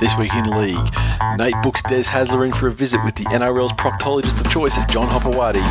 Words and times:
This 0.00 0.14
week 0.18 0.34
in 0.34 0.50
league, 0.50 0.94
Nate 1.38 1.54
books 1.62 1.82
Des 1.82 2.02
Hasler 2.02 2.44
in 2.44 2.52
for 2.52 2.68
a 2.68 2.72
visit 2.72 3.02
with 3.04 3.14
the 3.14 3.24
NRL's 3.24 3.72
proctologist 3.72 4.38
of 4.38 4.50
choice, 4.50 4.76
John 4.86 5.08
Hopoate. 5.08 5.62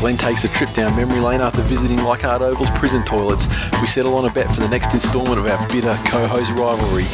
Glenn 0.00 0.16
takes 0.16 0.44
a 0.44 0.48
trip 0.48 0.72
down 0.72 0.96
memory 0.96 1.20
lane 1.20 1.42
after 1.42 1.60
visiting 1.62 2.02
Leichhardt 2.02 2.40
Oval's 2.40 2.70
prison 2.78 3.04
toilets. 3.04 3.46
We 3.82 3.86
settle 3.86 4.16
on 4.16 4.24
a 4.24 4.32
bet 4.32 4.46
for 4.54 4.62
the 4.62 4.68
next 4.68 4.94
instalment 4.94 5.38
of 5.38 5.46
our 5.46 5.68
bitter 5.68 5.98
co-host 6.06 6.50
rivalry, 6.52 7.04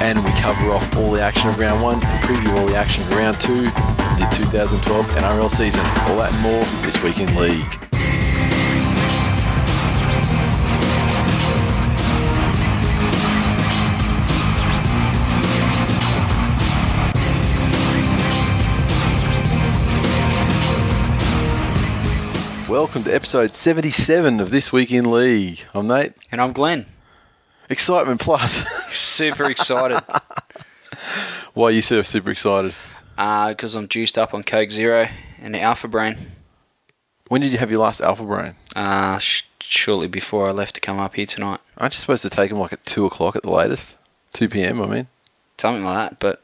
and 0.00 0.24
we 0.24 0.30
cover 0.40 0.70
off 0.70 0.96
all 0.96 1.10
the 1.10 1.22
action 1.22 1.48
of 1.48 1.58
round 1.58 1.82
one 1.82 1.94
and 1.94 2.24
preview 2.24 2.56
all 2.56 2.66
the 2.66 2.76
action 2.76 3.02
of 3.02 3.10
round 3.16 3.40
two 3.40 3.66
of 3.66 4.18
the 4.18 4.28
2012 4.30 5.06
NRL 5.06 5.50
season. 5.50 5.80
All 6.06 6.18
that 6.18 6.32
and 6.32 6.42
more 6.42 6.64
this 6.86 7.02
week 7.02 7.18
in 7.18 7.34
league. 7.34 7.87
Welcome 22.68 23.04
to 23.04 23.14
episode 23.14 23.54
77 23.54 24.40
of 24.40 24.50
This 24.50 24.72
Week 24.72 24.92
in 24.92 25.10
League. 25.10 25.64
I'm 25.74 25.86
Nate. 25.88 26.12
And 26.30 26.40
I'm 26.40 26.52
Glenn. 26.52 26.86
Excitement 27.70 28.20
plus. 28.20 28.64
Super 28.90 29.50
excited 29.50 30.02
Why 31.54 31.68
are 31.68 31.70
you 31.70 31.82
so 31.82 32.02
super 32.02 32.30
excited? 32.30 32.74
because 33.16 33.74
I'm 33.74 33.88
juiced 33.88 34.16
up 34.18 34.34
on 34.34 34.42
Coke 34.42 34.70
Zero 34.70 35.08
and 35.40 35.54
the 35.54 35.60
Alpha 35.60 35.88
Brain 35.88 36.32
When 37.28 37.40
did 37.40 37.52
you 37.52 37.58
have 37.58 37.70
your 37.70 37.80
last 37.80 38.00
Alpha 38.00 38.22
Brain? 38.24 38.54
uh, 38.76 39.18
sh- 39.18 39.44
shortly 39.60 40.06
before 40.08 40.48
I 40.48 40.52
left 40.52 40.74
to 40.76 40.80
come 40.80 40.98
up 40.98 41.14
here 41.14 41.26
tonight. 41.26 41.60
Aren't 41.78 41.94
you 41.94 42.00
supposed 42.00 42.22
to 42.22 42.30
take 42.30 42.50
them 42.50 42.58
like 42.58 42.72
at 42.72 42.84
2 42.86 43.06
o'clock 43.06 43.34
at 43.36 43.42
the 43.42 43.50
latest? 43.50 43.96
2 44.34 44.48
p.m., 44.48 44.80
I 44.82 44.86
mean. 44.86 45.06
Something 45.56 45.84
like 45.84 46.10
that, 46.10 46.18
but 46.20 46.42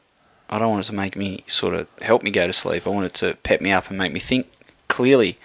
I 0.49 0.57
don't 0.59 0.71
want 0.71 0.85
it 0.85 0.87
to 0.87 0.93
make 0.93 1.15
me 1.15 1.43
sort 1.47 1.73
of 1.75 1.87
help 2.01 2.23
me 2.23 2.31
go 2.31 2.45
to 2.47 2.53
sleep. 2.53 2.85
I 2.87 2.89
want 2.89 3.05
it 3.05 3.13
to 3.15 3.35
pep 3.43 3.61
me 3.61 3.71
up 3.71 3.89
and 3.89 3.97
make 3.97 4.11
me 4.11 4.19
think 4.19 4.47
clearly, 4.87 5.37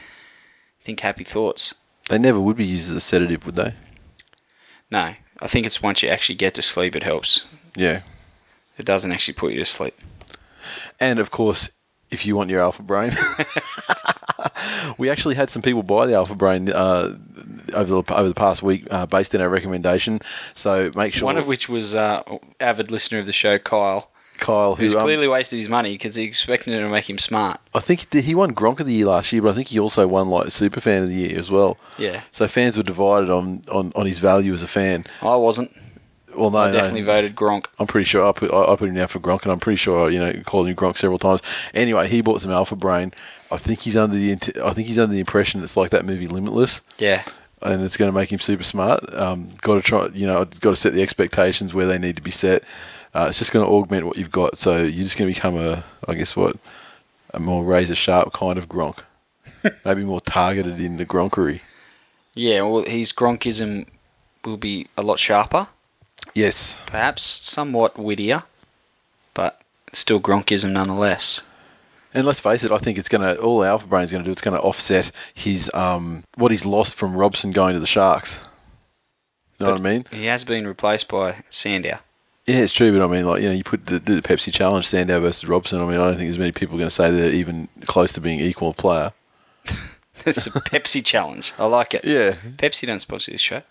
think 0.83 1.01
happy 1.01 1.25
thoughts. 1.25 1.75
They 2.09 2.19
never 2.19 2.41
would 2.41 2.57
be 2.57 2.67
used 2.67 2.91
as 2.91 2.97
a 2.97 3.01
sedative, 3.01 3.47
would 3.47 3.57
they? 3.57 3.75
No, 4.91 5.15
I 5.41 5.47
think 5.47 5.67
it's 5.67 5.83
once 5.83 6.03
you 6.03 6.09
actually 6.09 6.35
get 6.35 6.55
to 6.55 6.63
sleep, 6.63 6.97
it 6.97 7.03
helps. 7.03 7.45
Yeah. 7.77 8.03
It 8.77 8.85
doesn't 8.85 9.13
actually 9.13 9.35
put 9.35 9.53
you 9.53 9.59
to 9.59 9.65
sleep. 9.65 9.95
And 10.99 11.19
of 11.19 11.31
course, 11.31 11.71
if 12.11 12.27
you 12.27 12.35
want 12.35 12.51
your 12.51 12.61
Alpha 12.61 12.83
Brain, 12.83 13.17
we 14.99 15.09
actually 15.09 15.37
had 15.37 15.51
some 15.51 15.63
people 15.63 15.83
buy 15.83 16.07
the 16.07 16.15
Alpha 16.15 16.35
Brain 16.35 16.71
uh, 16.71 17.17
over 17.73 18.03
the 18.03 18.15
over 18.15 18.29
the 18.29 18.35
past 18.35 18.63
week, 18.63 18.87
uh, 18.91 19.07
based 19.07 19.35
on 19.35 19.41
our 19.41 19.49
recommendation. 19.49 20.21
So 20.55 20.91
make 20.95 21.15
sure 21.15 21.27
One 21.27 21.39
of 21.39 21.47
which 21.47 21.69
was 21.69 21.95
uh, 21.95 22.23
avid 22.59 22.91
listener 22.91 23.21
of 23.21 23.27
the 23.27 23.33
show, 23.33 23.59
Kyle, 23.59 24.11
Kyle, 24.41 24.75
who 24.75 24.83
who's 24.83 24.95
um, 24.97 25.03
clearly 25.03 25.29
wasted 25.29 25.59
his 25.59 25.69
money 25.69 25.93
because 25.93 26.15
he 26.17 26.25
expected 26.25 26.73
it 26.75 26.81
to 26.81 26.89
make 26.89 27.09
him 27.09 27.19
smart. 27.19 27.61
I 27.75 27.81
think 27.81 28.13
he 28.13 28.35
won 28.35 28.55
Gronk 28.55 28.81
of 28.81 28.87
the 28.87 28.93
year 28.95 29.07
last 29.07 29.33
year, 29.33 29.43
but 29.43 29.51
I 29.51 29.55
think 29.55 29.69
he 29.69 29.79
also 29.79 30.07
won 30.09 30.29
like 30.29 30.51
Super 30.51 30.81
Fan 30.81 31.03
of 31.05 31.09
the 31.09 31.15
year 31.15 31.39
as 31.39 31.51
well. 31.51 31.77
Yeah, 31.99 32.23
So 32.33 32.49
fans 32.49 32.77
were 32.77 32.83
divided 32.83 33.31
on, 33.31 33.63
on, 33.71 33.93
on 33.95 34.07
his 34.07 34.19
value 34.19 34.53
as 34.53 34.63
a 34.63 34.69
fan. 34.69 35.07
I 35.23 35.37
wasn't. 35.37 35.71
Well, 36.37 36.51
no, 36.51 36.59
I 36.59 36.69
no. 36.71 36.75
definitely 36.77 37.03
voted 37.03 37.35
Gronk. 37.35 37.67
I'm 37.81 37.87
pretty 37.89 38.05
sure 38.05 38.27
I 38.27 38.31
put 38.33 38.53
I 38.53 38.73
I 38.73 38.77
put 38.77 38.89
him 38.89 38.95
down 38.95 39.09
for 39.09 39.19
Gronk, 39.19 39.43
and 39.43 39.51
I'm 39.53 39.59
pretty 39.59 39.77
sure 39.77 40.11
you 40.11 40.19
know 40.21 40.33
called 40.47 40.69
him 40.69 40.77
Gronk 40.77 40.97
several 40.97 41.19
times. 41.19 41.41
Anyway, 41.75 42.09
he 42.09 42.21
bought 42.21 42.41
some 42.41 42.53
Alpha 42.53 42.77
Brain. 42.77 43.13
I 43.51 43.57
think 43.57 43.81
he's 43.81 43.97
under 43.97 44.17
the 44.17 44.33
I 44.65 44.73
think 44.73 44.87
he's 44.87 44.99
under 44.99 45.13
the 45.13 45.19
impression 45.21 45.63
it's 45.63 45.77
like 45.77 45.91
that 45.91 46.05
movie 46.05 46.29
Limitless, 46.29 46.83
Yeah, 46.99 47.25
and 47.63 47.83
it's 47.83 47.97
going 47.97 48.11
to 48.11 48.15
make 48.17 48.33
him 48.33 48.39
super 48.39 48.63
smart. 48.63 49.13
Um, 49.13 49.51
got 49.61 49.75
to 49.75 49.81
try, 49.83 50.07
you 50.15 50.25
know, 50.27 50.45
got 50.45 50.71
to 50.71 50.77
set 50.77 50.93
the 50.93 51.03
expectations 51.03 51.75
where 51.75 51.87
they 51.87 51.99
need 51.99 52.15
to 52.15 52.23
be 52.23 52.31
set. 52.31 52.63
Uh, 53.15 53.27
it's 53.29 53.39
just 53.39 53.53
going 53.53 53.65
to 53.67 53.71
augment 53.73 54.07
what 54.07 54.17
you've 54.17 54.31
got, 54.31 54.57
so 54.57 54.79
you're 54.79 55.05
just 55.05 55.19
going 55.19 55.33
to 55.33 55.35
become 55.35 55.57
a, 55.57 55.85
I 56.07 56.15
guess 56.15 56.37
what, 56.37 56.57
a 57.35 57.41
more 57.41 57.65
razor 57.65 57.95
sharp 57.95 58.33
kind 58.33 58.57
of 58.59 58.69
Gronk, 58.69 59.01
maybe 59.85 60.05
more 60.05 60.21
targeted 60.21 60.81
in 60.81 60.97
the 60.97 61.07
Gronkery. 61.07 61.61
yeah. 62.35 62.63
Well, 62.63 62.85
his 62.85 63.13
Gronkism 63.13 63.87
will 64.45 64.57
be 64.57 64.87
a 64.97 65.03
lot 65.03 65.19
sharper, 65.19 65.69
Yes, 66.35 66.79
perhaps 66.87 67.23
somewhat 67.23 67.99
wittier, 67.99 68.45
but 69.35 69.61
still 69.93 70.21
Gronkism 70.21 70.71
nonetheless. 70.73 71.43
And 72.13 72.25
let's 72.25 72.41
face 72.41 72.65
it, 72.65 72.73
I 72.73 72.79
think 72.79 72.99
it's 72.99 73.09
going 73.09 73.23
to 73.23 73.41
all 73.41 73.65
Alpha 73.65 73.87
Brain's 73.87 74.13
going 74.13 74.23
to 74.25 74.29
do. 74.29 74.33
It's 74.33 74.41
going 74.41 74.57
to 74.57 74.63
offset 74.63 75.11
his 75.35 75.71
um 75.75 76.25
what 76.37 76.51
he's 76.51 76.67
lost 76.67 76.95
from 76.95 77.17
Robson 77.17 77.53
going 77.53 77.75
to 77.75 77.81
the 77.81 77.87
Sharks. 77.87 78.41
You 79.59 79.67
know 79.67 79.73
what 79.73 79.81
I 79.81 79.85
mean? 79.85 80.05
He 80.11 80.25
has 80.27 80.45
been 80.45 80.67
replaced 80.67 81.09
by 81.09 81.43
Sandow. 81.51 81.99
Yeah, 82.51 82.63
it's 82.63 82.73
true, 82.73 82.91
but 82.97 83.05
I 83.05 83.07
mean, 83.07 83.27
like 83.27 83.43
you 83.43 83.49
know, 83.49 83.55
you 83.55 83.63
put 83.65 83.87
the, 83.87 83.99
the 83.99 84.23
Pepsi 84.23 84.53
Challenge 84.53 84.87
Sandow 84.87 85.21
versus 85.21 85.47
Robson. 85.49 85.81
I 85.81 85.85
mean, 85.85 85.95
I 86.01 86.05
don't 86.05 86.17
think 86.17 86.27
there's 86.27 86.39
many 86.39 86.53
people 86.53 86.77
going 86.79 86.89
to 86.89 86.95
say 86.95 87.11
they're 87.11 87.31
even 87.33 87.69
close 87.87 88.13
to 88.15 88.21
being 88.21 88.41
equal 88.41 88.75
player. 88.75 89.13
It's 90.27 90.47
a 90.47 90.51
Pepsi 90.51 91.03
challenge. 91.03 91.55
I 91.59 91.65
like 91.65 91.95
it. 91.95 92.05
Yeah, 92.05 92.33
Pepsi 92.59 92.87
don't 92.87 93.01
sponsor 93.01 93.33
this 93.33 93.41
show. 93.41 93.63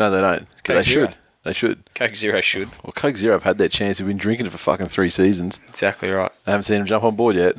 no, 0.00 0.10
they 0.10 0.20
don't. 0.20 0.48
Coke 0.64 0.76
they 0.78 0.82
Zero. 0.82 1.06
should. 1.06 1.16
They 1.44 1.52
should. 1.52 1.94
Coke 1.94 2.16
Zero 2.16 2.40
should. 2.40 2.70
Well, 2.82 2.92
Coke 2.92 3.16
Zero 3.16 3.34
have 3.34 3.44
had 3.44 3.58
their 3.58 3.68
chance. 3.68 4.00
We've 4.00 4.08
been 4.08 4.16
drinking 4.16 4.46
it 4.46 4.50
for 4.52 4.58
fucking 4.58 4.88
three 4.88 5.10
seasons. 5.10 5.60
Exactly 5.68 6.10
right. 6.10 6.32
I 6.44 6.50
haven't 6.50 6.64
seen 6.64 6.78
them 6.78 6.86
jump 6.86 7.04
on 7.04 7.14
board 7.14 7.36
yet. 7.36 7.56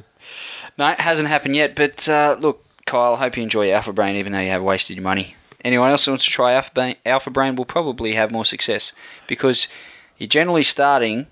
No, 0.78 0.88
it 0.90 1.00
hasn't 1.00 1.29
happened 1.29 1.55
yet. 1.55 1.73
But 1.73 2.09
uh, 2.09 2.35
look, 2.38 2.66
Kyle, 2.85 3.16
hope 3.16 3.38
you 3.38 3.44
enjoy 3.44 3.72
Alpha 3.72 3.94
Brain, 3.94 4.17
even 4.17 4.34
though 4.34 4.40
you 4.41 4.50
have 4.50 4.61
wasted 4.63 4.97
your 4.97 5.03
money. 5.05 5.35
Anyone 5.63 5.90
else 5.91 6.03
who 6.03 6.11
wants 6.11 6.25
to 6.25 6.31
try 6.31 6.51
Alpha 6.51 6.72
Brain, 6.73 6.95
Alpha 7.05 7.29
Brain 7.29 7.55
will 7.55 7.63
probably 7.63 8.16
have 8.16 8.29
more 8.29 8.44
success 8.44 8.91
because 9.25 9.69
you're 10.18 10.28
generally 10.28 10.63
starting 10.63 11.28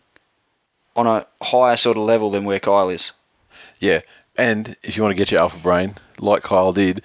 on 0.95 1.07
a 1.07 1.25
higher 1.41 1.77
sort 1.77 1.97
of 1.97 2.03
level 2.03 2.31
than 2.31 2.43
where 2.45 2.59
Kyle 2.59 2.89
is. 2.89 3.13
Yeah, 3.79 4.01
and 4.37 4.75
if 4.83 4.95
you 4.97 5.03
want 5.03 5.11
to 5.11 5.17
get 5.17 5.31
your 5.31 5.41
Alpha 5.41 5.57
Brain, 5.59 5.95
like 6.19 6.43
Kyle 6.43 6.73
did, 6.73 7.01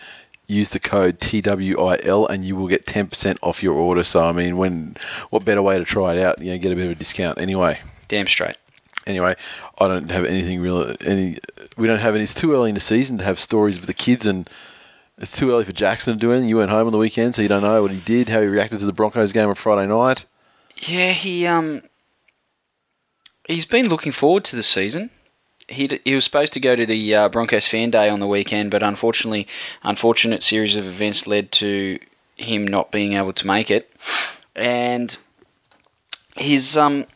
use 0.48 0.70
the 0.70 0.78
code 0.81 1.19
TWIL 1.20 2.26
and 2.28 2.44
you 2.44 2.54
will 2.56 2.69
get 2.69 2.86
10% 2.86 3.36
off 3.42 3.62
your 3.62 3.75
order. 3.75 4.04
So, 4.04 4.25
I 4.25 4.32
mean, 4.32 4.56
when 4.56 4.97
what 5.31 5.44
better 5.44 5.62
way 5.62 5.78
to 5.78 5.84
try 5.84 6.15
it 6.15 6.22
out? 6.22 6.41
You 6.41 6.53
know, 6.53 6.59
get 6.59 6.72
a 6.72 6.76
bit 6.76 6.86
of 6.86 6.92
a 6.92 6.94
discount. 6.94 7.38
Anyway, 7.38 7.81
Damn 8.09 8.26
straight. 8.26 8.56
anyway, 9.06 9.34
I 9.78 9.88
don't 9.88 10.10
have 10.10 10.25
anything 10.25 10.60
real. 10.60 10.94
Any, 11.00 11.38
we 11.76 11.86
don't 11.86 11.98
have 12.00 12.15
any. 12.15 12.25
It's 12.25 12.34
too 12.34 12.53
early 12.53 12.70
in 12.70 12.75
the 12.75 12.81
season 12.81 13.19
to 13.19 13.25
have 13.25 13.41
stories 13.41 13.78
with 13.81 13.86
the 13.86 13.94
kids, 13.94 14.26
and 14.26 14.48
it's 15.19 15.36
too 15.36 15.50
early 15.50 15.65
for 15.65 15.72
Jackson 15.72 16.15
to 16.15 16.20
do 16.20 16.31
anything. 16.32 16.48
You 16.48 16.59
went 16.59 16.70
home 16.70 16.86
on 16.86 16.92
the 16.92 16.98
weekend, 16.98 17.34
so 17.34 17.42
you 17.42 17.48
don't 17.48 17.62
know 17.62 17.82
what 17.82 17.91
he 17.91 18.00
did, 18.00 18.28
how 18.28 18.41
he 18.41 18.47
reacted 18.47 18.78
to 18.81 18.86
the 18.86 18.92
Broncos 18.92 19.32
game 19.32 19.48
on 19.48 19.54
Friday 19.54 19.88
night. 19.88 20.26
Yeah, 20.76 21.12
he 21.12 21.47
um 21.47 21.82
he's 23.47 23.64
been 23.64 23.88
looking 23.88 24.12
forward 24.12 24.44
to 24.44 24.56
the 24.56 24.62
season. 24.62 25.10
He 25.69 26.00
he 26.04 26.14
was 26.14 26.25
supposed 26.25 26.53
to 26.53 26.60
go 26.60 26.76
to 26.76 26.87
the 26.87 27.14
uh, 27.14 27.28
Broncos 27.28 27.66
fan 27.66 27.91
day 27.91 28.09
on 28.09 28.20
the 28.20 28.26
weekend, 28.26 28.70
but 28.70 28.82
unfortunately, 28.82 29.48
unfortunate 29.82 30.42
series 30.42 30.76
of 30.76 30.86
events 30.86 31.26
led 31.26 31.50
to 31.53 31.98
him 32.36 32.66
not 32.66 32.92
being 32.92 33.15
able 33.15 33.32
to 33.32 33.47
make 33.47 33.70
it. 33.70 33.91
And 34.54 35.16
his 36.36 36.77
um, 36.77 37.06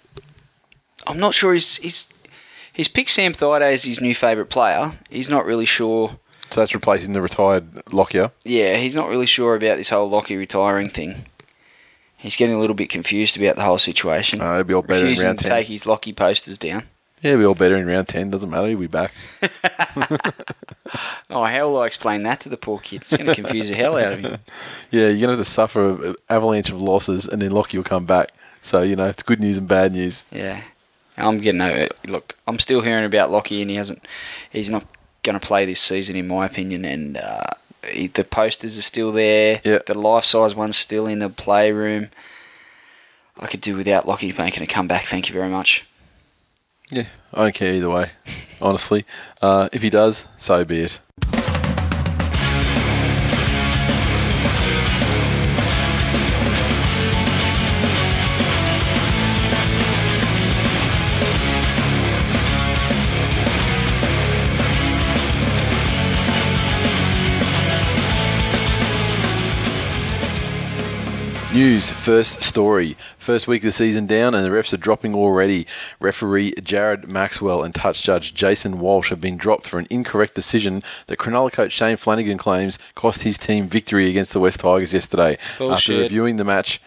I'm 1.07 1.19
not 1.19 1.35
sure 1.35 1.55
he's 1.55 1.77
he's 1.77 2.13
he's 2.73 2.89
picked 2.89 3.11
Sam 3.11 3.33
Thaiday 3.35 3.73
as 3.73 3.85
his 3.85 4.01
new 4.01 4.15
favourite 4.15 4.51
player. 4.51 4.99
He's 5.09 5.31
not 5.31 5.45
really 5.45 5.67
sure. 5.67 6.19
So 6.51 6.61
that's 6.61 6.75
replacing 6.75 7.13
the 7.13 7.23
retired 7.23 7.93
Lockyer. 7.93 8.33
Yeah, 8.43 8.77
he's 8.79 8.97
not 8.97 9.09
really 9.09 9.27
sure 9.27 9.55
about 9.55 9.77
this 9.77 9.91
whole 9.91 10.11
Lockyer 10.11 10.39
retiring 10.39 10.89
thing. 10.89 11.27
He's 12.21 12.37
getting 12.37 12.55
a 12.55 12.59
little 12.59 12.75
bit 12.75 12.91
confused 12.91 13.37
about 13.37 13.57
the 13.57 13.63
whole 13.63 13.79
situation. 13.79 14.41
Uh, 14.41 14.53
it'll 14.53 14.65
be 14.65 14.75
all 14.75 14.83
better 14.83 15.01
in 15.01 15.07
Refusing 15.07 15.27
round 15.27 15.39
to 15.39 15.45
10. 15.45 15.51
take 15.51 15.67
his 15.69 15.87
Lockie 15.87 16.13
posters 16.13 16.59
down. 16.59 16.85
Yeah, 17.23 17.33
it'll 17.33 17.41
be 17.41 17.47
all 17.47 17.55
better 17.55 17.77
in 17.77 17.87
round 17.87 18.09
10. 18.09 18.31
Doesn't 18.31 18.51
matter. 18.51 18.69
He'll 18.69 18.79
be 18.79 18.87
back. 18.87 19.13
Oh, 21.31 21.45
how 21.45 21.69
will 21.69 21.81
I 21.81 21.87
explain 21.87 22.25
that 22.25 22.41
to 22.41 22.49
the 22.49 22.57
poor 22.57 22.81
kid? 22.81 23.03
It's 23.03 23.17
going 23.17 23.27
to 23.27 23.35
confuse 23.37 23.69
the 23.69 23.77
hell 23.77 23.97
out 23.97 24.13
of 24.15 24.19
him. 24.21 24.39
Yeah, 24.91 25.07
you're 25.07 25.11
going 25.11 25.21
to 25.21 25.37
have 25.37 25.39
to 25.39 25.45
suffer 25.45 26.09
an 26.09 26.17
avalanche 26.29 26.71
of 26.71 26.83
losses, 26.83 27.29
and 27.29 27.41
then 27.41 27.53
Lockie 27.53 27.77
will 27.77 27.85
come 27.85 28.05
back. 28.07 28.33
So, 28.61 28.83
you 28.83 28.97
know, 28.97 29.07
it's 29.07 29.23
good 29.23 29.39
news 29.41 29.57
and 29.57 29.69
bad 29.69 29.93
news. 29.93 30.25
Yeah, 30.33 30.63
I'm 31.17 31.39
getting 31.39 31.61
over 31.61 31.79
it. 31.79 31.97
Look, 32.07 32.35
I'm 32.49 32.59
still 32.59 32.81
hearing 32.81 33.05
about 33.05 33.31
Lockie, 33.31 33.63
and 33.63 33.71
he 33.71 33.77
hasn't. 33.77 34.05
He's 34.51 34.69
not 34.69 34.85
going 35.23 35.39
to 35.39 35.47
play 35.47 35.65
this 35.65 35.81
season, 35.81 36.17
in 36.17 36.27
my 36.27 36.47
opinion. 36.47 36.85
And 36.85 37.17
uh, 37.17 37.45
the 37.83 38.27
posters 38.29 38.79
are 38.79 38.83
still 38.83 39.13
there. 39.13 39.61
The 39.65 39.95
life 39.95 40.25
size 40.25 40.55
one's 40.55 40.77
still 40.77 41.07
in 41.07 41.19
the 41.19 41.29
playroom. 41.29 42.11
I 43.39 43.47
could 43.47 43.61
do 43.61 43.77
without 43.77 44.07
Lockie 44.07 44.33
making 44.37 44.63
a 44.63 44.67
comeback. 44.67 45.05
Thank 45.05 45.29
you 45.29 45.35
very 45.35 45.49
much. 45.49 45.87
Yeah, 46.91 47.07
I 47.33 47.43
don't 47.43 47.55
care 47.55 47.73
either 47.73 47.89
way, 47.89 48.11
honestly. 48.61 49.07
Uh, 49.41 49.69
if 49.73 49.81
he 49.83 49.91
does, 49.91 50.27
so 50.39 50.65
be 50.65 50.81
it. 50.81 51.01
News 71.53 71.91
first 71.91 72.45
story. 72.45 72.97
First 73.19 73.49
week 73.49 73.63
of 73.63 73.67
the 73.67 73.73
season 73.73 74.07
down, 74.07 74.35
and 74.37 74.45
the 74.45 74.51
refs 74.51 74.73
are 74.73 74.77
dropping 74.77 75.17
already. 75.17 75.67
Referee 75.99 76.55
Jared 76.63 77.09
Maxwell 77.09 77.65
and 77.65 77.75
touch 77.75 78.03
judge 78.05 78.35
Jason 78.35 78.79
Walsh 78.79 79.11
have 79.11 79.21
been 79.21 79.37
dropped 79.37 79.67
for 79.67 79.81
an 79.81 79.89
incorrect 79.91 80.37
decision 80.37 80.81
that 81.09 81.19
Cronulla 81.19 81.51
coach 81.51 81.73
Shane 81.73 81.97
Flanagan 81.97 82.39
claims 82.39 82.79
cost 82.95 83.23
his 83.23 83.37
team 83.37 83.69
victory 83.69 84.09
against 84.09 84.33
the 84.33 84.39
West 84.39 84.61
Tigers 84.61 84.95
yesterday. 84.95 85.39
After 85.59 85.99
reviewing 85.99 86.37
the 86.37 86.45
match, 86.45 86.81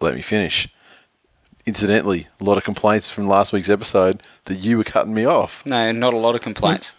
let 0.00 0.14
me 0.14 0.22
finish. 0.22 0.68
Incidentally, 1.66 2.28
a 2.40 2.44
lot 2.44 2.56
of 2.56 2.62
complaints 2.62 3.10
from 3.10 3.26
last 3.26 3.52
week's 3.52 3.70
episode 3.70 4.22
that 4.44 4.58
you 4.58 4.76
were 4.78 4.84
cutting 4.84 5.14
me 5.14 5.24
off. 5.24 5.66
No, 5.66 5.90
not 5.90 6.14
a 6.14 6.18
lot 6.18 6.36
of 6.36 6.40
complaints. 6.40 6.92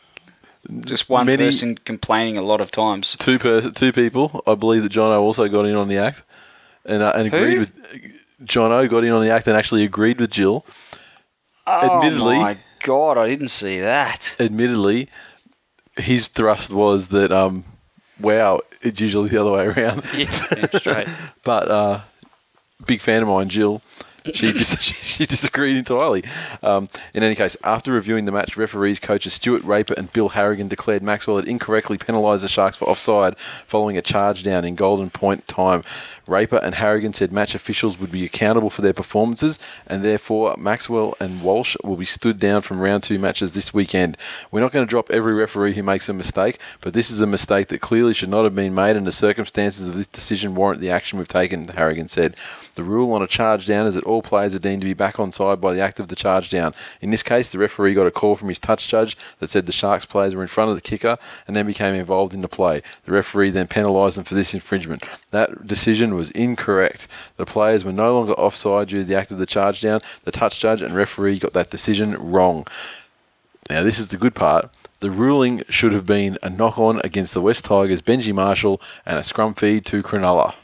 Just 0.81 1.07
one 1.07 1.27
Many- 1.27 1.45
person 1.45 1.77
complaining 1.85 2.37
a 2.37 2.41
lot 2.41 2.59
of 2.59 2.71
times. 2.71 3.15
Two 3.19 3.39
per- 3.39 3.69
two 3.69 3.93
people. 3.93 4.43
I 4.45 4.55
believe 4.55 4.83
that 4.83 4.89
John 4.89 5.13
O 5.13 5.21
also 5.21 5.47
got 5.47 5.65
in 5.65 5.75
on 5.75 5.87
the 5.87 5.97
act, 5.97 6.23
and 6.85 7.01
uh, 7.03 7.13
and 7.15 7.27
agreed 7.27 7.53
Who? 7.53 7.59
with 7.61 7.71
John 8.43 8.71
O 8.71 8.87
got 8.87 9.03
in 9.03 9.11
on 9.11 9.21
the 9.21 9.29
act 9.31 9.47
and 9.47 9.57
actually 9.57 9.83
agreed 9.83 10.19
with 10.19 10.31
Jill. 10.31 10.65
Admittedly- 11.67 12.37
oh 12.37 12.41
my 12.41 12.57
god, 12.83 13.17
I 13.17 13.27
didn't 13.27 13.47
see 13.49 13.79
that. 13.79 14.35
admittedly, 14.39 15.09
his 15.97 16.27
thrust 16.27 16.71
was 16.71 17.07
that, 17.09 17.31
um, 17.31 17.63
wow, 18.19 18.61
it's 18.81 19.01
usually 19.01 19.29
the 19.29 19.41
other 19.41 19.51
way 19.51 19.65
around. 19.65 20.03
Yeah, 20.15 20.67
straight. 20.77 21.07
But 21.43 21.69
uh, 21.71 22.01
big 22.85 23.01
fan 23.01 23.21
of 23.23 23.27
mine, 23.27 23.49
Jill. 23.49 23.81
She, 24.33 24.51
dis- 24.51 24.77
she, 24.81 24.93
she 24.95 25.25
disagreed 25.27 25.77
entirely. 25.77 26.23
Um, 26.63 26.89
in 27.13 27.21
any 27.21 27.35
case, 27.35 27.55
after 27.63 27.91
reviewing 27.91 28.25
the 28.25 28.31
match, 28.31 28.57
referees 28.57 28.99
coaches 28.99 29.33
Stuart 29.33 29.63
Raper 29.63 29.93
and 29.95 30.11
Bill 30.11 30.29
Harrigan 30.29 30.67
declared 30.67 31.03
Maxwell 31.03 31.37
had 31.37 31.47
incorrectly 31.47 31.97
penalised 31.99 32.43
the 32.43 32.47
Sharks 32.47 32.75
for 32.75 32.89
offside 32.89 33.37
following 33.37 33.97
a 33.97 34.01
charge 34.01 34.41
down 34.41 34.65
in 34.65 34.73
Golden 34.75 35.11
Point 35.11 35.47
time. 35.47 35.83
Raper 36.27 36.57
and 36.57 36.75
Harrigan 36.75 37.13
said 37.13 37.31
match 37.31 37.55
officials 37.55 37.99
would 37.99 38.11
be 38.11 38.25
accountable 38.25 38.69
for 38.69 38.81
their 38.81 38.93
performances, 38.93 39.59
and 39.87 40.03
therefore 40.03 40.55
Maxwell 40.57 41.15
and 41.19 41.41
Walsh 41.41 41.75
will 41.83 41.95
be 41.95 42.05
stood 42.05 42.39
down 42.39 42.61
from 42.61 42.79
round 42.79 43.03
two 43.03 43.19
matches 43.19 43.53
this 43.53 43.73
weekend. 43.73 44.17
We're 44.51 44.61
not 44.61 44.71
going 44.71 44.85
to 44.85 44.89
drop 44.89 45.11
every 45.11 45.33
referee 45.33 45.73
who 45.73 45.83
makes 45.83 46.09
a 46.09 46.13
mistake, 46.13 46.59
but 46.81 46.93
this 46.93 47.11
is 47.11 47.21
a 47.21 47.27
mistake 47.27 47.67
that 47.67 47.81
clearly 47.81 48.13
should 48.13 48.29
not 48.29 48.43
have 48.43 48.55
been 48.55 48.73
made, 48.73 48.95
and 48.95 49.05
the 49.05 49.11
circumstances 49.11 49.87
of 49.87 49.95
this 49.95 50.07
decision 50.07 50.55
warrant 50.55 50.81
the 50.81 50.89
action 50.89 51.19
we've 51.19 51.27
taken, 51.27 51.67
Harrigan 51.69 52.07
said. 52.07 52.35
The 52.75 52.83
rule 52.83 53.13
on 53.13 53.21
a 53.21 53.27
charge 53.27 53.65
down 53.65 53.87
is 53.87 53.95
that 53.95 54.03
all 54.03 54.21
players 54.21 54.53
are 54.55 54.59
deemed 54.59 54.81
to 54.81 54.87
be 54.87 54.93
back 54.93 55.19
on 55.19 55.31
side 55.31 55.61
by 55.61 55.73
the 55.73 55.81
act 55.81 55.99
of 55.99 56.09
the 56.09 56.15
charge 56.15 56.49
down. 56.49 56.73
In 57.01 57.09
this 57.09 57.23
case, 57.23 57.49
the 57.49 57.57
referee 57.57 57.93
got 57.93 58.07
a 58.07 58.11
call 58.11 58.35
from 58.35 58.49
his 58.49 58.59
touch 58.59 58.87
judge 58.87 59.17
that 59.39 59.49
said 59.49 59.65
the 59.65 59.71
Sharks 59.71 60.05
players 60.05 60.35
were 60.35 60.41
in 60.41 60.47
front 60.47 60.69
of 60.69 60.75
the 60.75 60.81
kicker 60.81 61.17
and 61.47 61.55
then 61.55 61.65
became 61.65 61.95
involved 61.95 62.33
in 62.33 62.41
the 62.41 62.47
play. 62.47 62.81
The 63.05 63.13
referee 63.13 63.51
then 63.51 63.67
penalised 63.67 64.17
them 64.17 64.25
for 64.25 64.35
this 64.35 64.53
infringement. 64.53 65.03
That 65.31 65.65
decision 65.65 66.14
was 66.15 66.31
incorrect. 66.31 67.07
The 67.37 67.45
players 67.45 67.83
were 67.83 67.91
no 67.91 68.13
longer 68.13 68.33
offside 68.33 68.89
due 68.89 68.99
to 68.99 69.03
the 69.03 69.15
act 69.15 69.31
of 69.31 69.37
the 69.37 69.45
charge 69.45 69.81
down. 69.81 70.01
The 70.23 70.31
touch 70.31 70.59
judge 70.59 70.81
and 70.81 70.95
referee 70.95 71.39
got 71.39 71.53
that 71.53 71.69
decision 71.69 72.15
wrong. 72.17 72.65
Now, 73.69 73.83
this 73.83 73.99
is 73.99 74.09
the 74.09 74.17
good 74.17 74.35
part. 74.35 74.69
The 74.99 75.11
ruling 75.11 75.63
should 75.69 75.93
have 75.93 76.05
been 76.05 76.37
a 76.41 76.49
knock 76.49 76.77
on 76.77 77.01
against 77.03 77.33
the 77.33 77.41
West 77.41 77.65
Tigers, 77.65 78.01
Benji 78.01 78.33
Marshall, 78.33 78.81
and 79.05 79.19
a 79.19 79.23
scrum 79.23 79.53
feed 79.53 79.85
to 79.87 80.01
Cronulla. 80.01 80.55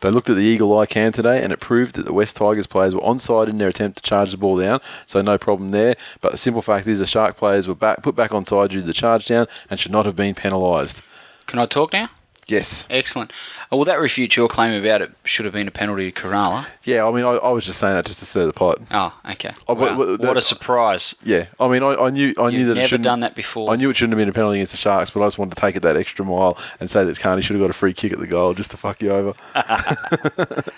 They 0.00 0.10
looked 0.10 0.30
at 0.30 0.36
the 0.36 0.42
eagle 0.42 0.78
eye 0.78 0.86
cam 0.86 1.12
today 1.12 1.42
and 1.42 1.52
it 1.52 1.58
proved 1.60 1.96
that 1.96 2.06
the 2.06 2.12
West 2.12 2.36
Tigers 2.36 2.66
players 2.66 2.94
were 2.94 3.00
onside 3.00 3.48
in 3.48 3.58
their 3.58 3.68
attempt 3.68 3.98
to 3.98 4.02
charge 4.02 4.30
the 4.30 4.36
ball 4.36 4.58
down, 4.58 4.80
so 5.06 5.20
no 5.20 5.38
problem 5.38 5.72
there. 5.72 5.96
But 6.20 6.32
the 6.32 6.38
simple 6.38 6.62
fact 6.62 6.86
is 6.86 7.00
the 7.00 7.06
Shark 7.06 7.36
players 7.36 7.66
were 7.66 7.74
back, 7.74 8.02
put 8.02 8.14
back 8.14 8.30
onside 8.30 8.70
due 8.70 8.80
to 8.80 8.86
the 8.86 8.92
charge 8.92 9.26
down 9.26 9.48
and 9.68 9.80
should 9.80 9.92
not 9.92 10.06
have 10.06 10.16
been 10.16 10.34
penalised. 10.34 11.02
Can 11.46 11.58
I 11.58 11.66
talk 11.66 11.92
now? 11.92 12.10
Yes. 12.48 12.86
Excellent. 12.88 13.30
Oh, 13.70 13.76
well, 13.76 13.84
that 13.84 14.00
refutes 14.00 14.34
your 14.34 14.48
claim 14.48 14.72
about 14.72 15.02
it 15.02 15.12
should 15.24 15.44
have 15.44 15.52
been 15.52 15.68
a 15.68 15.70
penalty 15.70 16.10
to 16.10 16.18
Cronulla. 16.20 16.66
Yeah, 16.82 17.06
I 17.06 17.12
mean, 17.12 17.24
I, 17.26 17.32
I 17.32 17.50
was 17.50 17.66
just 17.66 17.78
saying 17.78 17.94
that 17.94 18.06
just 18.06 18.20
to 18.20 18.24
stir 18.24 18.46
the 18.46 18.54
pot. 18.54 18.78
Oh, 18.90 19.12
okay. 19.32 19.52
Oh, 19.68 19.74
but- 19.74 19.98
Wow. 19.98 20.16
that- 20.16 20.26
what 20.26 20.36
a 20.38 20.40
surprise. 20.40 21.14
Yeah, 21.22 21.48
I 21.60 21.68
mean, 21.68 21.82
I, 21.82 21.94
I 21.94 22.08
knew 22.10 22.32
I 22.38 22.48
knew 22.50 22.60
You've 22.60 22.68
that 22.68 22.72
it 22.72 22.74
never 22.76 22.88
shouldn't, 22.88 23.04
done 23.04 23.20
that 23.20 23.34
before. 23.34 23.70
I 23.70 23.76
knew 23.76 23.90
it 23.90 23.96
shouldn't 23.96 24.12
have 24.14 24.18
been 24.18 24.30
a 24.30 24.32
penalty 24.32 24.58
against 24.60 24.72
the 24.72 24.78
Sharks, 24.78 25.10
but 25.10 25.20
I 25.22 25.26
just 25.26 25.36
wanted 25.36 25.56
to 25.56 25.60
take 25.60 25.76
it 25.76 25.80
that 25.82 25.96
extra 25.98 26.24
mile 26.24 26.56
and 26.80 26.90
say 26.90 27.04
that 27.04 27.18
Carney 27.20 27.42
should 27.42 27.54
have 27.56 27.62
got 27.62 27.68
a 27.70 27.74
free 27.74 27.92
kick 27.92 28.12
at 28.14 28.18
the 28.18 28.26
goal 28.26 28.54
just 28.54 28.70
to 28.70 28.78
fuck 28.78 29.02
you 29.02 29.10
over. 29.10 29.34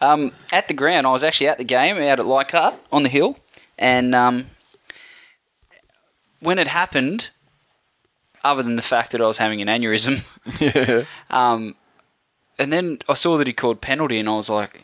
Um, 0.00 0.32
at 0.52 0.66
the 0.66 0.74
ground, 0.74 1.06
I 1.06 1.10
was 1.12 1.22
actually 1.22 1.46
at 1.48 1.58
the 1.58 1.64
game 1.64 1.96
out 1.98 2.18
at 2.18 2.26
Leichhardt 2.26 2.74
on 2.90 3.04
the 3.04 3.08
hill, 3.08 3.38
and 3.78 4.14
um, 4.16 4.46
when 6.40 6.58
it 6.58 6.66
happened, 6.66 7.30
other 8.44 8.62
than 8.62 8.76
the 8.76 8.82
fact 8.82 9.12
that 9.12 9.20
I 9.20 9.26
was 9.26 9.38
having 9.38 9.60
an 9.62 9.68
aneurysm, 9.68 10.24
yeah, 10.60 11.04
um, 11.30 11.76
and 12.58 12.72
then 12.72 12.98
I 13.08 13.14
saw 13.14 13.38
that 13.38 13.46
he 13.46 13.52
called 13.52 13.80
penalty, 13.80 14.18
and 14.18 14.28
I 14.28 14.36
was 14.36 14.48
like, 14.48 14.82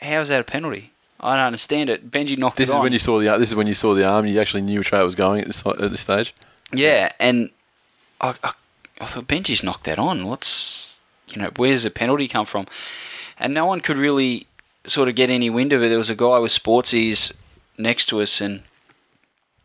"How 0.00 0.20
is 0.20 0.28
that 0.28 0.40
a 0.40 0.44
penalty? 0.44 0.92
I 1.20 1.36
don't 1.36 1.46
understand 1.46 1.90
it." 1.90 2.10
Benji 2.10 2.38
knocked 2.38 2.56
this 2.56 2.68
it 2.68 2.72
is 2.72 2.76
on. 2.76 2.82
when 2.82 2.92
you 2.92 2.98
saw 2.98 3.18
the 3.18 3.36
this 3.38 3.50
is 3.50 3.54
when 3.54 3.66
you 3.66 3.74
saw 3.74 3.94
the 3.94 4.04
arm. 4.04 4.26
You 4.26 4.40
actually 4.40 4.62
knew 4.62 4.78
which 4.80 4.92
way 4.92 5.00
it 5.00 5.04
was 5.04 5.14
going 5.14 5.40
at 5.40 5.46
this 5.46 5.64
at 5.66 5.90
this 5.90 6.00
stage. 6.00 6.34
Yeah, 6.72 7.12
and 7.20 7.50
I, 8.20 8.34
I, 8.42 8.52
I 9.00 9.06
thought 9.06 9.28
Benji's 9.28 9.62
knocked 9.62 9.84
that 9.84 9.98
on. 9.98 10.26
What's 10.26 11.00
you 11.28 11.40
know 11.40 11.50
where's 11.56 11.82
the 11.82 11.90
penalty 11.90 12.28
come 12.28 12.46
from? 12.46 12.66
And 13.38 13.52
no 13.52 13.66
one 13.66 13.80
could 13.80 13.98
really 13.98 14.46
sort 14.86 15.08
of 15.08 15.14
get 15.14 15.28
any 15.28 15.50
wind 15.50 15.72
of 15.72 15.82
it. 15.82 15.88
There 15.88 15.98
was 15.98 16.10
a 16.10 16.14
guy 16.14 16.38
with 16.38 16.52
sportsies 16.52 17.36
next 17.76 18.06
to 18.06 18.20
us, 18.22 18.40
and 18.40 18.62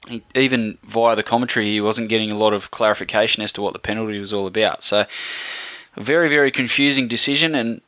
he, 0.07 0.23
even 0.35 0.77
via 0.83 1.15
the 1.15 1.23
commentary, 1.23 1.65
he 1.67 1.81
wasn't 1.81 2.09
getting 2.09 2.31
a 2.31 2.37
lot 2.37 2.53
of 2.53 2.71
clarification 2.71 3.43
as 3.43 3.51
to 3.53 3.61
what 3.61 3.73
the 3.73 3.79
penalty 3.79 4.19
was 4.19 4.33
all 4.33 4.47
about. 4.47 4.83
So, 4.83 5.05
a 5.95 6.03
very 6.03 6.29
very 6.29 6.51
confusing 6.51 7.07
decision, 7.07 7.53
and 7.55 7.81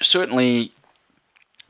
certainly 0.00 0.72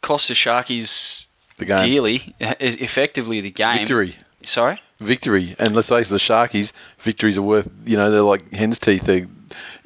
cost 0.00 0.28
the 0.28 0.34
Sharkies 0.34 1.26
The 1.58 1.64
game 1.66 1.78
dearly, 1.88 2.34
effectively 2.40 3.40
the 3.40 3.50
game. 3.50 3.78
victory, 3.78 4.16
Sorry. 4.44 4.80
victory, 5.00 5.54
and 5.58 5.74
let's 5.74 5.88
face 5.88 6.08
it, 6.08 6.12
the 6.12 6.18
Sharkies 6.18 6.72
victories 6.98 7.38
are 7.38 7.42
worth 7.42 7.68
you 7.86 7.96
know 7.96 8.10
they're 8.10 8.22
like 8.22 8.52
hen's 8.52 8.78
teeth. 8.78 9.04
They 9.04 9.26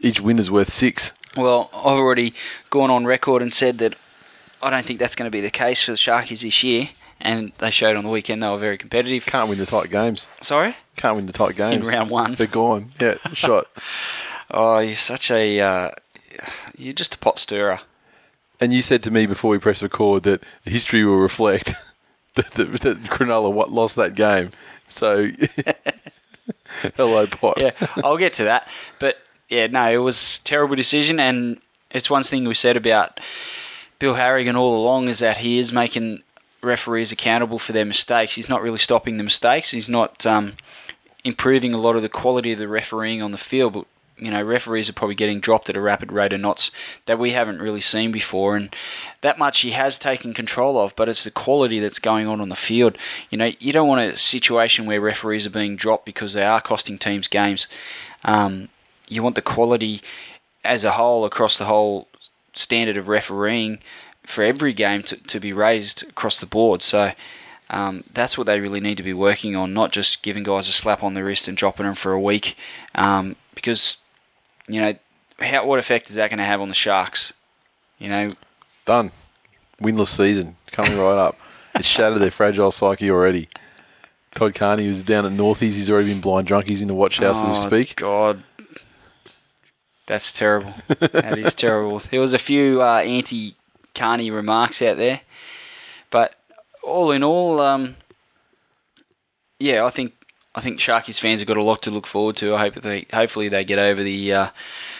each 0.00 0.20
win 0.20 0.38
is 0.38 0.50
worth 0.50 0.70
six. 0.72 1.12
Well, 1.36 1.68
I've 1.72 1.98
already 1.98 2.32
gone 2.70 2.90
on 2.90 3.04
record 3.04 3.42
and 3.42 3.52
said 3.52 3.78
that 3.78 3.94
I 4.62 4.70
don't 4.70 4.84
think 4.84 4.98
that's 4.98 5.14
going 5.14 5.26
to 5.30 5.30
be 5.30 5.40
the 5.42 5.50
case 5.50 5.82
for 5.84 5.92
the 5.92 5.96
Sharkies 5.98 6.40
this 6.40 6.62
year, 6.64 6.88
and 7.20 7.52
they 7.58 7.70
showed 7.70 7.96
on 7.96 8.04
the 8.04 8.10
weekend 8.10 8.42
they 8.42 8.48
were 8.48 8.58
very 8.58 8.78
competitive. 8.78 9.26
Can't 9.26 9.48
win 9.48 9.58
the 9.58 9.66
tight 9.66 9.90
games. 9.90 10.28
Sorry? 10.40 10.76
Can't 10.96 11.16
win 11.16 11.26
the 11.26 11.32
tight 11.32 11.56
games 11.56 11.86
In 11.86 11.92
round 11.92 12.10
one. 12.10 12.34
They're 12.34 12.46
gone. 12.46 12.92
Yeah, 13.00 13.16
shot. 13.32 13.66
Oh, 14.50 14.78
you're 14.78 14.94
such 14.94 15.30
a. 15.30 15.60
Uh, 15.60 15.90
you're 16.76 16.94
just 16.94 17.14
a 17.14 17.18
pot 17.18 17.38
stirrer. 17.38 17.80
And 18.60 18.72
you 18.72 18.82
said 18.82 19.02
to 19.04 19.10
me 19.10 19.26
before 19.26 19.50
we 19.50 19.58
press 19.58 19.82
record 19.82 20.24
that 20.24 20.42
history 20.64 21.04
will 21.04 21.18
reflect 21.18 21.74
that, 22.34 22.50
that, 22.52 22.80
that 22.80 23.02
Cronulla 23.04 23.52
what 23.52 23.70
lost 23.70 23.96
that 23.96 24.14
game. 24.14 24.50
So, 24.88 25.28
hello, 26.96 27.26
pot. 27.26 27.60
Yeah, 27.60 27.72
I'll 27.96 28.16
get 28.16 28.32
to 28.34 28.44
that. 28.44 28.68
But 28.98 29.18
yeah, 29.48 29.66
no, 29.66 29.86
it 29.90 29.98
was 29.98 30.40
a 30.40 30.44
terrible 30.44 30.76
decision, 30.76 31.20
and 31.20 31.60
it's 31.90 32.10
one 32.10 32.22
thing 32.22 32.44
we 32.44 32.54
said 32.54 32.76
about 32.76 33.20
Bill 33.98 34.14
Harrigan 34.14 34.56
all 34.56 34.80
along 34.80 35.08
is 35.08 35.18
that 35.18 35.38
he 35.38 35.58
is 35.58 35.72
making 35.72 36.22
referees 36.62 37.12
accountable 37.12 37.58
for 37.58 37.72
their 37.72 37.84
mistakes. 37.84 38.34
He's 38.34 38.48
not 38.48 38.62
really 38.62 38.78
stopping 38.78 39.16
the 39.16 39.24
mistakes. 39.24 39.70
He's 39.70 39.88
not 39.88 40.26
um, 40.26 40.54
improving 41.24 41.74
a 41.74 41.78
lot 41.78 41.96
of 41.96 42.02
the 42.02 42.08
quality 42.08 42.52
of 42.52 42.58
the 42.58 42.68
refereeing 42.68 43.22
on 43.22 43.32
the 43.32 43.38
field. 43.38 43.72
But 43.74 43.86
you 44.18 44.30
know, 44.30 44.42
referees 44.42 44.88
are 44.88 44.94
probably 44.94 45.14
getting 45.14 45.38
dropped 45.38 45.70
at 45.70 45.76
a 45.76 45.80
rapid 45.80 46.10
rate 46.10 46.32
of 46.32 46.40
knots 46.40 46.70
that 47.06 47.18
we 47.18 47.30
haven't 47.30 47.62
really 47.62 47.80
seen 47.80 48.10
before, 48.10 48.56
and 48.56 48.74
that 49.20 49.38
much 49.38 49.60
he 49.60 49.70
has 49.70 49.98
taken 49.98 50.34
control 50.34 50.78
of. 50.78 50.94
But 50.96 51.08
it's 51.08 51.24
the 51.24 51.30
quality 51.30 51.78
that's 51.78 52.00
going 52.00 52.26
on 52.26 52.40
on 52.40 52.48
the 52.48 52.56
field. 52.56 52.98
You 53.30 53.38
know, 53.38 53.52
you 53.60 53.72
don't 53.72 53.88
want 53.88 54.00
a 54.00 54.16
situation 54.16 54.86
where 54.86 55.00
referees 55.00 55.46
are 55.46 55.50
being 55.50 55.76
dropped 55.76 56.04
because 56.04 56.32
they 56.32 56.44
are 56.44 56.60
costing 56.60 56.98
teams 56.98 57.28
games. 57.28 57.68
Um, 58.24 58.68
you 59.06 59.22
want 59.22 59.36
the 59.36 59.42
quality 59.42 60.02
as 60.64 60.84
a 60.84 60.92
whole 60.92 61.24
across 61.24 61.56
the 61.56 61.66
whole 61.66 62.08
standard 62.52 62.96
of 62.96 63.08
refereeing 63.08 63.78
for 64.28 64.44
every 64.44 64.72
game 64.72 65.02
to, 65.04 65.16
to 65.16 65.40
be 65.40 65.52
raised 65.52 66.02
across 66.08 66.38
the 66.38 66.46
board. 66.46 66.82
So 66.82 67.12
um, 67.70 68.04
that's 68.12 68.36
what 68.36 68.46
they 68.46 68.60
really 68.60 68.80
need 68.80 68.96
to 68.98 69.02
be 69.02 69.12
working 69.14 69.56
on, 69.56 69.72
not 69.72 69.90
just 69.92 70.22
giving 70.22 70.42
guys 70.42 70.68
a 70.68 70.72
slap 70.72 71.02
on 71.02 71.14
the 71.14 71.24
wrist 71.24 71.48
and 71.48 71.56
dropping 71.56 71.86
them 71.86 71.94
for 71.94 72.12
a 72.12 72.20
week. 72.20 72.56
Um, 72.94 73.36
because, 73.54 73.98
you 74.68 74.80
know, 74.80 74.94
how, 75.40 75.66
what 75.66 75.78
effect 75.78 76.08
is 76.10 76.16
that 76.16 76.30
going 76.30 76.38
to 76.38 76.44
have 76.44 76.60
on 76.60 76.68
the 76.68 76.74
Sharks? 76.74 77.32
You 77.98 78.08
know, 78.08 78.34
Done. 78.84 79.12
winless 79.80 80.08
season 80.08 80.56
coming 80.70 80.96
right 80.98 81.18
up. 81.18 81.36
It's 81.74 81.86
shattered 81.86 82.20
their 82.20 82.30
fragile 82.32 82.72
psyche 82.72 83.08
already. 83.10 83.48
Todd 84.34 84.54
Carney 84.54 84.88
was 84.88 85.02
down 85.02 85.26
at 85.26 85.32
Northies. 85.32 85.74
He's 85.74 85.88
already 85.90 86.08
been 86.08 86.20
blind 86.20 86.46
drunk. 86.48 86.66
He's 86.66 86.82
in 86.82 86.88
the 86.88 86.94
watch 86.94 87.18
house 87.18 87.36
as 87.42 87.50
we 87.50 87.56
Oh, 87.56 87.60
speak. 87.68 87.94
God. 87.96 88.42
That's 90.06 90.32
terrible. 90.32 90.74
that 90.88 91.38
is 91.38 91.54
terrible. 91.66 91.98
There 92.00 92.20
was 92.20 92.32
a 92.32 92.38
few 92.38 92.82
uh, 92.82 93.02
anti-Carney 93.94 94.30
remarks 94.30 94.82
out 94.82 94.96
there, 94.96 95.20
but 96.10 96.34
all 96.82 97.10
in 97.10 97.22
all, 97.22 97.60
um, 97.60 97.96
yeah, 99.58 99.84
I 99.84 99.90
think 99.90 100.14
I 100.54 100.60
think 100.60 100.80
Sharkies 100.80 101.20
fans 101.20 101.40
have 101.40 101.48
got 101.48 101.56
a 101.56 101.62
lot 101.62 101.82
to 101.82 101.90
look 101.90 102.06
forward 102.06 102.36
to. 102.38 102.54
I 102.54 102.58
hope 102.58 102.74
they, 102.76 103.06
hopefully 103.12 103.48
they 103.48 103.64
get 103.64 103.78
over 103.78 104.02
the 104.02 104.32
uh, 104.32 104.48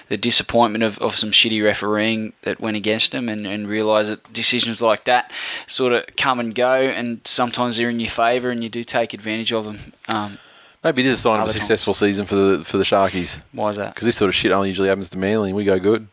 the 0.08 0.16
disappointment 0.16 0.84
of, 0.84 0.98
of 0.98 1.16
some 1.16 1.30
shitty 1.30 1.62
refereeing 1.62 2.32
that 2.42 2.60
went 2.60 2.76
against 2.76 3.12
them, 3.12 3.28
and, 3.28 3.46
and 3.46 3.68
realise 3.68 4.08
that 4.08 4.32
decisions 4.32 4.80
like 4.82 5.04
that 5.04 5.30
sort 5.66 5.92
of 5.92 6.04
come 6.16 6.40
and 6.40 6.54
go, 6.54 6.74
and 6.74 7.20
sometimes 7.24 7.76
they're 7.76 7.88
in 7.88 8.00
your 8.00 8.10
favour, 8.10 8.50
and 8.50 8.62
you 8.62 8.68
do 8.68 8.84
take 8.84 9.14
advantage 9.14 9.52
of 9.52 9.64
them. 9.64 9.92
Um, 10.08 10.38
Maybe 10.84 11.02
it 11.02 11.06
is 11.06 11.14
a 11.14 11.18
sign 11.18 11.40
of 11.40 11.48
a 11.48 11.52
times. 11.52 11.58
successful 11.58 11.92
season 11.92 12.24
for 12.26 12.36
the 12.36 12.64
for 12.64 12.78
the 12.78 12.84
Sharkies 12.84 13.40
why 13.52 13.70
is 13.70 13.76
that? 13.76 13.94
because 13.94 14.06
this 14.06 14.16
sort 14.16 14.28
of 14.28 14.34
shit 14.36 14.52
only 14.52 14.68
usually 14.68 14.88
happens 14.88 15.08
to 15.10 15.18
Manly, 15.18 15.50
and 15.50 15.56
we 15.56 15.64
go 15.64 15.78
good. 15.80 16.08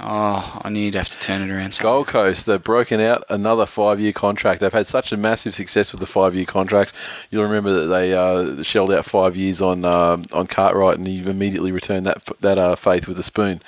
Oh, 0.00 0.60
I 0.62 0.68
knew 0.68 0.80
you'd 0.80 0.94
have 0.94 1.08
to 1.08 1.18
turn 1.18 1.42
it 1.42 1.52
around. 1.52 1.76
Gold 1.80 2.06
Coast, 2.06 2.46
they've 2.46 2.62
broken 2.62 3.00
out 3.00 3.24
another 3.28 3.66
five-year 3.66 4.12
contract. 4.12 4.60
They've 4.60 4.72
had 4.72 4.86
such 4.86 5.10
a 5.10 5.16
massive 5.16 5.54
success 5.56 5.90
with 5.90 6.00
the 6.00 6.06
five-year 6.06 6.44
contracts. 6.44 6.92
You'll 7.30 7.42
remember 7.42 7.72
that 7.80 7.86
they 7.88 8.14
uh, 8.14 8.62
shelled 8.62 8.92
out 8.92 9.04
five 9.06 9.36
years 9.36 9.60
on 9.60 9.84
um, 9.84 10.24
on 10.32 10.46
Cartwright, 10.46 10.98
and 10.98 11.06
he 11.06 11.18
immediately 11.28 11.72
returned 11.72 12.06
that 12.06 12.22
that 12.40 12.58
uh, 12.58 12.76
faith 12.76 13.08
with 13.08 13.18
a 13.18 13.24
spoon. 13.24 13.60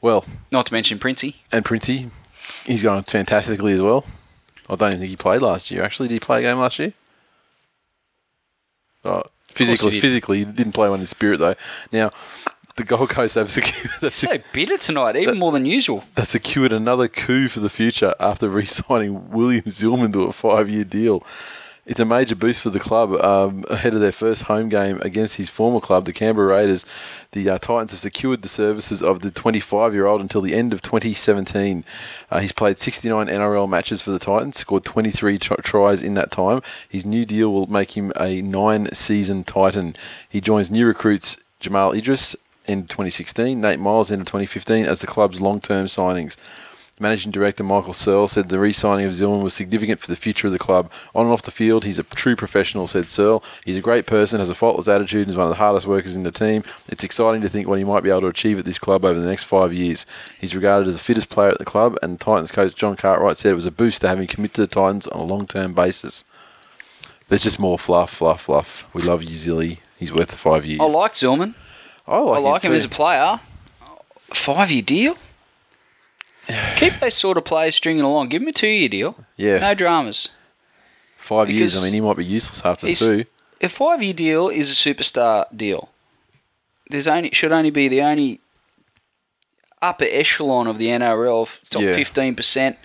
Well, 0.00 0.24
Not 0.50 0.66
to 0.66 0.72
mention 0.72 0.98
Princey. 0.98 1.36
and 1.52 1.64
Princey, 1.64 2.10
he's 2.66 2.82
going 2.82 3.04
fantastically 3.04 3.72
as 3.72 3.80
well. 3.80 4.04
I 4.68 4.74
don't 4.76 4.88
even 4.90 5.00
think 5.00 5.10
he 5.10 5.16
played 5.16 5.40
last 5.40 5.70
year. 5.70 5.82
Actually, 5.82 6.08
did 6.08 6.14
he 6.14 6.20
play 6.20 6.40
a 6.40 6.42
game 6.42 6.58
last 6.58 6.78
year? 6.78 6.92
Oh, 9.04 9.22
physically, 9.48 9.92
did. 9.92 10.00
physically, 10.00 10.38
he 10.38 10.44
didn't 10.46 10.72
play 10.72 10.88
one 10.88 11.00
in 11.00 11.06
spirit 11.06 11.38
though. 11.38 11.54
Now, 11.92 12.10
the 12.76 12.84
Gold 12.84 13.10
Coast 13.10 13.36
have 13.36 13.50
secured, 13.50 13.90
they've 14.00 14.12
So 14.12 14.38
bitter 14.52 14.76
tonight, 14.76 15.16
even 15.16 15.38
more 15.38 15.52
than 15.52 15.66
usual. 15.66 16.04
they 16.16 16.24
secured 16.24 16.72
another 16.72 17.08
coup 17.08 17.48
for 17.48 17.60
the 17.60 17.70
future 17.70 18.14
after 18.18 18.48
re-signing 18.50 19.30
William 19.30 19.64
Zillman 19.64 20.12
to 20.12 20.24
a 20.24 20.32
five-year 20.32 20.84
deal. 20.84 21.24
It's 21.86 22.00
a 22.00 22.06
major 22.06 22.34
boost 22.34 22.62
for 22.62 22.70
the 22.70 22.80
club 22.80 23.12
um, 23.22 23.62
ahead 23.68 23.92
of 23.92 24.00
their 24.00 24.10
first 24.10 24.44
home 24.44 24.70
game 24.70 24.98
against 25.02 25.36
his 25.36 25.50
former 25.50 25.80
club, 25.80 26.06
the 26.06 26.14
Canberra 26.14 26.48
Raiders. 26.56 26.86
The 27.32 27.46
uh, 27.50 27.58
Titans 27.58 27.90
have 27.90 28.00
secured 28.00 28.40
the 28.40 28.48
services 28.48 29.02
of 29.02 29.20
the 29.20 29.30
25-year-old 29.30 30.22
until 30.22 30.40
the 30.40 30.54
end 30.54 30.72
of 30.72 30.80
2017. 30.80 31.84
Uh, 32.30 32.40
he's 32.40 32.52
played 32.52 32.78
69 32.78 33.26
NRL 33.26 33.68
matches 33.68 34.00
for 34.00 34.12
the 34.12 34.18
Titans, 34.18 34.56
scored 34.56 34.86
23 34.86 35.38
tr- 35.38 35.54
tries 35.56 36.02
in 36.02 36.14
that 36.14 36.30
time. 36.30 36.62
His 36.88 37.04
new 37.04 37.26
deal 37.26 37.52
will 37.52 37.66
make 37.66 37.98
him 37.98 38.14
a 38.18 38.40
nine-season 38.40 39.44
Titan. 39.44 39.94
He 40.26 40.40
joins 40.40 40.70
new 40.70 40.86
recruits 40.86 41.36
Jamal 41.60 41.92
Idris 41.92 42.34
in 42.66 42.86
2016, 42.86 43.60
Nate 43.60 43.78
Miles 43.78 44.10
in 44.10 44.20
2015 44.20 44.84
as 44.86 45.00
the 45.00 45.06
club's 45.06 45.40
long-term 45.40 45.86
signings. 45.86 46.36
Managing 47.00 47.32
Director 47.32 47.64
Michael 47.64 47.92
Searle 47.92 48.28
said 48.28 48.48
the 48.48 48.60
re-signing 48.60 49.04
of 49.04 49.14
Zillman 49.14 49.42
was 49.42 49.52
significant 49.52 50.00
for 50.00 50.06
the 50.06 50.14
future 50.14 50.46
of 50.46 50.52
the 50.52 50.60
club. 50.60 50.92
On 51.12 51.26
and 51.26 51.32
off 51.32 51.42
the 51.42 51.50
field, 51.50 51.84
he's 51.84 51.98
a 51.98 52.04
true 52.04 52.36
professional, 52.36 52.86
said 52.86 53.08
Searle. 53.08 53.42
He's 53.64 53.76
a 53.76 53.82
great 53.82 54.06
person, 54.06 54.38
has 54.38 54.48
a 54.48 54.54
faultless 54.54 54.86
attitude, 54.86 55.22
and 55.22 55.30
is 55.30 55.36
one 55.36 55.46
of 55.46 55.50
the 55.50 55.56
hardest 55.56 55.88
workers 55.88 56.14
in 56.14 56.22
the 56.22 56.30
team. 56.30 56.62
It's 56.88 57.02
exciting 57.02 57.42
to 57.42 57.48
think 57.48 57.66
what 57.66 57.78
he 57.78 57.84
might 57.84 58.04
be 58.04 58.10
able 58.10 58.20
to 58.20 58.26
achieve 58.28 58.60
at 58.60 58.64
this 58.64 58.78
club 58.78 59.04
over 59.04 59.18
the 59.18 59.28
next 59.28 59.42
five 59.42 59.72
years. 59.72 60.06
He's 60.38 60.54
regarded 60.54 60.86
as 60.86 60.96
the 60.96 61.02
fittest 61.02 61.30
player 61.30 61.48
at 61.48 61.58
the 61.58 61.64
club, 61.64 61.98
and 62.00 62.20
Titans 62.20 62.52
coach 62.52 62.76
John 62.76 62.94
Cartwright 62.94 63.38
said 63.38 63.50
it 63.50 63.56
was 63.56 63.66
a 63.66 63.72
boost 63.72 64.02
to 64.02 64.08
have 64.08 64.20
him 64.20 64.28
commit 64.28 64.54
to 64.54 64.60
the 64.60 64.68
Titans 64.68 65.08
on 65.08 65.18
a 65.18 65.24
long-term 65.24 65.74
basis. 65.74 66.22
There's 67.28 67.42
just 67.42 67.58
more 67.58 67.78
fluff, 67.78 68.10
fluff, 68.12 68.42
fluff. 68.42 68.86
We 68.92 69.02
love 69.02 69.24
you, 69.24 69.36
Zilly. 69.36 69.78
He's 69.96 70.12
worth 70.12 70.28
the 70.28 70.36
five 70.36 70.64
years. 70.64 70.80
I 70.80 70.84
like 70.84 71.14
Zillman. 71.14 71.54
I 72.06 72.18
like, 72.18 72.36
I 72.36 72.40
like 72.40 72.62
him 72.62 72.70
too. 72.72 72.76
as 72.76 72.84
a 72.84 72.88
player. 72.88 73.40
Five 74.32 74.70
year 74.70 74.82
deal. 74.82 75.16
Keep 76.76 77.00
those 77.00 77.14
sort 77.14 77.38
of 77.38 77.44
players 77.44 77.74
stringing 77.74 78.02
along. 78.02 78.28
Give 78.28 78.42
him 78.42 78.48
a 78.48 78.52
two 78.52 78.66
year 78.66 78.88
deal. 78.88 79.16
Yeah. 79.36 79.58
No 79.58 79.74
dramas. 79.74 80.28
five 81.16 81.48
years. 81.48 81.76
I 81.76 81.84
mean, 81.84 81.94
he 81.94 82.00
might 82.00 82.16
be 82.16 82.24
useless 82.24 82.62
after 82.64 82.92
two. 82.94 83.24
A 83.60 83.68
five 83.68 84.02
year 84.02 84.12
deal 84.12 84.48
is 84.48 84.70
a 84.70 84.74
superstar 84.74 85.46
deal. 85.56 85.88
There's 86.90 87.06
only 87.08 87.30
should 87.32 87.52
only 87.52 87.70
be 87.70 87.88
the 87.88 88.02
only 88.02 88.40
upper 89.80 90.04
echelon 90.08 90.66
of 90.66 90.76
the 90.78 90.88
NRL, 90.88 91.48
top 91.70 91.80
Yeah. 91.82 91.94
fifteen 91.94 92.34
percent 92.34 92.76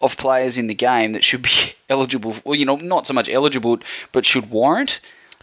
of 0.00 0.16
players 0.16 0.56
in 0.56 0.66
the 0.68 0.74
game 0.74 1.12
that 1.12 1.24
should 1.24 1.42
be 1.42 1.74
eligible. 1.88 2.36
Well, 2.44 2.54
you 2.54 2.64
know, 2.64 2.76
not 2.76 3.06
so 3.06 3.12
much 3.12 3.28
eligible, 3.28 3.78
but 4.12 4.24
should 4.24 4.50
warrant 4.50 5.00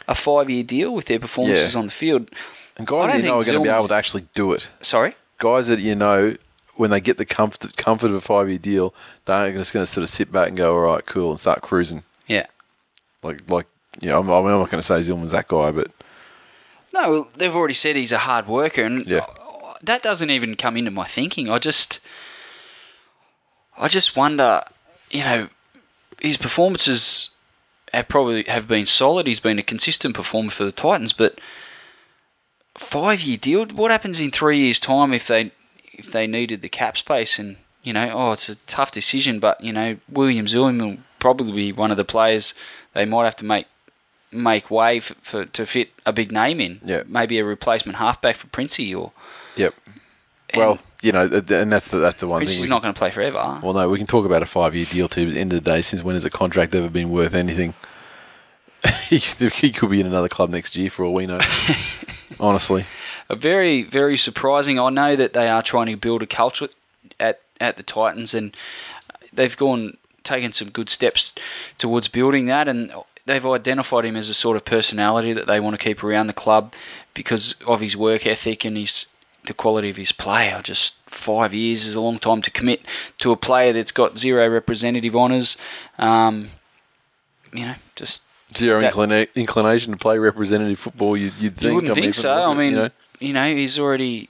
a 0.07 0.15
five 0.15 0.49
year 0.49 0.63
deal 0.63 0.93
with 0.93 1.05
their 1.07 1.19
performances 1.19 1.73
Yeah. 1.73 1.79
on 1.79 1.85
the 1.87 1.91
field. 1.91 2.29
And 2.77 2.85
guys 2.87 3.11
that 3.11 3.17
you 3.21 3.27
know 3.29 3.39
are 3.39 3.43
going 3.43 3.57
to 3.57 3.63
be 3.63 3.69
able 3.69 3.87
to 3.87 3.93
actually 3.95 4.27
do 4.35 4.51
it. 4.53 4.69
Sorry. 4.81 5.15
Guys 5.39 5.67
that 5.67 5.79
you 5.79 5.95
know, 5.95 6.35
when 6.75 6.89
they 6.91 7.01
get 7.01 7.17
the 7.17 7.25
comfort, 7.25 7.75
comfort 7.77 8.07
of 8.07 8.13
a 8.15 8.21
five 8.21 8.49
year 8.49 8.57
deal, 8.59 8.93
they're 9.25 9.51
just 9.53 9.73
going 9.73 9.85
to 9.85 9.91
sort 9.91 10.03
of 10.03 10.09
sit 10.09 10.31
back 10.31 10.49
and 10.49 10.57
go, 10.57 10.75
all 10.75 10.81
right, 10.81 11.05
cool, 11.05 11.31
and 11.31 11.39
start 11.39 11.61
cruising. 11.61 12.03
Yeah. 12.27 12.45
Like, 13.23 13.49
like 13.49 13.65
you 14.01 14.09
know, 14.09 14.19
I'm, 14.19 14.29
I'm 14.29 14.45
not 14.45 14.69
going 14.69 14.81
to 14.81 14.83
say 14.83 14.99
Zillman's 14.99 15.31
that 15.31 15.47
guy, 15.47 15.71
but 15.71 15.91
No, 16.93 17.09
well, 17.09 17.29
they've 17.35 17.55
already 17.55 17.73
said 17.73 17.95
he's 17.95 18.11
a 18.11 18.19
hard 18.19 18.47
worker, 18.47 18.83
and 18.83 19.05
Yeah. 19.07 19.25
that 19.81 20.03
doesn't 20.03 20.29
even 20.29 20.55
come 20.55 20.77
into 20.77 20.91
my 20.91 21.05
thinking. 21.07 21.49
I 21.49 21.57
just, 21.57 21.99
I 23.77 23.87
just 23.87 24.15
wonder, 24.15 24.63
you 25.09 25.23
know, 25.23 25.49
his 26.21 26.37
performances 26.37 27.31
have 27.93 28.07
probably 28.07 28.43
have 28.43 28.67
been 28.67 28.85
solid. 28.85 29.25
He's 29.27 29.39
been 29.39 29.59
a 29.59 29.63
consistent 29.63 30.15
performer 30.15 30.49
for 30.51 30.63
the 30.65 30.71
Titans, 30.71 31.13
but 31.13 31.39
five 32.77 33.21
year 33.21 33.37
deal. 33.37 33.65
What 33.67 33.91
happens 33.91 34.19
in 34.19 34.31
three 34.31 34.59
years' 34.59 34.79
time 34.79 35.13
if 35.13 35.27
they 35.27 35.51
if 35.91 36.11
they 36.11 36.27
needed 36.27 36.61
the 36.61 36.69
cap 36.69 36.97
space 36.97 37.39
and 37.39 37.57
you 37.83 37.93
know, 37.93 38.11
oh, 38.13 38.31
it's 38.33 38.49
a 38.49 38.55
tough 38.55 38.91
decision, 38.91 39.39
but 39.39 39.61
you 39.61 39.71
know, 39.71 39.97
William 40.09 40.45
Zillman 40.45 40.81
will 40.81 40.97
probably 41.19 41.53
be 41.53 41.71
one 41.71 41.91
of 41.91 41.97
the 41.97 42.03
players 42.03 42.53
they 42.93 43.05
might 43.05 43.25
have 43.25 43.35
to 43.37 43.45
make 43.45 43.67
make 44.31 44.69
way 44.69 44.99
for, 44.99 45.15
for 45.21 45.45
to 45.45 45.65
fit 45.65 45.89
a 46.05 46.11
big 46.11 46.31
name 46.31 46.59
in. 46.59 46.81
Yeah. 46.83 47.03
maybe 47.07 47.39
a 47.39 47.45
replacement 47.45 47.97
halfback 47.97 48.35
for 48.35 48.47
Princey 48.47 48.93
or. 48.93 49.13
yep. 49.55 49.73
well, 50.53 50.79
you 51.01 51.11
know, 51.11 51.27
and 51.27 51.71
that's 51.71 51.87
the 51.89 51.97
that's 51.97 52.19
the 52.19 52.27
one 52.27 52.45
thing. 52.45 52.61
We 52.61 52.67
not 52.67 52.81
going 52.81 52.93
to 52.93 52.97
play 52.97 53.11
forever. 53.11 53.59
well, 53.63 53.73
no, 53.73 53.87
we 53.89 53.97
can 53.97 54.07
talk 54.07 54.25
about 54.25 54.43
a 54.43 54.45
five 54.45 54.75
year 54.75 54.85
deal 54.85 55.07
too. 55.07 55.25
But 55.25 55.29
at 55.29 55.33
the 55.35 55.39
end 55.39 55.53
of 55.53 55.63
the 55.63 55.71
day, 55.71 55.81
since 55.81 56.03
when 56.03 56.15
has 56.15 56.25
a 56.25 56.29
contract 56.29 56.75
ever 56.75 56.89
been 56.89 57.09
worth 57.09 57.33
anything? 57.33 57.73
he 59.09 59.71
could 59.71 59.89
be 59.89 59.99
in 59.99 60.05
another 60.05 60.29
club 60.29 60.49
next 60.49 60.75
year 60.75 60.89
for 60.89 61.05
all 61.05 61.13
we 61.13 61.25
know. 61.25 61.39
Honestly, 62.39 62.85
a 63.29 63.35
very 63.35 63.83
very 63.83 64.17
surprising. 64.17 64.79
I 64.79 64.89
know 64.89 65.15
that 65.15 65.33
they 65.33 65.47
are 65.47 65.63
trying 65.63 65.87
to 65.87 65.95
build 65.95 66.21
a 66.21 66.27
culture 66.27 66.69
at 67.19 67.41
at 67.59 67.77
the 67.77 67.83
Titans, 67.83 68.33
and 68.33 68.55
they've 69.33 69.55
gone 69.55 69.97
taken 70.23 70.51
some 70.51 70.69
good 70.69 70.89
steps 70.89 71.33
towards 71.77 72.07
building 72.07 72.45
that, 72.47 72.67
and 72.67 72.91
they've 73.25 73.45
identified 73.45 74.05
him 74.05 74.15
as 74.15 74.29
a 74.29 74.33
sort 74.33 74.57
of 74.57 74.65
personality 74.65 75.33
that 75.33 75.47
they 75.47 75.59
want 75.59 75.73
to 75.73 75.83
keep 75.83 76.03
around 76.03 76.27
the 76.27 76.33
club 76.33 76.73
because 77.13 77.55
of 77.65 77.79
his 77.81 77.95
work 77.95 78.25
ethic 78.25 78.65
and 78.65 78.77
his 78.77 79.07
the 79.45 79.53
quality 79.53 79.89
of 79.89 79.97
his 79.97 80.11
play. 80.11 80.53
Just 80.63 80.95
five 81.05 81.53
years 81.53 81.85
is 81.85 81.95
a 81.95 82.01
long 82.01 82.19
time 82.19 82.41
to 82.41 82.51
commit 82.51 82.81
to 83.19 83.31
a 83.31 83.37
player 83.37 83.73
that's 83.73 83.91
got 83.91 84.19
zero 84.19 84.47
representative 84.49 85.15
honours. 85.15 85.57
Um, 85.97 86.49
you 87.53 87.65
know, 87.65 87.75
just 87.95 88.21
zero 88.55 88.79
That- 88.81 88.93
inclina- 88.93 89.27
inclination 89.35 89.91
to 89.91 89.97
play 89.97 90.17
representative 90.17 90.79
football. 90.79 91.17
You'd, 91.17 91.33
you'd 91.39 91.57
think. 91.57 91.69
you 91.69 91.75
wouldn't 91.75 91.91
I 91.91 91.95
mean, 91.95 92.03
think 92.05 92.15
so. 92.15 92.31
I 92.31 92.53
mean, 92.53 92.71
you 92.71 92.77
know, 92.77 92.89
you 93.19 93.33
know, 93.33 93.55
he's 93.55 93.77
already 93.79 94.29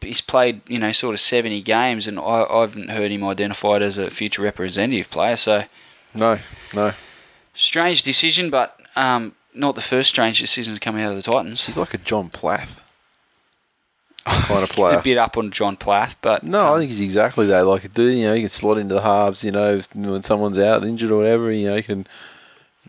he's 0.00 0.20
played 0.20 0.60
you 0.68 0.78
know 0.78 0.92
sort 0.92 1.14
of 1.14 1.20
seventy 1.20 1.60
games, 1.62 2.06
and 2.06 2.18
I, 2.18 2.44
I 2.48 2.60
haven't 2.62 2.90
heard 2.90 3.10
him 3.10 3.24
identified 3.24 3.82
as 3.82 3.98
a 3.98 4.10
future 4.10 4.42
representative 4.42 5.10
player. 5.10 5.36
So 5.36 5.64
no, 6.14 6.38
no. 6.74 6.92
strange 7.54 8.02
decision, 8.02 8.50
but 8.50 8.78
um, 8.96 9.34
not 9.54 9.74
the 9.74 9.80
first 9.80 10.08
strange 10.10 10.40
decision 10.40 10.74
to 10.74 10.80
come 10.80 10.96
out 10.96 11.10
of 11.10 11.16
the 11.16 11.22
Titans. 11.22 11.64
He's 11.64 11.76
like 11.78 11.94
a 11.94 11.98
John 11.98 12.28
Plath 12.30 12.80
kind 14.26 14.62
of 14.62 14.68
player. 14.70 14.92
He's 14.92 15.00
a 15.00 15.02
bit 15.02 15.18
up 15.18 15.36
on 15.36 15.50
John 15.50 15.76
Plath, 15.76 16.16
but 16.20 16.42
No, 16.44 16.68
um, 16.68 16.74
I 16.74 16.78
think 16.78 16.90
he's 16.90 17.00
exactly 17.00 17.46
that. 17.46 17.66
Like 17.66 17.84
a 17.84 17.88
dude, 17.88 18.18
you 18.18 18.24
know, 18.24 18.34
you 18.34 18.42
can 18.42 18.48
slot 18.50 18.78
into 18.78 18.94
the 18.94 19.02
halves. 19.02 19.42
You 19.42 19.50
know, 19.52 19.80
when 19.94 20.22
someone's 20.22 20.58
out 20.58 20.84
injured 20.84 21.10
or 21.10 21.16
whatever, 21.18 21.50
you 21.50 21.68
know, 21.68 21.76
he 21.76 21.82
can 21.82 22.06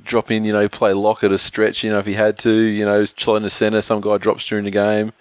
drop 0.03 0.31
in. 0.31 0.43
You 0.43 0.53
know, 0.53 0.67
play 0.69 0.93
lock 0.93 1.23
at 1.23 1.31
a 1.31 1.37
stretch. 1.37 1.83
You 1.83 1.91
know, 1.91 1.99
if 1.99 2.05
he 2.05 2.13
had 2.13 2.37
to, 2.39 2.51
you 2.51 2.85
know, 2.85 3.05
in 3.35 3.43
the 3.43 3.49
centre. 3.49 3.81
Some 3.81 4.01
guy 4.01 4.17
drops 4.17 4.45
during 4.45 4.65
the 4.65 4.71
game. 4.71 5.13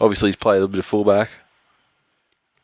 Obviously, 0.00 0.28
he's 0.28 0.36
played 0.36 0.56
a 0.56 0.60
little 0.60 0.68
bit 0.68 0.78
of 0.78 0.86
fullback. 0.86 1.30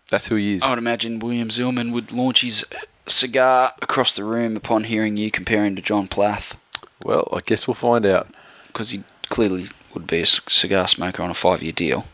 That's 0.09 0.29
who 0.29 0.37
he 0.37 0.55
is. 0.55 0.63
I 0.63 0.71
would 0.71 0.79
imagine 0.79 1.19
William 1.19 1.49
Zillman 1.49 1.93
would 1.93 2.13
launch 2.13 2.43
his 2.43 2.65
cigar 3.09 3.75
across 3.83 4.13
the 4.13 4.25
room 4.25 4.57
upon 4.57 4.85
hearing 4.85 5.17
you 5.17 5.31
comparing 5.31 5.77
to 5.77 5.83
John 5.83 6.07
Plath, 6.09 6.57
Well, 7.03 7.29
I 7.33 7.41
guess 7.41 7.67
we'll 7.67 7.75
find 7.75 8.07
out. 8.07 8.29
because 8.69 8.91
he 8.91 9.03
clearly 9.29 9.69
would 9.95 10.07
be 10.07 10.21
a 10.23 10.27
cigar 10.27 10.87
smoker 10.89 11.23
on 11.23 11.31
a 11.31 11.35
five-year 11.35 11.73
deal, 11.73 12.07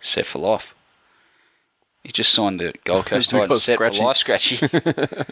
set 0.00 0.26
for 0.26 0.38
life. 0.38 0.74
He 2.04 2.10
just 2.12 2.32
signed 2.32 2.60
the 2.60 2.72
Gold 2.84 3.06
Coast 3.06 3.30
Titans 3.30 3.62
set 3.64 3.74
Scratchy. 3.74 3.98
for 3.98 4.04
life, 4.04 4.16
Scratchy. 4.16 4.58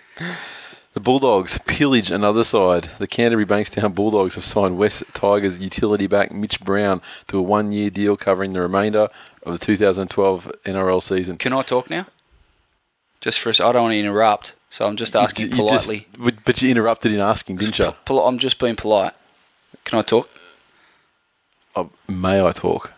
The 0.93 1.01
Bulldogs 1.01 1.59
pillage 1.67 2.11
another 2.11 2.43
side. 2.43 2.91
The 2.99 3.07
Canterbury 3.07 3.47
Bankstown 3.47 3.95
Bulldogs 3.95 4.35
have 4.35 4.45
signed 4.45 4.77
West 4.77 5.05
Tigers 5.15 5.59
utility 5.61 6.09
back 6.09 6.33
Mitch 6.33 6.61
Brown 6.61 7.01
to 7.29 7.39
a 7.39 7.43
one 7.43 7.71
year 7.71 7.91
deal 7.91 8.17
covering 8.17 8.53
the 8.55 8.61
remainder 8.61 9.07
of 9.45 9.53
the 9.59 9.65
2012 9.65 10.51
NRL 10.65 11.01
season. 11.03 11.37
Can 11.39 11.53
I 11.53 11.63
talk 11.63 11.89
now? 11.91 12.07
Just 13.21 13.39
for 13.39 13.51
i 13.51 13.53
don't 13.53 13.83
want 13.83 13.93
to 13.93 13.99
interrupt, 14.01 14.55
so 14.71 14.87
I'm 14.87 14.97
just 14.97 15.15
asking 15.15 15.51
You- 15.51 15.57
you 15.57 15.57
politely. 15.63 16.09
but- 16.19 16.45
but 16.45 16.61
you 16.61 16.71
interrupted 16.71 17.13
in 17.13 17.21
asking, 17.21 17.57
didn't 17.57 17.79
you? 17.79 17.95
Pol- 18.05 18.27
I'm 18.27 18.39
just 18.39 18.59
being 18.59 18.77
polite. 18.77 19.13
Can 19.85 19.99
I 19.99 20.03
talk? 20.03 20.29
Oh, 21.77 21.91
may 22.09 22.45
I 22.45 22.51
talk? 22.53 22.93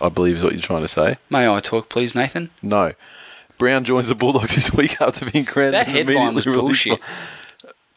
I 0.00 0.08
believe 0.10 0.36
is 0.36 0.42
what 0.44 0.52
you're 0.52 0.62
trying 0.62 0.82
to 0.82 0.88
say. 0.88 1.16
May 1.28 1.48
I 1.48 1.58
talk, 1.60 1.88
please, 1.88 2.14
Nathan? 2.14 2.50
No. 2.62 2.92
Brown 3.60 3.84
joins 3.84 4.08
the 4.08 4.14
Bulldogs 4.14 4.54
this 4.54 4.72
week 4.72 5.00
after 5.00 5.30
being 5.30 5.44
granted 5.44 5.74
That 5.74 5.86
headline 5.86 6.34
was 6.34 6.46
bullshit. 6.46 6.98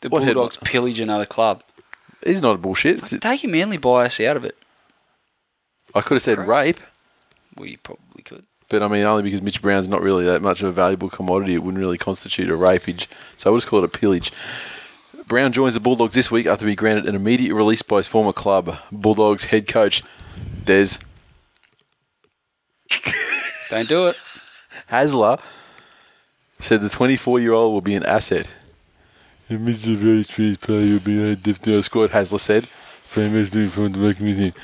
The 0.01 0.09
What 0.09 0.23
Bulldogs 0.25 0.57
pillage 0.57 0.99
another 0.99 1.25
club. 1.25 1.63
He's 2.23 2.41
not 2.41 2.55
a 2.55 2.57
bullshit. 2.57 3.03
Take 3.21 3.43
your 3.43 3.51
manly 3.51 3.77
bias 3.77 4.19
out 4.19 4.35
of 4.37 4.43
it. 4.45 4.57
I 5.95 6.01
could 6.01 6.15
have 6.15 6.21
said 6.21 6.37
rape, 6.45 6.79
Well, 7.55 7.67
you 7.67 7.77
probably 7.77 8.23
could. 8.23 8.43
but 8.67 8.83
I 8.83 8.87
mean 8.89 9.03
only 9.03 9.23
because 9.23 9.41
Mitch 9.41 9.61
Brown's 9.61 9.87
not 9.87 10.01
really 10.01 10.25
that 10.25 10.41
much 10.41 10.61
of 10.61 10.67
a 10.67 10.71
valuable 10.73 11.09
commodity. 11.09 11.53
It 11.53 11.59
wouldn't 11.63 11.79
really 11.79 11.97
constitute 11.97 12.49
a 12.49 12.53
rapage, 12.53 13.07
so 13.37 13.49
I 13.49 13.51
would 13.51 13.59
just 13.59 13.67
call 13.69 13.79
it 13.79 13.85
a 13.85 13.87
pillage. 13.87 14.33
Brown 15.27 15.53
joins 15.53 15.75
the 15.75 15.79
Bulldogs 15.79 16.13
this 16.13 16.29
week 16.29 16.45
after 16.45 16.65
being 16.65 16.75
granted 16.75 17.07
an 17.07 17.15
immediate 17.15 17.53
release 17.55 17.81
by 17.81 17.97
his 17.97 18.07
former 18.07 18.33
club. 18.33 18.79
Bulldogs 18.91 19.45
head 19.45 19.67
coach 19.67 20.03
Des 20.65 20.97
Don't 23.69 23.87
do 23.87 24.07
it. 24.07 24.17
Hasler 24.91 25.39
said 26.59 26.81
the 26.81 26.89
24 26.89 27.39
year 27.39 27.53
old 27.53 27.73
will 27.73 27.81
be 27.81 27.95
an 27.95 28.05
asset. 28.05 28.47
He 29.47 29.55
is 29.55 29.85
a 29.87 29.95
very 29.95 30.21
experienced 30.21 30.61
player. 30.61 30.81
He'll 30.81 30.99
be 30.99 31.21
uh, 31.21 31.33
a 31.33 31.35
different 31.35 31.85
squad, 31.85 32.11
Hasler 32.11 32.39
said. 32.39 32.67
Famously 33.05 33.67
from 33.67 33.91
the 33.91 33.99
working 33.99 34.25
with. 34.25 34.55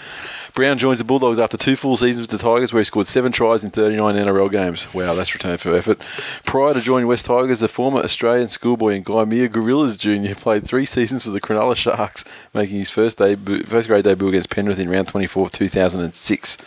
Brown 0.56 0.80
joins 0.80 0.98
the 0.98 1.04
Bulldogs 1.04 1.38
after 1.38 1.56
two 1.56 1.76
full 1.76 1.96
seasons 1.96 2.28
with 2.28 2.32
the 2.32 2.44
Tigers, 2.44 2.74
where 2.74 2.80
he 2.80 2.86
scored 2.86 3.06
seven 3.06 3.32
tries 3.32 3.64
in 3.64 3.70
39 3.70 4.16
NRL 4.16 4.52
games. 4.52 4.92
Wow, 4.92 5.14
that's 5.14 5.36
return 5.36 5.58
for 5.60 5.76
effort. 5.76 6.00
Prior 6.46 6.74
to 6.74 6.82
joining 6.82 7.08
West 7.08 7.28
Tigers, 7.28 7.60
the 7.60 7.68
former 7.68 8.00
Australian 8.00 8.48
schoolboy 8.48 8.96
and 8.96 9.06
Gymea 9.06 9.52
Gorillas 9.52 9.98
Jr. 9.98 10.34
played 10.34 10.66
three 10.66 10.86
seasons 10.86 11.24
for 11.24 11.30
the 11.30 11.40
Cronulla 11.40 11.76
Sharks, 11.76 12.26
making 12.54 12.78
his 12.78 12.90
first 12.90 13.20
debut, 13.20 13.64
first 13.66 13.88
grade 13.88 14.06
debut 14.06 14.30
against 14.30 14.50
Penrith 14.50 14.80
in 14.80 14.90
round 14.90 15.10
24 15.10 15.46
of 15.46 15.52
2006. 15.52 16.58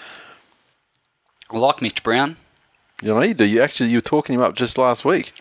I 1.50 1.58
like 1.58 1.82
Mitch 1.82 2.02
Brown. 2.04 2.36
You 3.02 3.08
know, 3.08 3.20
you 3.20 3.34
do. 3.34 3.44
You 3.44 3.60
actually 3.60 3.90
you 3.90 3.96
were 3.96 4.00
talking 4.00 4.36
him 4.36 4.42
up 4.42 4.54
just 4.54 4.78
last 4.78 5.04
week. 5.04 5.32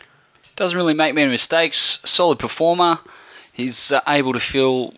Doesn't 0.56 0.76
really 0.76 0.96
make 0.96 1.14
many 1.14 1.30
mistakes. 1.30 2.02
Solid 2.04 2.40
performer. 2.40 3.00
He's 3.54 3.92
uh, 3.92 4.02
able 4.08 4.34
to 4.34 4.40
fill 4.40 4.96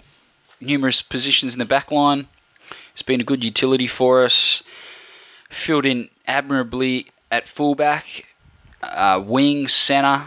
numerous 0.62 1.02
positions 1.02 1.52
in 1.52 1.60
the 1.60 1.66
back 1.66 1.92
line. 1.92 2.28
He's 2.94 3.02
been 3.02 3.20
a 3.20 3.26
good 3.26 3.44
utility 3.44 3.86
for 3.86 4.24
us. 4.24 4.64
Filled 5.50 5.86
in 5.86 6.10
admirably 6.26 7.08
at 7.30 7.50
fullback, 7.50 8.28
uh, 8.82 9.22
wing, 9.24 9.68
centre. 9.68 10.24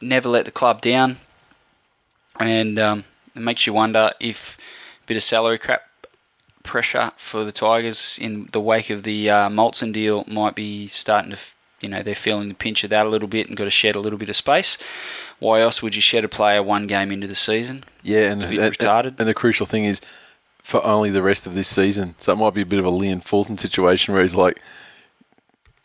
Never 0.00 0.30
let 0.30 0.46
the 0.46 0.50
club 0.50 0.80
down. 0.80 1.18
And 2.40 2.78
um, 2.78 3.04
it 3.36 3.42
makes 3.42 3.66
you 3.66 3.74
wonder 3.74 4.12
if 4.18 4.56
a 5.02 5.06
bit 5.06 5.16
of 5.18 5.22
salary 5.22 5.58
crap 5.58 5.82
pressure 6.64 7.12
for 7.16 7.44
the 7.44 7.52
Tigers 7.52 8.18
in 8.20 8.48
the 8.50 8.60
wake 8.60 8.90
of 8.90 9.04
the 9.04 9.30
uh, 9.30 9.48
Molson 9.48 9.92
deal 9.92 10.24
might 10.26 10.56
be 10.56 10.88
starting 10.88 11.30
to, 11.30 11.38
you 11.80 11.88
know, 11.88 12.02
they're 12.02 12.16
feeling 12.16 12.48
the 12.48 12.54
pinch 12.54 12.82
of 12.82 12.90
that 12.90 13.06
a 13.06 13.08
little 13.08 13.28
bit 13.28 13.46
and 13.46 13.56
got 13.56 13.64
to 13.64 13.70
shed 13.70 13.94
a 13.94 14.00
little 14.00 14.18
bit 14.18 14.28
of 14.28 14.34
space. 14.34 14.76
Why 15.38 15.60
else 15.60 15.82
would 15.82 15.94
you 15.94 16.02
shed 16.02 16.24
a 16.24 16.28
player 16.28 16.62
one 16.62 16.88
game 16.88 17.12
into 17.12 17.28
the 17.28 17.34
season? 17.36 17.84
Yeah, 18.02 18.32
and, 18.32 18.42
It's 18.42 18.50
a 18.50 18.56
bit 18.56 18.64
and, 18.64 18.78
retarded. 18.78 19.20
and 19.20 19.28
the 19.28 19.34
crucial 19.34 19.66
thing 19.66 19.84
is 19.84 20.00
for 20.58 20.84
only 20.84 21.10
the 21.10 21.22
rest 21.22 21.46
of 21.46 21.54
this 21.54 21.68
season. 21.68 22.16
So 22.18 22.32
it 22.32 22.36
might 22.36 22.54
be 22.54 22.62
a 22.62 22.66
bit 22.66 22.78
of 22.78 22.84
a 22.84 22.90
Leon 22.90 23.20
Fulton 23.20 23.58
situation 23.58 24.14
where 24.14 24.22
he's 24.22 24.34
like, 24.34 24.60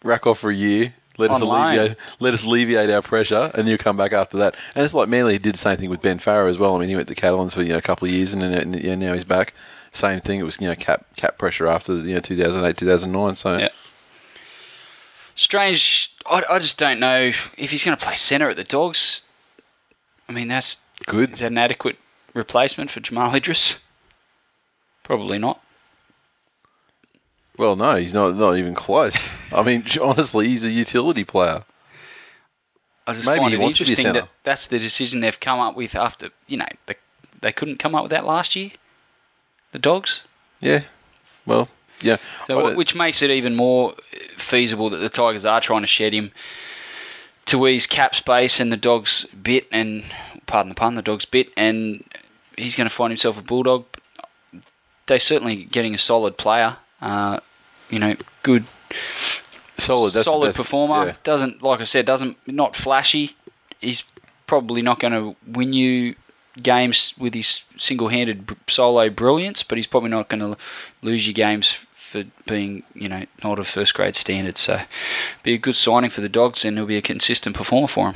rack 0.04 0.26
off 0.26 0.40
for 0.40 0.50
a 0.50 0.56
year, 0.56 0.96
let 1.18 1.32
us 1.32 1.42
alleviate, 1.42 1.98
let 2.22 2.34
us 2.34 2.46
alleviate 2.46 2.90
our 2.90 3.02
pressure, 3.02 3.52
and 3.54 3.68
you 3.68 3.78
come 3.78 3.98
back 3.98 4.14
after 4.14 4.38
that. 4.38 4.56
And 4.74 4.86
it's 4.86 4.94
like 4.94 5.10
Manly 5.10 5.38
did 5.38 5.56
the 5.56 5.60
same 5.60 5.76
thing 5.76 5.90
with 5.90 6.02
Ben 6.02 6.18
Farrar 6.18 6.48
as 6.48 6.58
well. 6.58 6.76
I 6.76 6.80
mean, 6.80 6.88
he 6.88 6.96
went 6.96 7.10
to 7.10 7.16
Catalans 7.16 7.54
for 7.54 7.62
you 7.62 7.74
know 7.74 7.78
a 7.78 7.82
couple 7.82 8.08
of 8.08 8.14
years, 8.14 8.34
and 8.34 8.42
then 8.42 8.74
and, 8.74 9.02
now 9.02 9.14
he's 9.14 9.26
back. 9.26 9.54
Same 10.00 10.22
thing. 10.22 10.40
It 10.40 10.44
was 10.44 10.58
you 10.62 10.68
know 10.68 10.76
cap 10.76 11.06
cap 11.18 11.38
pressure 11.38 11.68
after 11.68 11.94
you 11.98 12.14
know 12.14 12.22
2008 12.22 12.78
2009. 12.78 13.36
So 13.36 13.58
Yeah. 13.58 13.70
Strange. 15.36 16.16
I, 16.26 16.44
I 16.50 16.60
just 16.60 16.78
don't 16.78 17.00
know 17.00 17.32
if 17.58 17.72
he's 17.72 17.84
going 17.84 17.98
to 17.98 18.04
play 18.04 18.16
centre 18.16 18.50
at 18.50 18.56
the 18.56 18.64
Dogs. 18.64 19.24
I 20.28 20.32
mean, 20.32 20.48
that's 20.48 20.80
good. 21.06 21.34
is 21.34 21.40
that 21.40 21.48
an 21.48 21.58
adequate 21.58 21.98
replacement 22.34 22.92
for 22.92 23.00
Jamal 23.02 23.34
Idris? 23.36 23.80
Probably 25.04 25.38
not. 25.38 25.62
Well, 27.58 27.76
no, 27.76 27.96
he's 27.96 28.14
not 28.14 28.36
not 28.36 28.58
even 28.58 28.74
close. 28.74 29.28
I 29.54 29.64
mean, 29.64 29.84
honestly, 30.02 30.48
he's 30.48 30.64
a 30.64 30.70
utility 30.70 31.26
player. 31.26 31.66
I 33.06 33.14
just 33.14 33.26
Maybe 33.26 33.40
find 33.40 33.50
he 33.50 33.56
it 33.56 33.60
wants 33.60 33.78
to 33.80 33.84
be 33.84 33.90
interesting 33.90 34.14
that 34.14 34.30
that's 34.44 34.68
the 34.68 34.80
decision 34.80 35.20
they've 35.20 35.40
come 35.40 35.60
up 35.60 35.76
with 35.76 35.94
after 35.94 36.30
you 36.48 36.56
know 36.56 36.68
they, 36.86 36.96
they 37.42 37.52
couldn't 37.52 37.80
come 37.80 37.96
up 37.96 38.04
with 38.04 38.12
that 38.12 38.26
last 38.26 38.56
year. 38.56 38.72
The 39.72 39.80
Dogs, 39.80 40.28
Yeah. 40.60 40.84
Well, 41.46 41.70
yeah. 42.02 42.18
so, 42.48 42.76
which 42.76 42.96
makes 42.96 43.22
it 43.22 43.30
even 43.30 43.56
more 43.56 43.96
feasible 44.38 44.90
that 44.90 44.98
the 44.98 45.10
Tigers 45.10 45.46
are 45.46 45.62
trying 45.62 45.82
to 45.82 45.88
shed 45.88 46.14
him 46.14 46.32
to 47.46 47.68
ease 47.68 47.88
cap 47.88 48.14
space 48.16 48.60
and 48.60 48.72
the 48.72 48.78
Dogs 48.78 49.26
bit 49.42 49.68
and 49.72 50.04
pardon 50.46 50.70
the 50.70 50.76
pun, 50.76 50.96
the 50.96 51.02
Dogs 51.02 51.26
bit 51.26 51.50
and 51.58 52.04
he's 52.58 52.76
going 52.76 52.90
to 52.90 52.96
find 52.96 53.12
himself 53.12 53.38
a 53.38 53.42
bulldog. 53.42 53.86
They're 55.08 55.20
certainly 55.20 55.66
getting 55.66 55.94
a 55.94 55.98
solid 55.98 56.38
player. 56.38 56.78
Uh, 57.02 57.40
you 57.90 57.98
know, 57.98 58.16
good 58.44 58.66
solid, 59.78 60.14
solid 60.14 60.54
performer. 60.56 61.08
yeah. 61.08 61.16
Doesn't 61.24 61.62
like 61.64 61.80
I 61.80 61.86
said, 61.86 62.06
doesn't 62.06 62.38
not 62.48 62.76
flashy. 62.76 63.36
He's 63.82 64.04
probably 64.46 64.82
not 64.82 65.00
going 65.00 65.14
to 65.14 65.36
win 65.48 65.74
you 65.74 66.16
games 66.64 67.14
with 67.18 67.34
his 67.34 67.62
single-handed 67.78 68.56
solo 68.68 69.10
brilliance, 69.10 69.64
but 69.64 69.78
he's 69.78 69.88
probably 69.88 70.10
not 70.10 70.30
going 70.30 70.40
to 70.42 70.58
lose 71.02 71.28
you 71.28 71.34
games 71.34 71.78
for 71.96 72.24
being 72.48 72.82
you 72.96 73.08
know 73.08 73.26
not 73.44 73.60
of 73.60 73.68
first 73.68 73.94
grade 73.94 74.16
standard. 74.16 74.58
So, 74.58 74.82
be 75.44 75.54
a 75.54 75.58
good 75.58 75.76
signing 75.76 76.10
for 76.10 76.22
the 76.22 76.30
Dogs, 76.30 76.66
and 76.66 76.78
he'll 76.78 76.86
be 76.86 76.98
a 76.98 77.02
consistent 77.02 77.56
performer 77.56 77.88
for 77.88 78.12
him. 78.12 78.16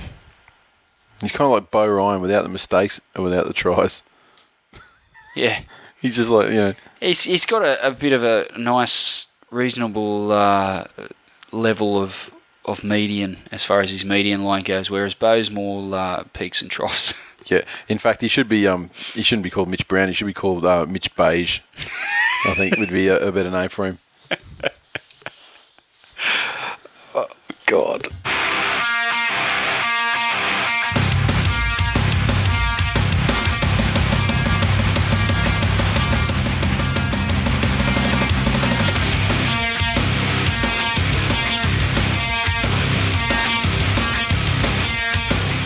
He's 1.22 1.32
kind 1.32 1.46
of 1.46 1.52
like 1.52 1.72
Beau 1.72 1.88
Ryan 1.88 2.22
without 2.22 2.44
the 2.44 2.50
mistakes 2.50 3.00
and 3.16 3.24
without 3.24 3.48
the 3.48 3.54
tries. 3.54 4.04
Yeah, 5.36 5.62
He's 6.00 6.16
just 6.18 6.30
like 6.30 6.50
you 6.50 6.56
know. 6.56 6.74
he's 7.00 7.24
he's 7.24 7.46
got 7.48 7.64
a, 7.64 7.88
a 7.88 7.92
bit 7.92 8.14
of 8.14 8.24
a 8.24 8.48
nice, 8.56 9.28
reasonable 9.52 10.32
uh, 10.32 10.86
level 11.52 12.02
of. 12.02 12.30
Of 12.66 12.82
median 12.82 13.40
as 13.52 13.66
far 13.66 13.82
as 13.82 13.90
his 13.92 14.06
median 14.06 14.46
line 14.46 14.64
goes, 14.64 14.90
whereas 14.90 15.14
Beau's 15.14 15.52
more 15.52 15.94
uh, 15.94 16.24
peaks 16.32 16.62
and 16.62 16.72
troughs. 16.72 17.14
Yeah. 17.46 17.62
In 17.88 17.98
fact, 17.98 18.22
he 18.22 18.28
should 18.28 18.50
be. 18.50 18.68
Um, 18.68 18.90
he 19.14 19.22
shouldn't 19.22 19.44
be 19.44 19.50
called 19.50 19.70
Mitch 19.70 19.88
Brown. 19.88 20.08
He 20.08 20.14
should 20.14 20.28
be 20.28 20.34
called 20.34 20.66
uh, 20.66 20.86
Mitch 20.88 21.14
Beige. 21.16 21.60
I 22.46 22.54
think 22.56 22.78
would 22.78 22.90
be 22.90 23.08
a, 23.08 23.28
a 23.28 23.32
better 23.32 23.52
name 23.52 23.70
for 23.70 23.86
him. 23.86 24.00
Oh, 27.16 27.28
God. 27.68 28.08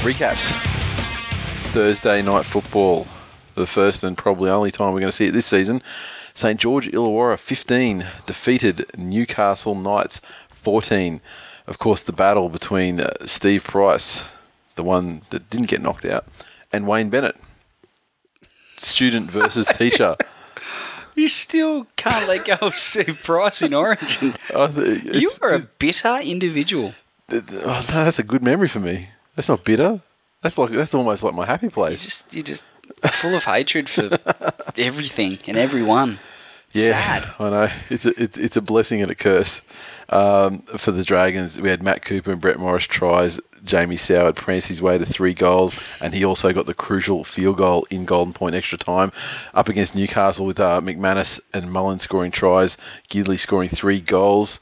Recaps. 0.03 0.66
Thursday 1.77 2.23
night 2.23 2.43
football. 2.43 3.05
The 3.53 3.67
first 3.67 4.03
and 4.03 4.17
probably 4.17 4.49
only 4.49 4.71
time 4.71 4.93
we're 4.93 4.99
going 4.99 5.11
to 5.11 5.15
see 5.15 5.25
it 5.27 5.31
this 5.31 5.45
season. 5.45 5.83
St 6.33 6.59
George 6.59 6.87
Illawarra 6.87 7.37
15 7.37 8.03
defeated 8.25 8.87
Newcastle 8.97 9.75
Knights 9.75 10.19
14. 10.49 11.21
Of 11.67 11.77
course, 11.77 12.01
the 12.01 12.13
battle 12.13 12.49
between 12.49 12.99
uh, 12.99 13.13
Steve 13.27 13.63
Price, 13.63 14.23
the 14.73 14.81
one 14.81 15.21
that 15.29 15.51
didn't 15.51 15.67
get 15.67 15.79
knocked 15.79 16.03
out, 16.05 16.25
and 16.73 16.87
Wayne 16.87 17.11
Bennett. 17.11 17.35
Student 18.77 19.29
versus 19.29 19.67
teacher. 19.67 20.17
You 21.13 21.27
still 21.27 21.87
can't 21.95 22.27
let 22.27 22.45
go 22.45 22.67
of 22.67 22.75
Steve 22.75 23.21
Price 23.23 23.63
in 23.63 23.73
Origin. 23.75 24.35
You 24.51 25.31
are 25.41 25.53
a 25.53 25.59
bitter 25.59 26.17
individual. 26.17 26.93
oh, 27.31 27.41
no, 27.51 27.81
that's 27.83 28.19
a 28.19 28.23
good 28.23 28.43
memory 28.43 28.67
for 28.67 28.79
me. 28.79 29.09
That's 29.35 29.49
not 29.49 29.63
bitter. 29.63 30.01
That's 30.41 30.57
like 30.57 30.71
that's 30.71 30.93
almost 30.93 31.23
like 31.23 31.33
my 31.33 31.45
happy 31.45 31.65
You're 31.67 31.71
place. 31.71 32.03
just 32.03 32.33
you're 32.33 32.43
just 32.43 32.63
full 33.11 33.35
of 33.35 33.43
hatred 33.43 33.89
for 33.89 34.17
everything 34.77 35.39
and 35.47 35.57
everyone. 35.57 36.19
Sad. 36.73 37.33
I 37.39 37.49
know. 37.49 37.69
It's 37.89 38.05
a, 38.05 38.21
it's 38.21 38.37
it's 38.37 38.55
a 38.57 38.61
blessing 38.61 39.01
and 39.01 39.09
a 39.09 39.15
curse 39.15 39.61
um, 40.09 40.59
for 40.77 40.91
the 40.91 41.03
Dragons. 41.03 41.59
We 41.59 41.69
had 41.69 41.81
Matt 41.81 42.03
Cooper 42.03 42.31
and 42.31 42.41
Brett 42.41 42.59
Morris 42.59 42.85
tries. 42.85 43.39
Jamie 43.63 43.95
Soward 43.95 44.35
pranced 44.35 44.67
his 44.67 44.81
way 44.81 44.97
to 44.97 45.05
three 45.05 45.33
goals, 45.33 45.75
and 45.99 46.13
he 46.13 46.23
also 46.23 46.53
got 46.53 46.67
the 46.67 46.73
crucial 46.75 47.23
field 47.23 47.57
goal 47.57 47.87
in 47.89 48.05
Golden 48.05 48.33
Point 48.33 48.53
extra 48.53 48.77
time 48.77 49.11
up 49.53 49.67
against 49.67 49.95
Newcastle 49.95 50.45
with 50.45 50.59
uh, 50.59 50.79
McManus 50.81 51.39
and 51.53 51.71
Mullen 51.71 51.99
scoring 51.99 52.31
tries. 52.31 52.77
Gidley 53.09 53.39
scoring 53.39 53.69
three 53.69 53.99
goals. 53.99 54.59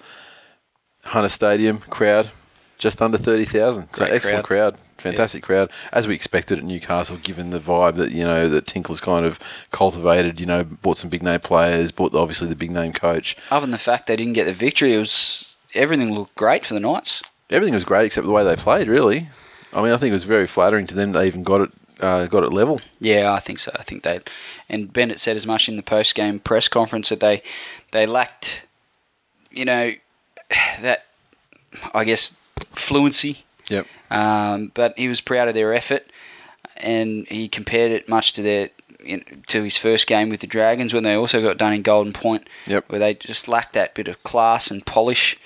Hunter 1.04 1.30
Stadium 1.30 1.80
crowd 1.80 2.32
just 2.78 3.02
under 3.02 3.18
thirty 3.18 3.46
thousand. 3.46 3.90
So 3.94 4.06
excellent 4.06 4.46
crowd. 4.46 4.78
Fantastic 4.98 5.44
crowd, 5.44 5.70
as 5.92 6.08
we 6.08 6.16
expected 6.16 6.58
at 6.58 6.64
Newcastle, 6.64 7.18
given 7.18 7.50
the 7.50 7.60
vibe 7.60 7.98
that 7.98 8.12
you 8.12 8.24
know 8.24 8.48
that 8.48 8.66
Tinkler's 8.66 9.02
kind 9.02 9.26
of 9.26 9.40
cultivated. 9.72 10.40
You 10.40 10.46
know, 10.46 10.64
bought 10.64 10.98
some 10.98 11.10
big 11.10 11.22
name 11.22 11.42
players, 11.42 11.92
bought 11.92 12.16
obviously 12.16 12.48
the 12.48 12.56
big 12.56 12.72
name 12.72 12.94
coach. 12.94 13.36
Other 13.52 13.66
than 13.66 13.72
the 13.72 13.78
fact 13.78 14.08
they 14.08 14.16
didn't 14.16 14.34
get 14.34 14.46
the 14.46 14.54
victory, 14.54 14.94
it 14.94 14.98
was 15.00 15.58
everything 15.74 16.14
looked 16.14 16.36
great 16.36 16.66
for 16.66 16.74
the 16.74 16.80
Knights. 16.80 17.22
Everything 17.50 17.74
was 17.76 17.84
great 17.84 18.06
except 18.06 18.26
the 18.26 18.34
way 18.34 18.44
they 18.44 18.56
played. 18.56 18.88
Really, 18.88 19.30
I 19.74 19.84
mean, 19.84 19.92
I 19.92 19.98
think 19.98 20.12
it 20.12 20.14
was 20.14 20.24
very 20.24 20.48
flattering 20.48 20.88
to 20.88 20.96
them. 20.96 21.12
They 21.12 21.28
even 21.28 21.44
got 21.44 21.62
it 21.62 21.72
uh, 22.00 22.26
got 22.28 22.44
it 22.44 22.54
level. 22.54 22.82
Yeah, 23.00 23.34
I 23.34 23.40
think 23.40 23.60
so. 23.60 23.72
I 23.76 23.84
think 23.84 24.04
they 24.04 24.22
and 24.70 24.92
Bennett 24.92 25.20
said 25.20 25.36
as 25.36 25.46
much 25.46 25.70
in 25.70 25.76
the 25.76 25.84
post 25.84 26.16
game 26.16 26.40
press 26.40 26.68
conference 26.68 27.10
that 27.10 27.20
they 27.20 27.44
they 27.92 28.06
lacked, 28.06 28.66
you 29.52 29.66
know, 29.66 29.94
that 30.82 31.06
I 31.94 32.04
guess 32.04 32.38
fluency. 32.74 33.45
Yep. 33.70 33.88
Um, 34.12 34.72
but 34.74 34.94
he 34.98 35.08
was 35.08 35.22
proud 35.22 35.48
of 35.48 35.56
their 35.56 35.74
effort, 35.74 36.06
and 36.78 37.28
he 37.28 37.48
compared 37.48 37.92
it 37.92 38.08
much 38.08 38.34
to 38.34 38.42
their 38.42 38.70
you 39.04 39.18
know, 39.18 39.24
to 39.48 39.64
his 39.64 39.78
first 39.78 40.08
game 40.08 40.30
with 40.30 40.40
the 40.42 40.48
Dragons 40.48 40.94
when 40.94 41.04
they 41.04 41.14
also 41.14 41.42
got 41.42 41.58
done 41.58 41.74
in 41.74 41.82
Golden 41.84 42.14
Point, 42.14 42.48
Yep. 42.68 42.86
where 42.90 43.00
they 43.00 43.14
just 43.14 43.48
lacked 43.48 43.74
that 43.74 43.94
bit 43.94 44.08
of 44.08 44.22
class 44.24 44.72
and 44.72 44.86
polish 44.86 45.38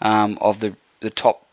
um, 0.00 0.38
of 0.40 0.60
the 0.60 0.74
the 1.00 1.10
top 1.10 1.44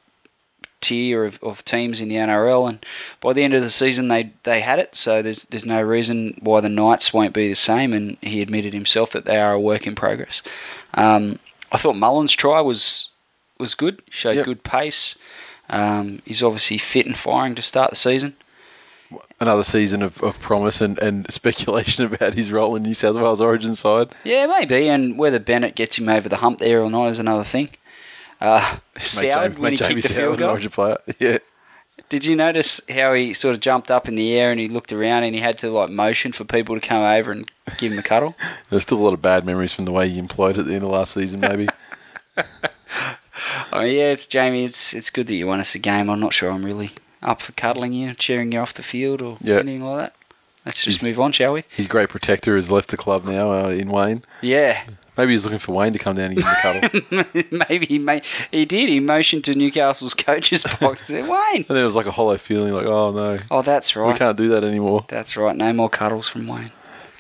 tier 0.82 1.26
of, 1.26 1.40
of 1.42 1.66
teams 1.66 2.00
in 2.00 2.10
the 2.10 2.16
NRL, 2.16 2.70
and 2.70 2.86
by 3.20 3.34
the 3.34 3.44
end 3.44 3.54
of 3.56 3.64
the 3.64 3.72
season 3.72 4.08
they 4.08 4.32
they 4.44 4.62
had 4.62 4.78
it. 4.80 4.96
So 4.96 5.22
there's 5.22 5.44
there's 5.46 5.66
no 5.66 5.82
reason 5.82 6.38
why 6.42 6.62
the 6.62 6.70
Knights 6.70 7.14
won't 7.14 7.34
be 7.34 7.48
the 7.50 7.56
same. 7.56 7.94
And 7.94 8.18
he 8.22 8.42
admitted 8.42 8.74
himself 8.74 9.12
that 9.12 9.26
they 9.26 9.38
are 9.40 9.54
a 9.54 9.60
work 9.60 9.88
in 9.88 9.96
progress. 9.96 10.42
Um, 10.94 11.40
I 11.72 11.78
thought 11.78 11.96
Mullen's 11.96 12.34
try 12.34 12.62
was 12.62 13.10
was 13.58 13.74
good, 13.74 14.02
showed 14.10 14.36
Yep. 14.36 14.46
good 14.46 14.64
pace. 14.64 15.18
Um, 15.70 16.22
he's 16.26 16.44
obviously 16.44 16.78
fit 16.78 17.06
and 17.06 17.18
firing 17.18 17.56
to 17.56 17.62
start 17.62 17.90
the 17.92 17.96
season. 17.96 18.36
Another 19.40 19.64
season 19.64 20.02
of, 20.02 20.22
of 20.24 20.40
promise 20.40 20.82
and, 20.82 20.98
and 21.00 21.26
speculation 21.32 22.06
about 22.06 22.34
his 22.34 22.52
role 22.52 22.76
in 22.76 22.84
New 22.84 22.94
South 22.94 23.16
Wales 23.16 23.42
Origin 23.42 23.76
side. 23.76 24.10
Yeah, 24.24 24.48
maybe, 24.48 24.88
and 24.88 25.18
whether 25.18 25.40
Bennett 25.40 25.76
gets 25.76 25.98
him 25.98 26.10
over 26.10 26.30
the 26.30 26.38
hump 26.38 26.60
there 26.60 26.82
or 26.82 26.90
not 26.90 27.08
is 27.08 27.20
another 27.20 27.44
thing. 27.44 27.70
Uh, 28.42 28.78
Soward, 28.98 29.58
when 29.58 29.74
he 29.74 29.78
Jamie 29.78 30.02
kicked 30.02 30.10
the 30.10 30.14
Soward 30.14 30.38
an 30.38 30.44
Origin 30.44 30.72
player. 30.72 30.98
Yeah. 31.20 31.38
Did 32.08 32.24
you 32.26 32.36
notice 32.36 32.82
how 32.88 33.14
he 33.14 33.34
sort 33.34 33.56
of 33.56 33.62
jumped 33.62 33.90
up 33.90 34.08
in 34.08 34.14
the 34.14 34.34
air 34.34 34.52
and 34.52 34.60
he 34.60 34.68
looked 34.68 34.94
around 34.94 35.24
and 35.24 35.34
he 35.34 35.42
had 35.42 35.58
to 35.60 35.72
like 35.72 35.90
motion 35.90 36.34
for 36.34 36.44
people 36.44 36.76
to 36.80 36.88
come 36.88 37.02
over 37.02 37.32
and 37.32 37.50
give 37.80 37.92
him 37.92 37.98
a 37.98 38.04
cuddle? 38.04 38.36
There's 38.70 38.84
still 38.84 39.00
a 39.00 39.04
lot 39.04 39.14
of 39.14 39.24
bad 39.24 39.44
memories 39.44 39.74
from 39.74 39.86
the 39.86 39.92
way 39.92 40.08
he 40.10 40.22
imploded 40.22 40.60
at 40.60 40.66
the 40.66 40.76
end 40.76 40.84
of 40.84 40.92
last 40.92 41.14
season, 41.16 41.40
maybe. 41.40 41.68
Oh 43.72 43.82
yeah, 43.82 44.12
it's 44.12 44.26
Jamie. 44.26 44.66
It's 44.66 44.94
it's 44.94 45.10
good 45.10 45.28
that 45.28 45.36
you 45.36 45.48
won 45.48 45.60
us 45.60 45.76
a 45.76 45.80
game. 45.80 46.10
I'm 46.10 46.20
not 46.20 46.34
sure 46.34 46.52
I'm 46.52 46.66
really 46.66 46.92
up 47.24 47.42
for 47.42 47.52
cuddling 47.54 47.94
you, 47.94 48.14
cheering 48.14 48.52
you 48.52 48.60
off 48.60 48.74
the 48.74 48.84
field, 48.84 49.22
or 49.22 49.38
Yeah. 49.42 49.56
anything 49.60 49.84
like 49.84 50.00
that. 50.00 50.16
Let's 50.66 50.84
just 50.84 51.02
He's- 51.02 51.04
move 51.04 51.20
on, 51.20 51.32
shall 51.32 51.54
we? 51.54 51.64
His 51.70 51.88
great 51.88 52.10
protector 52.10 52.56
has 52.56 52.72
left 52.72 52.90
the 52.90 52.98
club 52.98 53.26
now 53.26 53.52
uh, 53.52 53.70
in 53.70 53.90
Wayne. 53.90 54.24
Yeah, 54.42 54.82
Maybe 55.18 55.32
he's 55.32 55.46
looking 55.46 55.60
for 55.60 55.72
Wayne 55.72 55.94
to 55.94 56.00
come 56.00 56.18
down 56.18 56.32
and 56.34 56.36
give 56.36 56.46
him 56.46 56.54
a 56.54 56.62
cuddle. 57.32 57.44
maybe 57.70 57.86
he 57.86 57.98
may, 57.98 58.22
he 58.52 58.66
did. 58.66 58.90
He 58.90 59.00
motioned 59.00 59.46
to 59.46 59.56
Newcastle's 59.56 60.14
coach's 60.14 60.64
box 60.82 61.00
and 61.02 61.08
said, 61.08 61.24
"Wayne." 61.30 61.56
And 61.56 61.66
then 61.70 61.78
it 61.78 61.86
was 61.86 61.96
like 61.96 62.06
a 62.06 62.12
hollow 62.12 62.38
feeling, 62.38 62.74
like, 62.74 62.86
oh 62.86 63.12
no, 63.12 63.38
Oh, 63.50 63.62
that's 63.62 63.96
right. 63.96 64.12
we 64.12 64.18
can't 64.20 64.36
do 64.38 64.50
that 64.50 64.66
anymore. 64.66 65.06
That's 65.08 65.38
right. 65.38 65.56
No 65.56 65.72
more 65.72 65.90
cuddles 65.90 66.28
from 66.28 66.48
Wayne. 66.48 66.72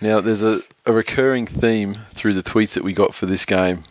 Now, 0.02 0.20
there's 0.20 0.44
a, 0.44 0.62
a 0.86 0.92
recurring 0.92 1.48
theme 1.48 2.00
through 2.14 2.34
the 2.34 2.44
tweets 2.44 2.74
that 2.74 2.84
we 2.84 2.92
got 2.92 3.16
for 3.16 3.28
this 3.28 3.46
game. 3.46 3.86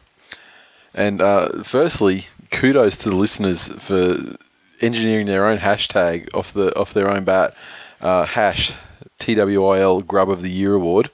And 0.94 1.20
uh, 1.20 1.62
firstly, 1.64 2.26
kudos 2.50 2.96
to 2.98 3.10
the 3.10 3.16
listeners 3.16 3.68
for 3.68 4.36
engineering 4.80 5.26
their 5.26 5.46
own 5.46 5.58
hashtag 5.58 6.28
off 6.34 6.52
the 6.52 6.74
off 6.78 6.92
their 6.94 7.10
own 7.10 7.24
bat. 7.24 7.54
Uh, 8.00 8.24
hash 8.24 8.72
TWIL 9.18 10.02
Grub 10.02 10.30
of 10.30 10.42
the 10.42 10.50
Year 10.50 10.74
Award. 10.74 11.10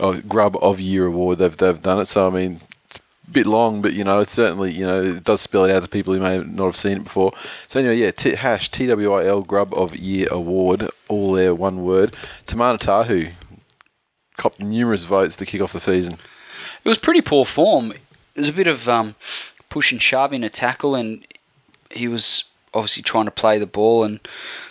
Oh, 0.00 0.20
Grub 0.22 0.56
of 0.60 0.80
Year 0.80 1.06
Award. 1.06 1.38
They've 1.38 1.56
they've 1.56 1.82
done 1.82 2.00
it. 2.00 2.06
So 2.06 2.26
I 2.26 2.30
mean, 2.30 2.60
it's 2.86 2.98
a 2.98 3.30
bit 3.30 3.46
long, 3.46 3.82
but 3.82 3.92
you 3.92 4.02
know, 4.02 4.20
it's 4.20 4.32
certainly 4.32 4.72
you 4.72 4.84
know 4.84 5.02
it 5.02 5.24
does 5.24 5.40
spell 5.40 5.64
it 5.64 5.72
out 5.72 5.82
to 5.82 5.88
people 5.88 6.14
who 6.14 6.20
may 6.20 6.38
not 6.38 6.66
have 6.66 6.76
seen 6.76 6.98
it 6.98 7.04
before. 7.04 7.32
So 7.68 7.80
anyway, 7.80 7.98
yeah, 7.98 8.10
t- 8.10 8.34
hash 8.34 8.70
TWIL 8.70 9.42
Grub 9.42 9.72
of 9.74 9.94
Year 9.94 10.28
Award. 10.30 10.88
All 11.08 11.32
there, 11.32 11.54
one 11.54 11.82
word. 11.82 12.16
Timana 12.46 12.78
Tahu 12.78 13.32
copped 14.36 14.60
numerous 14.60 15.04
votes 15.04 15.36
to 15.36 15.46
kick 15.46 15.60
off 15.60 15.72
the 15.72 15.80
season. 15.80 16.14
It 16.84 16.88
was 16.88 16.98
pretty 16.98 17.20
poor 17.20 17.44
form. 17.44 17.92
There's 18.34 18.48
a 18.48 18.52
bit 18.52 18.66
of 18.66 18.88
um, 18.88 19.14
push 19.68 19.92
and 19.92 20.00
shove 20.00 20.32
in 20.32 20.44
a 20.44 20.48
tackle, 20.48 20.94
and 20.94 21.26
he 21.90 22.08
was 22.08 22.44
obviously 22.74 23.02
trying 23.02 23.26
to 23.26 23.30
play 23.30 23.58
the 23.58 23.66
ball. 23.66 24.04
And 24.04 24.20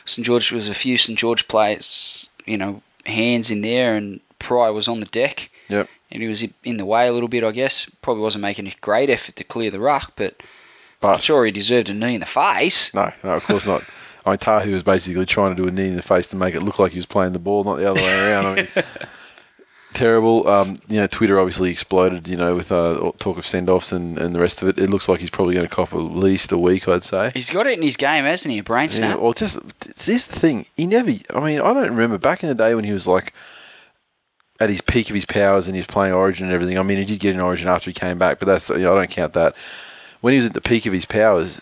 St 0.05 0.25
George 0.25 0.51
was 0.51 0.67
a 0.67 0.73
few 0.73 0.97
St 0.97 1.17
George 1.17 1.47
players, 1.47 2.29
you 2.45 2.57
know, 2.57 2.81
hands 3.05 3.51
in 3.51 3.61
there, 3.61 3.95
and 3.95 4.19
Pry 4.39 4.69
was 4.69 4.87
on 4.87 4.99
the 4.99 5.05
deck, 5.05 5.49
Yep. 5.69 5.87
and 6.11 6.21
he 6.23 6.27
was 6.27 6.43
in 6.63 6.77
the 6.77 6.85
way 6.85 7.07
a 7.07 7.13
little 7.13 7.29
bit, 7.29 7.43
I 7.43 7.51
guess. 7.51 7.89
Probably 8.01 8.23
wasn't 8.23 8.41
making 8.41 8.67
a 8.67 8.73
great 8.81 9.09
effort 9.09 9.35
to 9.35 9.43
clear 9.43 9.69
the 9.69 9.79
ruck, 9.79 10.13
but 10.15 10.41
I'm 11.03 11.19
sure 11.19 11.45
he 11.45 11.51
deserved 11.51 11.89
a 11.89 11.93
knee 11.93 12.15
in 12.15 12.19
the 12.19 12.25
face. 12.25 12.93
no, 12.93 13.11
no, 13.23 13.35
of 13.35 13.43
course 13.43 13.65
not. 13.65 13.83
I 14.25 14.31
mean, 14.31 14.37
Tahu 14.37 14.71
was 14.71 14.83
basically 14.83 15.25
trying 15.25 15.55
to 15.55 15.61
do 15.63 15.67
a 15.67 15.71
knee 15.71 15.87
in 15.87 15.95
the 15.95 16.01
face 16.03 16.27
to 16.27 16.35
make 16.35 16.53
it 16.53 16.61
look 16.61 16.77
like 16.77 16.91
he 16.91 16.97
was 16.99 17.07
playing 17.07 17.33
the 17.33 17.39
ball, 17.39 17.63
not 17.63 17.77
the 17.77 17.89
other 17.89 18.01
way 18.01 18.29
around. 18.31 18.45
I 18.45 18.55
mean, 18.55 18.67
terrible. 19.93 20.47
Um, 20.47 20.77
you 20.87 20.97
know, 20.97 21.07
Twitter 21.07 21.39
obviously 21.39 21.71
exploded. 21.71 22.27
You 22.27 22.37
know, 22.37 22.55
with 22.55 22.71
uh, 22.71 23.11
talk 23.17 23.37
of 23.37 23.45
send-offs 23.45 23.91
and, 23.91 24.17
and 24.17 24.33
the 24.35 24.39
rest 24.39 24.61
of 24.61 24.67
it. 24.67 24.79
It 24.79 24.89
looks 24.89 25.07
like 25.07 25.19
he's 25.19 25.29
probably 25.29 25.53
going 25.53 25.67
to 25.67 25.73
cop 25.73 25.93
at 25.93 25.97
least 25.97 26.51
a 26.51 26.57
week, 26.57 26.87
I'd 26.87 27.03
say. 27.03 27.31
He's 27.33 27.49
got 27.49 27.67
it 27.67 27.77
in 27.77 27.83
his 27.83 27.97
game, 27.97 28.25
hasn't 28.25 28.51
he? 28.51 28.59
A 28.59 28.63
brain 28.63 28.89
Yeah, 28.91 29.15
well, 29.15 29.33
just 29.33 29.59
this 29.79 30.27
the 30.27 30.39
thing. 30.39 30.65
He 30.75 30.85
never. 30.85 31.11
I 31.33 31.39
mean, 31.39 31.61
I 31.61 31.73
don't 31.73 31.89
remember 31.89 32.17
back 32.17 32.43
in 32.43 32.49
the 32.49 32.55
day 32.55 32.75
when 32.75 32.83
he 32.83 32.91
was 32.91 33.07
like 33.07 33.33
at 34.59 34.69
his 34.69 34.81
peak 34.81 35.09
of 35.09 35.15
his 35.15 35.25
powers 35.25 35.67
and 35.67 35.75
he 35.75 35.79
was 35.79 35.87
playing 35.87 36.13
Origin 36.13 36.45
and 36.45 36.53
everything. 36.53 36.77
I 36.77 36.83
mean, 36.83 36.99
he 36.99 37.05
did 37.05 37.19
get 37.19 37.33
an 37.33 37.41
Origin 37.41 37.67
after 37.67 37.89
he 37.89 37.93
came 37.93 38.19
back, 38.19 38.39
but 38.39 38.45
that's 38.45 38.69
you 38.69 38.77
know, 38.79 38.93
I 38.93 38.99
don't 38.99 39.09
count 39.11 39.33
that. 39.33 39.55
When 40.21 40.33
he 40.33 40.37
was 40.37 40.45
at 40.45 40.53
the 40.53 40.61
peak 40.61 40.85
of 40.85 40.93
his 40.93 41.05
powers, 41.05 41.61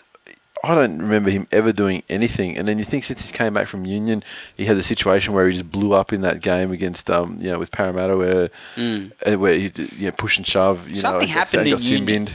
I 0.62 0.74
don't 0.74 0.98
remember 0.98 1.30
him 1.30 1.48
ever 1.50 1.72
doing 1.72 2.02
anything. 2.10 2.56
And 2.58 2.68
then 2.68 2.78
you 2.78 2.84
think 2.84 3.04
since 3.04 3.26
he 3.30 3.32
came 3.36 3.54
back 3.54 3.66
from 3.66 3.86
Union, 3.86 4.22
he 4.54 4.66
had 4.66 4.76
the 4.76 4.82
situation 4.82 5.32
where 5.32 5.46
he 5.46 5.52
just 5.52 5.70
blew 5.70 5.92
up 5.94 6.12
in 6.12 6.20
that 6.20 6.40
game 6.42 6.70
against 6.70 7.08
um 7.10 7.38
you 7.40 7.50
know 7.50 7.58
with 7.58 7.70
Parramatta 7.70 8.16
where 8.16 8.50
uh, 8.76 9.38
where 9.38 9.54
he 9.54 9.70
did, 9.70 9.92
you 9.94 10.06
know 10.06 10.12
push 10.12 10.36
and 10.36 10.46
shove. 10.46 10.86
You 10.88 10.94
Mm. 10.96 10.98
Something 10.98 11.28
know, 11.28 11.34
happened 11.34 11.70
got 11.70 11.80
in 11.80 11.86
Union. 11.86 12.28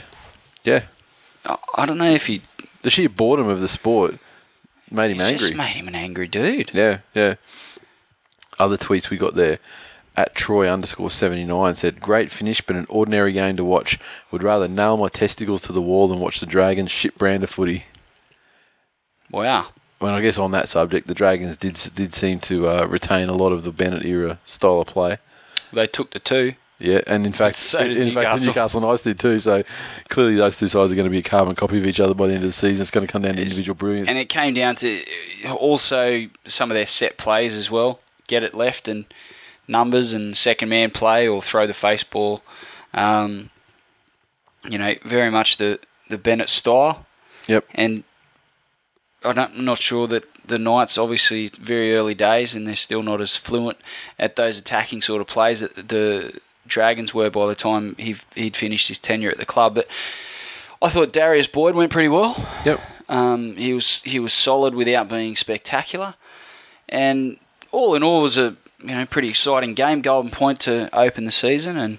Yeah, 0.64 0.82
I- 1.44 1.56
I 1.76 1.86
don't 1.86 1.98
know 1.98 2.10
if 2.10 2.26
he 2.26 2.42
the 2.82 2.90
sheer 2.90 3.08
boredom 3.08 3.48
of 3.48 3.60
the 3.60 3.68
sport 3.68 4.16
made 4.90 5.12
him 5.12 5.20
angry. 5.20 5.38
just 5.48 5.54
made 5.56 5.76
him 5.76 5.86
an 5.88 5.94
angry 5.94 6.26
dude. 6.26 6.70
Yeah, 6.74 6.98
yeah. 7.14 7.34
Other 8.58 8.76
tweets 8.76 9.10
we 9.10 9.16
got 9.18 9.34
there 9.34 9.58
at 10.16 10.34
Troy 10.34 10.68
underscore 10.68 11.10
seventy 11.10 11.44
nine 11.44 11.74
said, 11.76 12.00
"Great 12.00 12.32
finish, 12.32 12.60
but 12.60 12.74
an 12.74 12.86
ordinary 12.88 13.32
game 13.32 13.56
to 13.56 13.64
watch. 13.64 13.98
Would 14.30 14.42
rather 14.42 14.66
nail 14.66 14.96
my 14.96 15.08
testicles 15.08 15.62
to 15.62 15.72
the 15.72 15.82
wall 15.82 16.08
than 16.08 16.18
watch 16.20 16.40
the 16.40 16.46
Dragons 16.46 16.90
shit 16.90 17.16
brand 17.18 17.44
of 17.44 17.50
footy." 17.50 17.84
Wow. 19.30 19.68
Well, 20.00 20.14
I 20.14 20.20
guess 20.20 20.38
on 20.38 20.50
that 20.52 20.68
subject, 20.68 21.06
the 21.06 21.14
Dragons 21.14 21.56
did 21.56 21.74
did 21.94 22.12
seem 22.14 22.38
to 22.40 22.68
uh, 22.68 22.86
retain 22.86 23.28
a 23.28 23.32
lot 23.34 23.52
of 23.52 23.64
the 23.64 23.72
Bennett 23.72 24.04
era 24.04 24.38
style 24.44 24.80
of 24.80 24.88
play. 24.88 25.18
They 25.72 25.86
took 25.86 26.10
the 26.12 26.18
two. 26.18 26.54
Yeah, 26.78 27.00
and 27.06 27.24
in 27.24 27.32
fact, 27.32 27.56
So 27.56 27.82
did 27.88 27.96
in 27.96 28.12
fact, 28.12 28.40
the 28.40 28.46
Newcastle. 28.46 28.82
Knights 28.82 29.02
did 29.04 29.18
too. 29.18 29.38
So 29.38 29.64
clearly, 30.08 30.36
those 30.36 30.58
two 30.58 30.68
sides 30.68 30.92
are 30.92 30.94
going 30.94 31.06
to 31.06 31.10
be 31.10 31.18
a 31.18 31.22
carbon 31.22 31.54
copy 31.54 31.78
of 31.78 31.86
each 31.86 32.00
other 32.00 32.12
by 32.12 32.26
the 32.26 32.34
end 32.34 32.42
of 32.44 32.50
the 32.50 32.52
season. 32.52 32.82
It's 32.82 32.90
going 32.90 33.06
to 33.06 33.10
come 33.10 33.22
down 33.22 33.36
to 33.36 33.42
individual 33.42 33.74
brilliance. 33.74 34.10
And 34.10 34.18
it 34.18 34.28
came 34.28 34.52
down 34.52 34.76
to 34.76 35.02
uh, 35.46 35.54
also 35.54 36.26
some 36.46 36.70
of 36.70 36.74
their 36.74 36.84
set 36.84 37.16
plays 37.16 37.54
as 37.54 37.70
well. 37.70 38.00
Get 38.26 38.42
it 38.42 38.52
left 38.52 38.88
and 38.88 39.06
numbers 39.66 40.12
and 40.12 40.36
second 40.36 40.68
man 40.68 40.90
play 40.90 41.26
or 41.26 41.40
throw 41.40 41.66
the 41.66 41.72
face 41.72 42.04
ball. 42.04 42.42
Um, 42.92 43.48
you 44.68 44.76
know, 44.76 44.94
very 45.02 45.30
much 45.30 45.56
the, 45.56 45.78
the 46.10 46.18
Bennett 46.18 46.50
style. 46.50 47.06
yep. 47.46 47.64
And 47.74 48.04
I'm 49.26 49.64
not 49.64 49.78
sure 49.78 50.06
that 50.08 50.24
the 50.46 50.58
Knights, 50.58 50.96
obviously, 50.98 51.48
very 51.48 51.94
early 51.94 52.14
days, 52.14 52.54
and 52.54 52.66
they're 52.66 52.76
still 52.76 53.02
not 53.02 53.20
as 53.20 53.36
fluent 53.36 53.78
at 54.18 54.36
those 54.36 54.58
attacking 54.58 55.02
sort 55.02 55.20
of 55.20 55.26
plays 55.26 55.60
that 55.60 55.88
the 55.88 56.40
Dragons 56.66 57.14
were 57.14 57.30
by 57.30 57.46
the 57.46 57.54
time 57.54 57.94
he 57.96 58.16
he'd 58.34 58.56
finished 58.56 58.88
his 58.88 58.98
tenure 58.98 59.30
at 59.30 59.38
the 59.38 59.46
club. 59.46 59.74
But 59.74 59.88
I 60.80 60.88
thought 60.88 61.12
Darius 61.12 61.46
Boyd 61.46 61.74
went 61.74 61.92
pretty 61.92 62.08
well. 62.08 62.46
Yep. 62.64 62.80
Um, 63.08 63.56
he 63.56 63.72
was 63.72 64.02
he 64.02 64.18
was 64.18 64.32
solid 64.32 64.74
without 64.74 65.08
being 65.08 65.36
spectacular, 65.36 66.14
and 66.88 67.38
all 67.70 67.94
in 67.94 68.02
all, 68.02 68.20
it 68.20 68.22
was 68.22 68.38
a 68.38 68.56
you 68.82 68.94
know 68.94 69.06
pretty 69.06 69.28
exciting 69.28 69.74
game. 69.74 70.02
Golden 70.02 70.30
Point 70.30 70.60
to 70.60 70.88
open 70.96 71.24
the 71.24 71.32
season, 71.32 71.76
and 71.76 71.98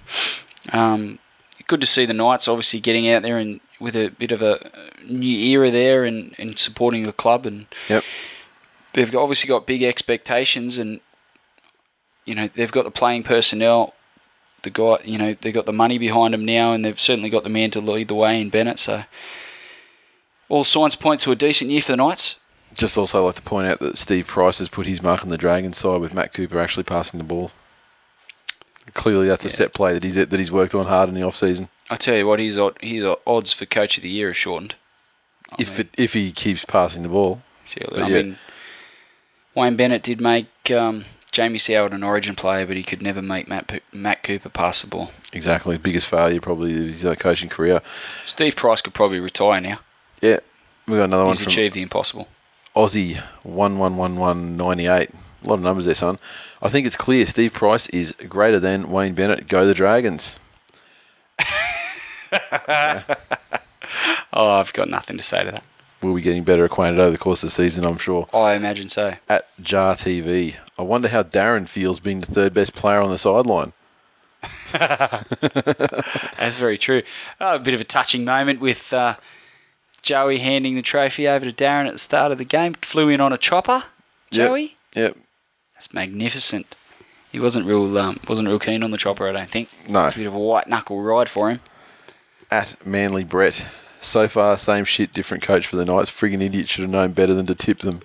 Um, 0.72 1.18
good 1.66 1.80
to 1.80 1.86
see 1.86 2.06
the 2.06 2.14
Knights 2.14 2.48
obviously 2.48 2.80
getting 2.80 3.08
out 3.08 3.22
there 3.22 3.38
and 3.38 3.60
with 3.80 3.94
a 3.96 4.08
bit 4.08 4.32
of 4.32 4.42
a 4.42 4.64
uh, 4.66 4.80
new 5.04 5.38
era 5.38 5.70
there 5.70 6.04
and, 6.04 6.34
and 6.38 6.58
supporting 6.58 7.04
the 7.04 7.12
club 7.12 7.46
and 7.46 7.66
Yep. 7.88 8.04
they've 8.94 9.14
obviously 9.14 9.48
got 9.48 9.66
big 9.66 9.82
expectations 9.82 10.78
and 10.78 11.00
you 12.24 12.34
know 12.34 12.48
they've 12.54 12.72
got 12.72 12.84
the 12.84 12.90
playing 12.90 13.22
personnel 13.22 13.94
the 14.62 14.70
guy 14.70 14.98
you 15.04 15.16
know 15.18 15.34
they've 15.40 15.54
got 15.54 15.66
the 15.66 15.72
money 15.72 15.98
behind 15.98 16.34
them 16.34 16.44
now 16.44 16.72
and 16.72 16.84
they've 16.84 17.00
certainly 17.00 17.30
got 17.30 17.44
the 17.44 17.48
man 17.48 17.70
to 17.70 17.80
lead 17.80 18.08
the 18.08 18.14
way 18.14 18.40
in 18.40 18.50
Bennett 18.50 18.78
so 18.80 19.04
all 20.48 20.64
signs 20.64 20.96
point 20.96 21.20
to 21.20 21.30
a 21.30 21.36
decent 21.36 21.70
year 21.70 21.80
for 21.82 21.92
the 21.92 21.96
Knights 21.96 22.40
Just 22.74 22.98
also 22.98 23.24
like 23.26 23.36
to 23.36 23.42
point 23.42 23.68
out 23.68 23.78
that 23.80 23.96
Steve 23.98 24.26
Price 24.26 24.58
has 24.58 24.68
put 24.68 24.86
his 24.86 25.00
mark 25.02 25.22
on 25.22 25.28
the 25.30 25.38
Dragons 25.38 25.76
side 25.78 26.00
with 26.00 26.12
Matt 26.14 26.32
Cooper 26.34 26.58
actually 26.58 26.84
passing 26.84 27.18
the 27.18 27.24
ball. 27.24 27.50
Clearly, 28.94 29.28
that's 29.28 29.44
a 29.44 29.48
Yeah. 29.48 29.54
set 29.54 29.74
play 29.74 29.92
that 29.94 30.02
he's 30.02 30.14
that 30.16 30.32
he's 30.32 30.50
worked 30.50 30.74
on 30.74 30.86
hard 30.86 31.08
in 31.10 31.14
the 31.14 31.22
off 31.22 31.36
season. 31.36 31.68
I 31.90 31.96
tell 31.96 32.16
you 32.16 32.26
what 32.26 32.38
his 32.40 32.58
his 32.80 33.04
odds 33.26 33.52
for 33.52 33.66
coach 33.66 33.96
of 33.96 34.02
the 34.02 34.08
year 34.10 34.30
are 34.30 34.34
shortened 34.34 34.74
If 35.58 35.78
it, 35.80 35.88
if 35.96 36.12
he 36.12 36.32
keeps 36.32 36.64
passing 36.64 37.02
the 37.02 37.08
ball, 37.08 37.42
See, 37.64 37.80
I 37.92 37.98
yeah. 38.08 38.22
mean, 38.22 38.38
Wayne 39.54 39.76
Bennett 39.76 40.02
did 40.02 40.20
make 40.20 40.46
um, 40.70 41.04
Jamie 41.32 41.58
Soward 41.58 41.92
an 41.92 42.02
Origin 42.02 42.34
player, 42.34 42.66
but 42.66 42.76
he 42.76 42.82
could 42.82 43.02
never 43.02 43.22
make 43.22 43.48
Matt 43.48 43.80
Matt 43.92 44.22
Cooper 44.22 44.48
pass 44.50 44.82
the 44.82 44.86
ball. 44.88 45.10
exactly 45.32 45.76
biggest 45.78 46.06
failure 46.06 46.40
probably 46.40 46.72
of 46.74 46.88
his 46.88 47.04
uh, 47.04 47.14
coaching 47.14 47.48
career. 47.48 47.80
Steve 48.26 48.56
Price 48.56 48.80
could 48.82 48.94
probably 48.94 49.20
retire 49.20 49.60
now. 49.60 49.80
Yeah, 50.20 50.40
we 50.86 50.96
got 50.96 51.04
another 51.04 51.24
one 51.24 51.36
He's 51.36 51.46
achieved 51.46 51.74
the 51.74 51.82
impossible. 51.82 52.28
Aussie 52.76 53.22
one 53.42 53.78
one 53.78 53.96
one 53.96 54.16
one 54.16 54.56
ninety 54.56 54.86
eight. 54.86 55.10
A 55.44 55.46
lot 55.48 55.54
of 55.54 55.60
numbers 55.62 55.84
there, 55.86 55.94
son. 55.94 56.18
I 56.60 56.68
think 56.68 56.86
it's 56.86 56.96
clear 56.96 57.24
Steve 57.26 57.52
Price 57.54 57.88
is 57.90 58.12
greater 58.28 58.58
than 58.60 58.90
Wayne 58.90 59.14
Bennett. 59.14 59.46
Go 59.48 59.66
the 59.66 59.74
Dragons. 59.74 60.36
Oh, 64.34 64.50
I've 64.50 64.72
got 64.74 64.88
nothing 64.90 65.16
to 65.16 65.22
say 65.22 65.42
to 65.44 65.50
that. 65.50 65.64
We'll 66.02 66.14
be 66.14 66.20
getting 66.20 66.44
better 66.44 66.64
acquainted 66.64 67.00
over 67.00 67.10
the 67.10 67.18
course 67.18 67.42
of 67.42 67.48
the 67.48 67.54
season, 67.54 67.84
I'm 67.84 67.98
sure. 67.98 68.28
I 68.32 68.52
imagine 68.52 68.88
so. 68.88 69.14
At 69.28 69.48
Jar 69.60 69.94
TV, 69.94 70.56
I 70.78 70.82
wonder 70.82 71.08
how 71.08 71.22
Darren 71.24 71.66
feels 71.68 71.98
being 71.98 72.20
the 72.20 72.26
third 72.26 72.54
best 72.54 72.74
player 72.74 73.00
on 73.00 73.10
the 73.10 73.18
sideline. 73.18 73.72
That's 74.72 76.56
very 76.56 76.78
true. 76.78 77.02
Oh, 77.40 77.56
a 77.56 77.58
bit 77.58 77.74
of 77.74 77.80
a 77.80 77.84
touching 77.84 78.24
moment 78.24 78.60
with 78.60 78.92
uh, 78.92 79.16
Joey 80.02 80.38
handing 80.38 80.74
the 80.76 80.82
trophy 80.82 81.26
over 81.26 81.44
to 81.44 81.52
Darren 81.52 81.86
at 81.86 81.94
the 81.94 81.98
start 81.98 82.30
of 82.30 82.38
the 82.38 82.44
game. 82.44 82.74
Flew 82.74 83.08
in 83.08 83.20
on 83.20 83.32
a 83.32 83.38
chopper. 83.38 83.84
Yep. 84.30 84.46
Joey, 84.48 84.76
Yep. 84.94 85.16
that's 85.74 85.92
magnificent. 85.94 86.76
He 87.32 87.40
wasn't 87.40 87.66
real 87.66 87.96
um, 87.98 88.20
wasn't 88.28 88.48
real 88.48 88.58
keen 88.58 88.82
on 88.84 88.90
the 88.90 88.98
chopper, 88.98 89.28
I 89.28 89.32
don't 89.32 89.50
think. 89.50 89.68
No. 89.88 90.08
A 90.08 90.12
bit 90.12 90.26
of 90.26 90.34
a 90.34 90.38
white 90.38 90.68
knuckle 90.68 91.00
ride 91.00 91.28
for 91.28 91.50
him. 91.50 91.60
At 92.50 92.86
Manly 92.86 93.24
Brett. 93.24 93.66
So 94.00 94.28
far, 94.28 94.56
same 94.56 94.84
shit, 94.84 95.12
different 95.12 95.42
coach 95.42 95.66
for 95.66 95.76
the 95.76 95.84
Knights. 95.84 96.10
Friggin' 96.10 96.42
idiot 96.42 96.68
should 96.68 96.82
have 96.82 96.90
known 96.90 97.12
better 97.12 97.34
than 97.34 97.46
to 97.46 97.54
tip 97.54 97.80
them. 97.80 98.00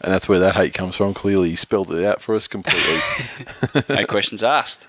And 0.00 0.12
that's 0.12 0.28
where 0.28 0.38
that 0.38 0.56
hate 0.56 0.74
comes 0.74 0.96
from, 0.96 1.14
clearly. 1.14 1.50
He 1.50 1.56
spelled 1.56 1.90
it 1.92 2.04
out 2.04 2.20
for 2.20 2.34
us 2.34 2.46
completely. 2.48 3.00
No 3.94 4.04
questions 4.06 4.42
asked. 4.42 4.86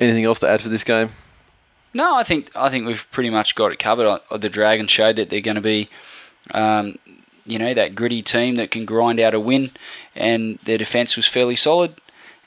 Anything 0.00 0.24
else 0.24 0.40
to 0.40 0.48
add 0.48 0.60
for 0.60 0.68
this 0.68 0.84
game? 0.84 1.10
No, 1.94 2.14
I 2.16 2.22
think 2.24 2.50
I 2.56 2.70
think 2.70 2.86
we've 2.86 3.06
pretty 3.10 3.30
much 3.30 3.54
got 3.54 3.72
it 3.72 3.78
covered. 3.78 4.20
The 4.30 4.48
Dragons 4.48 4.90
showed 4.90 5.16
that 5.16 5.30
they're 5.30 5.40
going 5.40 5.56
to 5.56 5.60
be, 5.60 5.88
um, 6.52 6.98
you 7.46 7.58
know, 7.58 7.74
that 7.74 7.94
gritty 7.94 8.22
team 8.22 8.56
that 8.56 8.70
can 8.70 8.84
grind 8.84 9.20
out 9.20 9.34
a 9.34 9.40
win, 9.40 9.70
and 10.16 10.58
their 10.60 10.78
defence 10.78 11.16
was 11.16 11.26
fairly 11.26 11.56
solid, 11.56 11.94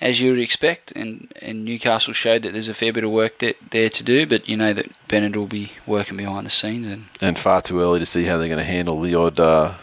as 0.01 0.19
you 0.21 0.31
would 0.31 0.39
expect. 0.39 0.91
And, 0.91 1.31
and 1.41 1.65
Newcastle 1.65 2.13
showed 2.13 2.41
that 2.43 2.53
there's 2.53 2.67
a 2.69 2.73
fair 2.73 2.93
bit 2.93 3.03
of 3.03 3.11
work 3.11 3.39
that, 3.39 3.57
there 3.71 3.89
to 3.89 4.03
do, 4.03 4.25
but 4.25 4.47
you 4.47 4.57
know 4.57 4.73
that 4.73 4.87
Bennett 5.07 5.35
will 5.35 5.47
be 5.47 5.71
working 5.85 6.17
behind 6.17 6.45
the 6.45 6.51
scenes. 6.51 6.87
And 6.87 7.05
And 7.21 7.39
far 7.39 7.61
too 7.61 7.79
early 7.81 7.99
to 7.99 8.05
see 8.05 8.25
how 8.25 8.37
they're 8.37 8.47
going 8.47 8.57
to 8.59 8.63
handle 8.63 8.99
the 9.01 9.15
odd 9.15 9.39
uh, 9.39 9.73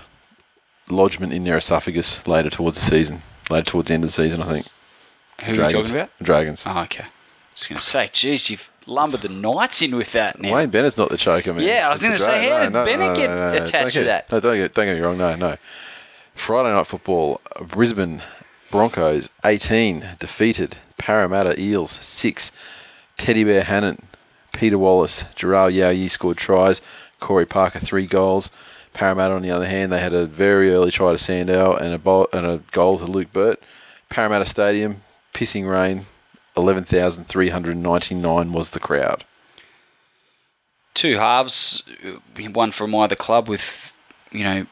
lodgement 0.88 1.32
in 1.32 1.44
their 1.44 1.56
esophagus 1.56 2.26
later 2.26 2.50
towards 2.50 2.78
the 2.78 2.84
season. 2.84 3.22
Later 3.50 3.64
towards 3.70 3.88
the 3.88 3.94
end 3.94 4.04
of 4.04 4.08
the 4.08 4.14
season, 4.14 4.42
I 4.42 4.46
think. 4.52 4.66
who 5.44 5.52
are 5.52 5.54
Dragons. 5.54 5.72
you 5.72 5.82
talking 5.82 5.94
about? 5.94 6.10
Dragons. 6.22 6.64
Oh, 6.66 6.80
okay. 6.82 7.04
I 7.04 7.54
was 7.54 7.66
going 7.66 7.78
to 7.80 7.84
say, 7.84 8.10
geez, 8.12 8.50
you've 8.50 8.70
lumbered 8.86 9.22
the 9.22 9.28
Knights 9.28 9.82
in 9.82 9.96
with 9.96 10.12
that 10.12 10.40
now. 10.40 10.54
Wayne 10.54 10.70
Bennett's 10.70 10.96
not 10.96 11.08
the 11.10 11.16
choker, 11.16 11.52
man. 11.52 11.64
Yeah, 11.64 11.86
I 11.86 11.90
was 11.90 12.00
gonna 12.02 12.16
say, 12.16 12.46
Dra- 12.46 12.58
how 12.58 12.64
did 12.64 12.72
Bennett 12.72 13.16
get 13.16 13.62
attached 13.62 13.94
to 13.94 14.04
that? 14.04 14.30
No, 14.30 14.40
don't 14.40 14.56
get, 14.56 14.74
don't 14.74 14.86
get 14.86 14.94
me 14.96 15.00
wrong. 15.00 15.18
No, 15.18 15.36
no. 15.36 15.56
Friday 16.34 16.72
night 16.72 16.86
football. 16.86 17.40
Brisbane 17.60 18.22
Broncos 18.72 19.28
eighteen 19.44 20.16
defeated 20.18 20.78
Parramatta 20.98 21.60
Eels 21.60 21.98
six. 22.04 22.50
Teddy 23.18 23.44
Bear 23.44 23.62
Hannant, 23.62 24.00
Peter 24.52 24.78
Wallace, 24.78 25.24
Jharal 25.36 25.72
Yow 25.72 25.90
Yeh 25.90 26.08
scored 26.08 26.38
tries. 26.38 26.80
Corey 27.20 27.46
Parker 27.46 27.78
three 27.78 28.06
goals. 28.06 28.50
Parramatta 28.94 29.34
on 29.34 29.42
the 29.42 29.50
other 29.50 29.66
hand, 29.66 29.92
they 29.92 30.00
had 30.00 30.14
a 30.14 30.26
very 30.26 30.72
early 30.72 30.90
try 30.90 31.12
to 31.12 31.18
Sandow 31.18 31.76
and 31.76 31.94
a 31.94 31.98
bo- 31.98 32.28
and 32.32 32.44
a 32.46 32.62
goal 32.72 32.98
to 32.98 33.04
Luke 33.04 33.32
Burt. 33.32 33.62
Parramatta 34.08 34.46
Stadium, 34.46 35.02
pissing 35.32 35.68
rain. 35.70 36.06
Eleven 36.56 36.84
thousand 36.84 37.24
three 37.28 37.50
hundred 37.50 37.76
ninety 37.76 38.14
nine 38.14 38.52
was 38.52 38.70
the 38.70 38.80
crowd. 38.80 39.24
two 40.94 41.16
halves, 41.18 41.82
one 42.52 42.72
from 42.72 42.94
either 42.94 43.16
club 43.16 43.48
with, 43.48 43.92
you 44.30 44.44
know, 44.44 44.66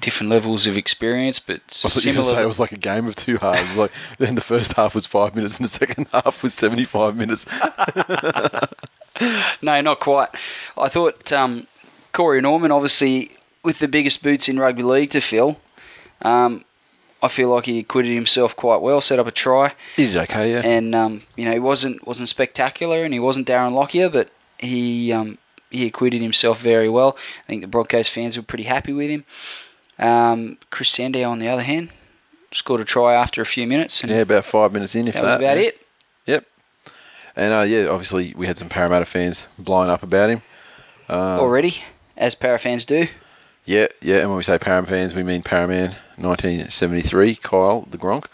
different 0.00 0.30
levels 0.30 0.66
of 0.66 0.76
experience, 0.76 1.38
but 1.38 1.60
I 1.84 1.88
thought 1.88 2.04
you 2.04 2.12
were 2.16 2.22
say 2.22 2.28
similar. 2.28 2.42
it 2.42 2.46
was 2.46 2.60
like 2.60 2.72
a 2.72 2.76
game 2.76 3.06
of 3.06 3.16
two 3.16 3.38
halves. 3.38 3.76
like 3.76 3.92
then 4.18 4.34
the 4.34 4.40
first 4.40 4.74
half 4.74 4.94
was 4.94 5.06
five 5.06 5.34
minutes 5.34 5.56
and 5.58 5.64
the 5.64 5.70
second 5.70 6.06
half 6.12 6.42
was 6.42 6.54
seventy-five 6.54 7.16
minutes. 7.16 7.46
no, 9.62 9.80
not 9.80 10.00
quite. 10.00 10.28
I 10.76 10.88
thought 10.88 11.32
um, 11.32 11.66
Corey 12.12 12.40
Norman, 12.40 12.70
obviously 12.70 13.30
with 13.62 13.78
the 13.78 13.88
biggest 13.88 14.22
boots 14.22 14.48
in 14.48 14.58
rugby 14.58 14.82
league 14.82 15.10
to 15.10 15.20
fill, 15.20 15.58
um, 16.22 16.64
I 17.22 17.28
feel 17.28 17.48
like 17.50 17.66
he 17.66 17.78
acquitted 17.80 18.12
himself 18.12 18.54
quite 18.54 18.80
well. 18.80 19.00
Set 19.00 19.18
up 19.18 19.26
a 19.26 19.30
try, 19.32 19.72
He 19.96 20.06
did 20.06 20.16
okay, 20.16 20.52
yeah. 20.52 20.62
and 20.64 20.94
um, 20.94 21.22
you 21.36 21.44
know 21.44 21.52
he 21.52 21.58
wasn't 21.58 22.06
wasn't 22.06 22.28
spectacular, 22.28 23.02
and 23.04 23.12
he 23.12 23.20
wasn't 23.20 23.48
Darren 23.48 23.72
Lockyer, 23.72 24.08
but 24.08 24.30
he 24.58 25.12
um, 25.12 25.38
he 25.70 25.86
acquitted 25.86 26.20
himself 26.22 26.60
very 26.60 26.88
well. 26.88 27.16
I 27.44 27.46
think 27.48 27.62
the 27.62 27.68
Broncos 27.68 28.08
fans 28.08 28.36
were 28.36 28.42
pretty 28.42 28.64
happy 28.64 28.92
with 28.92 29.10
him. 29.10 29.24
Um, 29.98 30.58
Chris 30.70 30.90
Sandow, 30.90 31.30
on 31.30 31.38
the 31.38 31.48
other 31.48 31.62
hand, 31.62 31.90
scored 32.52 32.80
a 32.80 32.84
try 32.84 33.14
after 33.14 33.40
a 33.42 33.46
few 33.46 33.66
minutes, 33.66 34.02
and 34.02 34.10
yeah, 34.10 34.18
about 34.18 34.44
five 34.44 34.72
minutes 34.72 34.94
in, 34.94 35.08
if 35.08 35.14
that 35.14 35.22
that. 35.22 35.26
was 35.26 35.36
about 35.36 35.56
yeah. 35.56 35.68
it. 35.68 35.80
Yep. 36.26 36.46
And 37.36 37.54
uh, 37.54 37.62
yeah, 37.62 37.86
obviously 37.88 38.34
we 38.36 38.46
had 38.46 38.58
some 38.58 38.68
Parramatta 38.68 39.04
fans 39.04 39.46
blowing 39.58 39.90
up 39.90 40.02
about 40.02 40.30
him. 40.30 40.42
Um, 41.08 41.40
Already, 41.40 41.82
as 42.16 42.34
para 42.34 42.58
fans 42.58 42.84
do. 42.84 43.08
Yeah, 43.64 43.88
yeah. 44.00 44.18
And 44.18 44.30
when 44.30 44.38
we 44.38 44.44
say 44.44 44.58
Param 44.58 44.86
fans, 44.86 45.14
we 45.14 45.22
mean 45.22 45.42
Paraman, 45.42 45.96
1973, 46.16 47.36
Kyle 47.36 47.82
the 47.90 47.98
Gronk. 47.98 48.26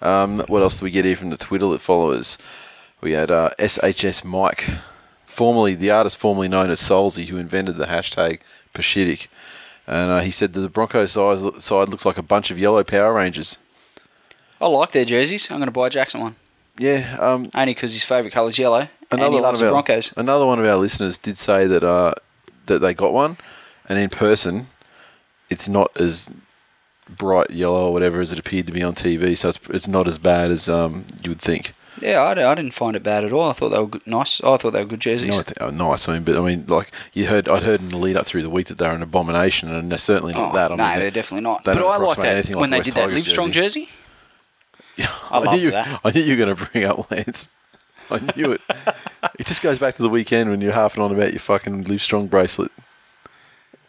Um, 0.00 0.40
what 0.48 0.62
else 0.62 0.78
do 0.78 0.84
we 0.84 0.90
get 0.90 1.04
here 1.04 1.16
from 1.16 1.30
the 1.30 1.36
Twitter 1.36 1.68
that 1.68 1.80
follows? 1.80 2.38
We 3.00 3.12
had 3.12 3.30
uh, 3.30 3.50
SHS 3.58 4.24
Mike, 4.24 4.70
formerly 5.26 5.74
the 5.74 5.90
artist 5.90 6.16
formerly 6.16 6.48
known 6.48 6.70
as 6.70 6.80
Solzy, 6.80 7.28
who 7.28 7.36
invented 7.36 7.76
the 7.76 7.86
hashtag 7.86 8.40
Pashitic. 8.74 9.28
And 9.88 10.10
uh, 10.10 10.20
he 10.20 10.30
said 10.30 10.52
that 10.52 10.60
the 10.60 10.68
Broncos 10.68 11.12
side, 11.12 11.62
side 11.62 11.88
looks 11.88 12.04
like 12.04 12.18
a 12.18 12.22
bunch 12.22 12.50
of 12.50 12.58
yellow 12.58 12.84
Power 12.84 13.14
Rangers. 13.14 13.56
I 14.60 14.66
like 14.66 14.92
their 14.92 15.06
jerseys. 15.06 15.50
I'm 15.50 15.56
going 15.56 15.66
to 15.68 15.72
buy 15.72 15.88
Jackson 15.88 16.20
one. 16.20 16.36
Yeah, 16.78 17.16
um, 17.18 17.50
Only 17.54 17.72
because 17.72 17.94
his 17.94 18.04
favourite 18.04 18.32
colour 18.32 18.50
is 18.50 18.58
yellow. 18.58 18.88
and 19.10 19.20
he 19.20 19.40
loves 19.40 19.60
the 19.60 19.66
our, 19.66 19.72
Broncos. 19.72 20.12
Another 20.14 20.44
one 20.44 20.58
of 20.58 20.66
our 20.66 20.76
listeners 20.76 21.16
did 21.16 21.38
say 21.38 21.66
that 21.66 21.82
uh, 21.82 22.12
that 22.66 22.80
they 22.80 22.92
got 22.92 23.14
one, 23.14 23.38
and 23.88 23.98
in 23.98 24.10
person, 24.10 24.68
it's 25.48 25.68
not 25.68 25.90
as 25.98 26.30
bright 27.08 27.50
yellow 27.50 27.86
or 27.86 27.92
whatever 27.94 28.20
as 28.20 28.30
it 28.30 28.38
appeared 28.38 28.66
to 28.66 28.72
be 28.72 28.82
on 28.82 28.94
TV. 28.94 29.36
So 29.38 29.48
it's 29.48 29.58
it's 29.70 29.88
not 29.88 30.06
as 30.06 30.18
bad 30.18 30.50
as 30.50 30.68
um, 30.68 31.06
you 31.24 31.30
would 31.30 31.40
think. 31.40 31.72
Yeah, 32.00 32.20
I, 32.22 32.50
I 32.50 32.54
didn't 32.54 32.72
find 32.74 32.94
it 32.96 33.02
bad 33.02 33.24
at 33.24 33.32
all. 33.32 33.48
I 33.48 33.52
thought 33.52 33.70
they 33.70 33.78
were 33.78 33.86
good, 33.86 34.06
nice. 34.06 34.40
I 34.42 34.56
thought 34.56 34.72
they 34.72 34.80
were 34.80 34.86
good 34.88 35.00
jerseys. 35.00 35.28
Know, 35.30 35.40
I 35.40 35.42
think, 35.42 35.58
oh, 35.60 35.70
nice. 35.70 36.08
I 36.08 36.14
mean, 36.14 36.22
but 36.24 36.36
I 36.36 36.40
mean, 36.40 36.64
like 36.66 36.92
you 37.12 37.26
heard, 37.26 37.48
I'd 37.48 37.62
heard 37.62 37.80
in 37.80 37.88
the 37.90 37.96
lead 37.98 38.16
up 38.16 38.26
through 38.26 38.42
the 38.42 38.50
week 38.50 38.66
that 38.68 38.78
they're 38.78 38.92
an 38.92 39.02
abomination, 39.02 39.72
and 39.74 39.90
they're 39.90 39.98
certainly 39.98 40.34
not 40.34 40.52
Oh, 40.52 40.54
that. 40.54 40.72
I 40.72 40.74
no, 40.76 40.82
mean, 40.84 40.94
they're 40.94 41.04
they- 41.04 41.10
definitely 41.10 41.42
not. 41.42 41.64
they 41.64 41.72
But 41.72 41.82
I 41.82 41.96
like 41.96 42.16
that 42.18 42.26
anything 42.26 42.54
like 42.56 42.60
when 42.60 42.70
they 42.70 42.78
West 42.78 42.84
did 42.86 42.94
that 42.94 43.08
Tigers 43.08 43.24
Livestrong 43.26 43.50
jersey. 43.52 43.88
Yeah, 44.96 45.12
I 45.30 45.38
love 45.38 45.54
knew 45.54 45.60
you, 45.62 45.70
that. 45.72 46.00
I 46.04 46.10
knew 46.10 46.22
you 46.22 46.36
were 46.36 46.44
going 46.44 46.56
to 46.56 46.64
bring 46.66 46.84
up 46.84 47.10
Lance. 47.10 47.48
I 48.10 48.18
knew 48.36 48.52
it. 48.52 48.60
it 49.38 49.46
just 49.46 49.60
goes 49.62 49.78
back 49.78 49.94
to 49.96 50.02
the 50.02 50.08
weekend 50.08 50.48
when 50.50 50.60
you're 50.60 50.72
half 50.72 50.98
on 50.98 51.12
about 51.12 51.30
your 51.32 51.40
fucking 51.40 51.84
Livestrong 51.84 52.28
bracelet. 52.30 52.72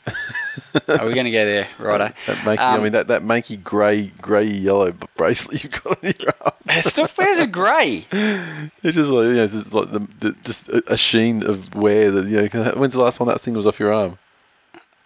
Are 0.88 1.06
we 1.06 1.13
going 1.13 1.26
to 1.26 1.32
go 1.32 1.45
there, 1.45 1.67
righto? 1.78 2.13
That 2.28 2.38
manky, 2.38 2.58
I 2.60 2.76
Um, 2.76 2.84
mean 2.84 2.91
that, 2.93 3.08
that 3.08 3.22
manky 3.24 3.62
grey 3.63 4.08
grey 4.22 4.45
yellow 4.45 4.91
bracelet 5.15 5.63
you've 5.63 5.72
got 5.84 6.04
on 6.04 6.13
your 6.19 6.34
arm. 6.41 6.54
Not, 6.98 7.12
where's 7.18 7.39
it 7.39 7.52
grey? 7.52 8.06
It's 8.12 8.96
just 8.96 9.10
like 9.10 9.26
you 9.26 9.34
know, 9.36 9.44
it's 9.44 9.54
just 9.54 9.74
like 9.74 9.92
the, 9.92 10.08
the 10.20 10.32
just 10.44 10.70
a, 10.70 10.98
sheen 10.98 11.44
of 11.44 11.74
wear 11.76 12.12
that 12.12 12.28
you 12.28 12.50
know. 12.54 12.72
When's 12.76 12.94
the 12.94 13.02
last 13.02 13.18
time 13.18 13.28
that 13.28 13.42
thing 13.42 13.54
was 13.54 13.68
off 13.68 13.80
your 13.80 13.94
arm? 13.94 14.18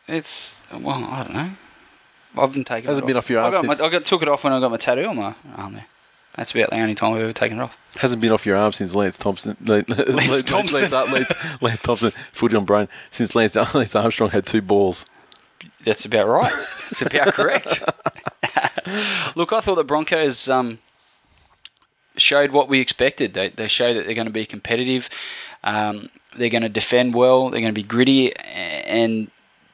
It's 0.08 0.64
well, 0.72 1.04
I 1.06 1.24
don't 1.24 1.34
know. 1.34 1.52
I've 2.36 2.54
been 2.54 2.64
taking. 2.64 2.88
Hasn't 2.88 3.06
it 3.06 3.08
been 3.08 3.18
off 3.18 3.30
your 3.30 3.40
I 3.40 3.44
arm 3.46 3.54
got, 3.54 3.66
my, 3.66 3.86
I 3.86 3.90
got 3.90 4.06
took 4.06 4.22
it 4.22 4.28
off 4.28 4.44
when 4.44 4.54
I 4.54 4.60
got 4.60 4.72
my 4.72 4.78
tattoo 4.78 5.06
on 5.06 5.18
my 5.18 5.36
arm 5.56 5.74
there. 5.74 5.86
That's 6.36 6.52
about 6.52 6.72
the 6.72 6.78
only 6.78 6.96
time 6.96 7.14
I've 7.14 7.22
ever 7.22 7.34
taken 7.34 7.60
it 7.60 7.62
off. 7.62 7.78
Hasn't 7.98 8.22
been 8.22 8.32
off 8.32 8.46
your 8.46 8.58
arm 8.58 8.74
since 8.74 8.96
Lance 8.96 9.18
Thompson. 9.18 9.56
Lance, 9.66 9.88
Lance 9.88 10.44
Thompson. 10.44 10.90
Lance, 10.90 11.12
Lance, 11.12 11.62
Lance 11.62 11.80
Thompson, 11.80 12.12
footy 12.32 12.56
on 12.56 12.66
brain. 12.66 12.88
Since 13.12 13.36
Lance, 13.36 13.56
Lance 13.74 13.96
Armstrong 13.96 14.32
had 14.32 14.46
two 14.46 14.62
balls. 14.62 15.06
That's 15.86 16.06
about 16.06 16.28
right. 16.28 16.52
That's 16.90 17.04
about 17.04 17.34
correct. 17.34 17.84
Look, 19.36 19.54
I 19.54 19.62
thought 19.62 19.76
the 19.76 19.84
Broncos 19.84 20.50
um, 20.50 20.80
showed 22.18 22.52
what 22.52 22.70
we 22.70 22.80
expected. 22.80 23.34
They, 23.34 23.50
they 23.50 23.68
showed 23.68 23.96
that 23.96 24.06
they're 24.06 24.16
going 24.16 24.28
to 24.28 24.34
be 24.34 24.46
competitive. 24.46 25.10
Um, 25.64 26.10
they're 26.36 26.50
going 26.50 26.64
to 26.64 26.70
defend 26.70 27.14
well. 27.14 27.50
They're 27.50 27.62
going 27.62 27.74
to 27.74 27.80
be 27.82 27.88
gritty, 27.88 28.36
and 28.36 29.30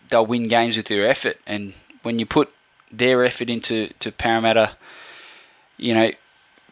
they'll 0.09 0.25
win 0.25 0.47
games 0.47 0.77
with 0.77 0.87
their 0.87 1.07
effort. 1.07 1.37
And 1.47 1.73
when 2.03 2.19
you 2.19 2.25
put 2.25 2.49
their 2.91 3.23
effort 3.23 3.49
into 3.49 3.89
to 3.99 4.11
Parramatta, 4.11 4.75
you 5.77 5.93
know, 5.93 6.11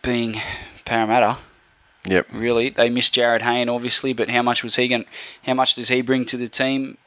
being 0.02 0.42
Parramatta, 0.86 1.38
Yep. 2.06 2.28
really. 2.32 2.70
They 2.70 2.90
missed 2.90 3.14
Jarryd 3.16 3.42
Hayne, 3.42 3.68
obviously, 3.68 4.14
but 4.14 4.30
how 4.30 4.42
much 4.42 4.64
was 4.64 4.76
he 4.78 4.88
going? 4.88 5.06
How 5.46 5.54
much 5.54 5.76
does 5.76 5.90
he 5.90 6.02
bring 6.02 6.26
to 6.26 6.38
the 6.38 6.48
team? 6.48 6.98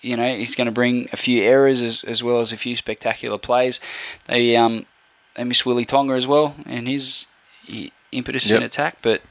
You 0.00 0.16
know, 0.16 0.34
he's 0.34 0.54
going 0.54 0.66
to 0.66 0.72
bring 0.72 1.08
a 1.12 1.16
few 1.16 1.42
errors 1.42 1.82
as, 1.82 2.02
as 2.04 2.22
well 2.22 2.40
as 2.40 2.52
a 2.52 2.56
few 2.56 2.74
spectacular 2.74 3.36
plays. 3.38 3.80
They 4.26 4.56
um 4.56 4.86
they 5.34 5.44
miss 5.44 5.66
Willie 5.66 5.84
Tonga 5.84 6.14
as 6.14 6.26
well 6.26 6.54
and 6.64 6.88
his 6.88 7.26
i- 7.70 7.90
impetus 8.16 8.50
in 8.50 8.62
attack. 8.62 8.98
But 9.02 9.22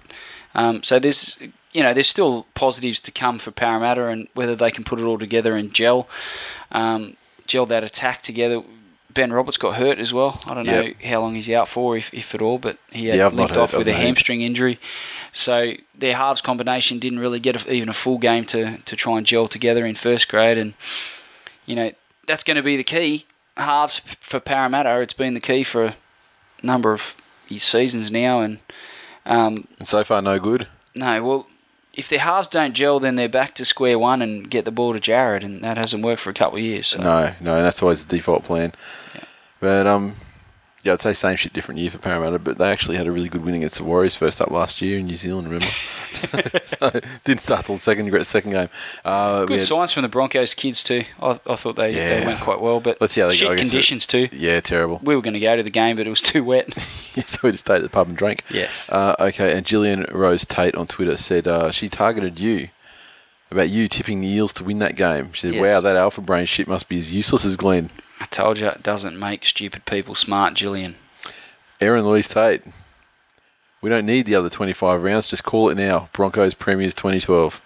um, 0.53 0.83
so 0.83 0.99
there's 0.99 1.37
you 1.73 1.83
know 1.83 1.93
there's 1.93 2.07
still 2.07 2.45
positives 2.53 2.99
to 3.01 3.11
come 3.11 3.39
for 3.39 3.51
Parramatta 3.51 4.07
and 4.07 4.27
whether 4.33 4.55
they 4.55 4.71
can 4.71 4.83
put 4.83 4.99
it 4.99 5.03
all 5.03 5.17
together 5.19 5.55
and 5.55 5.73
gel 5.73 6.07
um, 6.71 7.17
gel 7.47 7.65
that 7.65 7.83
attack 7.83 8.21
together. 8.23 8.61
Ben 9.13 9.31
Roberts 9.31 9.55
got 9.55 9.75
hurt 9.77 9.97
as 9.97 10.11
well. 10.11 10.41
I 10.45 10.53
don't 10.53 10.65
know 10.67 10.81
Yep. 10.81 11.01
how 11.03 11.21
long 11.21 11.35
he's 11.35 11.49
out 11.49 11.69
for, 11.69 11.95
if, 11.95 12.13
if 12.13 12.35
at 12.35 12.41
all, 12.41 12.57
but 12.59 12.77
he 12.91 13.05
had 13.05 13.17
Yeah, 13.17 13.27
limped 13.27 13.55
off 13.55 13.71
with 13.71 13.87
a 13.87 13.93
hamstring 13.93 14.41
injury. 14.41 14.77
So 15.31 15.71
their 15.97 16.17
halves 16.17 16.41
combination 16.41 16.99
didn't 16.99 17.19
really 17.19 17.39
get 17.39 17.55
a, 17.65 17.71
even 17.71 17.87
a 17.87 17.93
full 17.93 18.17
game 18.17 18.43
to, 18.47 18.77
to 18.79 18.95
try 18.97 19.17
and 19.17 19.25
gel 19.25 19.47
together 19.47 19.85
in 19.85 19.95
first 19.95 20.27
grade. 20.27 20.57
And, 20.57 20.73
you 21.65 21.77
know, 21.77 21.93
that's 22.27 22.43
going 22.43 22.57
to 22.57 22.63
be 22.63 22.75
the 22.75 22.83
key. 22.83 23.25
Halves 23.55 24.01
for 24.19 24.41
Parramatta, 24.41 24.99
it's 24.99 25.13
been 25.13 25.33
the 25.33 25.39
key 25.39 25.63
for 25.63 25.85
a 25.85 25.95
number 26.61 26.91
of 26.91 27.15
seasons 27.49 28.11
now. 28.11 28.41
And, 28.41 28.59
um, 29.25 29.67
And 29.79 29.87
so 29.87 30.03
far, 30.03 30.21
no 30.21 30.39
good. 30.39 30.67
no, 30.93 31.23
well, 31.23 31.47
if 31.93 32.09
their 32.09 32.19
halves 32.19 32.49
don't 32.49 32.73
gel, 32.73 32.99
then 32.99 33.15
they're 33.15 33.29
back 33.29 33.55
to 33.55 33.63
square 33.63 33.97
one 33.97 34.21
and 34.21 34.49
get 34.49 34.65
the 34.65 34.71
ball 34.71 34.91
to 34.93 34.99
Jarryd. 34.99 35.43
And 35.45 35.63
that 35.63 35.77
hasn't 35.77 36.03
worked 36.03 36.21
for 36.21 36.29
a 36.29 36.33
couple 36.33 36.57
of 36.57 36.63
years. 36.63 36.87
So. 36.87 37.01
No, 37.01 37.33
no, 37.39 37.61
that's 37.63 37.81
always 37.81 38.03
the 38.05 38.17
default 38.17 38.43
plan. 38.43 38.73
But 39.61 39.87
um, 39.87 40.15
yeah, 40.85 40.93
I'd 40.93 41.01
say 41.01 41.13
same 41.13 41.35
shit, 41.35 41.51
different 41.51 41.79
year 41.79 41.89
for 41.89 41.97
Parramatta. 41.97 42.37
But 42.37 42.59
they 42.59 42.71
actually 42.71 42.95
had 42.95 43.07
a 43.07 43.11
really 43.11 43.27
good 43.27 43.43
win 43.43 43.55
against 43.55 43.77
the 43.77 43.83
Warriors 43.83 44.13
first 44.13 44.39
up 44.39 44.51
last 44.51 44.83
year 44.83 44.99
in 44.99 45.07
New 45.07 45.17
Zealand. 45.17 45.47
Remember? 45.47 45.65
so, 46.15 46.39
so 46.63 47.01
didn't 47.23 47.41
start 47.41 47.65
till 47.65 47.75
the 47.75 47.81
second. 47.81 48.07
Great 48.09 48.27
second 48.27 48.51
game. 48.51 48.69
Uh, 49.03 49.45
Good 49.45 49.59
had- 49.59 49.67
signs 49.67 49.91
from 49.91 50.03
the 50.03 50.09
Broncos 50.09 50.53
kids 50.53 50.83
too. 50.83 51.03
I, 51.19 51.39
I 51.47 51.55
thought 51.55 51.75
they, 51.75 51.91
they 51.91 52.23
went 52.23 52.39
quite 52.41 52.61
well, 52.61 52.79
but 52.79 53.01
Let's 53.01 53.13
see 53.13 53.21
how 53.21 53.27
they 53.27 53.35
shit 53.35 53.47
go 53.49 53.55
conditions 53.55 54.05
too. 54.05 54.29
Yeah, 54.31 54.59
terrible. 54.59 55.01
We 55.03 55.15
were 55.15 55.23
going 55.23 55.33
to 55.33 55.39
go 55.39 55.55
to 55.55 55.63
the 55.63 55.71
game, 55.71 55.97
but 55.97 56.05
it 56.05 56.11
was 56.11 56.21
too 56.21 56.43
wet. 56.43 56.71
so 57.25 57.39
we 57.41 57.51
just 57.51 57.65
stayed 57.65 57.77
at 57.77 57.81
the 57.81 57.89
pub 57.89 58.07
and 58.07 58.15
drank. 58.15 58.43
Yes. 58.51 58.87
Uh, 58.91 59.15
okay, 59.19 59.57
and 59.57 59.65
Gillian 59.65 60.05
Rose 60.11 60.45
Tate 60.45 60.75
on 60.75 60.85
Twitter 60.85 61.17
said 61.17 61.47
uh, 61.47 61.71
she 61.71 61.89
targeted 61.89 62.39
you 62.39 62.69
about 63.49 63.69
you 63.69 63.87
tipping 63.87 64.21
the 64.21 64.27
Eels 64.27 64.53
to 64.53 64.63
win 64.63 64.77
that 64.79 64.95
game. 64.95 65.33
She 65.33 65.41
said, 65.47 65.55
Yes. 65.55 65.61
"Wow, 65.61 65.79
that 65.81 65.95
alpha 65.95 66.21
brain 66.21 66.45
shit 66.45 66.67
must 66.67 66.87
be 66.87 66.97
as 66.97 67.11
useless 67.11 67.43
as 67.43 67.55
Glenn." 67.55 67.89
I 68.19 68.25
told 68.25 68.59
you 68.59 68.67
it 68.67 68.83
doesn't 68.83 69.19
make 69.19 69.45
stupid 69.45 69.85
people 69.85 70.15
smart, 70.15 70.53
Gillian. 70.53 70.95
Aaron 71.81 72.05
Louise 72.05 72.27
Tate. 72.27 72.63
We 73.81 73.89
don't 73.89 74.05
need 74.05 74.25
the 74.25 74.35
other 74.35 74.49
25 74.49 75.03
rounds. 75.03 75.27
Just 75.27 75.43
call 75.43 75.69
it 75.69 75.75
now. 75.75 76.09
Broncos 76.13 76.53
Premiers 76.53 76.95
2012. 76.95 77.61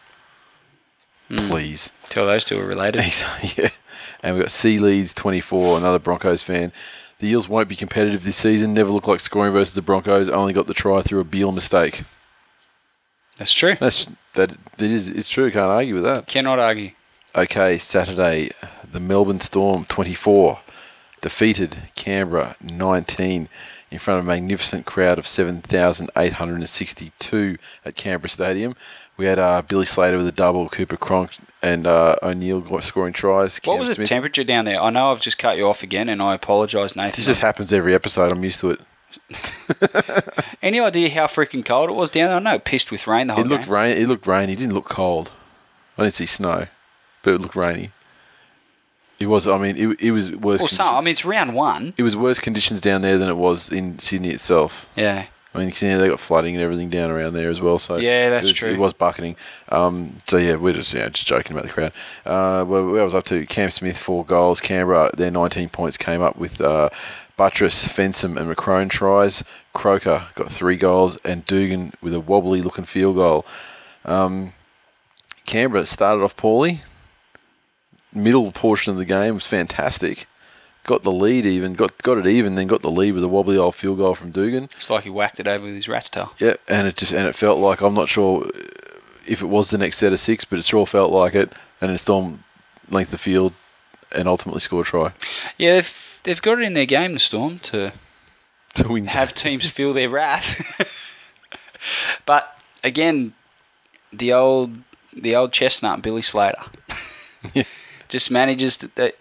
Hmm. 1.30 1.38
Please. 1.48 1.92
Tell 2.10 2.26
those 2.26 2.46
two 2.46 2.60
are 2.60 2.66
related. 2.66 3.04
Yeah. 3.58 3.70
And 4.22 4.36
we've 4.36 4.44
got 4.44 4.52
C 4.52 4.80
Leeds 4.80 5.14
24, 5.14 5.78
another 5.78 6.00
Broncos 6.00 6.42
fan. 6.42 6.74
The 7.20 7.28
Eels 7.30 7.48
won't 7.48 7.70
be 7.70 7.76
competitive 7.78 8.24
this 8.24 8.36
season. 8.36 8.74
Never 8.74 8.92
look 8.92 9.08
like 9.08 9.22
scoring 9.22 9.54
versus 9.54 9.76
the 9.76 9.82
Broncos. 9.82 10.28
Only 10.28 10.52
got 10.52 10.68
the 10.68 10.74
try 10.74 11.02
through 11.02 11.22
a 11.22 11.24
Beal 11.24 11.54
mistake. 11.54 12.04
That's 13.38 13.54
true. 13.54 13.78
That's 13.80 14.10
that. 14.34 14.58
That 14.78 14.92
is. 14.92 15.08
It's 15.08 15.30
true. 15.30 15.50
Can't 15.52 15.72
argue 15.72 15.96
with 15.96 16.04
that. 16.04 16.28
Cannot 16.28 16.60
argue. 16.60 16.92
Okay, 17.34 17.78
Saturday, 17.78 18.52
the 18.91 18.99
Melbourne 18.99 19.39
Storm 19.39 19.86
24 19.86 20.60
defeated 21.21 21.89
Canberra 21.95 22.56
19 22.62 23.47
in 23.91 23.99
front 23.99 24.19
of 24.19 24.25
a 24.25 24.28
magnificent 24.28 24.86
crowd 24.86 25.17
of 25.19 25.28
7,862 25.28 27.58
at 27.86 27.95
Canberra 27.95 28.30
Stadium. 28.30 28.75
We 29.17 29.25
had 29.25 29.38
uh, 29.39 29.62
Billy 29.63 29.86
Slater 29.86 30.17
with 30.17 30.28
a 30.28 30.32
double, 30.32 30.69
Cooper 30.69 30.95
Cronk 30.97 31.32
and 31.62 31.86
uh, 31.86 32.15
O'Neill 32.23 32.80
scoring 32.82 33.12
tries. 33.13 33.60
What 33.65 33.78
Cam 33.78 33.86
was 33.88 33.97
the 33.97 34.06
temperature 34.06 34.43
down 34.45 34.63
there? 34.65 34.82
I 34.82 34.89
know 34.91 35.12
I've 35.12 35.19
just 35.19 35.38
cut 35.38 35.58
you 35.58 35.67
off 35.67 35.84
again, 35.84 36.08
and 36.08 36.21
I 36.21 36.34
apologise, 36.36 36.95
Nathan. 36.95 37.17
This 37.17 37.25
just 37.25 37.41
happens 37.41 37.73
every 37.73 37.93
episode. 37.93 38.32
I'm 38.32 38.41
used 38.43 38.62
to 38.62 38.69
it. 38.71 38.80
Any 40.62 40.80
idea 40.80 41.10
how 41.10 41.25
freaking 41.28 41.65
cold 41.65 41.89
it 41.89 41.93
was 41.93 42.10
down 42.12 42.28
there? 42.30 42.38
I 42.38 42.39
know 42.39 42.54
it 42.54 42.63
pissed 42.63 42.91
with 42.91 43.08
rain 43.08 43.28
the 43.28 43.34
whole 43.34 43.43
It 43.43 43.47
looked 43.47 43.65
game. 43.65 43.73
rain. 43.73 43.97
It 43.97 44.08
looked 44.08 44.25
rainy. 44.28 44.54
It 44.54 44.60
didn't 44.60 44.73
look 44.75 44.88
cold. 44.88 45.32
I 45.97 46.04
didn't 46.04 46.13
see 46.13 46.25
snow, 46.25 46.67
but 47.23 47.34
it 47.34 47.41
looked 47.41 47.58
rainy. 47.58 47.91
It 49.20 49.28
was. 49.28 49.48
I 49.48 49.58
mean, 49.58 49.76
it, 49.78 50.02
it 50.02 50.12
was 50.12 50.32
worse. 50.32 50.62
well, 50.62 50.68
some, 50.70 50.96
I 50.96 51.00
mean, 51.00 51.10
it's 51.10 51.26
round 51.26 51.54
one. 51.54 51.94
it 51.98 52.04
was 52.04 52.16
worse 52.16 52.40
conditions 52.40 52.80
down 52.82 53.02
there 53.02 53.18
than 53.18 53.30
it 53.30 53.38
was 53.38 53.70
in 53.70 54.00
Sydney 54.00 54.30
itself. 54.30 54.88
Yeah. 54.96 55.28
I 55.54 55.58
mean, 55.58 55.74
you 55.80 55.88
know, 55.88 55.98
they 55.98 56.08
got 56.08 56.20
flooding 56.20 56.56
and 56.56 56.64
everything 56.64 56.90
down 56.90 57.10
around 57.10 57.34
there 57.34 57.50
as 57.50 57.60
well. 57.60 57.80
So 57.80 57.98
Yeah, 57.98 58.30
that's 58.30 58.46
it 58.46 58.50
was, 58.50 58.58
true. 58.58 58.70
It 58.70 58.78
was 58.78 58.94
bucketing. 58.94 59.36
Um, 59.70 60.18
so 60.28 60.38
yeah, 60.38 60.56
we're 60.56 60.74
just 60.74 60.94
yeah, 60.94 61.10
just 61.10 61.26
joking 61.26 61.54
about 61.54 61.66
the 61.66 61.74
crowd. 61.74 61.92
Uh, 62.24 62.64
where, 62.66 62.86
where 62.86 63.02
I 63.02 63.04
was 63.04 63.16
up 63.16 63.24
to, 63.26 63.46
Cam 63.48 63.72
Smith 63.72 63.98
four 63.98 64.24
goals. 64.24 64.62
Canberra 64.62 65.12
their 65.16 65.32
19 65.32 65.70
points 65.70 65.98
came 65.98 66.22
up 66.22 66.38
with 66.38 66.62
uh, 66.62 66.90
Buttress, 67.36 67.86
Fensom, 67.86 68.38
and 68.40 68.56
McCrone 68.56 68.90
tries. 68.90 69.44
Croker 69.74 70.28
got 70.36 70.52
three 70.52 70.78
goals, 70.78 71.18
and 71.26 71.46
Dugan 71.46 71.94
with 72.00 72.14
a 72.14 72.20
wobbly 72.20 72.62
looking 72.62 72.86
field 72.86 73.16
goal. 73.16 73.46
Um, 74.06 74.54
Canberra 75.46 75.88
started 75.88 76.24
off 76.24 76.36
poorly. 76.38 76.84
Middle 78.13 78.52
portion 78.52 78.91
of 78.91 78.98
the 78.98 79.06
game 79.06 79.36
was 79.36 79.45
fantastic. 79.45 80.28
Got 80.86 81.04
the 81.04 81.12
lead 81.12 81.45
even, 81.45 81.74
got 81.74 82.02
got 82.02 82.17
it 82.17 82.26
even, 82.26 82.56
then 82.56 82.65
got 82.67 82.82
the 82.82 82.89
lead 82.89 83.12
with 83.13 83.24
a 83.24 83.28
wobbly 83.28 83.58
old 83.58 83.76
field 83.76 83.98
goal 83.98 84.15
from 84.15 84.32
Dugan. 84.32 84.69
It's 84.76 84.89
like 84.89 85.04
he 85.04 85.10
whacked 85.10 85.39
it 85.39 85.48
over 85.48 85.65
with 85.65 85.76
his 85.76 85.88
rat's 85.88 86.10
tail. 86.10 86.34
Yeah, 86.39 86.56
and 86.67 86.88
it 86.88 86.98
just 86.98 87.12
and 87.12 87.28
it 87.28 87.36
felt 87.36 87.60
like 87.60 87.82
I'm 87.82 87.93
not 87.93 88.10
sure 88.10 88.50
if 89.28 89.41
it 89.41 89.48
was 89.48 89.69
the 89.69 89.78
next 89.78 89.98
set 89.98 90.13
of 90.13 90.19
six, 90.19 90.45
but 90.45 90.58
it 90.58 90.65
sure 90.65 90.88
felt 90.88 91.12
like 91.12 91.36
it. 91.36 91.52
And 91.82 91.89
then 91.91 91.98
Storm 91.98 92.43
length 92.89 93.12
the 93.12 93.17
field 93.17 93.54
and 94.12 94.28
ultimately 94.28 94.60
score 94.60 94.82
a 94.82 94.86
try 94.86 95.13
Yeah, 95.58 95.76
they've, 95.76 96.19
they've 96.24 96.41
got 96.41 96.60
it 96.60 96.63
in 96.63 96.74
their 96.74 96.86
game, 96.88 97.13
the 97.13 97.19
Storm, 97.19 97.60
to 97.60 97.93
to 98.76 98.88
win. 98.88 99.06
have 99.08 99.36
teams 99.36 99.67
feel 99.69 99.93
their 99.93 100.10
wrath. 100.10 100.91
but 102.26 102.58
again, 102.84 103.34
the 104.12 104.34
old 104.34 104.78
the 105.15 105.36
old 105.36 105.52
chestnut 105.52 106.02
Billy 106.02 106.22
Slater 106.22 106.63
Yeah. 107.54 107.63
Just 108.10 108.30
manages 108.30 108.78
to, 108.78 109.13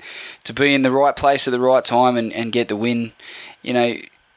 to 0.45 0.53
be 0.53 0.75
in 0.75 0.83
the 0.83 0.91
right 0.91 1.15
place 1.15 1.47
at 1.47 1.53
the 1.53 1.61
right 1.61 1.85
time 1.85 2.17
and, 2.17 2.33
and 2.33 2.51
get 2.51 2.69
the 2.69 2.77
win. 2.77 3.13
You 3.63 3.75
know, 3.75 3.97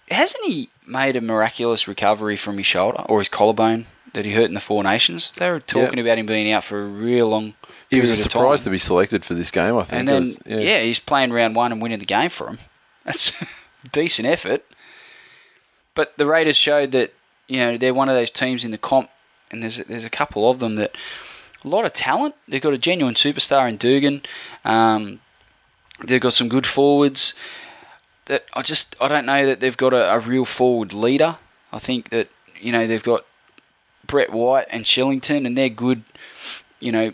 hasn't 0.09 0.45
he 0.45 0.69
made 0.85 1.15
a 1.15 1.21
miraculous 1.21 1.87
recovery 1.87 2.35
from 2.35 2.57
his 2.57 2.67
shoulder 2.67 3.03
or 3.07 3.19
his 3.19 3.29
collarbone 3.29 3.87
that 4.13 4.25
he 4.25 4.33
hurt 4.33 4.45
in 4.45 4.53
the 4.53 4.59
Four 4.59 4.83
Nations? 4.83 5.31
They 5.37 5.49
were 5.49 5.61
talking 5.61 5.99
about 5.99 6.19
him 6.19 6.25
being 6.25 6.51
out 6.51 6.63
for 6.63 6.83
a 6.83 6.87
real 6.87 7.29
long. 7.29 7.55
He 7.89 7.99
was 7.99 8.11
a 8.11 8.15
surprise 8.15 8.63
to 8.63 8.69
be 8.69 8.77
selected 8.77 9.25
for 9.25 9.33
this 9.33 9.51
game. 9.51 9.75
I 9.77 9.83
think. 9.83 9.99
And 9.99 10.07
then, 10.07 10.21
was- 10.23 10.39
yeah. 10.45 10.81
he's 10.81 10.99
playing 10.99 11.33
round 11.33 11.55
one 11.55 11.71
and 11.71 11.81
winning 11.81 11.99
the 11.99 12.05
game 12.05 12.29
for 12.29 12.47
him. 12.47 12.59
That's 13.05 13.33
decent 13.91 14.27
effort. 14.27 14.63
But 15.95 16.17
the 16.17 16.25
Raiders 16.25 16.55
showed 16.55 16.91
that 16.91 17.13
you 17.47 17.59
know 17.59 17.77
they're 17.77 17.93
one 17.93 18.09
of 18.09 18.15
those 18.15 18.31
teams 18.31 18.63
in 18.63 18.71
the 18.71 18.77
comp, 18.77 19.09
and 19.49 19.61
there's 19.61 19.77
there's 19.77 20.05
a 20.05 20.09
couple 20.09 20.49
of 20.49 20.59
them 20.59 20.75
that 20.75 20.95
a 21.63 21.67
lot 21.67 21.85
of 21.85 21.93
talent. 21.93 22.35
They've 22.47 22.61
got 22.61 22.73
a 22.73 22.77
genuine 22.77 23.15
superstar 23.15 23.67
in 23.69 23.77
Dugan. 23.77 24.21
Um, 24.65 25.19
they've 26.03 26.21
got 26.21 26.33
some 26.33 26.49
good 26.49 26.65
forwards. 26.67 27.33
That 28.25 28.45
I 28.53 28.61
just 28.61 28.95
I 29.01 29.07
don't 29.07 29.25
know 29.25 29.45
that 29.45 29.59
they've 29.59 29.77
got 29.77 29.93
a, 29.93 30.13
a 30.13 30.19
real 30.19 30.45
forward 30.45 30.93
leader. 30.93 31.37
I 31.71 31.79
think 31.79 32.09
that 32.09 32.29
you 32.59 32.71
know 32.71 32.85
they've 32.87 33.03
got 33.03 33.25
Brett 34.05 34.31
White 34.31 34.67
and 34.69 34.85
Shillington, 34.85 35.45
and 35.45 35.57
they're 35.57 35.69
good. 35.69 36.03
You 36.79 36.91
know, 36.91 37.13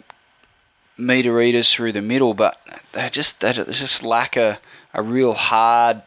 meter 0.97 1.41
eaters 1.41 1.71
through 1.73 1.91
the 1.93 2.01
middle, 2.01 2.33
but 2.33 2.59
they 2.93 3.09
just 3.09 3.41
they 3.41 3.51
just 3.53 4.03
lack 4.03 4.35
a, 4.37 4.59
a 4.93 5.01
real 5.01 5.33
hard 5.33 6.01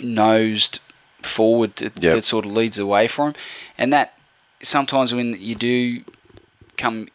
nosed 0.00 0.80
forward 1.22 1.76
that, 1.76 2.02
Yep. 2.02 2.14
that 2.14 2.24
sort 2.24 2.44
of 2.44 2.52
leads 2.52 2.78
away 2.78 3.06
from. 3.08 3.34
And 3.78 3.92
that 3.92 4.18
sometimes 4.62 5.14
when 5.14 5.40
you 5.40 5.54
do 5.54 6.02
come 6.76 7.08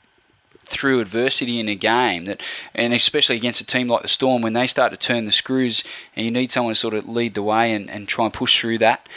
through 0.70 1.00
adversity 1.02 1.60
in 1.60 1.68
a 1.68 1.76
game 1.76 2.26
that 2.26 2.42
and 2.74 2.94
especially 2.94 3.36
against 3.36 3.62
a 3.62 3.66
team 3.66 3.88
like 3.88 4.02
the 4.04 4.08
Storm 4.08 4.42
when 4.42 4.54
they 4.54 4.68
start 4.68 4.92
to 4.92 4.98
turn 4.98 5.26
the 5.26 5.32
screws 5.32 5.84
and 6.16 6.26
you 6.26 6.32
need 6.32 6.52
someone 6.52 6.74
to 6.74 6.80
sort 6.80 6.94
of 6.94 7.08
lead 7.08 7.34
the 7.34 7.44
way 7.44 7.74
and, 7.74 7.90
and 7.90 8.08
try 8.08 8.26
and 8.26 8.34
push 8.34 8.60
through 8.60 8.78
that 8.80 9.08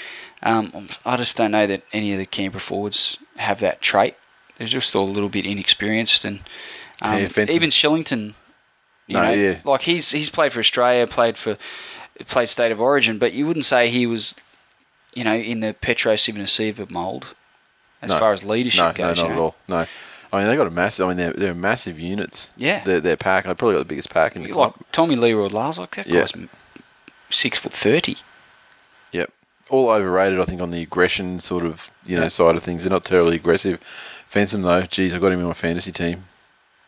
Um, 0.43 0.89
I 1.05 1.17
just 1.17 1.37
don't 1.37 1.53
know 1.53 1.67
that 1.69 1.83
any 1.93 2.13
of 2.13 2.19
the 2.19 2.27
Canberra 2.27 2.61
forwards 2.61 3.17
have 3.37 3.61
that 3.61 3.81
trait. 3.81 4.17
They're 4.59 4.67
just 4.67 4.95
all 4.97 5.09
a 5.09 5.11
little 5.11 5.29
bit 5.29 5.47
inexperienced, 5.47 6.25
and 6.25 6.41
um, 7.01 7.13
Yeah, 7.19 7.29
even 7.49 7.71
Shillington. 7.71 8.35
You 9.07 9.15
No, 9.17 9.23
know, 9.25 9.33
yeah. 9.33 9.59
like 9.65 9.83
he's 9.83 10.11
he's 10.11 10.31
played 10.31 10.53
for 10.53 10.61
Australia, 10.61 11.07
played 11.07 11.37
for 11.37 11.57
played 12.27 12.49
state 12.49 12.73
of 12.73 12.81
origin, 12.81 13.19
but 13.19 13.33
you 13.33 13.47
wouldn't 13.47 13.65
say 13.65 13.89
he 13.91 14.07
was, 14.07 14.35
you 15.15 15.25
know, 15.25 15.35
in 15.35 15.61
the 15.61 15.75
Petero 15.75 16.15
Civoniceva 16.15 16.89
mould 16.91 17.27
as 18.01 18.11
No. 18.11 18.19
far 18.19 18.33
as 18.33 18.43
leadership 18.45 18.97
No, 18.99 19.09
goes. 19.09 19.17
no, 19.19 19.23
you 19.25 19.29
not 19.29 19.35
at 19.37 19.41
all. 19.41 19.57
No. 19.69 19.87
I 20.33 20.39
mean, 20.39 20.47
they 20.47 20.57
got 20.57 20.67
a 20.67 20.71
massive. 20.71 21.05
I 21.05 21.09
mean, 21.09 21.17
they're, 21.19 21.33
they're 21.35 21.55
massive 21.55 21.99
units. 22.01 22.51
Yeah. 22.57 22.83
They're, 22.85 23.01
they're 23.01 23.17
pack. 23.19 23.45
They 23.45 23.53
probably 23.55 23.75
got 23.75 23.81
the 23.81 23.85
biggest 23.85 24.11
pack 24.11 24.35
in 24.35 24.43
the 24.43 24.49
Like 24.49 24.55
club. 24.55 24.75
Tommy 24.91 25.15
Learoyd-Lahrs, 25.17 25.79
like 25.79 25.95
that 25.97 26.07
Yeah. 26.07 26.21
guy's 26.21 26.33
six 27.31 27.59
foot 27.59 27.73
thirty. 27.73 28.17
Yep. 29.13 29.31
All 29.69 29.91
overrated, 29.91 30.41
I 30.41 30.45
think, 30.45 30.61
on 30.61 30.71
the 30.71 30.83
aggression 30.83 31.39
sort 31.41 31.65
of 31.67 31.91
you 32.05 32.17
know 32.17 32.23
Yeah. 32.23 32.29
side 32.29 32.57
of 32.57 32.63
things. 32.63 32.85
They're 32.85 32.91
not 32.91 33.05
terribly 33.05 33.37
aggressive. 33.37 33.79
Fensom 34.33 34.63
though, 34.63 34.83
geez, 34.83 35.15
I 35.15 35.19
got 35.19 35.33
him 35.33 35.41
in 35.41 35.47
my 35.47 35.53
fantasy 35.55 35.93
team. 35.93 36.25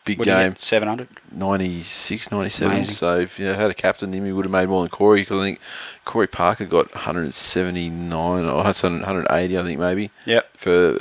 Big 0.05 0.19
What 0.19 0.25
game? 0.25 0.55
Seven 0.55 0.87
hundred. 0.87 1.07
96, 1.31 2.31
97. 2.31 2.73
Amazing. 2.75 2.93
So 2.93 3.19
if 3.19 3.39
you 3.39 3.47
had 3.47 3.71
a 3.71 3.73
captain 3.73 4.13
him, 4.13 4.25
he 4.25 4.31
would 4.31 4.45
have 4.45 4.51
made 4.51 4.69
more 4.69 4.81
than 4.81 4.89
Corey. 4.89 5.21
Because 5.21 5.39
I 5.39 5.43
think 5.43 5.59
Corey 6.05 6.27
Parker 6.27 6.65
got 6.65 6.93
179 6.93 8.45
or 8.45 8.55
180, 8.63 9.57
I 9.57 9.63
think 9.63 9.79
maybe 9.79 10.11
Yep. 10.25 10.57
for 10.57 10.91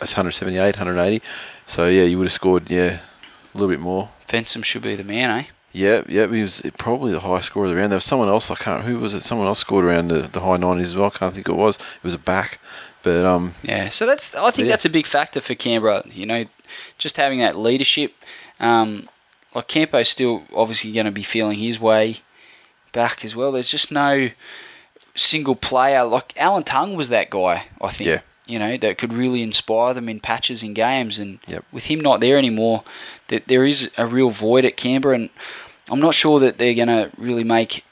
178, 0.00 0.76
180. 0.76 1.22
So 1.66 1.88
yeah, 1.88 2.04
you 2.04 2.18
would 2.18 2.26
have 2.26 2.32
scored 2.32 2.70
yeah 2.70 3.00
a 3.54 3.58
little 3.58 3.68
bit 3.68 3.80
more. 3.80 4.10
Fensom 4.28 4.64
should 4.64 4.82
be 4.82 4.96
the 4.96 5.04
man, 5.04 5.30
eh? 5.30 5.44
Yeah, 5.72 6.02
yeah, 6.08 6.26
he 6.28 6.40
was 6.40 6.62
probably 6.78 7.12
the 7.12 7.20
highest 7.20 7.48
scorer 7.48 7.66
of 7.66 7.72
the 7.72 7.76
round. 7.76 7.92
There 7.92 7.96
was 7.98 8.04
someone 8.04 8.28
else 8.28 8.50
I 8.50 8.54
can't. 8.54 8.84
Who 8.84 8.98
was 8.98 9.12
it? 9.12 9.22
Someone 9.22 9.46
else 9.46 9.58
scored 9.58 9.84
around 9.84 10.08
the, 10.08 10.22
the 10.22 10.40
high 10.40 10.56
nineties 10.56 10.88
as 10.88 10.96
well. 10.96 11.06
I 11.14 11.18
can't 11.18 11.34
think 11.34 11.48
it 11.48 11.54
was. 11.56 11.76
It 11.76 12.04
was 12.04 12.14
a 12.14 12.18
back, 12.18 12.58
but 13.02 13.26
um, 13.26 13.54
Yeah, 13.62 13.90
so 13.90 14.06
that's 14.06 14.34
I 14.34 14.50
think 14.50 14.66
Yeah. 14.66 14.72
that's 14.72 14.86
a 14.86 14.90
big 14.90 15.06
factor 15.06 15.40
for 15.40 15.54
Canberra. 15.54 16.02
You 16.10 16.24
know, 16.26 16.44
just 16.98 17.16
having 17.18 17.40
that 17.40 17.56
leadership. 17.58 18.14
Um, 18.58 19.08
like 19.54 19.68
Campo's 19.68 20.08
still 20.08 20.44
obviously 20.54 20.92
going 20.92 21.06
to 21.06 21.12
be 21.12 21.22
feeling 21.22 21.58
his 21.58 21.78
way 21.78 22.20
back 22.92 23.22
as 23.24 23.36
well. 23.36 23.52
There's 23.52 23.70
just 23.70 23.90
no 23.92 24.30
single 25.14 25.56
player 25.56 26.04
like 26.04 26.32
Alan 26.36 26.62
Tongue 26.64 26.96
was 26.96 27.08
that 27.10 27.28
guy. 27.30 27.66
I 27.80 27.90
think. 27.90 28.08
Yeah. 28.08 28.20
You 28.46 28.58
know 28.58 28.76
that 28.76 28.98
could 28.98 29.12
really 29.12 29.42
inspire 29.42 29.92
them 29.92 30.08
in 30.08 30.20
patches 30.20 30.62
in 30.62 30.72
games, 30.74 31.18
and 31.18 31.40
Yep. 31.46 31.64
with 31.72 31.84
him 31.86 32.00
not 32.00 32.20
there 32.20 32.38
anymore, 32.38 32.82
that 33.28 33.48
there 33.48 33.66
is 33.66 33.90
a 33.96 34.06
real 34.06 34.30
void 34.30 34.64
at 34.64 34.76
Canberra, 34.76 35.16
and 35.16 35.30
I'm 35.90 36.00
not 36.00 36.14
sure 36.14 36.38
that 36.40 36.58
they're 36.58 36.74
going 36.74 36.88
to 36.88 37.10
really 37.18 37.44
make 37.44 37.84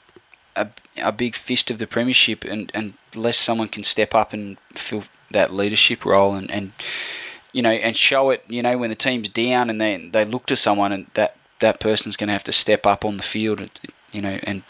a, 0.55 0.67
a 0.97 1.11
big 1.11 1.35
fist 1.35 1.69
of 1.69 1.77
the 1.77 1.87
premiership, 1.87 2.43
and, 2.45 2.71
and 2.73 2.93
unless 3.13 3.37
someone 3.37 3.67
can 3.67 3.83
step 3.83 4.15
up 4.15 4.33
and 4.33 4.57
fill 4.73 5.03
that 5.31 5.53
leadership 5.53 6.05
role, 6.05 6.35
and, 6.35 6.49
and 6.49 6.71
you 7.51 7.61
know, 7.61 7.71
and 7.71 7.95
show 7.97 8.29
it, 8.29 8.43
you 8.47 8.61
know, 8.61 8.77
when 8.77 8.89
the 8.89 8.95
team's 8.95 9.29
down 9.29 9.69
and 9.69 9.79
they 9.79 9.97
they 9.97 10.23
look 10.25 10.45
to 10.45 10.55
someone, 10.55 10.91
and 10.91 11.07
that 11.15 11.35
that 11.59 11.79
person's 11.79 12.15
going 12.17 12.27
to 12.27 12.33
have 12.33 12.43
to 12.45 12.51
step 12.51 12.85
up 12.85 13.03
on 13.03 13.17
the 13.17 13.23
field, 13.23 13.59
and, 13.59 13.71
you 14.11 14.21
know, 14.21 14.39
and 14.43 14.63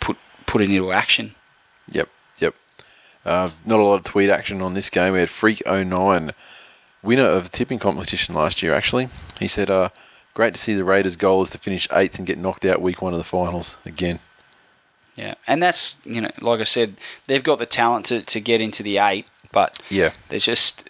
put 0.00 0.16
put 0.46 0.60
it 0.60 0.70
into 0.70 0.92
action. 0.92 1.34
Yep. 1.92 2.08
Uh, 3.24 3.50
not 3.64 3.78
a 3.78 3.84
lot 3.84 3.96
of 3.96 4.04
tweet 4.04 4.30
action 4.30 4.62
on 4.62 4.74
this 4.74 4.90
game. 4.90 5.12
We 5.12 5.20
had 5.20 5.28
Freak09, 5.28 6.32
winner 7.02 7.26
of 7.26 7.44
the 7.44 7.50
tipping 7.50 7.78
competition 7.78 8.34
last 8.34 8.62
year, 8.62 8.72
actually. 8.74 9.08
He 9.38 9.48
said, 9.48 9.70
uh, 9.70 9.90
Great 10.32 10.54
to 10.54 10.60
see 10.60 10.74
the 10.74 10.84
Raiders' 10.84 11.16
goal 11.16 11.42
is 11.42 11.50
to 11.50 11.58
finish 11.58 11.88
eighth 11.92 12.18
and 12.18 12.26
get 12.26 12.38
knocked 12.38 12.64
out 12.64 12.80
week 12.80 13.02
one 13.02 13.12
of 13.12 13.18
the 13.18 13.24
finals 13.24 13.76
again. 13.84 14.20
Yeah, 15.16 15.34
and 15.46 15.62
that's 15.62 16.00
you 16.04 16.20
know, 16.20 16.30
like 16.40 16.60
I 16.60 16.64
said, 16.64 16.96
they've 17.26 17.42
got 17.42 17.58
the 17.58 17.66
talent 17.66 18.06
to, 18.06 18.22
to 18.22 18.40
get 18.40 18.60
into 18.60 18.82
the 18.82 18.98
eight, 18.98 19.26
but 19.52 19.80
Yeah, 19.90 20.12
they're 20.28 20.38
just 20.38 20.88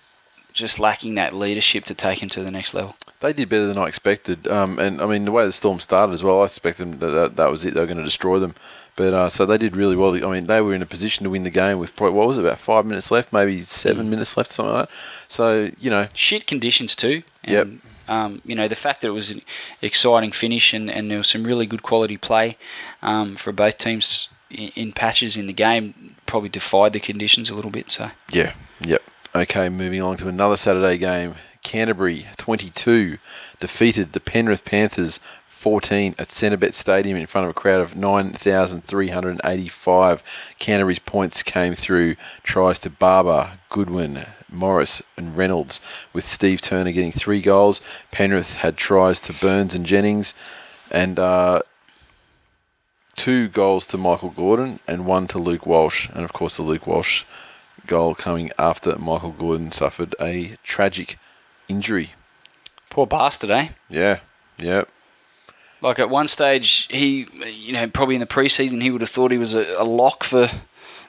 just 0.53 0.79
lacking 0.79 1.15
that 1.15 1.35
leadership 1.35 1.85
to 1.87 1.95
take 1.95 2.21
them 2.21 2.29
to 2.29 2.43
the 2.43 2.51
next 2.51 2.75
level. 2.75 2.97
They 3.21 3.33
did 3.33 3.49
better 3.49 3.67
than 3.67 3.79
I 3.79 3.85
expected. 3.85 4.49
Um, 4.49 4.79
and 4.79 5.01
I 5.01 5.07
mean, 5.07 5.25
the 5.25 5.33
way 5.33 5.45
the 5.45 5.53
Storm 5.53 5.79
started 5.81 6.13
as 6.13 6.23
well, 6.23 6.43
I 6.43 6.47
expected 6.47 7.01
that 7.01 7.11
that, 7.11 7.37
that 7.37 7.51
was 7.51 7.65
it. 7.65 7.75
They 7.75 7.81
were 7.81 7.87
going 7.87 7.99
to 7.99 8.05
destroy 8.05 8.39
them. 8.39 8.55
But 8.97 9.15
uh, 9.15 9.29
so 9.29 9.47
they 9.47 9.59
did 9.59 9.77
really 9.77 9.97
well. 9.97 10.15
I 10.15 10.31
mean, 10.31 10.47
they 10.47 10.61
were 10.61 10.75
in 10.75 10.83
a 10.83 10.87
position 10.87 11.25
to 11.25 11.31
win 11.31 11.45
the 11.45 11.51
game 11.51 11.79
with 11.79 11.95
probably, 11.97 12.19
what 12.19 12.29
was 12.29 12.39
it, 12.39 12.45
about 12.45 12.59
five 12.59 12.85
minutes 12.85 13.11
left, 13.11 13.33
maybe 13.33 13.63
seven 13.63 14.11
minutes 14.11 14.37
left, 14.37 14.51
something 14.51 14.75
like 14.75 14.89
that. 14.89 14.97
So, 15.29 15.71
you 15.79 15.91
know, 15.91 16.09
Shit 16.13 16.47
conditions 16.47 16.97
too. 16.97 17.23
Yep. 17.45 17.69
Um, 18.09 18.43
you 18.45 18.57
know 18.57 18.67
the 18.67 18.75
fact 18.75 19.03
that 19.03 19.09
it 19.09 19.13
was 19.13 19.31
an 19.31 19.41
exciting 19.81 20.33
finish 20.33 20.75
and, 20.75 20.91
and 20.91 21.09
there 21.09 21.19
was 21.19 21.29
some 21.29 21.45
really 21.45 21.65
good 21.65 21.85
quality 21.85 22.17
play 22.17 22.59
um, 23.03 23.37
for 23.37 23.53
both 23.53 23.79
teams 23.79 24.29
in, 24.51 24.71
in 24.75 24.93
patches 24.93 25.37
in 25.37 25.47
the 25.47 25.53
game 25.53 26.17
probably 26.27 26.49
defied 26.49 26.93
the 26.93 26.99
conditions 26.99 27.49
a 27.51 27.55
little 27.55 27.71
bit. 27.71 27.89
So 27.91 28.11
Yeah, 28.33 28.55
yep. 28.81 29.03
Okay, 29.33 29.69
moving 29.69 30.03
on 30.03 30.17
to 30.17 30.29
another 30.29 30.57
Saturday 30.57 30.99
game. 30.99 31.37
Canterbury 31.63 32.27
22 32.37 33.19
defeated 33.59 34.13
the 34.13 34.21
Penrith 34.21 34.65
Panthers 34.65 35.21
14 35.61 36.15
at 36.19 36.29
Centrebet 36.29 36.73
Stadium 36.73 37.19
in 37.19 37.27
front 37.27 37.45
of 37.45 37.51
a 37.51 37.55
crowd 37.55 37.83
of 37.83 37.95
9,385. 37.95 40.55
Canterbury's 40.59 40.99
points 40.99 41.43
came 41.43 41.75
through 41.75 42.17
tries 42.43 42.79
to 42.79 42.89
Barba, 42.89 43.59
Goodwin, 43.69 44.25
Morris, 44.49 45.03
and 45.19 45.37
Reynolds, 45.37 45.83
with 46.15 46.27
Steve 46.27 46.63
Turner 46.63 46.93
getting 46.93 47.13
three 47.13 47.43
goals. 47.43 47.83
Penrith 48.11 48.55
had 48.55 48.79
tries 48.79 49.21
to 49.21 49.35
Burns 49.35 49.75
and 49.75 49.85
Jennings, 49.85 50.33
and 50.91 51.19
uh, 51.19 51.61
two 53.15 53.49
goals 53.49 53.85
to 53.89 53.99
Michael 53.99 54.31
Gordon 54.31 54.81
and 54.89 55.05
one 55.05 55.29
to 55.29 55.39
Luke 55.39 55.67
Walsh. 55.67 56.09
And 56.15 56.25
of 56.25 56.33
course, 56.33 56.57
the 56.57 56.63
Luke 56.63 56.87
Walsh 56.87 57.25
goal 57.87 58.15
coming 58.15 58.51
after 58.59 58.97
Michael 58.97 59.33
Gordon 59.33 59.73
suffered 59.73 60.15
a 60.19 60.57
tragic 60.65 61.19
injury. 61.71 62.11
poor 62.91 63.07
bastard, 63.07 63.51
eh? 63.51 63.69
Yeah, 63.89 64.19
yeah, 64.59 64.83
Like 65.81 65.99
at 65.99 66.11
one 66.11 66.29
stage, 66.29 66.87
he, 66.91 67.27
you 67.49 67.73
know, 67.73 67.89
probably 67.89 68.17
in 68.17 68.21
the 68.21 68.27
preseason, 68.27 68.83
he 68.83 68.91
would 68.91 69.01
have 69.01 69.11
thought 69.11 69.31
he 69.31 69.39
was 69.39 69.55
a, 69.55 69.75
a 69.79 69.85
lock 69.85 70.25
for 70.25 70.51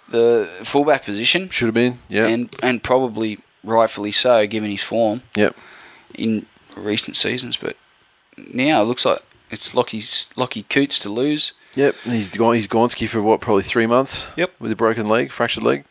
the 0.09 0.49
fullback 0.63 1.03
position, 1.03 1.49
should 1.49 1.67
have 1.67 1.73
been. 1.73 1.99
Yeah, 2.07 2.27
and 2.27 2.55
and 2.61 2.81
probably 2.83 3.39
rightfully 3.63 4.11
so, 4.11 4.47
given 4.47 4.69
his 4.71 4.83
form 4.83 5.23
yep, 5.35 5.55
in 6.15 6.45
recent 6.77 7.15
seasons. 7.17 7.57
But 7.57 7.75
now 8.37 8.81
it 8.81 8.85
looks 8.85 9.03
like 9.05 9.19
it's 9.49 9.73
Lockie's 9.73 10.29
Lockie 10.35 10.63
Coote's 10.63 10.99
to 10.99 11.09
lose. 11.09 11.53
yep. 11.75 11.95
And 12.05 12.13
he's 12.13 12.29
gone. 12.29 12.55
He's 12.55 12.67
Gonski 12.67 13.07
for 13.09 13.21
what? 13.21 13.41
Probably 13.41 13.63
three 13.63 13.87
months. 13.87 14.27
Yep. 14.37 14.53
with 14.59 14.71
a 14.71 14.75
broken 14.75 15.07
leg, 15.07 15.31
fractured 15.31 15.63
leg. 15.63 15.83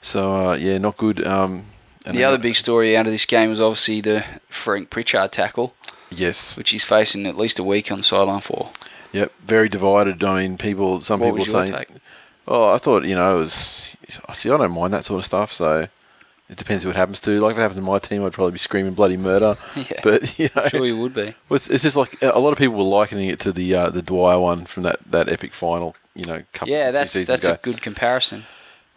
So 0.00 0.50
uh, 0.50 0.54
yeah, 0.54 0.78
not 0.78 0.96
good. 0.96 1.26
Um, 1.26 1.66
and 2.08 2.16
the 2.16 2.24
other 2.24 2.38
big 2.38 2.56
story 2.56 2.96
out 2.96 3.06
of 3.06 3.12
this 3.12 3.24
game 3.24 3.50
was 3.50 3.60
obviously 3.60 4.00
the 4.00 4.24
Frank 4.48 4.90
Pritchard 4.90 5.32
tackle, 5.32 5.74
yes, 6.10 6.56
which 6.56 6.70
he's 6.70 6.84
facing 6.84 7.26
at 7.26 7.36
least 7.36 7.58
a 7.58 7.64
week 7.64 7.90
on 7.92 8.02
sideline 8.02 8.40
for. 8.40 8.70
yep, 9.12 9.32
very 9.44 9.68
divided. 9.68 10.22
I 10.24 10.42
mean, 10.42 10.58
people. 10.58 11.00
Some 11.00 11.20
What 11.20 11.32
people 11.36 11.46
saying, 11.46 11.72
take? 11.72 11.88
"Oh, 12.46 12.72
I 12.72 12.78
thought 12.78 13.04
you 13.04 13.14
know 13.14 13.36
it 13.36 13.40
was." 13.40 13.96
I 14.28 14.32
see. 14.32 14.50
I 14.50 14.56
don't 14.56 14.72
mind 14.72 14.92
that 14.94 15.04
sort 15.04 15.18
of 15.18 15.24
stuff. 15.24 15.52
So. 15.52 15.88
It 16.50 16.56
depends 16.56 16.86
what 16.86 16.96
happens 16.96 17.20
to. 17.20 17.38
Like 17.40 17.52
if 17.52 17.58
it 17.58 17.60
happened 17.60 17.76
to 17.80 17.82
my 17.84 17.98
team, 17.98 18.24
I'd 18.24 18.32
probably 18.32 18.52
be 18.52 18.58
screaming 18.58 18.94
bloody 18.94 19.18
murder. 19.18 19.58
Yeah. 19.76 20.00
But 20.02 20.38
you 20.38 20.48
know, 20.56 20.66
Sure, 20.68 20.86
you 20.86 20.96
would 20.96 21.12
be. 21.12 21.34
It's, 21.50 21.68
it's 21.68 21.82
just 21.82 21.94
like 21.94 22.16
a 22.22 22.38
lot 22.38 22.52
of 22.52 22.58
people 22.58 22.74
were 22.76 22.84
likening 22.84 23.28
it 23.28 23.38
to 23.40 23.52
the 23.52 23.74
uh, 23.74 23.90
the 23.90 24.00
Dwyer 24.00 24.40
one 24.40 24.64
from 24.64 24.84
that, 24.84 24.98
that 25.10 25.28
epic 25.28 25.52
final, 25.52 25.94
you 26.14 26.24
know, 26.24 26.44
couple 26.54 26.72
Yeah, 26.72 26.90
that's 26.90 27.12
that's 27.12 27.44
ago. 27.44 27.52
a 27.52 27.56
good 27.58 27.82
comparison. 27.82 28.46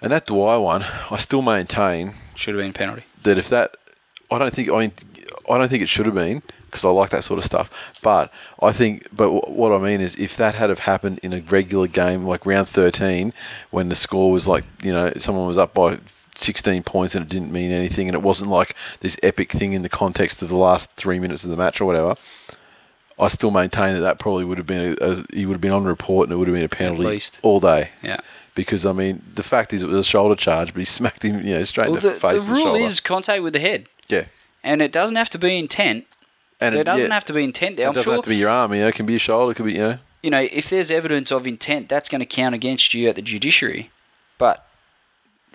And 0.02 0.14
that 0.14 0.28
Dwyer 0.28 0.62
one, 0.62 0.86
I 1.10 1.18
still 1.18 1.42
maintain 1.42 2.14
Should 2.42 2.56
have 2.56 2.62
been 2.62 2.72
a 2.72 2.74
penalty. 2.74 3.04
that 3.24 3.38
if 3.38 3.50
that, 3.50 3.76
I 4.32 4.38
don't 4.38 4.54
think 4.54 4.70
I 4.70 4.80
mean, 4.80 4.92
I 5.50 5.58
don't 5.58 5.70
think 5.70 5.84
it 5.84 5.90
should 5.90 6.06
have 6.06 6.16
been 6.16 6.42
because 6.66 6.86
I 6.86 6.90
like 6.90 7.10
that 7.12 7.24
sort 7.24 7.38
of 7.38 7.46
stuff. 7.46 7.70
But 8.02 8.32
I 8.62 8.72
think, 8.72 9.08
but 9.12 9.26
w- 9.26 9.42
what 9.46 9.72
I 9.72 9.78
mean 9.78 10.02
is, 10.02 10.16
if 10.16 10.36
that 10.38 10.56
had 10.56 10.70
have 10.70 10.80
happened 10.80 11.20
in 11.22 11.34
a 11.34 11.42
regular 11.42 11.88
game 11.88 12.26
like 12.26 12.46
round 12.46 12.68
thirteen, 12.68 13.34
when 13.70 13.90
the 13.90 13.96
score 13.96 14.32
was 14.32 14.48
like, 14.48 14.64
you 14.84 14.92
know, 14.92 15.14
someone 15.18 15.48
was 15.48 15.58
up 15.58 15.74
by. 15.74 16.00
16 16.34 16.82
points 16.84 17.14
and 17.14 17.26
it 17.26 17.30
didn't 17.30 17.52
mean 17.52 17.72
anything 17.72 18.08
and 18.08 18.16
it 18.16 18.22
wasn't 18.22 18.50
like 18.50 18.74
this 19.02 19.18
epic 19.22 19.52
thing 19.52 19.74
in 19.74 19.82
the 19.82 19.90
context 19.90 20.42
of 20.42 20.48
the 20.48 20.56
last 20.56 20.90
three 20.94 21.20
minutes 21.20 21.44
of 21.44 21.52
the 21.52 21.58
match 21.58 21.82
or 21.82 21.86
whatever 21.86 22.16
I 23.20 23.28
still 23.28 23.52
maintain 23.52 23.94
that 23.96 24.00
that 24.00 24.18
probably 24.18 24.46
would 24.46 24.58
have 24.58 24.66
been 24.66 24.98
a, 25.00 25.06
a, 25.06 25.24
he 25.34 25.46
would 25.46 25.56
have 25.56 25.62
been 25.62 25.74
on 25.74 25.84
report 25.84 26.28
and 26.28 26.34
it 26.34 26.38
would 26.38 26.48
have 26.48 26.56
been 26.56 26.64
a 26.64 26.70
penalty 26.70 27.04
all 27.44 27.60
day. 27.60 27.90
Yeah. 28.02 28.22
Because 28.54 28.86
I 28.86 28.92
mean, 28.92 29.22
the 29.36 29.44
fact 29.44 29.72
is, 29.74 29.82
it 29.84 29.88
was 29.88 29.98
a 29.98 30.04
shoulder 30.04 30.36
charge, 30.36 30.74
but 30.74 30.80
he 30.80 30.86
smacked 30.86 31.24
him, 31.24 31.46
you 31.46 31.54
know, 31.54 31.64
straight 31.64 31.88
Well, 31.88 31.98
in 31.98 32.04
the, 32.04 32.10
the, 32.10 32.16
face. 32.16 32.44
the 32.44 32.52
rule 32.52 32.64
shoulder. 32.64 32.80
is 32.84 33.00
contact 33.00 33.44
with 33.44 33.54
the 33.54 33.60
head, 33.60 33.88
yeah, 34.10 34.26
and 34.64 34.82
it 34.82 34.92
doesn't 34.92 35.16
have 35.16 35.30
to 35.32 35.38
be 35.40 35.58
intent. 35.58 36.06
and 36.60 36.76
There 36.76 36.82
it, 36.82 36.86
doesn't 36.86 37.08
yeah, 37.08 37.14
have 37.14 37.26
to 37.26 37.34
be 37.34 37.44
intent 37.44 37.78
there. 37.78 37.86
It 37.86 37.90
I'm 37.90 37.94
doesn't 37.96 38.06
sure 38.06 38.16
have 38.16 38.24
to 38.24 38.30
be 38.30 38.36
your 38.36 38.50
arm. 38.50 38.74
You 38.74 38.82
know, 38.82 38.88
it 38.90 38.96
can 38.96 39.06
be 39.06 39.14
your 39.14 39.20
shoulder. 39.20 39.52
It 39.52 39.56
could 39.56 39.66
be, 39.66 39.74
you 39.74 39.80
know, 39.80 39.98
you 40.22 40.30
know, 40.30 40.48
if 40.52 40.70
there's 40.70 40.92
evidence 40.92 41.32
of 41.32 41.48
intent, 41.48 41.88
that's 41.90 42.10
going 42.10 42.20
to 42.20 42.26
count 42.26 42.54
against 42.54 42.94
you 42.94 43.08
at 43.10 43.16
the 43.16 43.22
judiciary. 43.22 43.90
But 44.38 44.68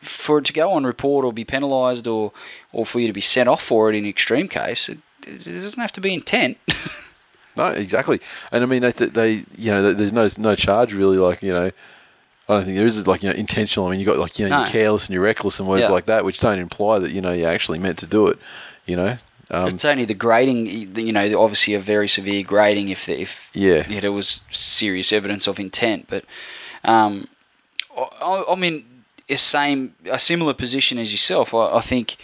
for 0.00 0.38
it 0.38 0.44
to 0.46 0.52
go 0.52 0.72
on 0.72 0.84
report 0.84 1.24
or 1.24 1.32
be 1.32 1.44
penalised 1.44 2.06
or, 2.06 2.32
or 2.72 2.84
for 2.86 2.98
you 3.00 3.06
to 3.06 3.12
be 3.12 3.20
sent 3.20 3.48
off 3.48 3.62
for 3.62 3.90
it 3.90 3.94
in 3.96 4.06
extreme 4.06 4.48
case, 4.48 4.88
it, 4.88 4.98
it 5.26 5.44
doesn't 5.44 5.80
have 5.80 5.92
to 5.92 6.00
be 6.00 6.12
intent. 6.14 6.58
no, 7.56 7.66
exactly. 7.68 8.20
And 8.50 8.62
I 8.62 8.66
mean, 8.66 8.82
they, 8.82 8.92
they, 8.92 9.30
you 9.56 9.70
know, 9.70 9.92
there's 9.92 10.12
no 10.12 10.28
no 10.38 10.54
charge 10.56 10.94
really. 10.94 11.16
Like, 11.18 11.42
you 11.42 11.52
know, 11.52 11.70
I 12.48 12.54
don't 12.54 12.64
think 12.64 12.76
there 12.76 12.86
is 12.86 13.06
like 13.06 13.22
you 13.22 13.28
know 13.30 13.34
intentional. 13.34 13.86
I 13.88 13.90
mean, 13.90 14.00
you 14.00 14.06
got 14.06 14.18
like 14.18 14.38
you 14.38 14.44
know 14.48 14.50
No. 14.50 14.58
you're 14.58 14.66
careless 14.72 15.06
and 15.06 15.14
you're 15.14 15.22
reckless 15.22 15.58
and 15.58 15.68
words 15.68 15.82
Yeah. 15.82 15.88
like 15.90 16.06
that, 16.06 16.24
which 16.24 16.38
don't 16.38 16.58
imply 16.58 16.98
that 17.00 17.10
you 17.10 17.20
know 17.20 17.32
you 17.32 17.44
actually 17.44 17.78
meant 17.78 17.98
to 17.98 18.06
do 18.06 18.28
it. 18.28 18.38
You 18.86 18.94
know, 18.96 19.18
um, 19.50 19.68
it's 19.68 19.84
only 19.84 20.04
the 20.04 20.14
grading, 20.14 20.66
you 20.96 21.12
know, 21.12 21.40
obviously 21.42 21.74
a 21.74 21.80
very 21.80 22.06
severe 22.08 22.44
grading 22.44 22.88
if 22.88 23.06
the, 23.06 23.20
if 23.20 23.50
Yeah. 23.52 23.82
there 23.82 24.12
was 24.12 24.40
serious 24.52 25.12
evidence 25.12 25.48
of 25.48 25.58
intent. 25.58 26.06
But 26.08 26.24
um, 26.84 27.26
I, 27.96 28.44
I'm 28.48 28.62
in 28.62 28.84
a 29.28 29.36
same 29.36 29.96
a 30.08 30.18
similar 30.20 30.54
position 30.54 30.98
as 30.98 31.10
yourself. 31.10 31.52
I, 31.52 31.74
I 31.76 31.80
think 31.80 32.16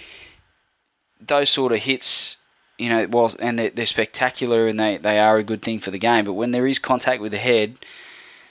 those 1.20 1.50
sort 1.50 1.72
of 1.72 1.78
hits, 1.80 2.36
you 2.78 2.88
know, 2.88 3.06
while 3.06 3.34
and 3.40 3.58
they're, 3.58 3.70
they're 3.70 3.86
spectacular 3.86 4.68
and 4.68 4.78
they, 4.78 4.98
they 4.98 5.18
are 5.18 5.36
a 5.38 5.42
good 5.42 5.62
thing 5.62 5.80
for 5.80 5.90
the 5.90 5.98
game. 5.98 6.24
But 6.24 6.34
when 6.34 6.52
there 6.52 6.66
is 6.68 6.78
contact 6.78 7.20
with 7.20 7.32
the 7.32 7.38
head, 7.38 7.76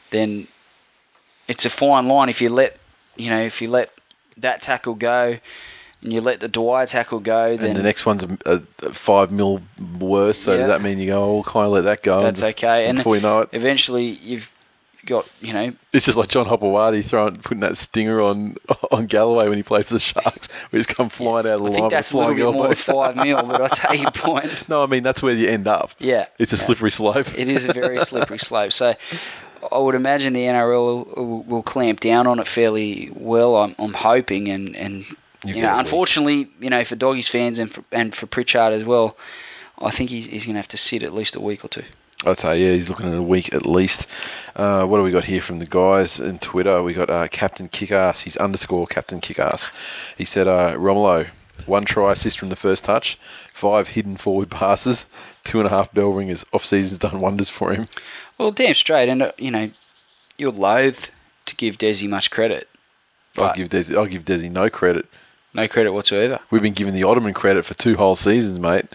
then 0.09 0.47
it's 1.52 1.66
a 1.66 1.70
fine 1.70 2.08
line. 2.08 2.30
If 2.30 2.41
you 2.41 2.49
let 2.49 2.78
you 3.16 3.30
know 3.30 3.41
if 3.41 3.62
you 3.62 3.70
let 3.70 3.91
that 4.38 4.62
tackle 4.62 4.95
go. 4.95 5.38
And 6.04 6.12
you 6.12 6.20
let 6.20 6.39
the 6.39 6.47
Dwyer 6.47 6.88
tackle 6.88 7.20
go, 7.20 7.56
then 7.56 7.68
and 7.70 7.76
the 7.78 7.84
next 7.84 8.08
one's 8.08 8.24
a, 8.24 8.36
a, 8.47 8.62
a 8.88 8.91
five 8.91 9.32
mil 9.32 9.62
worse. 9.99 10.39
So 10.39 10.52
Yeah. 10.54 10.58
does 10.58 10.68
that 10.70 10.82
mean 10.82 10.97
you 10.97 11.06
go, 11.12 11.24
oh, 11.38 11.43
kind 11.43 11.68
of 11.68 11.74
let 11.74 11.82
that 11.84 12.02
go? 12.02 12.22
That's 12.24 12.41
okay. 12.41 12.88
And 12.88 12.97
before 12.97 13.16
you 13.18 13.22
know 13.22 13.41
it, 13.41 13.49
eventually 13.52 14.06
you've 14.24 14.52
got 15.06 15.30
you 15.41 15.54
know 15.54 15.74
it's 15.93 16.06
just 16.08 16.18
like 16.18 16.30
John 16.30 16.47
Hopoate 16.47 17.04
throwing 17.06 17.36
putting 17.38 17.60
that 17.62 17.78
stinger 17.78 18.20
on 18.20 18.56
on 18.91 19.06
Galloway 19.06 19.47
when 19.47 19.58
he 19.58 19.64
played 19.64 19.86
for 19.86 19.93
the 19.93 19.99
Sharks, 19.99 20.47
where 20.72 20.80
he's 20.80 20.88
come 20.88 21.08
flying 21.10 21.45
out 21.45 21.60
of 21.60 21.62
the 21.62 21.66
I 21.68 21.70
line 21.70 21.74
think 21.74 21.91
that's 21.91 22.12
a 22.12 22.18
little 22.18 22.34
bit 22.34 22.45
more 22.45 22.54
elbow. 22.56 22.68
than 22.70 22.76
five 22.78 23.16
mil, 23.18 23.43
but 23.43 23.62
I 23.62 23.68
take 23.68 24.02
your 24.02 24.10
point. 24.10 24.64
no, 24.70 24.82
I 24.82 24.88
mean 24.88 25.04
that's 25.04 25.22
where 25.22 25.36
you 25.36 25.49
end 25.49 25.68
up. 25.68 25.91
Yeah, 25.99 26.26
It's 26.39 26.52
a 26.52 26.56
yeah. 26.56 26.64
slippery 26.64 26.89
slope. 26.89 27.38
It 27.38 27.47
is 27.47 27.66
a 27.66 27.74
very 27.74 27.99
slippery 28.06 28.39
slope. 28.39 28.74
So 28.74 28.95
I 29.72 29.78
would 29.78 29.95
imagine 29.95 30.34
the 30.34 30.45
NRL 30.45 31.16
will, 31.16 31.43
will 31.43 31.64
clamp 31.64 31.99
down 31.99 32.28
on 32.28 32.39
it 32.39 32.47
fairly 32.47 33.12
well. 33.14 33.55
I'm, 33.57 33.76
I'm 33.78 33.93
hoping, 33.93 34.49
and 34.49 34.76
and 34.76 35.05
You 35.45 35.55
you, 35.55 35.62
know, 35.62 35.78
unfortunately, 35.78 36.49
you 36.59 36.70
know, 36.70 36.84
for 36.84 36.95
Doggies 36.95 37.28
fans 37.28 37.59
and 37.59 37.72
for, 37.74 37.84
and 37.91 38.14
for 38.14 38.28
Pritchard 38.28 38.74
as 38.74 38.84
well, 38.84 39.18
I 39.80 39.91
think 39.91 40.09
he's, 40.09 40.28
he's 40.28 40.45
going 40.45 40.55
to 40.55 40.59
have 40.59 40.68
to 40.70 40.78
sit 40.78 41.03
at 41.03 41.14
least 41.14 41.36
a 41.36 41.41
week 41.41 41.66
or 41.66 41.68
two. 41.68 41.84
I'd 42.24 42.38
say, 42.38 42.64
yeah, 42.64 42.74
he's 42.74 42.88
looking 42.88 43.12
at 43.12 43.18
a 43.18 43.24
week 43.24 43.51
at 43.51 43.66
least. 43.66 44.05
Uh, 44.55 44.86
what 44.86 44.97
do 44.97 45.03
we 45.03 45.09
got 45.12 45.24
here 45.24 45.41
from 45.41 45.57
the 45.57 45.66
guys 45.66 46.20
in 46.20 46.38
Twitter? 46.38 46.84
We 46.84 46.93
got 46.93 47.09
uh, 47.09 47.28
Captain 47.30 47.68
Kickass. 47.68 48.22
He's 48.22 48.38
underscore 48.38 48.86
Captain 48.86 49.20
Kickass. 49.20 49.72
He 50.16 50.26
said, 50.26 50.47
uh, 50.47 50.76
Romulo, 50.76 51.28
one 51.66 51.86
try 51.86 52.12
assist 52.12 52.38
from 52.38 52.49
the 52.49 52.55
first 52.55 52.86
touch, 52.86 53.18
five 53.53 53.89
hidden 53.89 54.18
forward 54.18 54.51
passes, 54.51 55.07
two 55.43 55.59
and 55.59 55.68
a 55.68 55.72
half 55.72 55.91
bell 55.93 56.09
ringers. 56.09 56.45
Off 56.53 56.64
season's 56.64 56.99
done 56.99 57.22
wonders 57.22 57.49
for 57.49 57.74
him. 57.74 57.86
Well, 58.42 58.52
damn 58.52 58.74
straight, 58.74 59.08
and 59.08 59.22
uh, 59.22 59.32
you 59.38 59.52
know, 59.52 59.70
you're 60.38 60.52
loath 60.52 61.12
to 61.46 61.56
give 61.56 61.78
Desi 61.78 62.10
much 62.10 62.32
credit. 62.32 62.68
I'll 63.38 63.54
give 63.54 63.70
Desi, 63.70 63.96
I'll 63.96 64.08
give 64.08 64.26
Desi 64.26 64.52
no 64.52 64.70
credit. 64.70 65.06
No 65.54 65.68
credit 65.68 65.92
whatsoever. 65.94 66.39
We've 66.50 66.62
been 66.62 66.74
giving 66.74 66.94
the 66.94 67.04
Ottoman 67.04 67.34
credit 67.34 67.66
for 67.66 67.74
two 67.76 67.98
whole 67.98 68.16
seasons, 68.16 68.58
mate. 68.58 68.86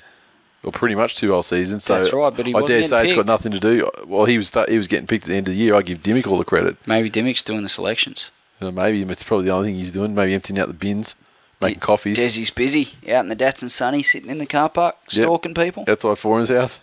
Or 0.65 0.73
pretty 0.73 0.97
much 0.97 1.15
two 1.15 1.31
whole 1.31 1.45
seasons. 1.45 1.85
So 1.85 2.01
That's 2.01 2.13
right, 2.13 2.35
but 2.35 2.45
he 2.47 2.55
I 2.55 2.63
dare 2.63 2.83
say 2.83 3.05
it's 3.05 3.13
got 3.13 3.27
nothing 3.27 3.53
to 3.53 3.61
do. 3.61 3.89
Well, 4.05 4.25
he 4.25 4.37
was 4.37 4.53
he 4.69 4.77
was 4.77 4.89
getting 4.89 5.07
picked 5.07 5.25
at 5.25 5.29
the 5.29 5.37
end 5.37 5.47
of 5.47 5.55
the 5.55 5.61
year. 5.61 5.77
I 5.77 5.83
give 5.83 6.03
Dymock 6.03 6.27
all 6.27 6.39
the 6.39 6.45
credit. 6.45 6.77
Maybe 6.87 7.09
Dymock's 7.09 7.45
doing 7.45 7.63
the 7.63 7.69
selections. 7.69 8.31
Uh, 8.61 8.73
maybe 8.73 9.03
it's 9.03 9.23
probably 9.23 9.47
the 9.47 9.53
only 9.53 9.69
thing 9.69 9.77
he's 9.77 9.93
doing. 9.93 10.13
Maybe 10.15 10.35
emptying 10.35 10.59
out 10.59 10.67
the 10.67 10.75
bins, 10.75 11.15
making 11.61 11.81
coffees. 11.81 12.19
Desi's 12.19 12.51
busy 12.51 12.95
out 13.09 13.21
in 13.21 13.29
the 13.29 13.37
dats 13.37 13.63
and 13.63 13.71
Sunny, 13.71 14.03
sitting 14.03 14.31
in 14.31 14.39
the 14.39 14.47
car 14.47 14.69
park, 14.69 14.97
Yep. 15.11 15.25
stalking 15.25 15.55
people. 15.55 15.85
outside 15.87 16.19
Foran's 16.19 16.49
house, 16.49 16.81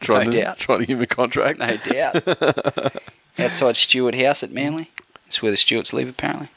trying 0.00 0.26
No 0.26 0.32
to 0.32 0.40
doubt. 0.42 0.58
trying 0.58 0.80
to 0.80 0.86
give 0.86 0.98
him 0.98 1.02
a 1.02 1.06
contract. 1.06 1.58
No 1.58 1.76
doubt. 1.76 2.96
Outside 3.38 3.76
Stewart 3.76 4.14
House 4.14 4.42
at 4.42 4.50
Manly. 4.50 4.90
That's 5.24 5.42
where 5.42 5.50
the 5.50 5.56
Stewarts 5.56 5.92
live, 5.92 6.08
apparently. 6.08 6.48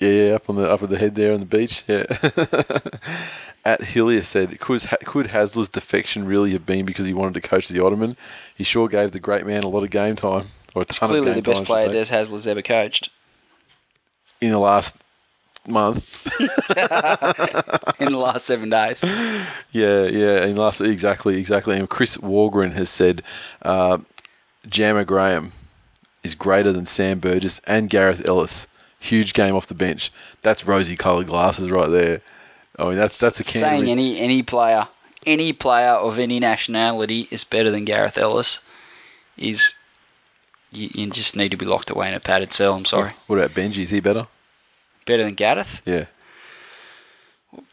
Yeah, 0.00 0.32
up 0.36 0.48
on 0.48 0.56
the 0.56 0.70
up 0.70 0.82
at 0.82 0.88
the 0.88 0.98
head 0.98 1.14
there 1.14 1.32
on 1.32 1.40
the 1.40 1.46
beach. 1.46 1.84
Yeah. 1.86 2.06
At 3.64 3.82
Hillier 3.82 4.22
said, 4.22 4.58
could, 4.58 4.80
could 5.04 5.26
Hasler's 5.26 5.68
defection 5.68 6.24
really 6.24 6.52
have 6.52 6.64
been 6.64 6.86
because 6.86 7.04
he 7.04 7.12
wanted 7.12 7.34
to 7.34 7.42
coach 7.42 7.68
the 7.68 7.84
Ottoman? 7.84 8.16
He 8.56 8.64
sure 8.64 8.88
gave 8.88 9.12
the 9.12 9.20
great 9.20 9.44
man 9.44 9.64
a 9.64 9.68
lot 9.68 9.82
of 9.82 9.90
game 9.90 10.16
time, 10.16 10.48
or 10.74 10.80
a 10.80 10.84
ton 10.86 11.10
clearly 11.10 11.28
of 11.28 11.34
the 11.34 11.42
game 11.42 11.52
best 11.52 11.58
time, 11.58 11.66
player 11.66 11.92
Des 11.92 12.06
Hasler's 12.10 12.46
ever 12.46 12.62
coached 12.62 13.10
in 14.40 14.52
the 14.52 14.58
last 14.58 14.99
month. 15.70 16.08
in 18.00 18.12
the 18.12 18.18
last 18.18 18.46
seven 18.46 18.70
days. 18.70 19.02
Yeah, 19.72 20.04
yeah, 20.04 20.42
and 20.44 20.58
last 20.58 20.80
exactly, 20.80 21.38
exactly. 21.38 21.76
And 21.76 21.88
Chris 21.88 22.16
Walgren 22.16 22.72
has 22.72 22.88
said, 22.90 23.22
uh, 23.62 23.98
Jammer 24.68 25.04
Graham 25.04 25.52
is 26.22 26.34
greater 26.34 26.72
than 26.72 26.86
Sam 26.86 27.18
Burgess 27.18 27.60
and 27.66 27.88
Gareth 27.88 28.26
Ellis. 28.26 28.66
Huge 28.98 29.32
game 29.32 29.56
off 29.56 29.66
the 29.66 29.74
bench. 29.74 30.12
That's 30.42 30.66
rosy 30.66 30.96
coloured 30.96 31.26
glasses 31.26 31.70
right 31.70 31.88
there. 31.88 32.20
I 32.78 32.84
mean, 32.84 32.96
that's 32.96 33.18
that's 33.18 33.40
a 33.40 33.44
Saying 33.44 33.88
any 33.88 34.18
any 34.18 34.42
player, 34.42 34.88
any 35.26 35.52
player 35.52 35.92
of 35.92 36.18
any 36.18 36.38
nationality 36.38 37.28
is 37.30 37.44
better 37.44 37.70
than 37.70 37.84
Gareth 37.84 38.18
Ellis 38.18 38.60
is. 39.36 39.74
You, 40.72 40.88
you 40.94 41.10
just 41.10 41.34
need 41.34 41.50
to 41.50 41.56
be 41.56 41.66
locked 41.66 41.90
away 41.90 42.06
in 42.06 42.14
a 42.14 42.20
padded 42.20 42.52
cell. 42.52 42.74
I'm 42.74 42.84
sorry. 42.84 43.12
What 43.26 43.40
about 43.40 43.54
Benji? 43.54 43.78
Is 43.78 43.90
he 43.90 43.98
better? 43.98 44.28
Better 45.10 45.24
than 45.24 45.34
Gareth? 45.34 45.82
Yeah. 45.84 46.04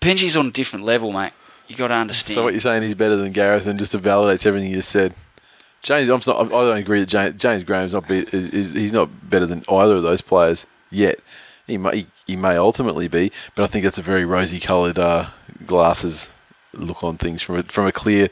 Benji's 0.01 0.35
on 0.35 0.47
a 0.47 0.51
different 0.51 0.85
level, 0.85 1.11
mate. 1.11 1.33
You 1.67 1.75
got 1.75 1.89
to 1.89 1.93
understand. 1.93 2.33
So 2.33 2.43
what 2.43 2.55
you're 2.55 2.61
saying? 2.61 2.81
He's 2.81 2.95
better 2.95 3.15
than 3.15 3.31
Gareth, 3.31 3.67
and 3.67 3.77
just 3.77 3.93
validates 3.93 4.43
everything 4.43 4.71
you 4.71 4.77
just 4.77 4.89
said. 4.89 5.13
James, 5.83 6.09
I'm 6.09 6.19
not. 6.25 6.47
I 6.47 6.49
don't 6.49 6.77
agree 6.77 6.99
that 7.01 7.05
James, 7.05 7.35
James 7.37 7.63
Graham's 7.63 7.93
not. 7.93 8.07
Be, 8.07 8.21
is, 8.31 8.49
is 8.49 8.73
he's 8.73 8.91
not 8.91 9.29
better 9.29 9.45
than 9.45 9.63
either 9.69 9.97
of 9.97 10.01
those 10.01 10.21
players 10.21 10.65
yet. 10.89 11.19
He 11.67 11.77
may 11.77 11.97
he, 11.97 12.07
he 12.25 12.35
may 12.35 12.57
ultimately 12.57 13.07
be, 13.07 13.31
but 13.53 13.61
I 13.63 13.67
think 13.67 13.83
that's 13.83 13.99
a 13.99 14.01
very 14.01 14.25
rosy 14.25 14.59
coloured 14.59 14.97
uh, 14.97 15.27
glasses 15.67 16.31
look 16.73 17.03
on 17.03 17.17
things 17.19 17.43
from 17.43 17.57
a, 17.57 17.63
from 17.63 17.85
a 17.85 17.91
clear, 17.91 18.29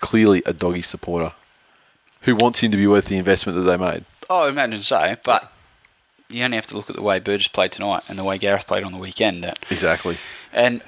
clearly 0.00 0.42
a 0.46 0.54
doggy 0.54 0.80
supporter 0.80 1.34
who 2.22 2.34
wants 2.34 2.60
him 2.60 2.70
to 2.70 2.78
be 2.78 2.86
worth 2.86 3.06
the 3.06 3.18
investment 3.18 3.56
that 3.56 3.64
they 3.64 3.76
made. 3.76 4.06
Oh, 4.30 4.46
I 4.46 4.48
imagine 4.48 4.80
so, 4.80 5.16
but 5.22 5.52
you 6.32 6.44
only 6.44 6.56
have 6.56 6.66
to 6.66 6.76
look 6.76 6.90
at 6.90 6.96
the 6.96 7.02
way 7.02 7.18
Burgess 7.18 7.48
played 7.48 7.72
tonight 7.72 8.02
and 8.08 8.18
the 8.18 8.24
way 8.24 8.38
Gareth 8.38 8.66
played 8.66 8.84
on 8.84 8.92
the 8.92 8.98
weekend. 8.98 9.44
That 9.44 9.58
Exactly. 9.70 10.16
and 10.52 10.82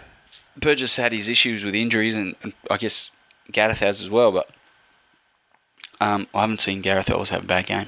Burgess 0.57 0.97
had 0.97 1.13
his 1.13 1.29
issues 1.29 1.65
with 1.65 1.75
injuries, 1.75 2.15
and, 2.15 2.37
and 2.43 2.53
I 2.71 2.77
guess 2.77 3.11
Gareth 3.53 3.81
has 3.81 4.01
as 4.01 4.09
well. 4.11 4.31
But 4.33 4.51
um, 6.01 6.27
I 6.35 6.43
haven't 6.43 6.61
seen 6.61 6.81
Gareth 6.81 7.11
Ellis 7.11 7.31
have 7.31 7.45
a 7.45 7.47
bad 7.47 7.67
game. 7.67 7.87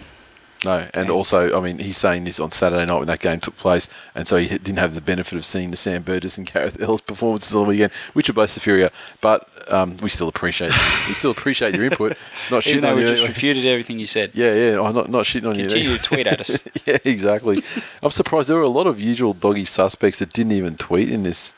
No, 0.65 0.89
and 0.95 1.11
also, 1.11 1.57
I 1.57 1.61
mean, 1.61 1.79
he's 1.79 1.99
saying 1.99 2.25
this 2.25 2.41
on 2.41 2.51
Saturday 2.51 2.87
night 2.87 2.99
when 2.99 3.07
that 3.07 3.21
game 3.21 3.39
took 3.41 3.57
place, 3.57 3.89
and 4.15 4.27
so 4.27 4.39
he 4.39 4.49
didn't 4.49 4.79
have 4.79 4.95
the 4.95 5.01
benefit 5.01 5.37
of 5.37 5.45
seeing 5.45 5.71
the 5.71 5.77
Sam 5.77 6.03
Burgess 6.03 6.39
and 6.39 6.51
Gareth 6.51 6.81
Ellis 6.81 7.03
performances 7.03 7.55
on 7.55 7.63
the 7.63 7.69
weekend, 7.69 7.93
which 8.15 8.29
are 8.29 8.33
both 8.33 8.51
superior. 8.51 8.91
But 9.21 9.49
um, 9.69 9.97
we 9.99 10.09
still 10.09 10.29
appreciate 10.29 10.71
we 11.09 11.15
still 11.15 11.31
appreciate 11.31 11.75
your 11.75 11.85
input. 11.85 12.17
Not 12.51 12.67
Even 12.67 12.79
shitting 12.79 12.83
though 12.83 12.91
on 12.91 12.97
we 12.97 13.03
you. 13.03 13.17
just 13.17 13.29
refuted 13.29 13.67
everything 13.67 13.99
you 13.99 14.07
said. 14.07 14.31
yeah, 14.35 14.55
yeah, 14.55 14.81
I'm 14.81 14.95
not 14.95 15.11
not 15.11 15.25
shitting 15.25 15.49
on 15.49 15.57
Continue 15.57 15.91
you. 15.91 15.99
to 15.99 16.03
tweet 16.03 16.27
at 16.27 16.41
us. 16.41 16.63
yeah, 16.87 16.99
exactly. 17.05 17.63
I'm 18.03 18.11
surprised 18.11 18.49
there 18.49 18.57
were 18.57 18.63
a 18.63 18.69
lot 18.69 18.87
of 18.87 19.01
usual 19.01 19.33
doggy 19.33 19.65
suspects 19.65 20.19
that 20.21 20.33
didn't 20.33 20.53
even 20.53 20.77
tweet 20.77 21.11
in 21.11 21.23
this 21.25 21.55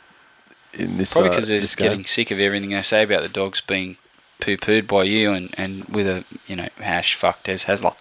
in 0.72 0.96
this. 0.96 1.12
Probably 1.12 1.30
uh, 1.30 1.32
because 1.34 1.48
they're 1.48 1.61
just 1.61 1.76
getting 1.76 2.04
sick 2.04 2.30
of 2.30 2.38
everything 2.38 2.70
they 2.70 2.82
say 2.82 3.02
about 3.02 3.22
the 3.22 3.28
dogs 3.28 3.61
being 3.61 3.96
poo-pooed 4.40 4.86
by 4.86 5.02
you, 5.02 5.32
and, 5.32 5.54
and 5.59 5.84
with 5.86 6.06
a 6.06 6.24
you 6.46 6.56
know 6.56 6.68
hash 6.78 7.14
fuck 7.14 7.42
Des 7.42 7.59
Hasler. 7.59 7.94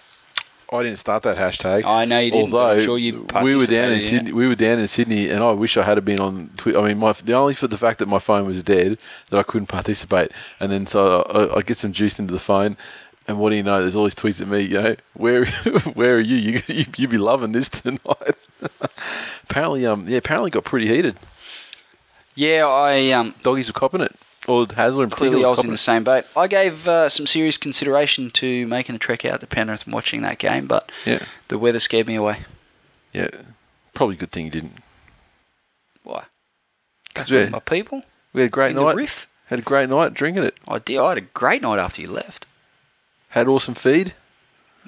I 0.71 0.83
didn't 0.83 0.99
start 0.99 1.23
that 1.23 1.37
hashtag. 1.37 1.85
I 1.85 2.03
know 2.05 2.19
you 2.19 2.31
didn't, 2.31 2.53
Although 2.53 2.81
sure 2.81 2.97
you 2.97 3.25
we 3.41 3.55
were 3.55 3.65
down 3.65 3.91
in 3.91 3.99
it. 3.99 4.01
Sydney, 4.01 4.31
we 4.33 4.47
were 4.47 4.55
down 4.55 4.79
in 4.79 4.87
Sydney, 4.87 5.29
and 5.29 5.41
I 5.41 5.51
wish 5.51 5.77
I 5.77 5.83
had 5.83 6.03
been 6.03 6.19
on. 6.19 6.49
Twi- 6.57 6.77
I 6.77 6.87
mean, 6.89 6.97
my 6.97 7.13
the 7.13 7.33
only 7.33 7.53
for 7.53 7.67
the 7.67 7.77
fact 7.77 7.99
that 7.99 8.07
my 8.07 8.19
phone 8.19 8.45
was 8.45 8.61
dead 8.63 8.97
that 9.29 9.37
I 9.37 9.43
couldn't 9.43 9.67
participate, 9.67 10.31
and 10.59 10.71
then 10.71 10.85
so 10.85 11.21
I, 11.23 11.57
I 11.57 11.61
get 11.61 11.77
some 11.77 11.93
juice 11.93 12.19
into 12.19 12.33
the 12.33 12.39
phone, 12.39 12.75
and 13.29 13.39
what 13.39 13.51
do 13.51 13.55
you 13.55 13.63
know? 13.63 13.81
There's 13.81 13.95
all 13.95 14.03
these 14.03 14.15
tweets 14.15 14.41
at 14.41 14.47
me. 14.49 14.61
You 14.61 14.81
know, 14.81 14.95
where 15.13 15.45
where 15.93 16.15
are 16.15 16.19
you? 16.19 16.35
You 16.35 16.61
you 16.67 16.85
you 16.97 17.07
be 17.07 17.17
loving 17.17 17.53
this 17.53 17.69
tonight. 17.69 18.35
apparently, 19.43 19.85
um, 19.85 20.07
yeah, 20.09 20.17
apparently 20.17 20.51
got 20.51 20.65
pretty 20.65 20.87
heated. 20.87 21.17
Yeah, 22.35 22.67
I 22.67 23.11
um, 23.11 23.35
Doggies 23.41 23.67
were 23.69 23.73
copping 23.73 24.01
it, 24.01 24.15
or 24.47 24.65
Hasler 24.65 25.03
in 25.03 25.09
clearly 25.09 25.43
I 25.45 25.49
was 25.49 25.63
in 25.63 25.71
the 25.71 25.77
same 25.77 26.03
boat. 26.03 26.25
I 26.35 26.47
gave 26.47 26.87
uh, 26.87 27.09
some 27.09 27.27
serious 27.27 27.57
consideration 27.57 28.31
to 28.31 28.65
making 28.67 28.93
the 28.93 28.99
trek 28.99 29.25
out 29.25 29.41
to 29.41 29.47
Penrith 29.47 29.83
and 29.85 29.93
watching 29.93 30.21
that 30.21 30.37
game, 30.39 30.67
but 30.67 30.91
Yeah, 31.05 31.25
the 31.49 31.57
weather 31.57 31.79
scared 31.79 32.07
me 32.07 32.15
away. 32.15 32.45
yeah, 33.13 33.27
probably 33.93 34.15
a 34.15 34.19
good 34.19 34.31
thing 34.31 34.45
you 34.45 34.51
didn't. 34.51 34.77
Why? 36.03 36.23
Because 37.09 37.29
we- 37.29 37.37
had 37.37 37.51
my 37.51 37.59
people 37.59 38.03
We 38.33 38.41
had 38.41 38.47
a 38.47 38.51
great 38.51 38.75
night. 38.75 38.95
riff. 38.95 39.27
Had 39.47 39.59
a 39.59 39.63
great 39.63 39.89
night 39.89 40.13
drinking 40.13 40.43
it. 40.43 40.55
I 40.67 40.79
did. 40.79 40.97
I 40.97 41.09
had 41.09 41.17
a 41.17 41.21
great 41.21 41.61
night 41.61 41.79
after 41.79 42.01
you 42.01 42.09
left. 42.11 42.45
Had 43.29 43.47
awesome 43.47 43.75
feed. 43.75 44.13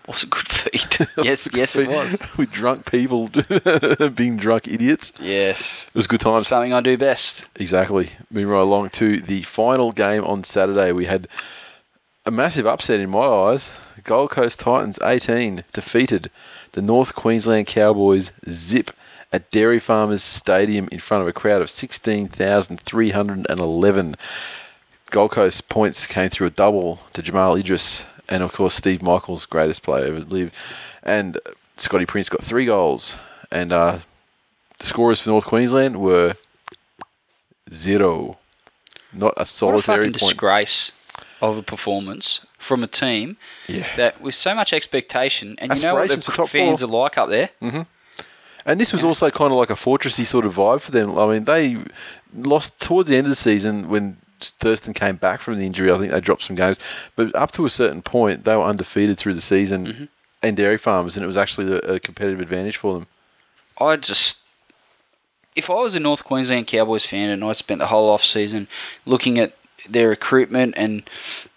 Was 0.09 0.23
a 0.23 0.27
good 0.27 0.47
feed. 0.47 1.07
yes, 1.23 1.47
yes, 1.53 1.75
it 1.75 1.87
was. 1.87 2.19
With 2.37 2.51
drunk 2.51 2.89
people 2.91 3.29
being 4.15 4.37
drunk 4.37 4.67
idiots. 4.67 5.13
Yes, 5.21 5.85
It 5.87 5.93
was 5.95 6.05
a 6.05 6.09
good 6.09 6.21
times. 6.21 6.47
something 6.47 6.73
I 6.73 6.81
do 6.81 6.97
best. 6.97 7.47
Exactly. 7.55 8.09
Moving 8.31 8.49
right 8.49 8.61
along 8.61 8.89
to 8.91 9.19
the 9.21 9.43
final 9.43 9.91
game 9.91 10.23
on 10.25 10.43
Saturday. 10.43 10.91
We 10.91 11.05
had 11.05 11.27
a 12.25 12.31
massive 12.31 12.65
upset 12.65 12.99
in 12.99 13.09
my 13.11 13.19
eyes. 13.25 13.71
Gold 14.03 14.31
Coast 14.31 14.59
Titans 14.61 14.97
18 15.03 15.63
defeated 15.73 16.31
the 16.71 16.81
North 16.81 17.13
Queensland 17.13 17.67
Cowboys 17.67 18.31
zip 18.49 18.89
at 19.31 19.51
Dairy 19.51 19.77
Farmers 19.79 20.23
Stadium 20.23 20.87
in 20.91 20.97
front 20.99 21.21
of 21.21 21.27
a 21.27 21.33
crowd 21.33 21.61
of 21.61 21.69
16,311. 21.69 24.15
Gold 25.11 25.31
Coast 25.31 25.69
points 25.69 26.07
came 26.07 26.29
through 26.29 26.47
a 26.47 26.51
double 26.51 26.99
to 27.13 27.21
Jamal 27.21 27.55
Idris 27.55 28.05
and 28.29 28.41
of 28.43 28.53
course 28.53 28.75
Steve 28.75 29.01
Michaels, 29.01 29.45
greatest 29.45 29.81
player 29.83 30.05
ever 30.05 30.19
lived, 30.21 30.53
and 31.03 31.37
Scotty 31.77 32.05
Prince 32.05 32.29
got 32.29 32.43
three 32.43 32.65
goals. 32.65 33.17
And 33.51 33.73
uh, 33.73 33.99
the 34.77 34.85
scorers 34.85 35.19
for 35.21 35.29
North 35.31 35.45
Queensland 35.45 35.99
were 35.99 36.35
zero, 37.71 38.37
not 39.13 39.33
a 39.37 39.45
solitary 39.45 40.07
What 40.09 40.15
a 40.15 40.19
point. 40.19 40.31
disgrace 40.31 40.91
of 41.41 41.57
a 41.57 41.63
performance 41.63 42.45
from 42.57 42.83
a 42.83 42.87
team 42.87 43.37
Yeah. 43.67 43.87
that 43.95 44.21
with 44.21 44.35
so 44.35 44.53
much 44.53 44.73
expectation, 44.73 45.55
and 45.59 45.73
you 45.75 45.81
know 45.81 45.95
what 45.95 46.09
the 46.09 46.17
fans 46.47 46.81
four. 46.81 46.89
are 46.89 46.91
like 47.03 47.17
up 47.17 47.29
there. 47.29 47.49
And 48.65 48.79
this 48.79 48.91
was 48.91 49.03
also 49.03 49.31
kind 49.31 49.51
of 49.51 49.57
like 49.57 49.69
a 49.69 49.75
fortressy 49.75 50.25
sort 50.25 50.45
of 50.45 50.55
vibe 50.55 50.81
for 50.81 50.91
them. 50.91 51.17
I 51.17 51.25
mean, 51.27 51.45
they 51.45 51.77
lost 52.35 52.79
towards 52.79 53.09
the 53.09 53.15
end 53.15 53.25
of 53.25 53.29
the 53.31 53.35
season 53.35 53.87
when 53.89 54.17
Thurston 54.41 54.93
came 54.93 55.15
back 55.17 55.41
from 55.41 55.59
the 55.59 55.65
injury. 55.65 55.91
I 55.91 55.97
think 55.97 56.11
they 56.11 56.21
dropped 56.21 56.43
some 56.43 56.55
games, 56.55 56.79
but 57.15 57.33
up 57.35 57.51
to 57.53 57.65
a 57.65 57.69
certain 57.69 58.01
point, 58.01 58.45
they 58.45 58.55
were 58.55 58.63
undefeated 58.63 59.17
through 59.17 59.33
the 59.35 59.41
season 59.41 59.85
Mm-hmm. 59.85 60.03
in 60.47 60.55
dairy 60.55 60.77
farmers, 60.77 61.17
and 61.17 61.23
it 61.23 61.27
was 61.27 61.37
actually 61.37 61.71
a 61.73 61.95
a 61.95 61.99
competitive 61.99 62.39
advantage 62.39 62.77
for 62.77 62.93
them. 62.93 63.07
I 63.79 63.95
just, 63.97 64.39
if 65.55 65.69
I 65.69 65.73
was 65.75 65.95
a 65.95 65.99
North 65.99 66.23
Queensland 66.23 66.67
Cowboys 66.67 67.05
fan 67.05 67.29
and 67.29 67.43
I 67.43 67.53
spent 67.53 67.79
the 67.79 67.87
whole 67.87 68.09
off 68.09 68.23
season 68.25 68.67
looking 69.05 69.37
at 69.39 69.53
their 69.87 70.09
recruitment 70.09 70.73
and 70.77 71.03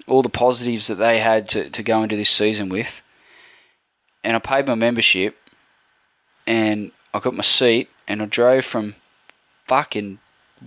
all 0.06 0.22
the 0.22 0.28
positives 0.28 0.86
that 0.88 0.96
they 0.96 1.18
had 1.20 1.48
to, 1.50 1.70
to 1.70 1.82
go 1.82 2.02
into 2.02 2.16
this 2.16 2.30
season 2.30 2.68
with, 2.68 3.02
and 4.24 4.36
I 4.36 4.38
paid 4.38 4.66
my 4.66 4.74
membership, 4.74 5.36
and 6.46 6.90
I 7.14 7.20
got 7.20 7.34
my 7.34 7.42
seat, 7.42 7.88
and 8.08 8.22
I 8.22 8.26
drove 8.26 8.64
from 8.64 8.94
fucking 9.66 10.18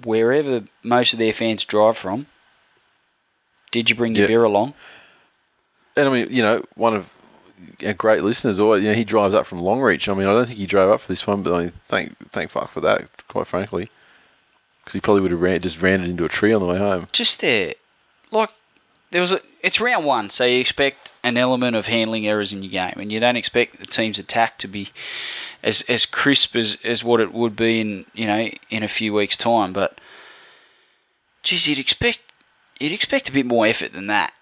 wherever 0.04 0.64
most 0.84 1.14
of 1.14 1.20
their 1.20 1.34
fans 1.34 1.64
drive 1.66 1.98
from. 1.98 2.26
Did 3.72 3.90
you 3.90 3.96
bring 3.96 4.16
your 4.16 4.24
Yeah. 4.24 4.28
beer 4.28 4.44
along? 4.44 4.74
And 5.96 6.08
I 6.08 6.12
mean, 6.12 6.28
you 6.30 6.42
know, 6.42 6.64
one 6.76 6.96
of 6.96 7.10
our 7.86 7.94
great 7.94 8.24
listeners, 8.24 8.60
or 8.60 8.78
you 8.78 8.90
know, 8.90 8.94
he 8.94 9.04
drives 9.04 9.34
up 9.34 9.46
from 9.48 9.62
Longreach. 9.62 10.10
I 10.10 10.14
mean, 10.14 10.28
I 10.28 10.34
don't 10.34 10.46
think 10.46 10.58
he 10.60 10.66
drove 10.66 10.90
up 10.92 11.02
for 11.02 11.08
this 11.08 11.26
one, 11.26 11.42
but 11.42 11.54
I 11.54 11.60
mean, 11.66 11.72
thank 11.88 12.32
thank 12.32 12.52
fuck 12.52 12.72
for 12.72 12.82
that, 12.82 13.08
quite 13.28 13.48
frankly, 13.48 13.90
because 14.82 14.94
he 14.94 15.00
probably 15.02 15.22
would 15.22 15.32
have 15.32 15.42
ran, 15.42 15.62
just 15.62 15.82
ran 15.82 16.02
it 16.04 16.10
into 16.10 16.26
a 16.26 16.30
tree 16.30 16.54
on 16.54 16.62
the 16.62 16.68
way 16.68 16.78
home. 16.78 17.08
just 17.12 17.40
there, 17.42 17.74
like 18.32 18.50
there 19.16 19.22
was 19.22 19.32
a. 19.32 19.40
It's 19.64 19.80
round 19.80 20.04
one, 20.04 20.30
so 20.30 20.44
you 20.44 20.60
expect 20.60 21.14
an 21.24 21.38
element 21.38 21.78
of 21.78 21.88
handling 21.88 22.28
errors 22.28 22.52
in 22.52 22.62
your 22.62 22.70
game, 22.72 22.96
and 22.98 23.14
you 23.14 23.22
don't 23.22 23.38
expect 23.38 23.80
the 23.80 23.86
team's 23.86 24.20
attack 24.20 24.58
to 24.58 24.68
be 24.68 24.90
as 25.64 25.84
as 25.88 26.06
crisp 26.06 26.54
as, 26.54 26.78
as 26.84 27.02
what 27.02 27.22
it 27.22 27.34
would 27.34 27.56
be 27.56 27.80
in 27.80 28.06
you 28.14 28.28
know 28.28 28.50
in 28.70 28.84
a 28.84 28.90
few 28.90 29.14
weeks' 29.14 29.38
time. 29.38 29.72
But 29.72 29.98
geez, 31.44 31.66
you'd 31.66 31.80
expect 31.80 32.20
you'd 32.78 32.92
expect 32.92 33.30
a 33.30 33.32
bit 33.32 33.46
more 33.46 33.66
effort 33.66 33.94
than 33.94 34.08
that 34.08 34.34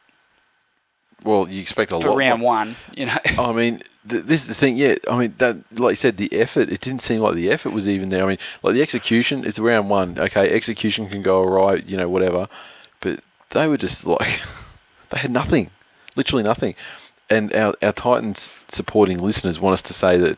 Well, 1.23 1.47
you 1.47 1.61
expect 1.61 1.91
a 1.91 1.99
for 2.01 2.07
lot. 2.09 2.17
round 2.17 2.41
one. 2.41 2.75
You 2.95 3.05
know, 3.05 3.17
I 3.37 3.51
mean, 3.51 3.83
th- 4.09 4.23
this 4.25 4.41
is 4.41 4.47
the 4.47 4.55
thing. 4.55 4.75
Yeah, 4.75 4.95
I 5.07 5.19
mean 5.19 5.35
that, 5.37 5.57
like 5.79 5.91
you 5.91 5.95
said, 5.97 6.17
the 6.17 6.33
effort. 6.33 6.71
It 6.71 6.81
didn't 6.81 7.03
seem 7.03 7.21
like 7.21 7.35
the 7.35 7.51
effort 7.51 7.73
was 7.73 7.87
even 7.87 8.09
there. 8.09 8.23
I 8.23 8.27
mean, 8.27 8.39
like 8.63 8.73
the 8.73 8.81
execution. 8.81 9.45
It's 9.45 9.59
round 9.59 9.91
one. 9.91 10.17
Okay, 10.17 10.49
execution 10.49 11.09
can 11.09 11.21
go 11.21 11.43
awry. 11.43 11.75
You 11.75 11.97
know, 11.97 12.09
whatever. 12.09 12.49
But 13.01 13.19
they 13.51 13.67
were 13.67 13.77
just 13.77 14.07
like 14.07 14.41
they 15.13 15.19
had 15.19 15.31
nothing, 15.31 15.69
literally 16.15 16.43
nothing. 16.43 16.75
And 17.29 17.53
our 17.53 17.73
our 17.81 17.93
Titans 17.93 18.53
supporting 18.67 19.19
listeners 19.19 19.59
want 19.59 19.73
us 19.75 19.81
to 19.83 19.93
say 19.93 20.17
that 20.17 20.37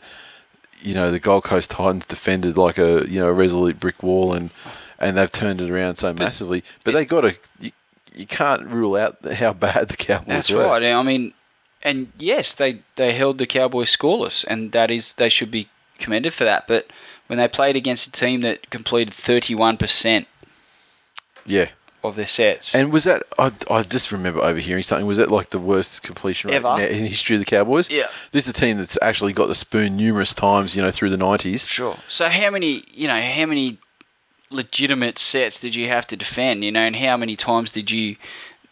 you 0.82 0.93
know 0.93 1.11
the 1.11 1.19
Gold 1.19 1.43
Coast 1.43 1.71
Titans 1.71 2.05
defended 2.05 2.57
like 2.57 2.78
a 2.78 3.05
you 3.09 3.19
know 3.19 3.28
a 3.28 3.34
resolute 3.34 3.80
brick 3.80 4.03
wall 4.03 4.34
and 4.34 4.51
and 4.99 5.17
they've 5.17 5.32
turned 5.32 5.61
it 5.61 5.69
around 5.69 5.97
so 5.97 6.13
massively. 6.13 6.63
But 6.84 6.93
they 6.93 7.05
got 7.05 7.21
to. 7.21 7.36
You, 7.59 7.71
you 8.13 8.26
can't 8.26 8.65
rule 8.67 8.95
out 8.95 9.17
how 9.26 9.51
bad 9.51 9.89
the 9.89 9.97
Cowboys 9.97 10.28
that's 10.28 10.49
were. 10.49 10.59
That's 10.59 10.69
right. 10.69 10.93
I 10.93 11.03
mean, 11.03 11.34
and 11.84 12.11
yes, 12.17 12.53
they 12.55 12.82
they 12.95 13.13
held 13.13 13.38
the 13.38 13.45
Cowboys 13.45 13.95
scoreless, 13.95 14.45
and 14.47 14.71
that 14.71 14.89
is 14.89 15.13
they 15.13 15.30
should 15.30 15.51
be 15.51 15.69
commended 15.99 16.34
for 16.34 16.43
that. 16.45 16.65
But 16.67 16.88
when 17.28 17.38
they 17.38 17.47
played 17.47 17.76
against 17.76 18.07
a 18.07 18.11
team 18.11 18.41
that 18.41 18.69
completed 18.69 19.13
thirty 19.13 19.53
one 19.53 19.78
percent 19.78 20.28
Yeah. 21.45 21.69
Of 22.08 22.16
their 22.16 22.28
sets, 22.28 22.74
And 22.76 22.91
was 22.91 23.03
that? 23.03 23.24
I, 23.38 23.51
I 23.70 23.84
just 23.84 24.12
remember 24.12 24.41
overhearing 24.41 24.84
something. 24.84 25.06
Was 25.06 25.18
that 25.18 25.32
like 25.32 25.49
the 25.49 25.60
worst 25.60 26.01
completion 26.03 26.49
rate 26.49 26.58
Ever. 26.58 26.82
in, 26.82 27.03
the 27.03 27.10
history 27.10 27.36
of 27.36 27.39
the 27.39 27.45
Cowboys? 27.45 27.89
Yeah. 27.89 28.08
This 28.32 28.45
is 28.45 28.49
a 28.49 28.53
team 28.53 28.78
that's 28.78 28.97
actually 29.01 29.34
got 29.34 29.47
the 29.47 29.56
spoon 29.56 29.97
numerous 29.97 30.34
times. 30.34 30.76
You 30.76 30.82
know, 30.82 30.91
through 30.91 31.10
the 31.10 31.18
nineties. 31.18 31.68
Sure. 31.68 31.97
So 32.08 32.30
how 32.30 32.49
many, 32.49 32.84
you 32.93 33.08
know, 33.08 33.22
how 33.22 33.45
many 33.45 33.78
legitimate 34.49 35.18
sets 35.18 35.60
did 35.60 35.76
you 35.76 35.88
have 35.88 36.08
to 36.08 36.16
defend, 36.16 36.64
you 36.64 36.72
know, 36.72 36.82
and 36.82 36.95
how 36.95 37.18
many 37.18 37.36
times 37.36 37.72
did 37.72 37.91
you 37.91 38.16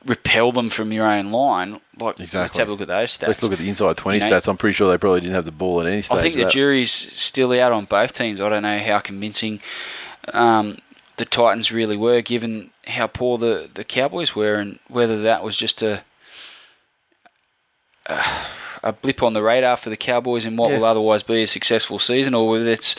repel 0.06 0.52
them 0.52 0.70
from 0.70 0.92
your 0.92 1.06
own 1.06 1.32
line? 1.32 1.80
Like, 1.98 2.20
exactly. 2.20 2.42
let's 2.42 2.58
have 2.58 2.68
a 2.68 2.72
look 2.72 2.82
at 2.82 2.88
those 2.88 3.18
stats. 3.18 3.28
Let's 3.28 3.44
look 3.44 3.54
at 3.54 3.60
the 3.60 3.70
inside 3.70 3.98
twenty 3.98 4.20
You 4.20 4.26
know- 4.26 4.32
stats. 4.40 4.48
I'm 4.48 4.58
pretty 4.58 4.74
sure 4.74 4.90
they 4.90 4.98
probably 4.98 5.22
didn't 5.22 5.36
have 5.36 5.46
the 5.46 5.52
ball 5.52 5.82
at 5.82 5.88
any 5.88 6.02
stage. 6.02 6.18
I 6.18 6.22
think 6.22 6.36
the 6.36 6.44
that. 6.44 6.52
jury's 6.52 6.92
still 6.92 7.52
out 7.54 7.72
on 7.72 7.86
both 7.86 8.14
teams. 8.14 8.40
I 8.42 8.50
don't 8.50 8.64
know 8.64 8.80
how 8.80 9.00
convincing 9.00 9.62
um, 10.34 10.78
the 11.18 11.26
Titans 11.26 11.72
really 11.72 11.96
were, 11.98 12.22
given 12.22 12.72
how 12.88 13.08
poor 13.08 13.38
the, 13.38 13.70
the 13.74 13.84
Cowboys 13.84 14.36
were, 14.36 14.56
and 14.56 14.80
whether 14.88 15.22
that 15.22 15.44
was 15.44 15.56
just 15.58 15.82
a 15.82 16.04
a 18.84 18.92
blip 18.92 19.24
on 19.24 19.34
the 19.34 19.42
radar 19.44 19.78
for 19.78 19.90
the 19.90 19.98
Cowboys 19.98 20.46
in 20.46 20.58
what 20.58 20.70
Yeah. 20.72 20.78
will 20.80 20.86
otherwise 20.86 21.24
be 21.24 21.44
a 21.44 21.48
successful 21.48 22.00
season, 22.00 22.34
or 22.34 22.50
whether 22.50 22.68
it's 22.68 22.96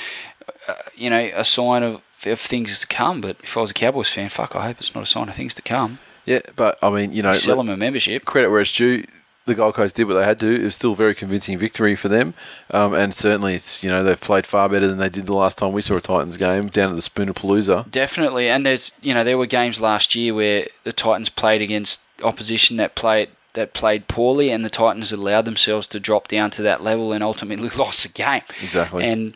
uh, 0.68 0.74
you 0.94 1.10
know 1.10 1.30
a 1.34 1.44
sign 1.44 1.82
of, 1.82 2.00
of 2.24 2.40
things 2.40 2.80
to 2.80 2.86
come. 2.86 3.20
But 3.20 3.36
if 3.42 3.56
I 3.56 3.60
was 3.60 3.70
a 3.70 3.74
Cowboys 3.74 4.08
fan, 4.08 4.28
fuck, 4.30 4.56
I 4.56 4.64
hope 4.66 4.78
it's 4.80 4.94
not 4.94 5.04
a 5.04 5.06
sign 5.06 5.28
of 5.28 5.34
things 5.34 5.54
to 5.54 5.62
come. 5.62 5.98
Yeah, 6.24 6.40
but 6.56 6.78
I 6.82 6.88
mean, 6.88 7.12
you 7.12 7.22
know, 7.22 7.34
Sell 7.34 7.58
them 7.58 7.68
a 7.68 7.76
membership. 7.76 8.24
credit 8.24 8.48
where 8.50 8.60
it's 8.62 8.74
due. 8.74 9.04
The 9.46 9.54
Gold 9.54 9.74
Coast 9.74 9.94
did 9.94 10.04
what 10.04 10.14
they 10.14 10.24
had 10.24 10.40
to. 10.40 10.54
It 10.54 10.64
was 10.64 10.74
still 10.74 10.92
a 10.92 10.96
very 10.96 11.14
convincing 11.14 11.58
victory 11.58 11.94
for 11.96 12.08
them, 12.08 12.32
um, 12.70 12.94
and 12.94 13.14
certainly 13.14 13.54
it's 13.54 13.84
you 13.84 13.90
know 13.90 14.02
they've 14.02 14.20
played 14.20 14.46
far 14.46 14.68
better 14.68 14.86
than 14.86 14.98
they 14.98 15.10
did 15.10 15.26
the 15.26 15.34
last 15.34 15.58
time 15.58 15.72
we 15.72 15.82
saw 15.82 15.96
a 15.96 16.00
Titans 16.00 16.36
game 16.36 16.68
down 16.68 16.90
at 16.90 16.96
the 16.96 17.02
Spooner 17.02 17.34
Spoonerpalooza. 17.34 17.90
Definitely, 17.90 18.48
and 18.48 18.64
there's 18.64 18.92
you 19.02 19.12
know 19.12 19.22
there 19.22 19.36
were 19.36 19.46
games 19.46 19.80
last 19.80 20.14
year 20.14 20.34
where 20.34 20.68
the 20.84 20.92
Titans 20.92 21.28
played 21.28 21.60
against 21.60 22.00
opposition 22.22 22.76
that 22.78 22.94
played 22.94 23.28
that 23.54 23.72
played 23.72 24.08
poorly, 24.08 24.50
and 24.50 24.64
the 24.64 24.70
Titans 24.70 25.12
allowed 25.12 25.44
themselves 25.44 25.86
to 25.88 26.00
drop 26.00 26.28
down 26.28 26.50
to 26.52 26.62
that 26.62 26.82
level 26.82 27.12
and 27.12 27.22
ultimately 27.22 27.68
lost 27.76 28.02
the 28.02 28.12
game. 28.12 28.42
Exactly. 28.62 29.04
And 29.04 29.34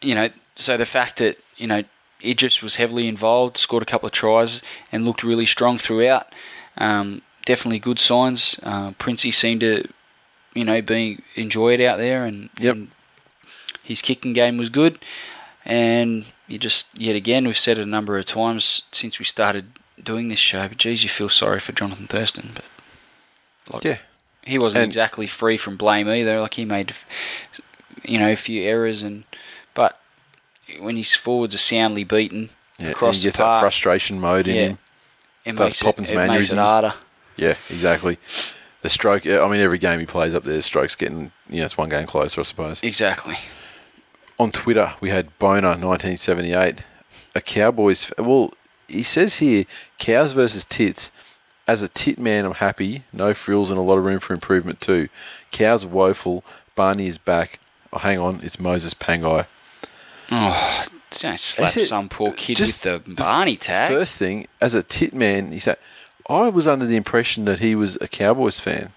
you 0.00 0.14
know, 0.14 0.30
so 0.56 0.76
the 0.76 0.86
fact 0.86 1.18
that 1.18 1.38
you 1.56 1.66
know 1.66 1.84
Idris 2.22 2.62
was 2.62 2.76
heavily 2.76 3.08
involved, 3.08 3.56
scored 3.56 3.82
a 3.82 3.86
couple 3.86 4.06
of 4.06 4.12
tries, 4.12 4.62
and 4.90 5.04
looked 5.04 5.22
really 5.22 5.46
strong 5.46 5.78
throughout. 5.78 6.32
Um, 6.76 7.22
definitely 7.44 7.78
good 7.78 7.98
signs. 7.98 8.58
Uh, 8.62 8.92
Princey 8.92 9.30
seemed 9.30 9.60
to, 9.60 9.88
you 10.54 10.64
know, 10.64 10.80
be 10.82 11.18
enjoyed 11.34 11.80
out 11.80 11.98
there, 11.98 12.24
and, 12.24 12.50
Yep. 12.58 12.74
and 12.74 12.90
his 13.82 14.02
kicking 14.02 14.32
game 14.32 14.56
was 14.56 14.68
good. 14.68 14.98
And 15.64 16.26
you 16.46 16.58
just 16.58 16.88
yet 16.98 17.16
again, 17.16 17.46
we've 17.46 17.58
said 17.58 17.78
it 17.78 17.82
a 17.82 17.86
number 17.86 18.18
of 18.18 18.26
times 18.26 18.82
since 18.92 19.18
we 19.18 19.24
started 19.24 19.72
doing 20.02 20.28
this 20.28 20.38
show. 20.38 20.68
But 20.68 20.76
geez, 20.78 21.02
you 21.02 21.08
feel 21.08 21.30
sorry 21.30 21.58
for 21.60 21.72
Jonathan 21.72 22.06
Thurston, 22.06 22.50
but 22.54 22.64
like, 23.72 23.84
Yeah, 23.84 23.98
he 24.42 24.58
wasn't 24.58 24.82
And- 24.82 24.90
exactly 24.90 25.26
free 25.26 25.56
from 25.56 25.76
blame 25.78 26.06
either. 26.08 26.40
Like 26.40 26.54
he 26.54 26.66
made, 26.66 26.94
you 28.04 28.18
know, 28.18 28.30
a 28.30 28.36
few 28.36 28.62
errors, 28.62 29.00
and 29.02 29.24
but 29.72 29.98
when 30.78 30.96
his 30.98 31.14
forwards 31.14 31.54
are 31.54 31.58
soundly 31.58 32.04
beaten 32.04 32.50
yeah. 32.78 32.88
across 32.90 33.16
the 33.16 33.20
he 33.20 33.24
gets 33.28 33.36
that 33.38 33.44
park, 33.44 33.60
frustration 33.62 34.20
mode 34.20 34.46
in 34.48 34.54
Yeah. 34.56 34.62
him. 34.62 34.78
it 35.46 35.52
starts 35.52 35.72
makes 35.74 35.82
popping 35.82 36.04
it, 36.04 36.10
it 36.10 36.52
it 36.52 36.58
harder. 36.58 36.94
Yeah, 37.36 37.56
exactly. 37.70 38.18
The 38.82 38.88
stroke. 38.88 39.26
I 39.26 39.46
mean, 39.48 39.60
every 39.60 39.78
game 39.78 40.00
he 40.00 40.06
plays 40.06 40.34
up 40.34 40.44
there, 40.44 40.54
the 40.54 40.62
stroke's 40.62 40.94
getting. 40.94 41.32
You 41.48 41.58
know, 41.58 41.64
it's 41.64 41.78
one 41.78 41.88
game 41.88 42.06
closer, 42.06 42.40
I 42.40 42.44
suppose. 42.44 42.82
Exactly. 42.82 43.38
On 44.38 44.50
Twitter, 44.50 44.94
we 45.00 45.10
had 45.10 45.38
Boner 45.38 45.68
1978, 45.68 46.82
a 47.34 47.40
Cowboys. 47.40 48.12
Well, 48.18 48.52
he 48.88 49.02
says 49.02 49.36
here, 49.36 49.64
cows 49.98 50.32
versus 50.32 50.64
tits. 50.64 51.10
As 51.66 51.80
a 51.82 51.88
tit 51.88 52.18
man, 52.18 52.44
I'm 52.44 52.54
happy. 52.54 53.04
No 53.12 53.32
frills 53.32 53.70
and 53.70 53.78
a 53.78 53.82
lot 53.82 53.96
of 53.96 54.04
room 54.04 54.20
for 54.20 54.34
improvement 54.34 54.80
too. 54.80 55.08
Cows 55.50 55.86
woeful. 55.86 56.44
Bani 56.74 57.06
is 57.06 57.16
back. 57.16 57.58
Oh, 57.92 57.98
hang 57.98 58.18
on, 58.18 58.40
it's 58.42 58.58
Moses 58.58 58.92
Pangai. 58.92 59.46
Oh, 60.30 60.84
don't 61.20 61.38
slap 61.38 61.70
some 61.70 62.08
poor 62.08 62.32
kid 62.32 62.58
with 62.58 62.82
the 62.82 63.00
Bani 63.06 63.56
tag. 63.56 63.90
First 63.90 64.16
thing, 64.16 64.46
as 64.60 64.74
a 64.74 64.82
tit 64.82 65.14
man, 65.14 65.52
he 65.52 65.60
said, 65.60 65.76
I 66.28 66.48
was 66.48 66.66
under 66.66 66.86
the 66.86 66.96
impression 66.96 67.44
that 67.46 67.58
he 67.58 67.74
was 67.74 67.96
a 68.00 68.08
Cowboys 68.08 68.60
fan. 68.60 68.92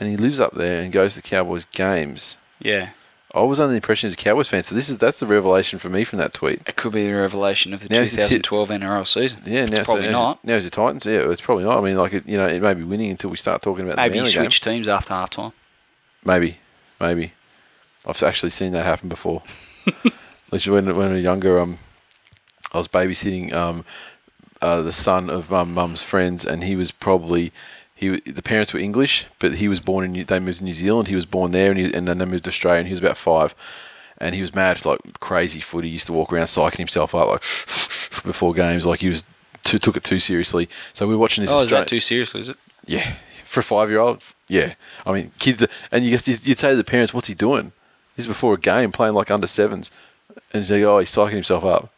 And 0.00 0.08
he 0.08 0.16
lives 0.16 0.40
up 0.40 0.54
there 0.54 0.82
and 0.82 0.92
goes 0.92 1.14
to 1.14 1.22
Cowboys 1.22 1.66
games. 1.66 2.36
yeah. 2.60 2.90
I 3.34 3.40
was 3.40 3.58
under 3.58 3.72
the 3.72 3.76
impression 3.78 4.06
he 4.06 4.12
was 4.12 4.14
a 4.14 4.24
Cowboys 4.24 4.46
fan. 4.46 4.62
So 4.62 4.76
this 4.76 4.88
is 4.88 4.98
that's 4.98 5.18
the 5.18 5.26
revelation 5.26 5.80
for 5.80 5.88
me 5.88 6.04
from 6.04 6.20
that 6.20 6.32
tweet. 6.32 6.62
It 6.68 6.76
could 6.76 6.92
be 6.92 7.04
the 7.04 7.14
revelation 7.14 7.74
of 7.74 7.80
the 7.82 7.88
Now 7.88 8.02
he's 8.02 8.12
the 8.12 8.22
ti- 8.22 8.38
2012 8.38 8.68
NRL 8.68 9.04
season. 9.08 9.42
Yeah, 9.44 9.66
now 9.66 9.78
it's 9.80 9.88
probably 9.88 10.04
so 10.04 10.12
not. 10.12 10.44
Now 10.44 10.54
he's 10.54 10.62
the 10.62 10.70
Titans. 10.70 11.04
Yeah, 11.04 11.28
it's 11.28 11.40
probably 11.40 11.64
not. 11.64 11.76
I 11.78 11.80
mean, 11.80 11.96
like 11.96 12.12
it, 12.12 12.28
you 12.28 12.36
know, 12.38 12.46
it 12.46 12.62
may 12.62 12.74
be 12.74 12.84
winning 12.84 13.10
until 13.10 13.30
we 13.30 13.36
start 13.36 13.60
talking 13.60 13.84
about 13.84 13.96
Maybe 13.96 14.20
the 14.20 14.30
you 14.30 14.36
Manly 14.36 14.50
game. 14.50 14.50
teams 14.50 14.86
after 14.86 15.14
half 15.14 15.30
time. 15.30 15.50
Maybe, 16.24 16.58
maybe. 17.00 17.32
I've 18.06 18.22
actually 18.22 18.50
seen 18.50 18.70
that 18.74 18.84
happen 18.84 19.08
before. 19.08 19.42
Which 20.50 20.68
when 20.68 20.86
when 20.86 21.08
we 21.08 21.14
were 21.14 21.18
younger, 21.18 21.58
um, 21.58 21.80
I 22.72 22.78
was 22.78 22.86
babysitting 22.86 23.52
um, 23.52 23.84
uh, 24.64 24.80
the 24.80 24.92
son 24.92 25.28
of 25.28 25.50
mum 25.50 25.74
mum's 25.74 26.02
friends, 26.02 26.44
and 26.44 26.64
he 26.64 26.74
was 26.74 26.90
probably 26.90 27.52
he 27.94 28.20
the 28.20 28.42
parents 28.42 28.72
were 28.72 28.80
English, 28.80 29.26
but 29.38 29.56
he 29.56 29.68
was 29.68 29.80
born 29.80 30.04
in 30.04 30.12
New, 30.12 30.24
they 30.24 30.40
moved 30.40 30.58
to 30.58 30.64
New 30.64 30.72
Zealand. 30.72 31.08
He 31.08 31.14
was 31.14 31.26
born 31.26 31.52
there, 31.52 31.70
and, 31.70 31.78
he, 31.78 31.92
and 31.92 32.08
then 32.08 32.18
they 32.18 32.24
moved 32.24 32.44
to 32.44 32.50
Australia, 32.50 32.78
and 32.78 32.88
he 32.88 32.92
was 32.92 33.00
about 33.00 33.18
five. 33.18 33.54
And 34.18 34.34
he 34.34 34.40
was 34.40 34.54
mad, 34.54 34.84
like 34.86 35.00
crazy 35.20 35.60
footy. 35.60 35.88
He 35.88 35.94
used 35.94 36.06
to 36.06 36.12
walk 36.12 36.32
around 36.32 36.46
psyching 36.46 36.78
himself 36.78 37.14
up, 37.14 37.28
like 37.28 37.40
before 38.24 38.54
games, 38.54 38.86
like 38.86 39.00
he 39.00 39.08
was 39.08 39.24
too, 39.64 39.78
took 39.78 39.96
it 39.96 40.04
too 40.04 40.20
seriously. 40.20 40.68
So 40.94 41.06
we 41.06 41.14
were 41.14 41.20
watching 41.20 41.42
this. 41.42 41.52
Oh, 41.52 41.60
is 41.60 41.70
that 41.70 41.88
too 41.88 42.00
seriously? 42.00 42.40
Is 42.40 42.48
it? 42.48 42.56
yeah, 42.86 43.14
for 43.44 43.60
a 43.60 43.62
five-year-old, 43.62 44.22
yeah. 44.48 44.74
I 45.04 45.12
mean, 45.12 45.32
kids, 45.38 45.64
and 45.90 46.04
you 46.04 46.10
guess 46.10 46.26
you'd 46.26 46.58
say 46.58 46.70
to 46.70 46.76
the 46.76 46.84
parents, 46.84 47.12
"What's 47.12 47.28
he 47.28 47.34
doing?" 47.34 47.72
This 48.16 48.24
is 48.24 48.28
before 48.28 48.54
a 48.54 48.58
game, 48.58 48.92
playing 48.92 49.14
like 49.14 49.30
under 49.30 49.46
sevens, 49.46 49.90
and 50.52 50.64
they 50.64 50.80
go, 50.80 50.96
"Oh, 50.96 50.98
he's 51.00 51.10
psyching 51.10 51.32
himself 51.32 51.64
up." 51.64 51.90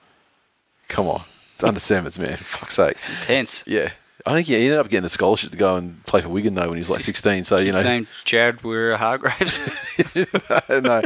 Come 0.88 1.06
on, 1.06 1.22
it's 1.57 1.64
under 1.64 1.80
sevens, 1.80 2.18
man. 2.18 2.36
Fuck's 2.36 2.74
sake. 2.74 2.92
It's 2.92 3.09
Intense. 3.09 3.64
Yeah, 3.66 3.90
I 4.26 4.34
think 4.34 4.46
he 4.46 4.57
ended 4.57 4.78
up 4.78 4.90
getting 4.90 5.07
a 5.07 5.09
scholarship 5.09 5.52
to 5.52 5.57
go 5.57 5.76
and 5.76 6.04
play 6.04 6.20
for 6.20 6.28
Wigan 6.28 6.54
though 6.54 6.68
when 6.68 6.76
he 6.76 6.80
was 6.80 6.90
like 6.90 7.00
sixteen. 7.00 7.44
So 7.44 7.57
you 7.57 7.72
know, 7.72 7.82
name 7.82 8.07
Jared 8.26 8.62
Weir 8.62 8.94
Hargraves. 8.98 9.59
no, 10.68 11.02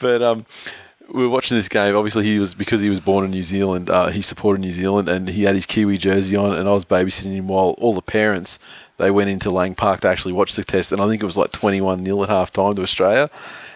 but 0.00 0.22
um, 0.22 0.44
we 1.08 1.22
were 1.22 1.28
watching 1.28 1.56
this 1.56 1.68
game. 1.68 1.94
Obviously, 1.94 2.24
he 2.24 2.40
was 2.40 2.52
because 2.56 2.80
he 2.80 2.88
was 2.88 2.98
born 2.98 3.24
in 3.24 3.30
New 3.30 3.44
Zealand. 3.44 3.88
Uh, 3.88 4.08
he 4.08 4.22
supported 4.22 4.60
New 4.60 4.72
Zealand, 4.72 5.08
and 5.08 5.28
he 5.28 5.44
had 5.44 5.54
his 5.54 5.66
Kiwi 5.66 5.98
jersey 5.98 6.34
on. 6.34 6.52
And 6.52 6.68
I 6.68 6.72
was 6.72 6.84
babysitting 6.84 7.34
him 7.34 7.46
while 7.46 7.76
all 7.78 7.94
the 7.94 8.02
parents 8.02 8.58
they 8.96 9.12
went 9.12 9.30
into 9.30 9.52
Lang 9.52 9.76
Park 9.76 10.00
to 10.00 10.08
actually 10.08 10.32
watch 10.32 10.56
the 10.56 10.64
test. 10.64 10.90
And 10.90 11.00
I 11.00 11.06
think 11.06 11.22
it 11.22 11.26
was 11.26 11.36
like 11.36 11.52
twenty-one 11.52 12.04
0 12.04 12.24
at 12.24 12.28
half 12.28 12.52
time 12.52 12.74
to 12.74 12.82
Australia. 12.82 13.30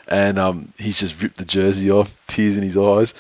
And 0.08 0.38
um, 0.38 0.72
he's 0.78 1.00
just 1.00 1.20
ripped 1.20 1.38
the 1.38 1.44
jersey 1.44 1.90
off, 1.90 2.16
tears 2.28 2.56
in 2.56 2.62
his 2.62 2.76
eyes, 2.76 3.12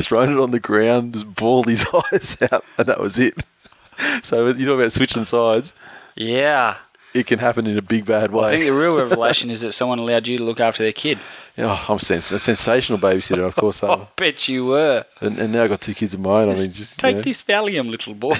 thrown 0.00 0.32
it 0.32 0.40
on 0.42 0.50
the 0.50 0.58
ground, 0.58 1.14
just 1.14 1.34
bawled 1.36 1.68
his 1.68 1.86
eyes 2.12 2.36
out, 2.50 2.64
and 2.78 2.86
that 2.88 3.00
was 3.00 3.18
it. 3.18 3.44
So 4.22 4.48
you 4.48 4.66
talk 4.66 4.80
about 4.80 4.90
switching 4.92 5.24
sides. 5.24 5.74
yeah. 6.16 6.78
It 7.14 7.26
can 7.26 7.38
happen 7.40 7.66
in 7.66 7.76
a 7.76 7.82
big 7.82 8.06
bad 8.06 8.32
way. 8.32 8.48
I 8.48 8.50
think 8.52 8.64
the 8.64 8.72
real 8.72 8.96
revelation 9.06 9.50
is 9.50 9.60
that 9.60 9.72
someone 9.72 9.98
allowed 9.98 10.26
you 10.26 10.38
to 10.38 10.42
look 10.44 10.60
after 10.60 10.82
their 10.82 10.94
kid. 10.94 11.18
Oh, 11.58 11.84
I'm 11.86 11.98
sens- 11.98 12.32
a 12.32 12.38
sensational 12.38 12.98
babysitter, 12.98 13.46
of 13.46 13.54
course. 13.54 13.84
I 13.84 14.08
bet 14.16 14.48
you 14.48 14.64
were. 14.64 15.04
and, 15.20 15.38
and 15.38 15.52
now 15.52 15.64
I've 15.64 15.68
got 15.70 15.82
two 15.82 15.92
kids 15.92 16.14
of 16.14 16.20
my 16.20 16.30
own. 16.40 16.48
I 16.48 16.54
mean, 16.54 16.72
just 16.72 16.96
you 16.96 17.02
Take 17.02 17.16
know, 17.16 17.22
this 17.22 17.42
Valium, 17.42 17.90
little 17.90 18.14
boy. 18.14 18.38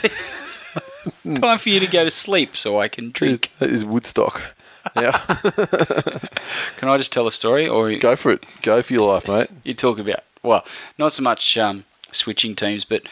Time 1.39 1.59
for 1.59 1.69
you 1.69 1.81
to 1.81 1.87
go 1.87 2.05
to 2.05 2.11
sleep 2.11 2.57
so 2.57 2.81
I 2.81 2.89
can 2.89 3.11
drink. 3.11 3.53
That 3.59 3.69
is 3.71 3.85
Woodstock. 3.85 4.55
Yeah, 4.97 5.13
Can 6.77 6.89
I 6.89 6.97
just 6.99 7.13
tell 7.13 7.27
a 7.27 7.33
story, 7.33 7.69
or 7.69 7.95
go 7.97 8.17
for 8.17 8.33
it. 8.33 8.45
Go 8.63 8.83
for 8.83 8.93
your 8.93 9.13
life, 9.13 9.29
mate. 9.29 9.49
you 9.65 9.75
talk 9.75 9.99
about? 9.99 10.21
Well, 10.43 10.65
not 10.99 11.13
so 11.13 11.23
much 11.23 11.57
um, 11.57 11.85
switching 12.11 12.55
teams, 12.57 12.85
but 12.85 13.03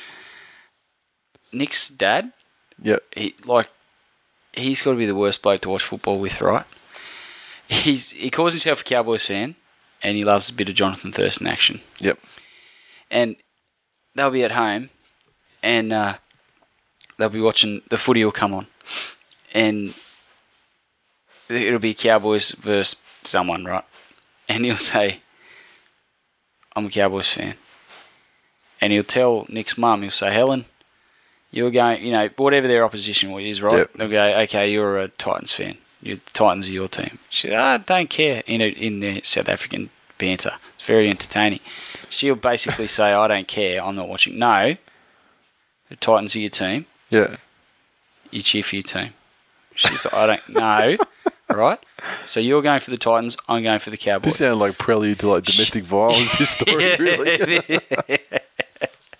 Nick's 1.52 1.88
dad. 1.88 2.32
Yep. 2.82 3.02
He 3.16 3.34
like 3.44 3.68
he's 4.52 4.82
got 4.82 4.92
to 4.92 4.96
be 4.96 5.06
the 5.06 5.14
worst 5.14 5.42
bloke 5.42 5.60
to 5.62 5.68
watch 5.70 5.84
football 5.84 6.18
with, 6.18 6.40
right? 6.40 6.64
He's 7.68 8.10
he 8.10 8.30
calls 8.30 8.52
himself 8.54 8.80
a 8.80 8.84
Cowboys 8.84 9.26
fan, 9.26 9.54
and 10.02 10.16
he 10.16 10.24
loves 10.24 10.48
a 10.50 10.54
bit 10.54 10.68
of 10.68 10.74
Jonathan 10.74 11.12
Thurston 11.12 11.46
action. 11.46 11.80
Yep. 11.98 12.18
and 13.10 13.36
they'll 14.14 14.30
be 14.30 14.42
at 14.42 14.52
home, 14.52 14.90
and 15.62 15.92
uh, 15.92 16.14
they'll 17.16 17.28
be 17.28 17.40
watching 17.40 17.82
the 17.90 17.98
footy 17.98 18.24
will 18.24 18.32
come 18.32 18.52
on, 18.54 18.66
and 19.54 19.94
it'll 21.50 21.78
be 21.78 21.94
Cowboys 21.94 22.52
versus 22.52 23.00
someone, 23.24 23.64
right? 23.64 23.84
And 24.48 24.64
he'll 24.64 24.76
say, 24.76 25.20
"I'm 26.74 26.86
a 26.86 26.90
Cowboys 26.90 27.28
fan," 27.28 27.54
and 28.80 28.92
he'll 28.92 29.04
tell 29.04 29.46
Nick's 29.48 29.76
mum, 29.78 30.02
he'll 30.02 30.10
say, 30.10 30.32
"Helen, 30.32 30.64
you're 31.50 31.70
going, 31.70 32.04
you 32.04 32.12
know, 32.12 32.28
whatever 32.36 32.68
their 32.68 32.84
opposition 32.84 33.30
is, 33.38 33.62
right?" 33.62 33.78
Yep. 33.78 33.92
They'll 33.94 34.08
go, 34.08 34.40
"Okay, 34.42 34.70
you're 34.72 34.98
a 34.98 35.08
Titans 35.08 35.52
fan. 35.52 35.78
Your 36.02 36.18
Titans 36.32 36.68
are 36.68 36.72
your 36.72 36.88
team." 36.88 37.18
She 37.28 37.48
said, 37.48 37.58
"I 37.58 37.78
don't 37.78 38.10
care." 38.10 38.42
In 38.46 38.60
a, 38.60 38.68
in 38.68 39.00
their 39.00 39.20
South 39.22 39.48
African 39.48 39.90
banter, 40.18 40.54
it's 40.74 40.84
very 40.84 41.08
entertaining. 41.08 41.60
She'll 42.08 42.34
basically 42.34 42.86
say, 42.98 43.12
"I 43.12 43.28
don't 43.28 43.48
care. 43.48 43.82
I'm 43.82 43.96
not 43.96 44.08
watching." 44.08 44.38
No, 44.38 44.76
the 45.88 45.96
Titans 45.96 46.34
are 46.34 46.40
your 46.40 46.50
team. 46.50 46.86
Yeah. 47.10 47.36
You 48.30 48.42
cheer 48.42 48.62
for 48.62 48.76
your 48.76 48.82
team. 48.84 49.14
She's 49.74 50.04
like, 50.04 50.14
"I 50.14 50.26
don't 50.26 50.48
know." 50.48 50.96
Right? 51.50 51.78
So 52.26 52.40
you're 52.40 52.62
going 52.62 52.80
for 52.80 52.90
the 52.90 52.98
Titans. 52.98 53.36
I'm 53.48 53.62
going 53.62 53.78
for 53.80 53.90
the 53.90 53.96
Cowboys. 53.96 54.32
This 54.32 54.38
sounds 54.38 54.58
like 54.58 54.78
prelude 54.78 55.18
to 55.20 55.28
like 55.28 55.44
domestic 55.44 55.84
violence. 55.84 56.38
This 56.38 56.50
story, 56.58 56.96
really. 56.98 57.80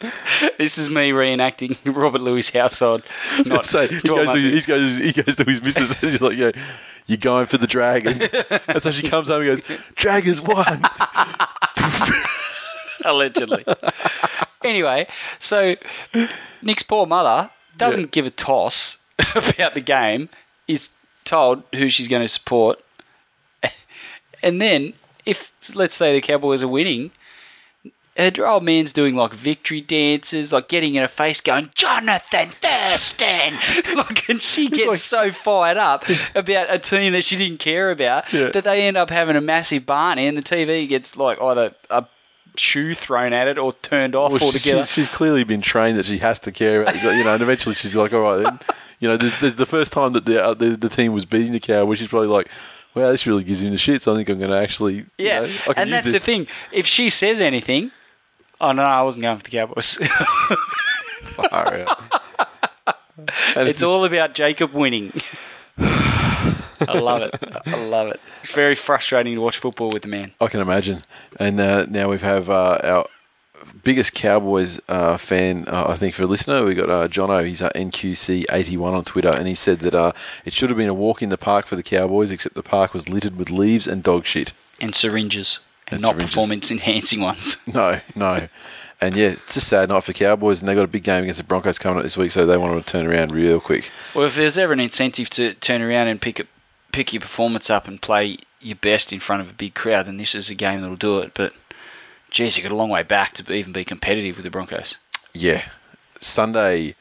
this 0.59 0.79
is 0.79 0.89
me 0.89 1.11
reenacting 1.11 1.77
Robert 1.85 2.21
Lui's 2.23 2.51
household. 2.51 3.03
Not 3.47 3.67
so 3.67 3.87
he 3.89 4.01
goes, 4.01 4.31
to, 4.31 4.39
he 4.39 4.61
goes, 4.63 4.97
he 4.99 5.13
goes 5.13 5.37
to 5.37 5.45
his 5.45 5.63
missus 5.63 6.03
and 6.03 6.13
she's 6.13 6.21
like, 6.21 6.37
"Yeah, 6.39 6.53
you're 7.07 7.19
going 7.19 7.47
for 7.47 7.59
the 7.59 7.67
Dragons." 7.67 8.23
and 8.69 8.83
so 8.83 8.91
she 8.91 9.07
comes 9.09 9.29
home 9.29 9.43
and 9.43 9.63
goes, 9.63 9.79
"Dragons 9.97 10.41
won." 10.41 10.83
allegedly. 13.05 13.65
anyway, 14.65 15.07
so 15.39 15.77
Nick's 16.63 16.83
poor 16.83 17.07
mother 17.07 17.51
doesn't 17.77 18.01
Yeah. 18.03 18.09
give 18.13 18.27
a 18.27 18.31
toss 18.31 18.99
about 19.35 19.75
the 19.75 19.81
game. 19.81 20.29
Is 20.69 20.91
told 21.31 21.63
who 21.75 21.89
she's 21.89 22.09
going 22.09 22.23
to 22.23 22.29
support, 22.29 22.81
and 24.43 24.61
then 24.61 24.95
if 25.27 25.53
let's 25.75 25.95
say 25.95 26.13
the 26.15 26.21
Cowboys 26.21 26.63
are 26.63 26.69
winning. 26.69 27.11
Her 28.17 28.47
old 28.47 28.65
man's 28.65 28.93
doing 28.93 29.17
like 29.17 29.33
victory 29.33 29.81
dances, 29.81 30.53
like 30.53 30.69
getting 30.69 30.95
in 30.95 31.01
her 31.01 31.09
face, 31.09 31.41
going 31.41 31.71
Jonathan 31.75 32.51
Thurston, 32.61 33.55
like, 33.97 34.29
and 34.29 34.43
she 34.43 34.69
gets 34.69 34.87
like- 34.89 34.97
so 34.99 35.33
fired 35.33 35.79
up 35.79 36.05
about 36.35 36.71
a 36.71 36.79
team 36.79 37.15
that 37.15 37.25
she 37.25 37.37
didn't 37.37 37.61
care 37.61 37.91
about 37.91 38.31
Yeah. 38.31 38.51
that 38.51 38.65
they 38.65 38.87
end 38.87 38.99
up 38.99 39.09
having 39.09 39.37
a 39.37 39.41
massive 39.41 39.87
Barney, 39.87 40.27
and 40.27 40.37
the 40.37 40.43
TV 40.43 40.87
gets 40.87 41.17
like 41.17 41.41
either 41.41 41.73
a 41.89 42.05
shoe 42.57 42.95
thrown 42.95 43.33
at 43.33 43.47
it 43.49 43.57
or 43.57 43.73
turned 43.75 44.15
off 44.15 44.33
Well, 44.33 44.43
altogether. 44.43 44.81
she's, 44.81 44.93
she's 44.93 45.09
clearly 45.09 45.45
been 45.45 45.63
trained 45.63 45.97
that 45.97 46.05
she 46.05 46.19
has 46.19 46.39
to 46.41 46.53
care 46.53 46.83
about, 46.83 46.97
you 46.97 47.25
know, 47.25 47.33
and 47.35 47.43
eventually 47.43 47.75
she's 47.77 47.97
like, 47.97 48.13
all 48.13 48.21
right, 48.21 48.43
then. 48.43 48.59
You 49.01 49.09
know, 49.09 49.17
there's, 49.17 49.41
there's 49.41 49.57
the 49.57 49.67
first 49.67 49.93
time 49.93 50.13
that 50.13 50.27
the, 50.27 50.45
uh, 50.45 50.55
the 50.55 50.77
the 50.77 50.89
team 50.89 51.13
was 51.13 51.25
beating 51.25 51.53
the 51.53 51.61
cow, 51.61 51.85
which 51.87 52.01
is 52.01 52.09
probably 52.09 52.29
like, 52.29 52.49
wow, 52.95 53.11
this 53.11 53.27
really 53.27 53.45
gives 53.45 53.65
me 53.65 53.71
the 53.71 53.77
shits. 53.77 54.11
I 54.11 54.15
think 54.15 54.29
I'm 54.29 54.39
going 54.39 54.51
to 54.51 54.57
actually, 54.57 54.95
you 54.95 55.07
yeah, 55.19 55.41
know, 55.41 55.45
I 55.45 55.49
can 55.49 55.75
and 55.77 55.91
use 55.91 56.05
that's 56.05 56.13
the 56.13 56.19
thing. 56.21 56.47
If 56.71 56.87
she 56.87 57.11
says 57.11 57.41
anything, 57.41 57.93
oh 58.61 58.73
no, 58.73 58.83
I 58.83 59.03
wasn't 59.03 59.23
going 59.23 59.39
for 59.39 59.45
the 59.45 59.51
Cowboys. 59.51 59.97
Far 61.35 61.75
out. 61.75 62.23
And 63.57 63.69
it's 63.69 63.83
all 63.83 64.05
about 64.05 64.35
Jacob 64.35 64.73
winning. 64.73 65.21
I 65.79 66.99
love 66.99 67.23
it. 67.23 67.35
I 67.67 67.85
love 67.85 68.09
it. 68.09 68.21
It's 68.43 68.53
very 68.53 68.75
frustrating 68.75 69.35
to 69.35 69.41
watch 69.41 69.59
football 69.59 69.91
with 69.91 70.03
the 70.03 70.09
man. 70.09 70.33
I 70.41 70.47
can 70.49 70.61
imagine. 70.61 71.03
And 71.39 71.61
uh, 71.61 71.87
now 71.87 72.09
we 72.09 72.19
have 72.19 72.49
uh, 72.49 72.79
our 72.83 73.07
biggest 73.83 74.15
Cowboys 74.15 74.81
uh, 74.89 75.17
fan, 75.17 75.65
uh, 75.69 75.87
I 75.89 75.97
think, 75.97 76.15
for 76.15 76.23
a 76.25 76.27
listener. 76.27 76.65
We 76.65 76.75
got 76.75 76.91
uh, 76.91 77.09
Jono. 77.09 77.47
He's 77.47 77.63
uh, 77.63 77.71
NQC81 77.75 78.93
on 78.93 79.05
Twitter, 79.05 79.31
and 79.31 79.47
he 79.47 79.55
said 79.55 79.81
that 79.81 79.95
uh, 79.95 80.13
it 80.45 80.53
should 80.53 80.71
have 80.71 80.77
been 80.77 80.89
a 80.89 80.95
walk 80.95 81.23
in 81.23 81.29
the 81.29 81.39
park 81.39 81.67
for 81.67 81.77
the 81.77 81.83
Cowboys, 81.83 82.31
except 82.31 82.55
the 82.55 82.63
park 82.63 82.93
was 82.95 83.09
littered 83.09 83.37
with 83.37 83.51
leaves 83.51 83.87
and 83.87 84.03
dog 84.03 84.27
shit. 84.27 84.53
And 84.81 84.95
syringes, 84.95 85.61
and, 85.87 85.95
And 85.95 86.03
not 86.03 86.13
syringes. 86.15 86.31
performance 86.35 86.71
enhancing 86.71 87.21
ones. 87.21 87.57
No, 87.67 88.01
no. 88.15 88.49
And 89.03 89.17
yeah, 89.17 89.29
it's 89.29 89.57
a 89.57 89.61
sad 89.63 89.89
night 89.89 90.05
for 90.05 90.13
Cowboys, 90.13 90.61
and 90.61 90.69
they 90.69 90.75
got 90.75 90.85
a 90.85 90.89
big 90.89 91.05
game 91.05 91.23
against 91.23 91.39
the 91.39 91.45
Broncos 91.45 91.79
coming 91.79 91.99
up 91.99 92.03
this 92.03 92.17
week, 92.19 92.31
so 92.31 92.45
they 92.45 92.59
want 92.59 92.85
to 92.85 92.93
turn 92.93 93.07
around 93.07 93.33
real 93.33 93.59
quick. 93.61 93.91
Well, 94.15 94.27
if 94.27 94.35
there's 94.35 94.59
ever 94.59 94.75
an 94.75 94.81
incentive 94.81 95.31
to 95.31 95.55
turn 95.55 95.81
around 95.81 96.09
and 96.09 96.21
pick 96.21 96.47
pick 96.93 97.13
your 97.13 97.21
performance 97.21 97.71
up 97.71 97.87
and 97.89 98.03
play 98.03 98.37
your 98.61 98.77
best 98.77 99.13
in 99.13 99.21
front 99.21 99.41
of 99.41 99.49
a 99.49 99.53
big 99.55 99.75
crowd, 99.75 100.07
then 100.07 100.17
this 100.19 100.35
is 100.35 100.51
a 100.51 100.55
game 100.55 100.81
that'll 100.83 100.97
do 100.97 101.21
it. 101.21 101.33
But 101.35 101.55
geez, 102.31 102.57
you 102.57 102.63
got 102.63 102.73
a 102.73 102.77
long 102.77 102.91
way 102.91 103.03
back 103.03 103.33
to 103.35 103.53
even 103.53 103.73
be 103.73 103.85
competitive 103.85 104.37
with 104.37 104.45
the 104.45 104.51
Broncos. 104.51 104.97
Yeah. 105.33 105.65
Sunday, 106.21 106.95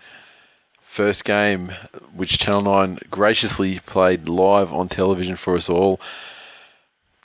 first 0.84 1.24
game, 1.26 1.74
which 2.14 2.40
Channel 2.40 2.62
9 2.62 3.00
graciously 3.10 3.80
played 3.80 4.28
live 4.28 4.74
on 4.74 4.90
television 4.90 5.36
for 5.36 5.56
us 5.56 5.70
all. 5.70 6.00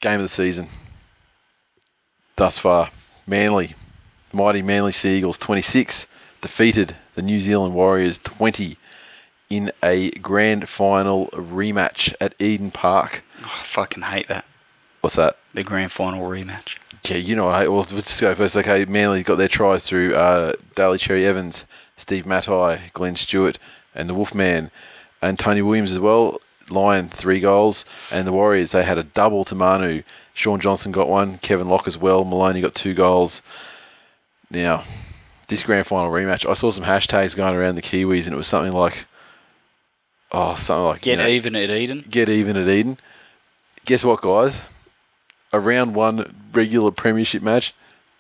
Game 0.01 0.21
of 0.21 0.25
the 0.25 0.29
season. 0.29 0.69
Thus 2.37 2.59
far. 2.59 2.91
Manly, 3.27 3.75
mighty 4.33 4.61
Manly 4.61 4.93
Seagulls 4.93 5.39
26, 5.39 6.07
defeated 6.41 6.97
the 7.15 7.23
New 7.23 7.39
Zealand 7.39 7.75
Warriors 7.75 8.19
20 8.19 8.77
in 9.49 9.73
a 9.83 10.11
grand 10.11 10.69
final 10.69 11.29
rematch 11.29 12.13
at 12.21 12.35
Eden 12.39 12.71
Park. 12.71 13.23
Oh, 13.41 13.45
I 13.45 13.63
fucking 13.63 14.03
hate 14.03 14.29
that. 14.29 14.45
What's 15.01 15.17
that? 15.17 15.39
The 15.55 15.63
grand 15.63 15.93
final 15.93 16.29
rematch. 16.29 16.77
Yeah, 17.09 17.17
you 17.19 17.37
know 17.37 17.47
what? 17.47 17.69
Well, 17.69 17.79
let's 17.79 17.93
just 17.93 18.21
go 18.21 18.35
first. 18.35 18.57
Okay, 18.57 18.85
Manly 18.87 19.23
got 19.23 19.37
their 19.37 19.49
tries 19.49 19.85
through 19.87 20.15
uh, 20.15 20.55
Daly 20.75 20.99
Cherry 20.99 21.27
Evans, 21.27 21.65
Steve 21.97 22.25
Matai, 22.25 22.91
Glenn 22.95 23.17
Stewart, 23.17 23.59
and 23.95 24.09
the 24.09 24.15
Wolfman, 24.15 24.71
and 25.21 25.39
Tony 25.39 25.63
Williams 25.63 25.93
as 25.93 25.99
well. 25.99 26.41
Lyon 26.71 27.11
three 27.11 27.41
goals, 27.41 27.85
and 28.11 28.27
the 28.27 28.33
Warriors 28.33 28.73
they 28.73 28.85
had 28.85 28.97
a 28.97 29.03
double 29.03 29.45
to 29.45 29.55
Manu. 29.55 30.03
Shaun 30.33 30.61
Johnson 30.61 30.93
got 30.93 31.09
one, 31.09 31.37
Kevin 31.39 31.69
Locke 31.69 31.87
as 31.87 31.99
well. 31.99 32.25
Maloney 32.25 32.63
got 32.63 32.75
two 32.75 32.95
goals. 32.95 33.43
Now, 34.51 34.85
this 35.49 35.63
grand 35.63 35.87
final 35.87 36.11
rematch, 36.11 36.49
I 36.49 36.55
saw 36.55 36.71
some 36.71 36.85
hashtags 36.85 37.37
going 37.37 37.55
around 37.55 37.75
the 37.75 37.83
Kiwis, 37.83 38.25
and 38.25 38.33
it 38.33 38.37
was 38.37 38.47
something 38.47 38.73
like, 38.73 39.05
oh, 40.33 40.55
something 40.55 40.85
like 40.87 41.03
Get 41.03 41.11
you 41.13 41.17
know, 41.19 41.29
even 41.29 41.55
at 41.55 41.69
Eden. 41.69 42.05
get 42.09 42.31
even 42.31 42.57
at 42.57 42.67
Eden. 42.69 42.99
Guess 43.85 44.05
what, 44.05 44.23
guys? 44.23 44.63
A 45.55 45.61
round 45.61 45.95
one 45.95 46.35
regular 46.53 46.91
premiership 46.91 47.43
match. 47.43 47.75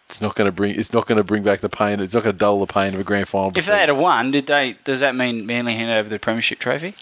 It's 0.08 0.20
not 0.20 0.34
going 0.36 0.46
to 0.46 0.52
bring. 0.52 0.78
It's 0.78 0.92
not 0.92 1.06
going 1.06 1.16
to 1.18 1.24
bring 1.24 1.42
back 1.42 1.60
the 1.60 1.68
pain. 1.68 1.98
It's 1.98 2.14
not 2.14 2.22
going 2.24 2.34
to 2.34 2.38
dull 2.38 2.60
the 2.60 2.72
pain 2.72 2.94
of 2.94 3.00
a 3.00 3.04
grand 3.04 3.26
final. 3.28 3.52
If 3.56 3.66
they 3.66 3.78
had 3.78 3.88
a 3.88 3.94
won, 3.94 4.30
did 4.30 4.46
they? 4.46 4.76
Does 4.84 5.00
that 5.00 5.16
mean 5.16 5.46
Manly 5.46 5.74
hand 5.74 5.90
over 5.90 6.08
the 6.08 6.18
premiership 6.18 6.58
trophy? 6.58 6.94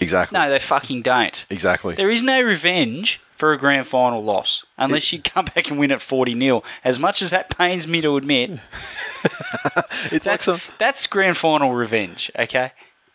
exactly, 0.00 0.38
No, 0.38 0.48
they 0.50 0.58
fucking 0.58 1.02
don't. 1.02 1.46
exactly. 1.50 1.94
There 1.94 2.10
is 2.10 2.22
no 2.22 2.40
revenge 2.42 3.20
for 3.36 3.52
a 3.52 3.58
grand 3.58 3.86
final 3.86 4.22
loss 4.22 4.64
unless 4.76 5.12
you 5.12 5.22
come 5.22 5.44
back 5.46 5.70
and 5.70 5.78
win 5.78 5.90
at 5.92 6.00
40 6.02 6.38
0. 6.38 6.62
As 6.84 6.98
much 6.98 7.22
as 7.22 7.30
that 7.30 7.56
pains 7.56 7.86
me 7.88 8.00
to 8.02 8.16
admit, 8.16 8.50
It's 10.10 10.12
like 10.12 10.22
that's, 10.22 10.44
some. 10.44 10.60
that's 10.78 11.06
grand 11.06 11.36
final 11.36 11.72
revenge, 11.72 12.30
okay? 12.38 12.72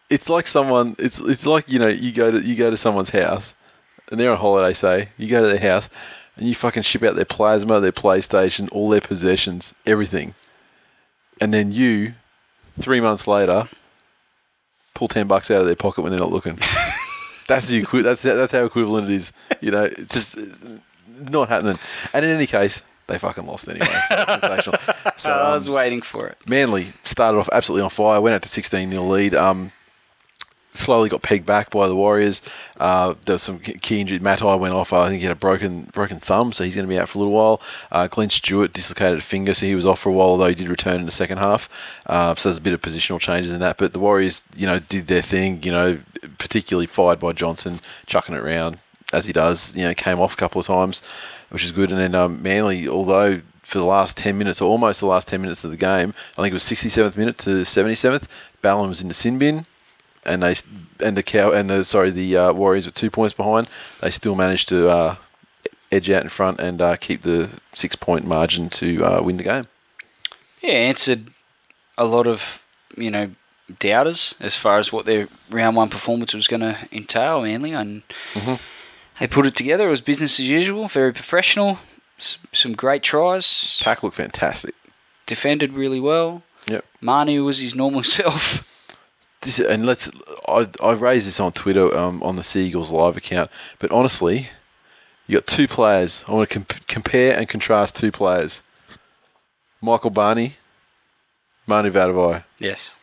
It's 0.10 0.30
like 0.30 0.48
someone. 0.48 0.96
It's 1.00 1.20
it's 1.20 1.46
like 1.46 1.70
you 1.70 1.80
know 1.80 1.88
you 1.88 2.12
go 2.12 2.32
to 2.32 2.40
you 2.46 2.56
go 2.56 2.70
to 2.70 2.78
someone's 2.78 3.10
house, 3.12 3.56
and 4.12 4.20
they're 4.20 4.32
on 4.32 4.38
holiday. 4.38 4.74
Say 4.74 5.10
you 5.18 5.28
go 5.28 5.42
to 5.42 5.48
their 5.48 5.72
house, 5.72 5.90
and 6.36 6.48
you 6.48 6.56
fucking 6.56 6.84
ship 6.84 7.04
out 7.04 7.16
their 7.16 7.26
plasma, 7.26 7.80
their 7.80 7.92
PlayStation, 7.92 8.70
all 8.72 8.90
their 8.90 9.02
possessions, 9.02 9.74
everything, 9.86 10.34
and 11.40 11.54
then 11.54 11.72
you, 11.72 12.14
three 12.80 13.00
months 13.00 13.28
later, 13.28 13.70
pull 14.94 15.08
ten 15.08 15.28
bucks 15.28 15.52
out 15.52 15.62
of 15.62 15.68
their 15.68 15.76
pocket 15.76 16.02
when 16.02 16.12
they're 16.12 16.20
not 16.20 16.32
looking. 16.32 16.60
that's 17.48 17.68
the 17.68 17.82
equi- 17.82 18.02
that's 18.02 18.22
that's 18.22 18.52
how 18.52 18.66
equivalent 18.66 19.10
it 19.10 19.16
is. 19.16 19.34
You 19.62 19.72
know, 19.72 19.84
it's 19.84 20.14
just 20.14 20.38
not 21.08 21.50
happening. 21.50 21.78
And 22.14 22.26
in 22.26 22.32
any 22.32 22.48
case, 22.48 22.82
they 23.08 23.18
fucking 23.18 23.46
lost 23.46 23.68
anyway. 23.68 23.88
So 24.10 24.26
sensational. 24.26 24.78
So 25.18 25.32
I 25.32 25.54
was 25.54 25.68
um, 25.68 25.74
waiting 25.74 26.02
for 26.02 26.28
it. 26.28 26.38
Manly 26.48 26.88
started 27.04 27.38
off 27.38 27.50
absolutely 27.52 27.84
on 27.84 27.90
fire. 27.90 28.22
Went 28.22 28.36
out 28.36 28.42
to 28.44 28.50
16 28.50 28.92
0 28.92 29.04
lead. 29.04 29.36
Um, 29.36 29.72
slowly 30.74 31.10
got 31.10 31.22
pegged 31.22 31.46
back 31.46 31.70
by 31.70 31.88
the 31.88 31.96
Warriors. 31.96 32.42
Uh, 32.80 33.14
there 33.26 33.34
was 33.34 33.44
some 33.44 33.60
key 33.60 34.02
injury. 34.02 34.20
Matai 34.20 34.56
went 34.56 34.74
off. 34.74 34.92
I 34.92 35.08
think 35.08 35.20
he 35.20 35.26
had 35.26 35.32
a 35.32 35.40
broken 35.40 35.84
broken 35.94 36.20
thumb, 36.20 36.52
so 36.52 36.64
he's 36.64 36.76
going 36.76 36.88
to 36.88 36.90
be 36.90 37.00
out 37.00 37.10
for 37.10 37.20
a 37.20 37.22
little 37.22 37.34
while. 37.34 37.62
Uh, 37.92 38.08
Glenn 38.08 38.30
Stewart 38.30 38.74
dislocated 38.74 39.20
a 39.20 39.22
finger, 39.22 39.54
so 39.54 39.66
he 39.66 39.76
was 39.76 39.86
off 39.86 40.00
for 40.00 40.10
a 40.10 40.14
while, 40.14 40.30
although 40.30 40.48
he 40.48 40.56
did 40.56 40.70
return 40.70 41.00
in 41.00 41.06
the 41.06 41.12
second 41.12 41.38
half. 41.38 41.70
Uh, 42.06 42.36
so 42.36 42.50
there's 42.50 42.58
a 42.58 42.62
bit 42.62 42.74
of 42.74 42.82
positional 42.82 43.20
changes 43.20 43.54
in 43.54 43.60
that. 43.60 43.78
But 43.78 43.94
the 43.94 44.00
Warriors, 44.00 44.44
you 44.56 44.66
know, 44.66 44.80
did 44.80 45.08
their 45.08 45.22
thing. 45.22 45.64
You 45.64 45.72
know, 45.72 46.00
particularly 46.38 46.88
fired 46.88 47.20
by 47.20 47.34
Johnson, 47.34 47.80
chucking 48.06 48.36
it 48.36 48.40
around 48.40 48.80
as 49.12 49.26
he 49.26 49.34
does. 49.34 49.76
You 49.76 49.84
know, 49.84 49.94
came 49.94 50.20
off 50.20 50.34
a 50.34 50.38
couple 50.38 50.60
of 50.60 50.68
times, 50.68 51.02
which 51.50 51.64
is 51.64 51.72
good. 51.72 51.92
And 51.92 52.00
then 52.00 52.16
um, 52.16 52.42
Manly, 52.42 52.88
although 52.88 53.42
for 53.62 53.78
the 53.78 53.86
last 53.86 54.18
10 54.18 54.38
minutes, 54.38 54.62
or 54.62 54.70
almost 54.70 55.00
the 55.00 55.06
last 55.06 55.28
10 55.30 55.42
minutes 55.42 55.64
of 55.64 55.72
the 55.72 55.78
game, 55.78 56.14
I 56.38 56.42
think 56.42 56.52
it 56.52 56.54
was 56.54 56.64
67th 56.64 57.16
minute 57.16 57.38
to 57.40 57.62
77th, 57.62 58.24
Ballin 58.62 58.90
was 58.90 59.02
in 59.02 59.08
the 59.08 59.14
sin 59.14 59.38
bin 59.38 59.66
and 60.26 60.42
they 60.44 60.56
and 61.00 61.18
the 61.18 61.24
cow 61.24 61.52
and 61.52 61.70
the 61.70 61.84
sorry 61.84 62.12
the 62.12 62.36
uh, 62.38 62.54
Warriors 62.54 62.86
were 62.86 62.92
two 62.92 63.10
points 63.12 63.34
behind. 63.34 63.68
They 64.02 64.10
still 64.10 64.36
managed 64.36 64.68
to 64.70 64.90
uh, 64.90 65.16
edge 65.92 66.10
out 66.10 66.24
in 66.24 66.30
front 66.30 66.60
and 66.60 66.82
uh, 66.82 66.96
keep 66.98 67.22
the 67.24 67.50
six 67.74 67.96
point 67.96 68.26
margin 68.26 68.70
to 68.70 69.04
uh, 69.06 69.22
win 69.22 69.38
the 69.38 69.44
game. 69.44 69.68
Yeah, 70.62 70.72
answered 70.74 71.32
a 71.98 72.06
lot 72.06 72.26
of, 72.26 72.64
you 72.98 73.12
know, 73.12 73.32
doubters 73.80 74.36
as 74.40 74.56
far 74.58 74.80
as 74.80 74.92
what 74.94 75.06
their 75.06 75.28
round 75.50 75.76
one 75.76 75.90
performance 75.90 76.34
was 76.34 76.48
going 76.48 76.62
to 76.62 76.78
entail, 76.92 77.42
Manly, 77.42 77.74
and 77.74 78.04
they 79.20 79.28
put 79.28 79.46
it 79.46 79.56
together. 79.56 79.88
It 79.88 79.92
was 79.92 80.02
business 80.02 80.40
as 80.40 80.48
usual, 80.50 80.88
very 80.88 81.12
professional, 81.14 81.80
s- 82.18 82.38
some 82.52 82.74
great 82.74 83.04
tries, 83.04 83.80
Pack 83.82 84.04
looked 84.04 84.16
fantastic. 84.16 84.74
defended 85.26 85.74
really 85.74 86.00
well. 86.00 86.44
Yep. 86.68 86.86
Manu 87.02 87.44
was 87.44 87.60
his 87.60 87.76
normal 87.76 88.04
self. 88.18 88.66
This 89.44 89.60
and 89.60 89.86
let's 89.86 90.10
I 90.48 90.68
I 90.82 90.92
raised 90.94 91.28
this 91.28 91.40
on 91.40 91.52
Twitter 91.52 91.96
um, 91.98 92.22
on 92.24 92.36
the 92.36 92.44
Seagulls 92.44 92.92
live 92.92 93.18
account, 93.18 93.52
but 93.80 93.92
honestly, 93.92 94.50
you 95.28 95.38
got 95.38 95.48
two 95.48 95.68
players. 95.68 96.24
I 96.28 96.32
want 96.32 96.50
to 96.50 96.54
comp- 96.60 96.88
compare 96.88 97.38
and 97.38 97.48
contrast 97.50 97.96
two 97.96 98.12
players. 98.12 98.62
Michael 99.82 100.12
Bani, 100.12 100.56
Manu 101.68 101.92
Vatuvei. 101.92 102.44
Yes, 102.58 102.96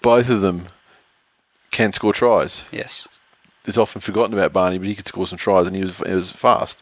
Both 0.00 0.30
of 0.30 0.40
them 0.40 0.68
can 1.70 1.92
score 1.92 2.12
tries. 2.14 2.64
yes. 2.72 3.06
it's 3.66 3.76
often 3.76 4.00
forgotten 4.00 4.32
about 4.32 4.52
Bani, 4.52 4.78
but 4.78 4.86
he 4.86 4.94
could 4.94 5.08
score 5.08 5.26
some 5.26 5.38
tries 5.38 5.66
and 5.66 5.76
he 5.76 5.82
was 5.82 5.98
he 5.98 6.14
was 6.14 6.30
fast. 6.30 6.80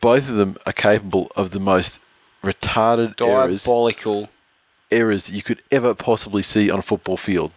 Both 0.00 0.28
of 0.28 0.36
them 0.36 0.56
are 0.66 0.72
capable 0.72 1.32
of 1.34 1.50
the 1.50 1.58
most 1.60 1.98
retarded 2.44 3.20
errors 3.22 3.64
Diabolical 3.64 4.14
errors 4.20 4.28
that 4.98 5.30
you 5.30 5.42
could 5.42 5.62
ever 5.70 5.94
possibly 5.94 6.42
see 6.42 6.70
on 6.70 6.78
a 6.78 6.82
football 6.82 7.16
field. 7.16 7.52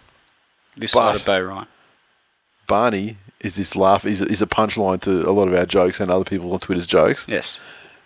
this 0.76 0.94
But- 0.94 1.14
side 1.14 1.16
of 1.18 1.26
Beau 1.26 1.42
Ryan. 1.42 1.68
Bani 2.68 3.18
is 3.40 3.56
this 3.56 3.76
laugh 3.76 4.06
is 4.06 4.22
is 4.22 4.42
a 4.42 4.46
punchline 4.48 5.00
to 5.02 5.28
a 5.28 5.32
lot 5.32 5.48
of 5.48 5.54
our 5.54 5.66
jokes 5.66 6.00
and 6.00 6.12
other 6.12 6.26
people 6.26 6.52
on 6.54 6.60
Twitter's 6.60 6.86
jokes. 6.88 7.26
Yes. 7.28 7.60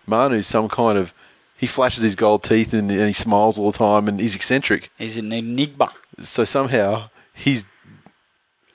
Manu's 0.06 0.48
some 0.48 0.70
kind 0.70 0.98
of 0.98 1.14
he 1.58 1.68
flashes 1.68 2.04
his 2.04 2.16
gold 2.16 2.44
teeth 2.44 2.74
and, 2.74 2.90
and 2.92 3.08
he 3.08 3.14
smiles 3.14 3.58
all 3.60 3.72
the 3.72 3.78
time 3.78 4.08
and 4.08 4.20
he's 4.20 4.36
eccentric. 4.36 4.90
He's 4.98 5.18
an 5.18 5.32
enigma. 5.32 5.92
So 6.20 6.44
somehow 6.44 7.10
he's 7.34 7.66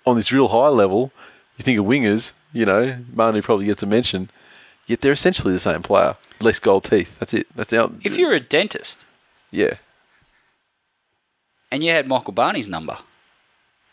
on 0.04 0.16
this 0.16 0.32
real 0.32 0.48
high 0.48 0.68
level. 0.68 1.12
You 1.56 1.62
think 1.62 1.78
of 1.78 1.84
wingers, 1.86 2.32
you 2.52 2.66
know, 2.66 2.98
Manu 3.12 3.40
probably 3.42 3.66
gets 3.66 3.82
a 3.82 3.86
mention, 3.86 4.28
yet 4.86 5.00
they're 5.00 5.12
essentially 5.12 5.52
the 5.52 5.58
same 5.58 5.82
player. 5.82 6.16
Less 6.40 6.58
gold 6.58 6.84
teeth. 6.84 7.18
That's 7.18 7.32
it. 7.32 7.46
That's 7.56 7.72
out. 7.72 7.92
If 8.04 8.16
you're 8.18 8.34
a 8.34 8.40
dentist 8.40 9.04
yeah, 9.50 9.74
and 11.70 11.82
you 11.84 11.90
had 11.90 12.06
Michael 12.06 12.32
Bani's 12.32 12.68
number, 12.68 12.98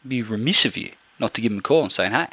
it'd 0.01 0.09
be 0.09 0.21
remiss 0.21 0.65
of 0.65 0.77
you 0.77 0.91
not 1.19 1.33
to 1.33 1.41
give 1.41 1.51
him 1.51 1.59
a 1.59 1.61
call 1.61 1.83
and 1.83 1.91
saying, 1.91 2.11
hey, 2.11 2.27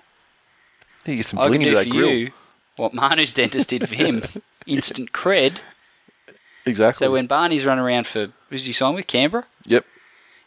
you 1.07 1.17
get 1.17 1.27
some 1.27 1.39
I 1.39 1.49
bling 1.49 1.61
can 1.61 1.71
do 1.71 1.77
for 1.85 1.91
grill. 1.91 2.11
you 2.11 2.31
what 2.77 2.95
Manu's 2.95 3.33
dentist 3.33 3.69
did 3.69 3.89
for 3.89 3.95
him. 3.95 4.23
Instant 4.67 5.13
cred. 5.13 5.57
Exactly. 6.67 7.05
So 7.07 7.13
when 7.13 7.27
Bani's 7.27 7.65
run 7.65 7.79
around 7.79 8.07
for, 8.07 8.29
who's 8.49 8.65
he 8.67 8.73
signed 8.73 8.95
with? 8.95 9.07
Canberra? 9.07 9.47
yep, 9.65 9.85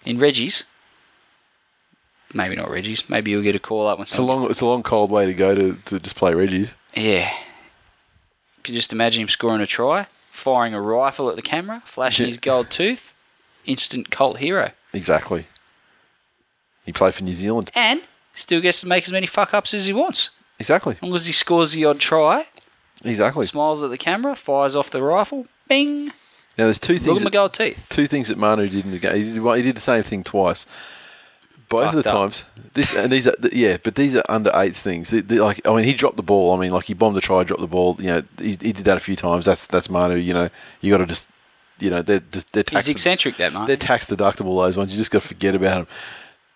In 0.05 0.19
Reggie's. 0.19 0.65
Maybe 2.33 2.55
not 2.55 2.69
Reggie's. 2.71 3.07
Maybe 3.09 3.31
you'll 3.31 3.43
get 3.43 3.55
a 3.55 3.59
call 3.59 3.85
up 3.87 3.99
when 3.99 4.03
it's 4.03 4.17
a 4.17 4.21
long, 4.23 4.49
it's 4.49 4.61
a 4.61 4.65
long, 4.65 4.81
cold 4.83 5.11
way 5.11 5.25
to 5.27 5.33
go 5.33 5.53
to 5.53 5.73
to 5.85 5.99
just 5.99 6.15
play 6.15 6.33
Reggie's. 6.33 6.75
Yeah. 6.95 7.31
Can 8.63 8.73
just 8.75 8.91
imagine 8.93 9.21
him 9.23 9.29
scoring 9.29 9.61
a 9.61 9.67
try, 9.67 10.07
firing 10.31 10.73
a 10.73 10.81
rifle 10.81 11.29
at 11.29 11.35
the 11.35 11.41
camera, 11.41 11.83
flashing 11.85 12.25
Yeah. 12.25 12.29
his 12.31 12.37
gold 12.37 12.71
tooth? 12.71 13.13
Instant 13.65 14.09
cult 14.09 14.37
hero. 14.37 14.71
Exactly. 14.93 15.47
He 16.85 16.91
played 16.91 17.13
for 17.15 17.23
New 17.23 17.33
Zealand. 17.33 17.71
And 17.75 18.01
still 18.33 18.61
gets 18.61 18.81
to 18.81 18.87
make 18.87 19.03
as 19.05 19.11
many 19.11 19.25
fuck 19.27 19.53
ups 19.53 19.73
as 19.73 19.85
he 19.85 19.93
wants. 19.93 20.31
Exactly. 20.59 20.95
As 20.95 21.01
long 21.03 21.15
as 21.15 21.25
he 21.25 21.33
scores 21.33 21.71
the 21.71 21.85
odd 21.85 21.99
try, 21.99 22.47
Exactly. 23.03 23.45
smiles 23.45 23.83
at 23.83 23.89
the 23.89 23.97
camera, 23.97 24.35
fires 24.35 24.75
off 24.75 24.89
the 24.89 25.01
rifle, 25.03 25.47
bing. 25.67 26.07
Now 26.57 26.65
there's 26.65 26.79
two 26.79 26.97
things. 26.97 27.07
Look 27.07 27.17
at 27.17 27.23
my 27.25 27.29
gold 27.31 27.53
teeth. 27.53 27.85
two 27.89 28.07
things 28.07 28.27
that 28.27 28.37
Manu 28.37 28.67
did 28.69 28.85
in 28.85 28.91
the 28.91 28.99
game. 28.99 29.15
He 29.15 29.23
did, 29.33 29.41
well, 29.41 29.55
he 29.55 29.63
did 29.63 29.75
the 29.75 29.81
same 29.81 30.03
thing 30.03 30.23
twice. 30.23 30.65
Both 31.69 31.95
of 31.95 32.03
the 32.03 32.09
up. 32.09 32.15
times, 32.15 32.43
this 32.75 32.93
and 32.95 33.11
these 33.11 33.25
are 33.27 33.33
yeah, 33.51 33.77
but 33.83 33.95
these 33.95 34.15
are 34.15 34.23
under 34.29 34.51
eights 34.53 34.79
things. 34.79 35.09
They- 35.09 35.21
they 35.21 35.39
like 35.39 35.67
I 35.67 35.73
mean, 35.75 35.85
he 35.85 35.95
dropped 35.95 36.17
the 36.17 36.21
ball. 36.23 36.55
I 36.55 36.59
mean, 36.59 36.71
like 36.71 36.83
he 36.83 36.93
bombed 36.93 37.15
the 37.15 37.21
try, 37.21 37.43
dropped 37.43 37.61
the 37.61 37.67
ball. 37.67 37.95
You 37.99 38.05
know, 38.07 38.23
he, 38.37 38.49
he 38.49 38.73
did 38.73 38.85
that 38.85 38.97
a 38.97 38.99
few 38.99 39.15
times. 39.15 39.45
That's 39.45 39.65
that's 39.65 39.89
Manu. 39.89 40.15
You 40.15 40.33
know, 40.35 40.49
you 40.81 40.91
got 40.91 40.99
to 40.99 41.07
just 41.07 41.27
you 41.79 41.89
know 41.89 42.01
they're 42.01 42.21
they're 42.51 42.63
tax 42.63 42.85
He's 42.85 42.95
eccentric, 42.95 43.37
that 43.37 43.53
man. 43.53 43.65
they're 43.65 43.77
tax 43.77 44.05
deductible. 44.05 44.63
Those 44.63 44.77
ones 44.77 44.91
you 44.91 44.97
just 44.97 45.11
got 45.11 45.21
to 45.21 45.27
forget 45.27 45.55
about 45.55 45.75
them. 45.75 45.87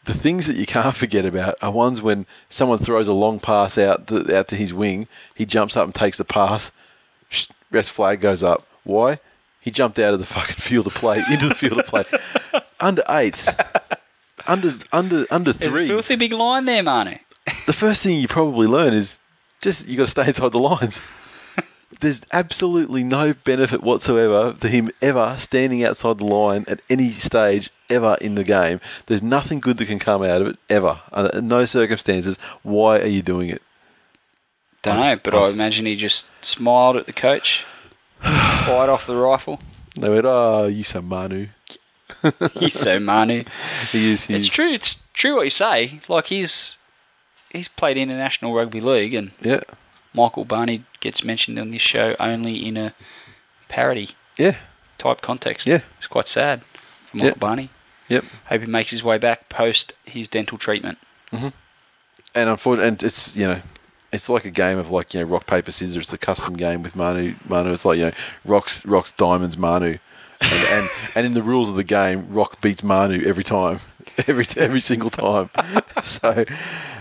The 0.05 0.13
things 0.13 0.47
that 0.47 0.55
you 0.55 0.65
can't 0.65 0.95
forget 0.95 1.26
about 1.26 1.55
are 1.61 1.72
ones 1.72 2.01
when 2.01 2.26
someone 2.49 2.80
throws 2.80 3.07
a 3.09 3.13
long 3.13 3.39
pass 3.39 3.78
out 3.78 4.07
to, 4.07 4.38
out 4.38 4.47
to 4.49 4.55
his 4.55 4.74
wing. 4.74 5.07
He 5.36 5.45
jumps 5.45 5.76
up 5.76 5.84
and 5.86 5.93
takes 5.93 6.18
the 6.18 6.24
pass. 6.24 6.72
Rest 7.72 7.91
flag 7.91 8.22
goes 8.22 8.41
up. 8.41 8.65
Why? 8.84 9.20
He 9.59 9.70
jumped 9.70 9.99
out 9.99 10.13
of 10.13 10.20
the 10.20 10.26
fucking 10.26 10.55
field 10.55 10.88
of 10.88 10.93
play 10.93 11.22
into 11.30 11.49
the 11.49 11.55
field 11.55 11.80
of 11.80 11.88
play. 11.88 12.05
under 12.80 13.03
eights, 13.09 13.49
under 14.47 14.76
under 14.93 15.26
under 15.30 15.51
There's 15.51 15.74
a 15.74 15.88
filthy 15.88 16.15
big 16.15 16.32
line 16.32 16.63
there, 16.65 16.84
Manu. 16.84 17.18
The 17.65 17.74
first 17.74 18.01
thing 18.03 18.18
you 18.20 18.30
probably 18.30 18.68
learn 18.68 18.93
is 18.93 19.20
just 19.59 19.88
you 19.88 19.97
got 19.97 20.05
to 20.05 20.11
stay 20.11 20.28
inside 20.28 20.53
the 20.53 20.59
lines. 20.59 21.01
There's 22.00 22.22
absolutely 22.32 23.04
no 23.04 23.34
benefit 23.34 23.82
whatsoever 23.82 24.54
to 24.60 24.68
him 24.68 24.91
ever 25.02 25.36
standing 25.38 25.84
outside 25.84 26.20
the 26.20 26.26
line 26.26 26.66
at 26.68 26.82
any 26.89 27.10
stage 27.12 27.70
ever 27.89 28.18
in 28.22 28.36
the 28.36 28.43
game. 28.43 28.80
There's 29.08 29.24
nothing 29.24 29.60
good 29.60 29.78
that 29.78 29.86
can 29.86 30.00
come 30.00 30.24
out 30.24 30.41
of 30.41 30.48
it 30.48 30.58
ever 30.70 31.02
under 31.12 31.41
no 31.41 31.66
circumstances. 31.66 32.38
Why 32.64 33.00
are 33.00 33.08
you 33.08 33.22
doing 33.22 33.50
it? 33.50 33.62
Don't 34.84 35.00
know, 35.00 35.18
but 35.22 35.34
I, 35.34 35.50
imagine 35.50 35.86
he 35.86 35.95
just 35.95 36.28
smiled 36.41 36.98
at 36.98 37.08
the 37.08 37.14
coach, 37.14 37.66
Fired 38.22 38.89
off 38.89 39.06
the 39.06 39.16
rifle. 39.16 39.60
They 39.95 40.10
went, 40.10 40.26
oh, 40.26 40.68
you 40.68 40.84
so 40.84 41.02
Manu. 41.02 41.48
He's 42.54 42.74
so 42.74 43.00
Manu. 43.00 43.43
He 43.91 44.12
is. 44.12 44.30
It's 44.30 44.48
true. 44.48 44.72
It's 44.72 45.04
true 45.14 45.36
what 45.36 45.43
you 45.43 45.50
say. 45.50 46.00
Like 46.08 46.28
he's 46.28 46.78
he's 47.52 47.68
played 47.68 47.98
international 47.98 48.54
rugby 48.54 48.82
league, 48.82 49.14
and 49.14 49.32
Yeah, 49.41 49.62
Michael 50.14 50.45
Barney 50.45 50.84
gets 51.00 51.24
mentioned 51.24 51.58
on 51.60 51.72
this 51.72 51.82
show 51.82 52.16
only 52.20 52.66
in 52.66 52.78
a 52.78 52.93
parody 53.70 54.12
yeah, 54.38 54.58
type 54.98 55.22
context. 55.22 55.68
Yeah. 55.68 55.82
it's 55.98 56.08
quite 56.08 56.28
sad 56.28 56.62
for 57.08 57.18
Michael 57.18 57.30
Yeah. 57.30 57.34
Bani. 57.39 57.70
yep. 58.10 58.26
Hope 58.45 58.62
he 58.62 58.68
makes 58.68 58.91
his 58.91 59.04
way 59.04 59.18
back 59.18 59.50
post 59.50 59.93
his 60.06 60.28
dental 60.30 60.58
treatment. 60.58 60.98
And 61.32 61.52
unfortunately, 62.50 62.88
and 62.89 63.04
it's 63.04 63.36
you 63.36 63.48
know, 63.48 63.62
it's 64.12 64.30
like 64.30 64.45
a 64.45 64.52
game 64.52 64.78
of 64.78 64.91
like 64.91 65.14
you 65.14 65.22
know 65.22 65.26
rock 65.26 65.48
paper 65.48 65.72
scissors. 65.72 65.95
It's 65.98 66.14
a 66.14 66.18
custom 66.18 66.56
game 66.56 66.84
with 66.84 66.95
Manu. 66.95 67.36
Manu. 67.48 67.74
It's 67.74 67.84
like 67.86 67.98
you 67.98 68.06
know 68.06 68.12
rocks, 68.45 68.86
rocks, 68.86 69.12
diamonds, 69.12 69.58
Manu. 69.58 69.98
And, 70.39 70.68
and 70.70 70.89
and 71.16 71.26
in 71.26 71.34
the 71.34 71.41
rules 71.43 71.70
of 71.70 71.76
the 71.76 71.84
game, 71.84 72.28
Rock 72.30 72.62
beats 72.62 72.84
Manu 72.84 73.26
every 73.26 73.43
time, 73.43 73.80
every 74.28 74.45
every 74.56 74.80
single 74.82 75.10
time. 75.10 75.50
so, 76.04 76.45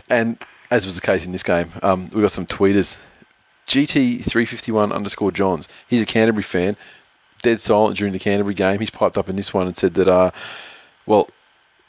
and 0.08 0.38
as 0.70 0.86
was 0.86 0.94
the 0.94 1.02
case 1.02 1.26
in 1.26 1.32
this 1.32 1.42
game, 1.42 1.70
um, 1.82 2.08
we 2.12 2.22
got 2.22 2.32
some 2.32 2.46
tweeters. 2.46 2.96
GT 3.66 4.24
three 4.24 4.44
fifty 4.44 4.70
one 4.72 4.92
underscore 4.92 5.32
Johns. 5.32 5.68
He's 5.88 6.02
a 6.02 6.06
Canterbury 6.06 6.42
fan. 6.42 6.76
Dead 7.42 7.60
silent 7.60 7.96
during 7.98 8.12
the 8.12 8.18
Canterbury 8.18 8.54
game. 8.54 8.80
He's 8.80 8.90
piped 8.90 9.18
up 9.18 9.28
in 9.28 9.36
this 9.36 9.52
one 9.52 9.66
and 9.66 9.76
said 9.76 9.94
that, 9.94 10.08
uh, 10.08 10.30
well, 11.04 11.28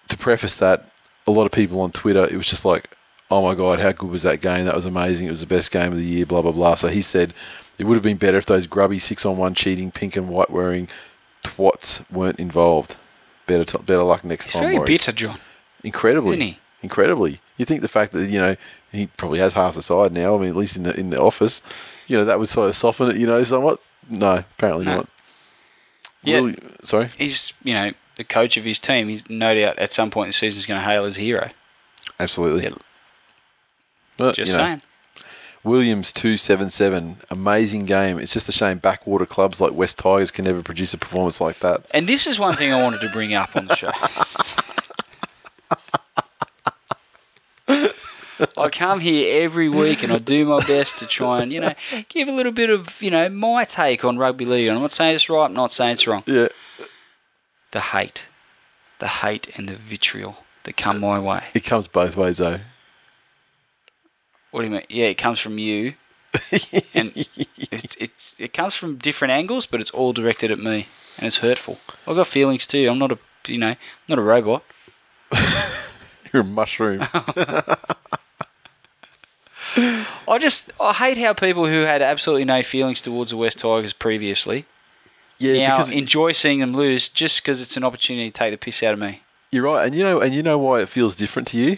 to 0.09 0.17
preface 0.17 0.57
that, 0.57 0.89
a 1.25 1.31
lot 1.31 1.45
of 1.45 1.51
people 1.51 1.81
on 1.81 1.91
Twitter, 1.91 2.25
it 2.25 2.35
was 2.35 2.47
just 2.47 2.65
like, 2.65 2.89
oh 3.31 3.41
my 3.41 3.55
God, 3.55 3.79
how 3.79 3.91
good 3.91 4.09
was 4.09 4.23
that 4.23 4.41
game? 4.41 4.65
That 4.65 4.75
was 4.75 4.85
amazing. 4.85 5.27
It 5.27 5.31
was 5.31 5.41
the 5.41 5.47
best 5.47 5.71
game 5.71 5.91
of 5.91 5.97
the 5.97 6.05
year, 6.05 6.25
blah, 6.25 6.41
blah, 6.41 6.51
blah. 6.51 6.75
So 6.75 6.89
he 6.89 7.01
said 7.01 7.33
it 7.77 7.85
would 7.85 7.95
have 7.95 8.03
been 8.03 8.17
better 8.17 8.37
if 8.37 8.45
those 8.45 8.67
grubby 8.67 8.99
six 8.99 9.25
on 9.25 9.37
one 9.37 9.53
cheating, 9.53 9.91
pink 9.91 10.15
and 10.15 10.29
white 10.29 10.49
wearing 10.49 10.87
twats 11.43 12.09
weren't 12.11 12.39
involved. 12.39 12.95
Better, 13.45 13.63
t- 13.63 13.77
better 13.83 14.03
luck 14.03 14.23
next 14.23 14.45
He's 14.45 14.53
time, 14.53 14.63
very 14.63 14.75
Warriors. 14.77 14.99
bitter, 14.99 15.11
John. 15.13 15.39
Incredibly. 15.83 16.31
Isn't 16.31 16.41
he? 16.41 16.59
Incredibly. 16.83 17.39
You 17.57 17.65
think 17.65 17.81
the 17.81 17.87
fact 17.87 18.11
that, 18.13 18.29
you 18.29 18.39
know, 18.39 18.55
he 18.91 19.07
probably 19.07 19.39
has 19.39 19.53
half 19.53 19.75
the 19.75 19.81
side 19.83 20.11
now, 20.13 20.35
I 20.35 20.39
mean, 20.39 20.49
at 20.49 20.55
least 20.55 20.75
in 20.77 20.83
the, 20.83 20.97
in 20.97 21.09
the 21.09 21.19
office, 21.21 21.61
you 22.07 22.17
know, 22.17 22.25
that 22.25 22.39
would 22.39 22.49
sort 22.49 22.69
of 22.69 22.75
soften 22.75 23.09
it, 23.11 23.17
you 23.17 23.27
know, 23.27 23.43
somewhat? 23.43 23.79
No, 24.09 24.37
apparently 24.37 24.85
No. 24.85 24.95
not. 24.97 25.09
Yeah. 26.23 26.35
Really- 26.37 26.57
sorry? 26.83 27.11
He's 27.17 27.53
you 27.63 27.73
know 27.73 27.91
the 28.15 28.23
coach 28.23 28.57
of 28.57 28.63
his 28.63 28.79
team. 28.79 29.07
He's 29.09 29.29
no 29.29 29.53
doubt 29.53 29.77
at 29.79 29.91
some 29.93 30.09
point 30.09 30.27
in 30.27 30.29
the 30.29 30.33
season 30.33 30.59
is 30.59 30.65
going 30.65 30.79
to 30.79 30.85
hail 30.85 31.05
as 31.05 31.17
a 31.17 31.21
hero. 31.21 31.51
Absolutely. 32.19 32.63
Yeah, 32.63 32.71
But, 34.17 34.35
Just 34.35 34.51
you 34.51 34.57
know, 34.57 34.63
saying. 34.63 34.81
Williams 35.63 36.11
two 36.13 36.37
seven 36.37 36.69
seven, 36.69 37.17
amazing 37.29 37.85
game. 37.85 38.17
It's 38.19 38.33
just 38.33 38.47
a 38.49 38.51
shame 38.53 38.77
backwater 38.79 39.25
clubs 39.25 39.59
like 39.61 39.73
West 39.73 39.99
Tigers 39.99 40.31
can 40.31 40.45
never 40.45 40.63
produce 40.63 40.93
a 40.93 40.97
performance 40.97 41.39
like 41.41 41.59
that. 41.59 41.85
And 41.91 42.07
this 42.07 42.25
is 42.25 42.39
one 42.39 42.55
thing 42.55 42.71
I 42.73 42.81
wanted 42.81 43.01
to 43.01 43.09
bring 43.09 43.33
up 43.33 43.55
on 43.55 43.67
the 43.67 43.75
show. 43.75 43.91
I 48.57 48.69
come 48.69 48.99
here 48.99 49.43
every 49.43 49.69
week 49.69 50.03
and 50.03 50.11
I 50.11 50.17
do 50.17 50.45
my 50.45 50.65
best 50.65 50.99
to 50.99 51.05
try 51.05 51.41
and, 51.41 51.51
you 51.51 51.59
know, 51.59 51.73
give 52.09 52.27
a 52.27 52.31
little 52.31 52.51
bit 52.51 52.69
of, 52.69 53.01
you 53.01 53.11
know, 53.11 53.29
my 53.29 53.65
take 53.65 54.03
on 54.03 54.17
rugby 54.17 54.45
league. 54.45 54.69
I'm 54.69 54.81
not 54.81 54.91
saying 54.91 55.15
it's 55.15 55.29
right, 55.29 55.45
I'm 55.45 55.53
not 55.53 55.71
saying 55.71 55.93
it's 55.93 56.07
wrong. 56.07 56.23
Yeah, 56.25 56.49
The 57.71 57.79
hate. 57.81 58.23
The 58.99 59.07
hate 59.07 59.51
and 59.55 59.69
the 59.69 59.75
vitriol 59.75 60.37
that 60.63 60.75
come 60.77 60.99
my 60.99 61.19
way. 61.19 61.45
it 61.53 61.63
comes 61.63 61.87
both 61.87 62.17
ways 62.17 62.37
though. 62.37 62.59
What 64.51 64.61
do 64.61 64.67
you 64.67 64.73
mean? 64.73 64.83
Yeah, 64.89 65.05
it 65.05 65.17
comes 65.17 65.39
from 65.39 65.57
you. 65.57 65.93
and 66.93 67.13
it, 67.15 67.97
it, 67.99 68.11
it 68.37 68.53
comes 68.53 68.75
from 68.75 68.97
different 68.97 69.31
angles, 69.31 69.65
but 69.65 69.81
it's 69.81 69.91
all 69.91 70.13
directed 70.13 70.51
at 70.51 70.59
me. 70.59 70.87
And 71.17 71.27
it's 71.27 71.37
hurtful. 71.37 71.79
I've 72.07 72.15
got 72.15 72.27
feelings 72.27 72.67
too. 72.67 72.87
I'm 72.89 72.99
not 72.99 73.11
a, 73.11 73.19
you 73.47 73.57
know, 73.57 73.75
not 74.07 74.19
a 74.19 74.21
robot. 74.21 74.63
You're 76.33 76.41
a 76.41 76.45
mushroom. 76.45 77.07
I 80.27 80.37
just 80.39 80.71
I 80.79 80.93
hate 80.93 81.17
how 81.17 81.33
people 81.33 81.67
who 81.67 81.81
had 81.81 82.01
absolutely 82.01 82.45
no 82.45 82.63
feelings 82.63 83.01
towards 83.01 83.31
the 83.31 83.37
West 83.37 83.59
Tigers 83.59 83.93
previously 83.93 84.65
yeah, 85.39 85.67
now 85.67 85.77
because 85.77 85.91
enjoy 85.91 86.31
seeing 86.31 86.59
them 86.59 86.73
lose 86.73 87.09
just 87.09 87.41
because 87.41 87.61
it's 87.61 87.77
an 87.77 87.83
opportunity 87.83 88.31
to 88.31 88.37
take 88.37 88.51
the 88.51 88.57
piss 88.57 88.81
out 88.83 88.93
of 88.93 88.99
me. 88.99 89.21
you're 89.51 89.63
right, 89.63 89.85
and 89.85 89.95
you 89.95 90.03
know, 90.03 90.19
and 90.19 90.33
you 90.33 90.43
know 90.43 90.57
why 90.57 90.81
it 90.81 90.89
feels 90.89 91.15
different 91.15 91.47
to 91.49 91.57
you 91.57 91.77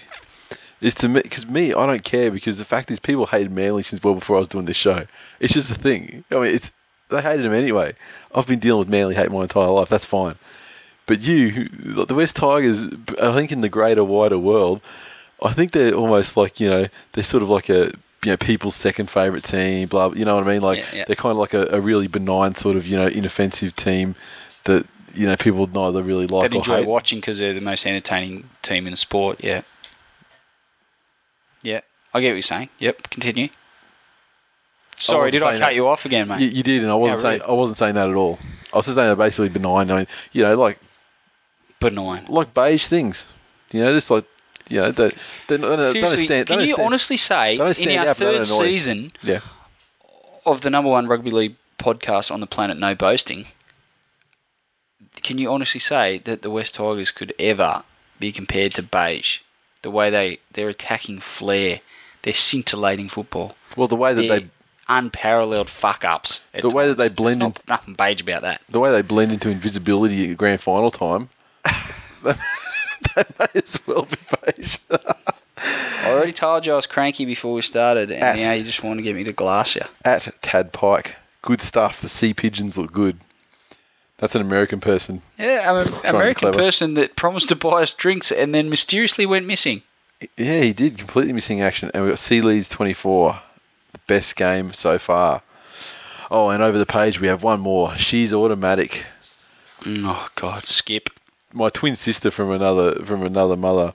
is 0.82 0.96
to 0.96 1.10
me 1.10 1.22
because 1.22 1.46
me, 1.46 1.74
I 1.74 1.86
don't 1.86 2.04
care 2.04 2.32
because 2.32 2.58
the 2.58 2.66
fact 2.66 2.90
is 2.90 3.00
people 3.00 3.28
hated 3.28 3.52
Manly 3.52 3.84
since 3.84 4.02
well 4.02 4.16
before 4.16 4.38
I 4.38 4.40
was 4.40 4.48
doing 4.48 4.66
this 4.66 4.78
show. 4.78 5.06
It's 5.40 5.54
just 5.54 5.72
a 5.72 5.76
thing. 5.76 6.24
I 6.32 6.36
mean, 6.36 6.56
it's 6.56 6.72
they 7.10 7.22
hated 7.22 7.46
him 7.46 7.54
anyway. 7.54 7.96
I've 8.34 8.48
been 8.48 8.60
dealing 8.60 8.80
with 8.80 8.90
Manly 8.90 9.16
hate 9.16 9.32
my 9.32 9.42
entire 9.42 9.68
life. 9.68 9.90
That's 9.90 10.06
fine. 10.06 10.36
But 11.06 11.22
you, 11.22 11.68
the 11.70 12.14
West 12.14 12.36
Tigers, 12.36 12.84
I 13.20 13.34
think 13.34 13.52
in 13.52 13.62
the 13.62 13.70
greater, 13.70 14.04
wider 14.04 14.38
world, 14.38 14.80
I 15.44 15.54
think 15.54 15.72
they're 15.72 15.94
almost 15.94 16.36
like 16.38 16.60
you 16.60 16.70
know 16.70 16.88
they're 17.14 17.24
sort 17.24 17.44
of 17.44 17.50
like 17.50 17.70
a 17.70 17.92
you 18.24 18.32
know 18.32 18.38
people's 18.38 18.76
second 18.76 19.10
favorite 19.10 19.44
team. 19.44 19.88
Blah, 19.88 20.12
you 20.14 20.26
know 20.26 20.36
what 20.36 20.44
I 20.48 20.54
mean? 20.54 20.62
Like 20.62 20.80
Yeah, 20.80 20.86
yeah. 20.94 21.04
they're 21.06 21.16
kind 21.16 21.32
of 21.32 21.38
like 21.38 21.54
a, 21.54 21.68
a 21.68 21.80
really 21.80 22.08
benign 22.08 22.56
sort 22.56 22.76
of 22.76 22.86
you 22.86 22.98
know 22.98 23.08
inoffensive 23.08 23.76
team 23.76 24.16
that 24.66 24.86
you 25.16 25.26
know 25.26 25.36
people 25.38 25.62
would 25.62 25.74
neither 25.74 26.04
really 26.04 26.28
like 26.28 26.52
They'd 26.52 26.58
or 26.58 26.60
enjoy 26.60 26.78
hate. 26.78 26.88
watching 26.88 27.20
because 27.20 27.40
they're 27.40 27.54
the 27.54 27.62
most 27.62 27.86
entertaining 27.88 28.50
team 28.62 28.86
in 28.88 28.92
the 28.92 28.98
sport. 28.98 29.44
Yeah. 29.44 29.62
Yeah, 31.62 31.82
I 32.14 32.22
get 32.22 32.30
what 32.30 32.34
you're 32.36 32.42
saying. 32.42 32.70
Yep, 32.80 33.10
continue. 33.10 33.50
Sorry, 34.98 35.24
wasn't 35.24 35.32
did 35.34 35.44
I 35.44 35.52
cut 35.54 35.60
that. 35.60 35.76
you 35.76 35.88
off 35.88 36.06
again, 36.06 36.28
mate? 36.28 36.42
You, 36.42 36.48
you 36.50 36.64
did, 36.64 36.82
and 36.84 36.92
I 36.92 36.96
wasn't 36.96 37.20
Yeah, 37.20 37.32
saying. 37.32 37.42
I 37.48 37.52
wasn't 37.54 37.78
saying 37.78 37.96
that 37.96 38.10
at 38.10 38.16
all. 38.16 38.40
I 38.74 38.78
was 38.78 38.86
just 38.86 38.96
saying 38.96 39.08
they're 39.08 39.16
basically 39.16 39.50
benign. 39.50 39.90
I 39.92 39.98
mean, 40.00 40.08
you 40.32 40.44
know, 40.44 40.56
like 40.58 40.80
Benign. 41.80 42.26
like 42.28 42.54
beige 42.54 42.88
things. 42.88 43.28
You 43.72 43.82
know, 43.82 43.94
just 43.94 44.10
like 44.12 44.26
you 44.70 44.82
know, 44.82 44.92
they 44.92 45.12
they 45.48 45.58
don't, 45.58 45.92
Seriously, 45.92 46.26
stand. 46.26 46.48
can 46.48 46.60
you 46.62 46.68
stand- 46.74 46.86
honestly 46.86 47.18
say 47.18 47.56
in 47.56 47.60
our 47.62 47.66
out, 48.08 48.18
but 48.18 48.32
they 48.32 48.38
third 48.38 48.46
season 48.46 49.12
Yeah, 49.22 49.40
of 50.46 50.62
the 50.62 50.70
number 50.70 50.90
one 50.90 51.08
rugby 51.08 51.32
league 51.32 51.56
podcast 51.78 52.32
on 52.32 52.40
the 52.40 52.48
planet, 52.48 52.78
No 52.78 52.94
Boasting, 52.96 53.46
can 55.24 55.38
you 55.38 55.50
honestly 55.52 55.80
say 55.80 56.20
that 56.20 56.42
the 56.42 56.50
West 56.50 56.76
Tigers 56.76 57.12
could 57.12 57.34
ever 57.40 57.84
be 58.20 58.32
compared 58.32 58.74
to 58.76 58.84
beige? 58.84 59.40
The 59.82 59.92
way 59.92 60.10
they 60.10 60.40
they're 60.52 60.70
attacking 60.70 61.20
flair, 61.22 61.82
they're 62.22 62.34
scintillating 62.34 63.08
football, 63.10 63.56
well, 63.76 63.88
the 63.88 63.96
way 63.96 64.14
that 64.14 64.22
they're 64.28 64.40
they 64.42 64.50
unparalleled 64.88 65.70
fuck 65.70 66.04
ups. 66.04 66.42
The 66.60 66.70
way 66.70 66.88
that 66.88 66.98
they 66.98 67.10
blend 67.10 67.42
There's 67.42 67.50
not 67.50 67.68
nothing 67.68 67.94
beige 67.94 68.22
about 68.22 68.42
that. 68.42 68.62
the 68.68 68.80
way 68.80 68.92
they 68.92 69.02
blend 69.02 69.32
into 69.32 69.50
invisibility 69.50 70.32
at 70.32 70.38
grand 70.38 70.62
final 70.62 70.92
time, 70.92 71.30
they 73.16 73.24
may 73.40 73.48
as 73.56 73.80
well 73.88 74.04
be 74.04 74.18
beige. 74.56 74.78
I 74.92 76.12
already 76.12 76.32
told 76.32 76.66
you 76.66 76.74
I 76.74 76.76
was 76.76 76.88
cranky 76.88 77.26
before 77.26 77.54
we 77.54 77.62
started, 77.62 78.12
and 78.12 78.24
At- 78.24 78.38
now 78.38 78.54
you 78.54 78.64
just 78.64 78.84
want 78.84 78.98
to 78.98 79.04
get 79.04 79.16
me 79.16 79.24
to 79.26 79.34
glass 79.34 79.76
you. 79.76 79.82
At 80.06 80.28
Tad 80.42 80.72
Pike, 80.72 81.16
good 81.42 81.62
stuff. 81.62 82.02
The 82.02 82.10
sea 82.10 82.34
pigeons 82.34 82.78
look 82.78 82.92
good. 82.92 83.20
That's 84.18 84.36
an 84.36 84.42
American 84.42 84.80
person. 84.82 85.22
Yeah, 85.38 85.64
I'm 85.66 85.88
an 85.88 85.94
American 86.04 86.52
clever. 86.52 86.58
person 86.58 86.94
that 86.96 87.16
promised 87.16 87.48
to 87.50 87.56
buy 87.56 87.84
us 87.84 87.94
drinks 87.94 88.32
and 88.32 88.54
then 88.54 88.70
mysteriously 88.70 89.26
went 89.26 89.46
missing. 89.46 89.82
Yeah, 90.36 90.60
he 90.62 90.74
did 90.74 90.98
completely 90.98 91.32
missing 91.32 91.62
action. 91.62 91.90
And 91.94 92.04
we've 92.04 92.12
got 92.12 92.20
Sea 92.20 92.42
Leeds 92.42 92.68
24, 92.68 93.40
the 93.94 94.00
best 94.08 94.36
game 94.36 94.74
so 94.74 95.00
far. 95.00 95.42
Oh, 96.30 96.50
and 96.50 96.62
over 96.62 96.78
the 96.78 96.86
page 96.86 97.22
we 97.22 97.28
have 97.30 97.44
one 97.44 97.62
more. 97.62 97.96
She's 97.98 98.34
automatic. 98.34 99.06
Mm, 99.84 100.04
oh 100.06 100.28
God, 100.36 100.66
skip. 100.66 101.10
My 101.54 101.70
twin 101.70 101.96
sister 101.96 102.30
from 102.32 102.52
another 102.52 103.04
from 103.06 103.24
another 103.24 103.56
mother. 103.56 103.94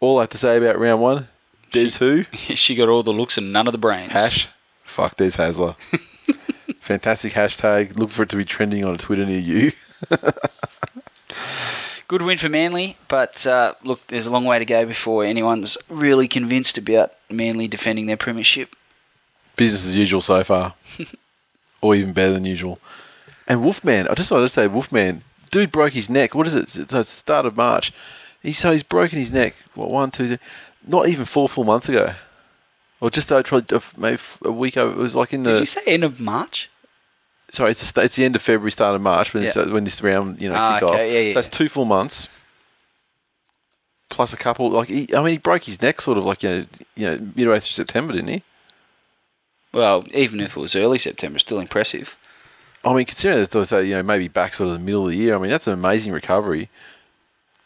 All 0.00 0.18
I 0.18 0.22
have 0.22 0.30
to 0.30 0.38
say 0.38 0.58
about 0.58 0.78
round 0.78 1.00
one, 1.00 1.28
Des 1.72 1.90
who? 1.98 2.24
she 2.32 2.74
got 2.74 2.88
all 2.88 3.02
the 3.02 3.12
looks 3.12 3.38
and 3.38 3.52
none 3.52 3.66
of 3.66 3.72
the 3.72 3.78
brains. 3.78 4.12
Hash. 4.12 4.48
Fuck 4.84 5.16
Des 5.16 5.30
Hasler. 5.30 5.76
Fantastic 6.80 7.32
hashtag. 7.32 7.96
Look 7.96 8.10
for 8.10 8.22
it 8.22 8.28
to 8.30 8.36
be 8.36 8.44
trending 8.44 8.84
on 8.84 8.94
a 8.94 8.98
Twitter 8.98 9.26
near 9.26 9.38
you. 9.38 9.72
Good 12.08 12.22
win 12.22 12.38
for 12.38 12.48
Manly, 12.48 12.96
but 13.08 13.44
uh, 13.46 13.74
look, 13.82 14.06
there's 14.06 14.28
a 14.28 14.30
long 14.30 14.44
way 14.44 14.60
to 14.60 14.64
go 14.64 14.86
before 14.86 15.24
anyone's 15.24 15.76
really 15.88 16.28
convinced 16.28 16.78
about 16.78 17.12
Manly 17.28 17.66
defending 17.66 18.06
their 18.06 18.16
premiership. 18.16 18.76
Business 19.56 19.86
as 19.88 19.96
usual 19.96 20.22
so 20.22 20.44
far. 20.44 20.74
or 21.80 21.96
even 21.96 22.12
better 22.12 22.32
than 22.32 22.44
usual. 22.44 22.78
And 23.48 23.62
Wolfman, 23.62 24.06
I 24.08 24.14
just 24.14 24.30
wanted 24.30 24.44
to 24.44 24.48
say 24.50 24.68
Wolfman, 24.68 25.22
dude 25.50 25.72
broke 25.72 25.92
his 25.92 26.08
neck. 26.10 26.34
What 26.34 26.46
is 26.46 26.54
it? 26.54 26.76
It's 26.76 26.92
the 26.92 27.04
start 27.04 27.46
of 27.46 27.56
March. 27.56 27.92
He 28.42 28.52
so 28.52 28.72
he's 28.72 28.82
broken 28.82 29.18
his 29.18 29.32
neck. 29.32 29.54
What 29.74 29.90
one, 29.90 30.10
two, 30.10 30.28
three, 30.28 30.38
not 30.86 31.08
even 31.08 31.24
four 31.24 31.48
full 31.48 31.64
months 31.64 31.88
ago, 31.88 32.14
or 33.00 33.10
just 33.10 33.32
over 33.32 33.42
probably 33.42 33.76
a- 33.76 34.00
maybe 34.00 34.18
a 34.44 34.52
week. 34.52 34.76
Over, 34.76 34.92
it 34.92 34.98
was 34.98 35.16
like 35.16 35.32
in 35.32 35.42
the. 35.42 35.52
Did 35.52 35.60
you 35.60 35.66
say 35.66 35.82
end 35.86 36.04
of 36.04 36.20
March? 36.20 36.70
sorry, 37.52 37.70
it's 37.70 37.92
the, 37.92 38.02
it's 38.02 38.16
the 38.16 38.24
end 38.24 38.34
of 38.36 38.42
February, 38.42 38.70
start 38.72 38.94
of 38.96 39.00
March 39.00 39.32
when, 39.32 39.44
Yeah. 39.44 39.52
uh, 39.56 39.66
when 39.70 39.84
this 39.84 40.02
round 40.02 40.42
you 40.42 40.48
know 40.48 40.56
Ah, 40.56 40.74
kick 40.78 40.82
off. 40.88 40.94
okay, 40.94 41.12
yeah, 41.14 41.20
yeah. 41.28 41.30
So 41.32 41.34
that's 41.40 41.48
two 41.56 41.68
full 41.68 41.84
months 41.84 42.28
plus 44.08 44.32
a 44.32 44.36
couple. 44.36 44.70
Like 44.70 44.88
he, 44.88 45.08
I 45.14 45.22
mean, 45.22 45.32
he 45.32 45.38
broke 45.38 45.64
his 45.64 45.80
neck 45.82 46.00
sort 46.00 46.18
of 46.18 46.24
like 46.24 46.42
you 46.42 46.48
know, 46.50 46.64
you 46.96 47.06
know 47.06 47.30
midway 47.34 47.60
through 47.60 47.70
September, 47.72 48.12
didn't 48.12 48.28
he? 48.28 48.42
Well, 49.72 50.04
even 50.14 50.40
if 50.40 50.56
it 50.56 50.60
was 50.60 50.74
early 50.76 50.98
September, 50.98 51.38
still 51.38 51.58
impressive. 51.60 52.16
I 52.86 52.94
mean, 52.94 53.04
considering 53.06 53.40
that 53.40 53.48
thought 53.48 53.70
you 53.80 53.94
know 53.94 54.02
maybe 54.02 54.28
back 54.28 54.54
sort 54.54 54.68
of 54.68 54.74
the 54.74 54.78
middle 54.84 55.04
of 55.06 55.10
the 55.10 55.16
year. 55.16 55.34
I 55.34 55.38
mean, 55.38 55.50
that's 55.50 55.66
an 55.66 55.72
amazing 55.72 56.12
recovery. 56.12 56.70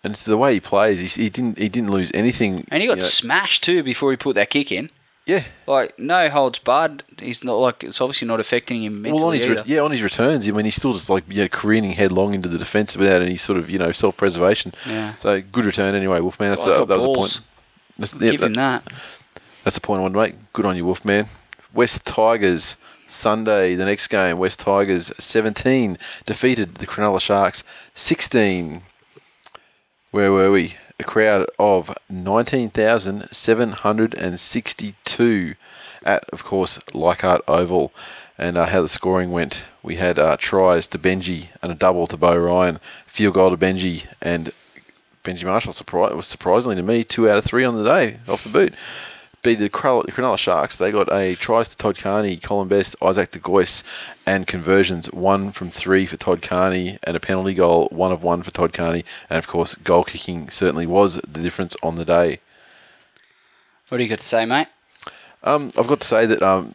And 0.03 0.15
it's 0.15 0.25
the 0.25 0.39
way 0.39 0.55
he 0.55 0.61
plays. 0.61 1.15
He, 1.15 1.25
he 1.25 1.29
didn't 1.31 1.59
he 1.59 1.69
didn't 1.69 1.91
lose 1.91 2.11
anything. 2.15 2.67
And 2.71 2.81
he 2.83 2.87
got 2.89 2.97
you 2.97 3.03
know. 3.03 3.09
smashed 3.09 3.63
too 3.65 3.83
before 3.83 4.11
he 4.11 4.17
put 4.17 4.35
that 4.35 4.49
kick 4.49 4.73
in. 4.73 4.89
yeah. 5.27 5.45
Like 5.67 5.99
no 5.99 6.31
holds 6.31 6.59
barred. 6.59 7.03
He's 7.19 7.45
not 7.45 7.57
like 7.57 7.85
it's 7.85 8.01
obviously 8.01 8.27
not 8.27 8.41
affecting 8.41 8.83
him 8.83 9.03
mentally 9.03 9.21
Well, 9.23 9.29
on 9.29 9.35
his 9.35 9.47
re- 9.49 9.63
yeah, 9.67 9.81
on 9.81 9.91
his 9.91 10.03
returns, 10.03 10.49
I 10.49 10.53
mean, 10.53 10.65
he's 10.65 10.77
still 10.77 10.95
just 10.95 11.11
like 11.11 11.25
you 11.29 11.43
know 11.43 11.49
careening 11.49 11.93
headlong 11.93 12.33
into 12.33 12.49
the 12.49 12.57
defence 12.57 12.97
without 12.97 13.21
any 13.21 13.37
sort 13.37 13.59
of 13.59 13.69
you 13.69 13.79
know 13.79 13.93
self 13.93 14.17
preservation. 14.17 14.73
Yeah. 14.89 15.15
So 15.17 15.43
good 15.43 15.67
return 15.67 15.95
anyway, 15.95 16.21
Wolfman. 16.21 16.49
That's 16.51 16.65
uh, 16.65 16.87
that 16.87 16.97
was 16.97 17.05
balls. 17.05 17.17
point. 17.37 17.41
That's, 17.99 18.15
yeah, 18.15 18.31
Give 18.31 18.43
him 18.43 18.55
that- 18.55 18.87
that. 18.87 18.95
that's 19.65 19.75
the 19.77 19.83
point 19.83 19.99
I 19.99 20.03
wanted 20.05 20.15
to 20.15 20.21
make. 20.21 20.53
Good 20.55 20.65
on 20.65 20.79
you, 20.79 20.87
Wolfman. 20.87 21.29
West 21.75 22.07
Tigers 22.07 22.79
Sunday, 23.11 23.75
the 23.75 23.85
next 23.85 24.07
game. 24.07 24.39
West 24.39 24.61
Tigers 24.61 25.13
seventeen 25.19 25.99
defeated 26.27 26.77
the 26.77 26.87
Cronulla 26.87 27.21
Sharks 27.21 27.65
sixteen. 27.95 28.83
Where 30.11 30.33
were 30.33 30.51
we? 30.51 30.77
A 30.99 31.05
crowd 31.05 31.49
of 31.59 31.97
nineteen 32.09 32.71
thousand 32.71 33.29
seven 33.33 33.73
hundred 33.73 34.15
and 34.15 34.39
sixty-two 34.39 35.55
at, 36.05 36.25
of 36.31 36.45
course, 36.45 36.79
Leichhardt 36.95 37.43
Oval. 37.49 37.93
And 38.39 38.57
uh, 38.57 38.67
how 38.67 38.81
the 38.81 38.89
scoring 38.89 39.33
went, 39.33 39.67
we 39.83 39.97
had 39.97 40.19
uh, 40.19 40.39
tries 40.39 40.87
to 40.87 40.99
Benji 40.99 41.49
and 41.63 41.71
a 41.71 41.75
double 41.75 42.07
to 42.07 42.17
Beau 42.17 42.39
Ryan, 42.39 42.81
field 43.07 43.35
goal 43.35 43.51
to 43.51 43.57
Benji, 43.59 44.07
and 44.23 44.53
Benji 45.23 45.45
Marshall 45.45 45.75
was 46.17 46.27
surprisingly 46.27 46.77
to 46.77 46.83
me 46.83 47.05
two 47.05 47.29
out 47.29 47.37
of 47.37 47.45
three 47.45 47.65
on 47.65 47.77
the 47.77 47.85
day 47.85 48.17
off 48.27 48.43
the 48.43 48.49
boot. 48.49 48.73
Beat 49.43 49.55
the 49.55 49.71
Cronulla, 49.71 50.37
Sharks. 50.37 50.77
They 50.77 50.93
got 50.93 51.11
a 51.11 51.35
tries 51.35 51.71
to 51.71 51.77
Todd 51.77 51.97
Carney, 51.97 52.37
Colin 52.37 52.69
Best, 52.69 52.95
Isaac 53.01 53.31
De 53.31 53.39
Gois, 53.39 53.83
and 54.27 54.47
conversions 54.47 55.07
one 55.13 55.51
from 55.51 55.71
three 55.71 56.05
for 56.05 56.19
Todd 56.19 56.43
Carney, 56.43 56.99
and 57.05 57.17
a 57.17 57.21
penalty 57.21 57.55
goal 57.55 57.89
one 57.91 58.13
of 58.13 58.23
one 58.23 58.43
for 58.43 58.51
Todd 58.51 58.75
Carney, 58.75 59.03
and 59.31 59.39
of 59.39 59.47
course 59.47 59.77
goal 59.77 60.05
kicking 60.05 60.51
certainly 60.51 60.87
was 60.87 61.15
the 61.15 61.41
difference 61.41 61.75
on 61.83 61.97
the 61.97 62.05
day. 62.05 62.41
What 63.89 63.97
do 63.97 64.05
you 64.05 64.11
got 64.11 64.19
to 64.19 64.25
say, 64.27 64.45
mate? 64.45 64.69
Um, 65.43 65.71
I've 65.79 65.89
got 65.89 66.01
to 66.01 66.07
say 66.07 66.27
that 66.27 66.43
um, 66.43 66.75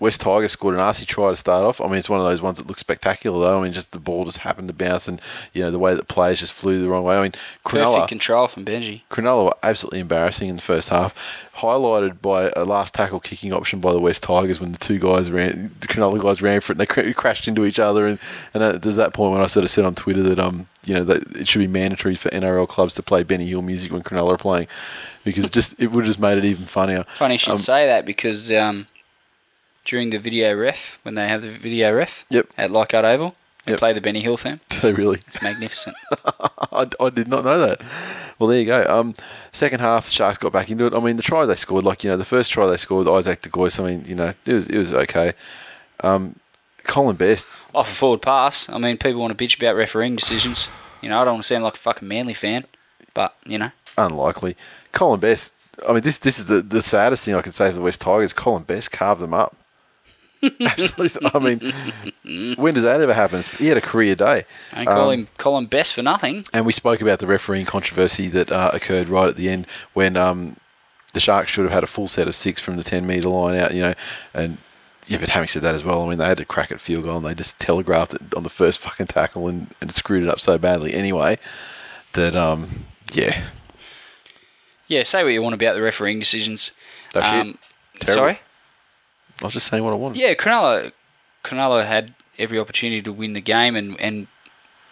West 0.00 0.22
Tigers 0.22 0.50
scored 0.52 0.74
an 0.74 0.80
arsey 0.80 1.06
try 1.06 1.30
to 1.30 1.36
start 1.36 1.64
off. 1.64 1.80
I 1.80 1.84
mean, 1.84 1.96
it's 1.96 2.08
one 2.08 2.18
of 2.20 2.26
those 2.26 2.40
ones 2.42 2.58
that 2.58 2.66
looks 2.66 2.80
spectacular, 2.80 3.38
though. 3.46 3.60
I 3.60 3.62
mean, 3.62 3.72
just 3.72 3.92
the 3.92 3.98
ball 4.00 4.24
just 4.24 4.38
happened 4.38 4.66
to 4.68 4.74
bounce, 4.74 5.06
and 5.06 5.20
you 5.52 5.60
know 5.62 5.70
the 5.70 5.78
way 5.78 5.94
that 5.94 6.08
players 6.08 6.40
just 6.40 6.52
flew 6.54 6.80
the 6.80 6.88
wrong 6.88 7.04
way. 7.04 7.18
I 7.18 7.22
mean, 7.22 7.32
Cronulla, 7.64 7.94
Perfect 7.96 8.08
control 8.08 8.48
from 8.48 8.64
Benji. 8.64 9.02
Cronulla 9.10 9.44
were 9.44 9.54
absolutely 9.62 10.00
embarrassing 10.00 10.48
in 10.48 10.56
the 10.56 10.62
first 10.62 10.88
half, 10.88 11.14
highlighted 11.58 12.20
by 12.22 12.50
a 12.56 12.64
last 12.64 12.94
tackle 12.94 13.20
kicking 13.20 13.52
option 13.52 13.80
by 13.80 13.92
the 13.92 14.00
West 14.00 14.22
Tigers 14.22 14.58
when 14.60 14.72
the 14.72 14.78
two 14.78 14.98
guys 14.98 15.30
ran, 15.30 15.74
the 15.80 15.86
Cronulla 15.86 16.20
guys 16.20 16.40
ran 16.42 16.60
for 16.60 16.72
it, 16.72 16.74
and 16.74 16.80
they 16.80 16.86
cr- 16.86 17.12
crashed 17.12 17.46
into 17.46 17.64
each 17.64 17.78
other. 17.78 18.06
And 18.06 18.18
and 18.54 18.62
that, 18.62 18.82
there's 18.82 18.96
that 18.96 19.12
point 19.12 19.32
when 19.32 19.42
I 19.42 19.46
sort 19.46 19.64
of 19.64 19.70
said 19.70 19.84
on 19.84 19.94
Twitter 19.94 20.22
that 20.22 20.38
um 20.38 20.66
you 20.84 20.94
know 20.94 21.04
that 21.04 21.36
it 21.36 21.46
should 21.46 21.58
be 21.58 21.66
mandatory 21.66 22.14
for 22.14 22.30
NRL 22.30 22.66
clubs 22.66 22.94
to 22.94 23.02
play 23.02 23.22
Benny 23.22 23.46
Hill 23.46 23.60
music 23.60 23.92
when 23.92 24.02
Cronulla 24.02 24.32
are 24.32 24.38
playing, 24.38 24.66
because 25.24 25.50
just 25.50 25.74
it 25.78 25.88
would 25.88 26.04
have 26.04 26.10
just 26.10 26.18
made 26.18 26.38
it 26.38 26.44
even 26.44 26.64
funnier. 26.64 27.04
Funny 27.16 27.34
you 27.34 27.38
should 27.38 27.50
Um, 27.52 27.56
say 27.58 27.86
that 27.86 28.06
because 28.06 28.50
um, 28.52 28.86
during 29.84 30.10
the 30.10 30.18
video 30.18 30.54
ref, 30.54 30.98
when 31.02 31.14
they 31.14 31.28
have 31.28 31.42
the 31.42 31.50
video 31.50 31.92
ref 31.92 32.24
Yep. 32.28 32.48
at 32.56 32.70
Leichhardt 32.70 33.04
Oval, 33.04 33.34
they 33.64 33.72
Yep. 33.72 33.78
play 33.78 33.92
the 33.92 34.00
Benny 34.00 34.20
Hill 34.20 34.36
theme. 34.36 34.60
They 34.82 34.92
really. 34.92 35.20
It's 35.26 35.42
magnificent. 35.42 35.96
I, 36.72 36.88
I 36.98 37.10
did 37.10 37.28
not 37.28 37.44
know 37.44 37.58
that. 37.58 37.82
Well, 38.38 38.48
there 38.48 38.58
you 38.58 38.64
go. 38.66 38.84
Um, 38.88 39.14
second 39.52 39.80
half, 39.80 40.06
the 40.06 40.10
Sharks 40.12 40.38
got 40.38 40.52
back 40.52 40.70
into 40.70 40.86
it. 40.86 40.94
I 40.94 41.00
mean, 41.00 41.16
the 41.18 41.22
try 41.22 41.44
they 41.44 41.54
scored, 41.56 41.84
like 41.84 42.02
you 42.02 42.08
know, 42.10 42.16
the 42.16 42.24
first 42.24 42.50
try 42.50 42.66
they 42.66 42.78
scored, 42.78 43.06
Isaac 43.08 43.42
De 43.42 43.50
Gois. 43.50 43.78
I 43.78 43.90
mean, 43.90 44.04
you 44.06 44.14
know, 44.14 44.32
it 44.46 44.52
was 44.54 44.66
it 44.68 44.78
was 44.78 44.94
okay. 44.94 45.34
Um, 46.02 46.36
Colin 46.84 47.16
Best, 47.16 47.46
Off 47.74 47.92
a 47.92 47.94
forward 47.94 48.22
pass. 48.22 48.68
I 48.70 48.78
mean, 48.78 48.96
people 48.96 49.20
want 49.20 49.36
to 49.36 49.44
bitch 49.44 49.56
about 49.58 49.76
refereeing 49.76 50.16
decisions. 50.16 50.68
You 51.02 51.10
know, 51.10 51.20
I 51.20 51.24
don't 51.24 51.34
want 51.34 51.44
to 51.44 51.48
sound 51.48 51.62
like 51.64 51.74
a 51.74 51.78
fucking 51.78 52.08
Manly 52.08 52.32
fan, 52.34 52.64
but 53.12 53.34
you 53.44 53.58
know, 53.58 53.70
unlikely. 53.98 54.56
Colin 54.92 55.20
Best. 55.20 55.52
I 55.86 55.92
mean, 55.92 56.02
this 56.02 56.16
this 56.18 56.38
is 56.38 56.46
the, 56.46 56.62
the 56.62 56.80
saddest 56.80 57.24
thing 57.24 57.34
I 57.34 57.42
can 57.42 57.52
say 57.52 57.68
for 57.68 57.76
the 57.76 57.82
West 57.82 58.00
Tigers. 58.00 58.32
Colin 58.32 58.62
Best 58.62 58.90
carved 58.92 59.20
them 59.20 59.34
up. 59.34 59.54
Absolutely. 60.60 61.30
I 61.34 61.38
mean, 61.38 62.54
when 62.56 62.74
does 62.74 62.82
that 62.84 63.00
ever 63.00 63.12
happen? 63.14 63.42
He 63.58 63.66
had 63.68 63.76
a 63.76 63.80
career 63.82 64.14
day. 64.14 64.44
I 64.72 64.84
call 64.84 65.10
Um, 65.10 65.18
him 65.20 65.28
Colin 65.38 65.66
Best 65.66 65.94
for 65.94 66.02
nothing. 66.02 66.44
And 66.52 66.64
we 66.66 66.72
spoke 66.72 67.00
about 67.02 67.18
the 67.18 67.26
refereeing 67.26 67.66
controversy 67.66 68.28
that 68.28 68.50
uh, 68.50 68.70
occurred 68.72 69.08
right 69.08 69.28
at 69.28 69.36
the 69.36 69.48
end 69.48 69.66
when 69.92 70.16
um, 70.16 70.56
the 71.12 71.20
Sharks 71.20 71.50
should 71.50 71.64
have 71.64 71.72
had 71.72 71.84
a 71.84 71.88
full 71.88 72.08
set 72.08 72.26
of 72.28 72.34
six 72.34 72.60
from 72.62 72.76
the 72.76 72.84
10 72.84 73.06
metre 73.06 73.28
line 73.28 73.56
out, 73.56 73.74
you 73.74 73.82
know. 73.82 73.94
And 74.32 74.58
yeah, 75.06 75.18
but 75.18 75.28
having 75.30 75.48
said 75.48 75.62
that 75.62 75.74
as 75.74 75.84
well, 75.84 76.02
I 76.04 76.08
mean, 76.08 76.18
they 76.18 76.26
had 76.26 76.38
to 76.38 76.44
crack 76.44 76.70
at 76.70 76.80
field 76.80 77.04
goal 77.04 77.16
and 77.18 77.26
they 77.26 77.34
just 77.34 77.58
telegraphed 77.58 78.14
it 78.14 78.34
on 78.34 78.42
the 78.42 78.48
first 78.50 78.78
fucking 78.78 79.08
tackle 79.08 79.48
and, 79.48 79.74
and 79.80 79.92
screwed 79.92 80.22
it 80.22 80.28
up 80.28 80.40
so 80.40 80.56
badly 80.56 80.94
anyway 80.94 81.38
that, 82.14 82.34
um, 82.36 82.86
yeah, 83.12 83.42
Yeah, 84.88 85.02
say 85.02 85.22
what 85.22 85.32
you 85.32 85.42
want 85.42 85.54
about 85.54 85.74
the 85.74 85.82
refereeing 85.82 86.18
decisions. 86.18 86.72
that's 87.12 87.26
Um, 87.26 87.58
sorry. 88.06 88.40
I 89.40 89.44
was 89.44 89.54
just 89.54 89.66
saying 89.68 89.82
what 89.84 89.92
I 89.92 89.96
wanted. 89.96 90.18
Yeah, 90.18 90.34
Cronulla, 90.34 90.92
Cronulla 91.44 91.86
had 91.86 92.14
every 92.38 92.58
opportunity 92.58 93.02
to 93.02 93.12
win 93.12 93.32
the 93.32 93.40
game 93.40 93.76
and, 93.76 93.98
and 94.00 94.26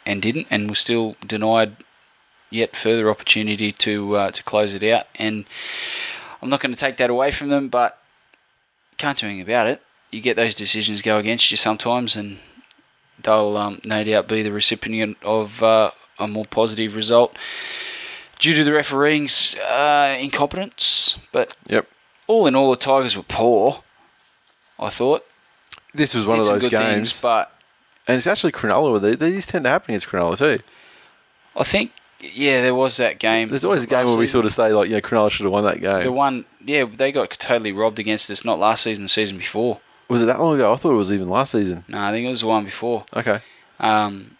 and 0.07 0.23
didn't, 0.23 0.47
and 0.51 0.71
was 0.71 0.79
still 0.79 1.17
denied 1.27 1.77
yet 2.51 2.75
further 2.75 3.11
opportunity 3.11 3.73
to 3.73 4.17
uh, 4.17 4.31
to 4.31 4.43
close 4.43 4.73
it 4.75 4.83
out. 4.83 5.07
And 5.17 5.45
I'm 6.41 6.49
not 6.49 6.61
going 6.61 6.73
to 6.73 6.79
take 6.79 6.97
that 6.97 7.11
away 7.11 7.31
from 7.31 7.49
them, 7.49 7.69
but 7.69 7.99
can't 8.97 9.19
do 9.19 9.27
anything 9.27 9.43
about 9.43 9.67
it. 9.67 9.83
You 10.11 10.21
get 10.23 10.37
those 10.37 10.55
decisions 10.55 11.03
go 11.03 11.19
against 11.19 11.51
you 11.51 11.57
sometimes, 11.59 12.17
and 12.17 12.39
they'll 13.23 13.57
um, 13.57 13.81
no 13.85 14.03
doubt 14.03 14.29
be 14.29 14.43
the 14.43 14.53
recipient 14.53 15.19
of 15.23 15.63
uh, 15.63 15.91
a 16.19 16.27
more 16.27 16.47
positive 16.47 16.95
result 16.97 17.37
due 18.39 18.55
to 18.55 18.65
the 18.65 18.71
refereeing's 18.71 19.57
uh, 19.57 20.17
incompetence. 20.19 21.19
But 21.33 21.57
Yep. 21.67 21.87
all 22.27 22.47
in 22.47 22.57
all, 22.57 22.71
the 22.71 22.77
Tigers 22.77 23.17
were 23.17 23.23
poor. 23.25 23.83
I 24.79 24.89
thought 24.91 25.25
This 25.95 26.15
was 26.15 26.27
one 26.27 26.39
did 26.39 26.47
of 26.47 26.61
those 26.61 26.69
games. 26.71 26.95
things, 26.95 27.21
but 27.21 27.53
and 28.07 28.17
it's 28.17 28.27
actually 28.27 28.53
Cronulla. 28.53 29.01
they- 29.01 29.15
These 29.17 29.47
tend 29.47 29.65
to 29.65 29.71
happen 29.71 29.93
against 29.93 30.07
Cronulla 30.09 30.39
too. 30.39 30.63
I 31.57 31.65
think 31.65 31.93
yeah, 32.21 32.63
there 32.63 32.75
was 32.75 32.97
that 32.97 33.19
game. 33.19 33.49
There's 33.49 33.65
always 33.65 33.83
a 33.85 33.87
game 33.87 34.07
where 34.07 34.17
we 34.17 34.27
season. 34.27 34.39
sort 34.41 34.47
of 34.47 34.53
say, 34.55 34.73
like, 34.73 34.89
you 34.89 34.95
know, 34.97 35.01
Cronulla 35.01 35.31
should 35.31 35.45
have 35.45 35.53
won 35.53 35.65
that 35.65 35.81
game. 35.81 36.03
the 36.03 36.13
one 36.13 36.45
yeah 36.65 36.85
they 36.85 37.13
got 37.13 37.31
totally 37.31 37.73
robbed 37.73 37.99
against 37.99 38.31
us. 38.31 38.45
Not 38.45 38.59
last 38.59 38.83
season, 38.85 39.05
the 39.05 39.09
season 39.09 39.37
before. 39.39 39.81
was 40.09 40.23
it 40.23 40.27
that 40.27 40.41
long 40.41 40.55
ago? 40.55 40.73
I 40.73 40.77
thought 40.77 40.93
it 40.93 40.97
was 40.97 41.13
even 41.13 41.29
last 41.29 41.53
season. 41.53 41.85
No, 41.89 42.01
I 42.01 42.11
think 42.13 42.27
it 42.27 42.31
was 42.31 42.41
the 42.41 42.47
one 42.47 42.65
before. 42.65 43.05
Okay. 43.15 43.41
Um, 43.81 44.37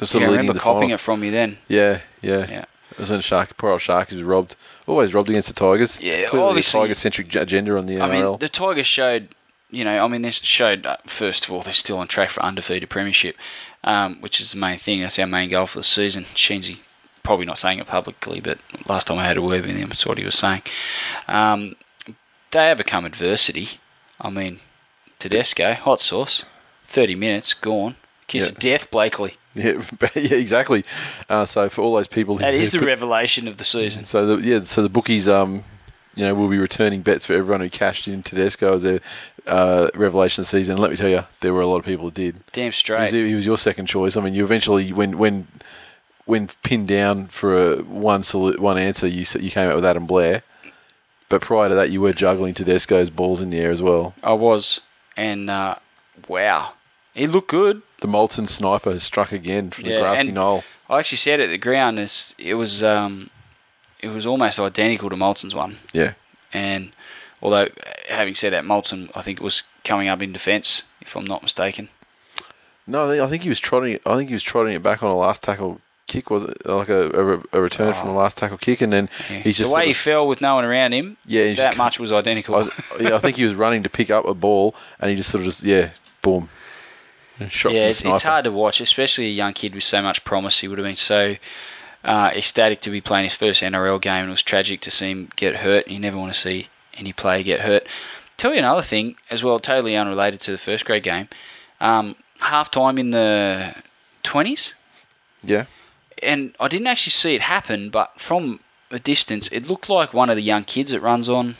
yeah, 0.00 0.20
I 0.20 0.24
remember 0.30 0.54
copying 0.54 0.88
finals. 0.88 0.92
it 0.92 1.00
from 1.00 1.24
you 1.24 1.30
then. 1.30 1.58
Yeah, 1.68 2.00
yeah. 2.22 2.46
Yeah. 2.48 2.64
Was 3.00 3.10
when 3.10 3.20
Shark, 3.20 3.56
poor 3.56 3.70
old 3.70 3.80
Shark, 3.80 4.10
was 4.10 4.22
robbed. 4.22 4.56
Always 4.86 5.14
robbed 5.14 5.30
against 5.30 5.48
the 5.48 5.54
Tigers. 5.54 6.02
Yeah, 6.02 6.12
it's 6.12 6.30
clearly 6.30 6.46
a 6.46 6.48
obviously- 6.50 6.80
Tiger-centric 6.80 7.34
agenda 7.34 7.76
on 7.76 7.86
the 7.86 7.94
NRL. 7.96 8.02
I 8.02 8.10
mean, 8.10 8.38
the 8.38 8.48
Tigers 8.48 8.86
showed, 8.86 9.28
you 9.70 9.84
know, 9.84 9.98
I 9.98 10.08
mean, 10.08 10.22
this 10.22 10.36
showed 10.36 10.86
uh, 10.86 10.96
first 11.06 11.44
of 11.44 11.50
all 11.52 11.62
they're 11.62 11.72
still 11.72 11.98
on 11.98 12.08
track 12.08 12.30
for 12.30 12.42
undefeated 12.42 12.88
premiership, 12.90 13.36
um, 13.84 14.20
which 14.20 14.40
is 14.40 14.52
the 14.52 14.58
main 14.58 14.78
thing. 14.78 15.00
That's 15.00 15.18
our 15.18 15.26
main 15.26 15.50
goal 15.50 15.66
for 15.66 15.78
the 15.78 15.84
season. 15.84 16.24
Sheensy 16.34 16.78
probably 17.22 17.46
not 17.46 17.58
saying 17.58 17.78
it 17.78 17.86
publicly, 17.86 18.40
but 18.40 18.58
last 18.86 19.06
time 19.06 19.18
I 19.18 19.24
had 19.26 19.36
a 19.36 19.42
word 19.42 19.66
with 19.66 19.76
him, 19.76 19.88
that's 19.88 20.06
what 20.06 20.18
he 20.18 20.24
was 20.24 20.34
saying. 20.34 20.62
Um, 21.28 21.76
they 22.50 22.70
overcome 22.70 23.04
adversity. 23.04 23.80
I 24.20 24.30
mean, 24.30 24.60
Tedesco, 25.18 25.74
hot 25.74 26.00
sauce, 26.00 26.44
thirty 26.86 27.14
minutes 27.14 27.54
gone, 27.54 27.96
kiss 28.26 28.50
of 28.50 28.58
death, 28.58 28.90
Blakely. 28.90 29.36
yeah, 29.54 29.82
yeah, 30.14 30.34
exactly. 30.36 30.84
Uh, 31.28 31.44
so 31.44 31.68
for 31.68 31.82
all 31.82 31.94
those 31.96 32.06
people 32.06 32.36
who 32.36 32.40
That 32.42 32.54
is 32.54 32.72
the 32.72 32.78
put- 32.78 32.86
revelation 32.88 33.48
of 33.48 33.56
the 33.56 33.64
season. 33.64 34.04
So 34.04 34.36
the 34.36 34.46
yeah, 34.48 34.62
so 34.62 34.82
the 34.82 34.88
bookies 34.88 35.28
um, 35.28 35.64
you 36.14 36.24
know, 36.24 36.34
will 36.34 36.48
be 36.48 36.58
returning 36.58 37.02
bets 37.02 37.24
for 37.26 37.32
everyone 37.34 37.60
who 37.60 37.70
cashed 37.70 38.06
in 38.08 38.22
Tedesco 38.22 38.74
as 38.74 38.82
their 38.82 39.00
uh, 39.46 39.88
revelation 39.94 40.44
season. 40.44 40.72
And 40.72 40.80
let 40.80 40.90
me 40.90 40.96
tell 40.96 41.08
you, 41.08 41.24
there 41.40 41.52
were 41.54 41.60
a 41.62 41.66
lot 41.66 41.78
of 41.78 41.84
people 41.84 42.04
who 42.06 42.10
did. 42.10 42.44
Damn 42.52 42.64
He 42.64 42.68
was, 42.68 42.76
straight. 42.76 43.12
he 43.12 43.34
was 43.34 43.46
your 43.46 43.58
second 43.58 43.86
choice. 43.86 44.16
I 44.16 44.20
mean, 44.20 44.34
you 44.34 44.44
eventually 44.44 44.92
when 44.92 45.18
when 45.18 45.46
when 46.26 46.48
pinned 46.62 46.88
down 46.88 47.26
for 47.28 47.56
a 47.56 47.76
one 47.82 48.22
one 48.22 48.78
answer, 48.78 49.06
you 49.06 49.24
you 49.40 49.50
came 49.50 49.68
out 49.68 49.74
with 49.76 49.84
Adam 49.84 50.06
Blair. 50.06 50.42
But 51.28 51.42
prior 51.42 51.68
to 51.68 51.74
that, 51.76 51.90
you 51.90 52.00
were 52.00 52.12
juggling 52.12 52.54
Tedesco's 52.54 53.08
balls 53.08 53.40
in 53.40 53.50
the 53.50 53.58
air 53.58 53.70
as 53.70 53.80
well. 53.80 54.14
I 54.22 54.32
was, 54.32 54.80
and 55.16 55.48
uh, 55.48 55.76
wow, 56.26 56.72
he 57.14 57.26
looked 57.28 57.50
good. 57.50 57.82
The 58.00 58.08
Moltzen 58.08 58.48
sniper 58.48 58.92
has 58.92 59.02
struck 59.02 59.30
again 59.32 59.70
from 59.70 59.84
the 59.84 59.98
grassy 59.98 60.32
knoll. 60.32 60.64
I 60.88 60.98
actually 60.98 61.18
said 61.18 61.40
at 61.40 61.48
the 61.50 61.58
ground 61.58 61.98
is 61.98 62.34
it 62.38 62.54
was 62.54 62.82
um, 62.82 63.30
it 64.00 64.08
was 64.08 64.26
almost 64.26 64.58
identical 64.58 65.10
to 65.10 65.16
Moltzen's 65.16 65.54
one, 65.54 65.78
Yeah, 65.92 66.14
and 66.52 66.92
although 67.42 67.68
having 68.08 68.34
said 68.34 68.52
that, 68.52 68.64
Moltzen 68.64 69.10
I 69.14 69.22
think 69.22 69.38
it 69.40 69.44
was 69.44 69.62
coming 69.84 70.08
up 70.08 70.22
in 70.22 70.32
defence 70.32 70.84
if 71.00 71.14
I'm 71.16 71.24
not 71.26 71.42
mistaken. 71.42 71.88
no, 72.86 73.10
I 73.22 73.28
think- 73.28 73.42
he 73.44 73.48
was 73.48 73.60
trotting. 73.60 73.92
it- 73.94 74.02
I 74.06 74.16
think 74.16 74.28
he 74.30 74.34
was 74.34 74.42
trotting 74.42 74.72
it 74.74 74.82
back 74.82 75.02
on 75.02 75.10
a 75.10 75.16
last 75.16 75.42
tackle 75.42 75.80
kick. 76.06 76.28
Was 76.30 76.42
it 76.44 76.66
like 76.66 76.88
a, 76.88 77.08
a, 77.52 77.58
a 77.58 77.60
return 77.62 77.92
from 77.94 78.08
Oh. 78.08 78.12
the 78.12 78.18
last 78.18 78.36
tackle 78.38 78.58
kick, 78.58 78.80
and 78.80 78.92
then 78.92 79.08
Yeah. 79.30 79.40
he's 79.40 79.58
just 79.58 79.70
the 79.70 79.76
way 79.76 79.82
sort 79.82 79.86
he 79.88 79.92
fell 79.94 80.26
with 80.26 80.40
no 80.40 80.56
one 80.56 80.64
around 80.64 80.92
him, 80.92 81.18
Yeah, 81.24 81.52
that 81.54 81.76
much 81.76 82.00
was 82.00 82.10
identical. 82.10 82.56
I, 82.56 82.68
yeah, 83.00 83.14
I 83.14 83.18
think 83.18 83.36
he 83.36 83.44
was 83.44 83.54
running 83.54 83.82
to 83.84 83.88
pick 83.90 84.10
up 84.10 84.24
a 84.26 84.34
ball, 84.34 84.74
and 84.98 85.10
he 85.10 85.16
just 85.16 85.30
sort 85.30 85.40
of 85.42 85.46
just 85.46 85.62
yeah, 85.62 85.90
boom. 86.22 86.48
Yeah, 87.40 87.88
it's, 87.88 88.02
it's 88.04 88.22
hard 88.22 88.44
to 88.44 88.52
watch, 88.52 88.80
especially 88.80 89.26
a 89.26 89.30
young 89.30 89.52
kid 89.52 89.74
with 89.74 89.84
so 89.84 90.02
much 90.02 90.24
promise. 90.24 90.60
He 90.60 90.68
would 90.68 90.78
have 90.78 90.84
been 90.86 90.96
so 90.96 91.36
uh, 92.04 92.30
ecstatic 92.34 92.80
to 92.82 92.90
be 92.90 93.00
playing 93.00 93.24
his 93.24 93.34
first 93.34 93.62
NRL 93.62 94.00
game, 94.00 94.20
and 94.22 94.28
it 94.28 94.32
was 94.32 94.42
tragic 94.42 94.80
to 94.82 94.90
see 94.90 95.10
him 95.10 95.30
get 95.36 95.56
hurt. 95.56 95.88
You 95.88 95.98
never 95.98 96.16
want 96.18 96.32
to 96.32 96.38
see 96.38 96.68
any 96.94 97.12
player 97.12 97.42
get 97.42 97.60
hurt. 97.60 97.86
Tell 98.36 98.52
you 98.52 98.58
another 98.58 98.82
thing 98.82 99.16
as 99.30 99.42
well, 99.42 99.58
totally 99.60 99.96
unrelated 99.96 100.40
to 100.42 100.50
the 100.52 100.58
first 100.58 100.84
grade 100.84 101.02
game. 101.02 101.28
Um, 101.80 102.16
half 102.40 102.70
time 102.70 102.98
in 102.98 103.10
the 103.10 103.74
twenties, 104.22 104.74
Yeah. 105.42 105.64
and 106.22 106.54
I 106.60 106.68
didn't 106.68 106.86
actually 106.86 107.12
see 107.12 107.34
it 107.34 107.42
happen, 107.42 107.90
but 107.90 108.20
from 108.20 108.60
a 108.90 108.98
distance, 108.98 109.48
it 109.48 109.66
looked 109.66 109.88
like 109.88 110.12
one 110.14 110.30
of 110.30 110.36
the 110.36 110.42
young 110.42 110.64
kids 110.64 110.90
that 110.90 111.00
runs 111.00 111.28
on 111.28 111.56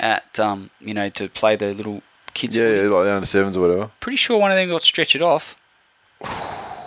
at 0.00 0.38
um, 0.38 0.70
you 0.80 0.94
know 0.94 1.08
to 1.10 1.28
play 1.28 1.56
the 1.56 1.72
little 1.72 2.02
kids. 2.38 2.56
Yeah, 2.56 2.68
yeah, 2.68 2.82
like 2.88 3.04
the 3.04 3.14
under 3.14 3.26
sevens 3.26 3.56
or 3.56 3.60
whatever. 3.62 3.90
pretty 4.00 4.16
sure 4.16 4.38
one 4.38 4.50
of 4.50 4.56
them 4.56 4.68
got 4.68 4.82
stretched 4.82 5.20
off, 5.20 5.56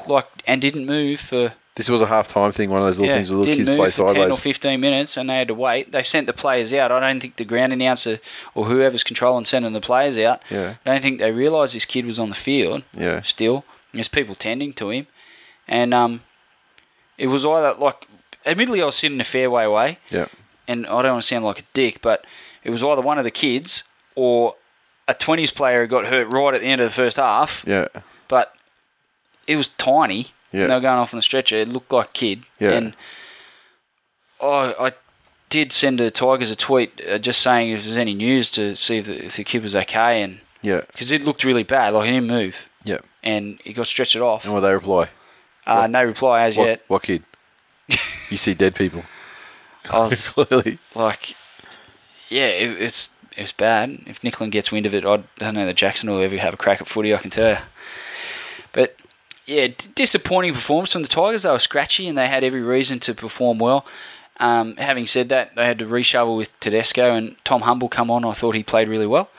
like 0.08 0.28
and 0.48 0.62
didn't 0.62 0.86
move 0.86 1.20
for 1.20 1.54
This 1.76 1.90
was 1.90 2.02
a 2.02 2.08
half 2.08 2.28
time 2.28 2.52
thing, 2.52 2.70
one 2.70 2.82
of 2.82 2.88
those 2.88 3.00
little 3.00 3.10
yeah, 3.12 3.18
things 3.18 3.30
where 3.30 3.40
little 3.40 3.54
didn't 3.54 3.66
kids 3.66 3.70
move 3.70 3.78
play 3.78 3.92
for 3.92 4.14
ten 4.14 4.32
or 4.32 4.38
fifteen 4.38 4.80
minutes, 4.82 5.18
and 5.18 5.30
they 5.30 5.38
had 5.38 5.48
to 5.48 5.54
wait. 5.54 5.92
They 5.92 6.04
sent 6.04 6.28
the 6.28 6.34
players 6.34 6.74
out. 6.74 6.92
I 6.92 7.00
don't 7.00 7.20
think 7.22 7.36
the 7.38 7.46
ground 7.46 7.74
announcer 7.74 8.20
or 8.56 8.66
whoever's 8.66 9.04
controlling 9.04 9.46
sending 9.46 9.74
the 9.74 9.82
players 9.82 10.18
out. 10.18 10.42
Yeah. 10.50 10.76
I 10.86 10.92
don't 10.92 11.02
think 11.02 11.20
they 11.20 11.32
realised 11.32 11.76
this 11.76 11.86
kid 11.86 12.06
was 12.06 12.20
on 12.20 12.30
the 12.30 12.36
field. 12.36 12.84
Yeah. 12.94 13.22
Still, 13.22 13.64
there's 13.94 14.08
people 14.08 14.36
tending 14.36 14.74
to 14.74 14.90
him, 14.90 15.08
and 15.68 15.94
um, 15.94 16.22
it 17.18 17.28
was 17.28 17.46
either 17.46 17.74
like, 17.74 18.08
admittedly, 18.46 18.82
I 18.82 18.86
was 18.86 18.96
sitting 18.96 19.20
a 19.22 19.24
fair 19.26 19.50
way 19.50 19.64
away, 19.64 20.00
Yeah. 20.10 20.28
and 20.68 20.86
I 20.88 21.02
don't 21.02 21.14
want 21.14 21.22
to 21.24 21.28
sound 21.28 21.46
like 21.46 21.60
a 21.60 21.64
dick, 21.74 22.02
but 22.02 22.26
it 22.64 22.70
was 22.70 22.84
either 22.84 23.02
one 23.02 23.18
of 23.18 23.24
the 23.24 23.32
kids 23.32 23.84
or 24.16 24.56
a 25.08 25.14
20s 25.16 25.54
player 25.54 25.82
who 25.82 25.88
got 25.88 26.06
hurt 26.08 26.32
right 26.32 26.54
at 26.54 26.62
the 26.62 26.68
end 26.68 26.82
of 26.82 26.86
the 26.88 26.94
first 26.94 27.18
half, 27.18 27.64
Yeah. 27.68 27.88
but 28.28 28.54
it 29.48 29.56
was 29.56 29.70
tiny. 29.78 30.32
Yeah. 30.52 30.64
And 30.64 30.72
they 30.72 30.76
were 30.76 30.82
going 30.82 30.98
off 31.00 31.14
on 31.14 31.18
the 31.18 31.22
stretcher. 31.24 31.56
It 31.58 31.68
looked 31.70 31.92
like 31.94 32.10
a 32.10 32.12
kid. 32.14 32.44
Yeah. 32.60 32.72
And 32.72 32.96
I, 34.42 34.74
I 34.80 34.92
did 35.50 35.72
send 35.72 36.00
the 36.00 36.12
Tigers 36.12 36.50
a 36.52 36.56
tweet 36.56 37.02
uh, 37.08 37.18
just 37.20 37.42
saying 37.42 37.72
if 37.72 37.84
there's 37.84 37.98
any 37.98 38.14
news 38.14 38.50
to 38.52 38.76
see 38.76 38.98
if 38.98 39.06
the, 39.06 39.26
if 39.26 39.36
the 39.38 39.44
kid 39.44 39.64
was 39.64 39.76
okay, 39.76 40.22
and 40.22 40.40
Yeah. 40.62 40.82
because 40.92 41.12
it 41.12 41.24
looked 41.24 41.44
really 41.44 41.64
bad, 41.64 41.94
like 41.94 42.06
he 42.06 42.12
didn't 42.12 42.28
move, 42.28 42.66
Yeah. 42.84 43.00
and 43.24 43.60
he 43.64 43.74
got 43.74 43.88
stretched 43.88 44.16
off. 44.18 44.44
And 44.46 44.54
what 44.54 44.62
they 44.62 44.74
reply? 44.74 45.10
Uh, 45.66 45.88
no 45.88 46.04
reply 46.04 46.44
as 46.44 46.58
What, 46.58 46.68
yet. 46.68 46.82
what 46.88 47.04
kid? 47.04 47.24
you 48.30 48.38
see 48.38 48.54
dead 48.54 48.76
people. 48.76 49.04
I 49.90 50.00
was 50.00 50.30
Clearly. 50.34 50.80
like, 50.96 51.36
yeah, 52.30 52.48
it, 52.48 52.82
it's 52.82 53.10
it's 53.38 53.52
bad. 53.52 54.02
If 54.06 54.22
Nicklin 54.22 54.52
gets 54.52 54.72
wind 54.72 54.86
of 54.86 54.94
it, 54.94 55.06
I 55.06 55.24
don't 55.38 55.54
know 55.56 55.66
that 55.66 55.76
Jackson 55.76 56.10
will 56.10 56.22
ever 56.22 56.38
have 56.38 56.54
a 56.54 56.58
crack 56.58 56.82
at 56.82 56.88
footy. 56.88 57.14
I 57.14 57.18
can 57.18 57.32
tell 57.32 57.50
you. 57.52 57.58
But 58.74 58.96
yeah, 59.46 59.68
d- 59.68 59.76
disappointing 59.96 60.54
performance 60.54 60.92
from 60.94 61.02
the 61.02 61.08
Tigers. 61.08 61.44
They 61.44 61.50
were 61.52 61.60
scratchy 61.60 62.08
and 62.08 62.18
they 62.18 62.28
had 62.28 62.44
every 62.44 62.62
reason 62.62 63.00
to 63.02 63.14
perform 63.14 63.60
well. 63.60 63.86
Um, 64.38 64.76
having 64.78 65.06
said 65.08 65.30
that, 65.30 65.56
they 65.56 65.66
had 65.66 65.78
to 65.80 65.86
reshovel 65.86 66.36
with 66.38 66.58
Tedesco 66.60 67.14
and 67.16 67.36
Tom 67.44 67.62
Humble 67.62 67.90
come 67.90 68.10
on. 68.10 68.26
I 68.26 68.34
thought 68.34 68.56
he 68.56 68.64
played 68.64 68.88
really 68.88 69.06
well. 69.08 69.30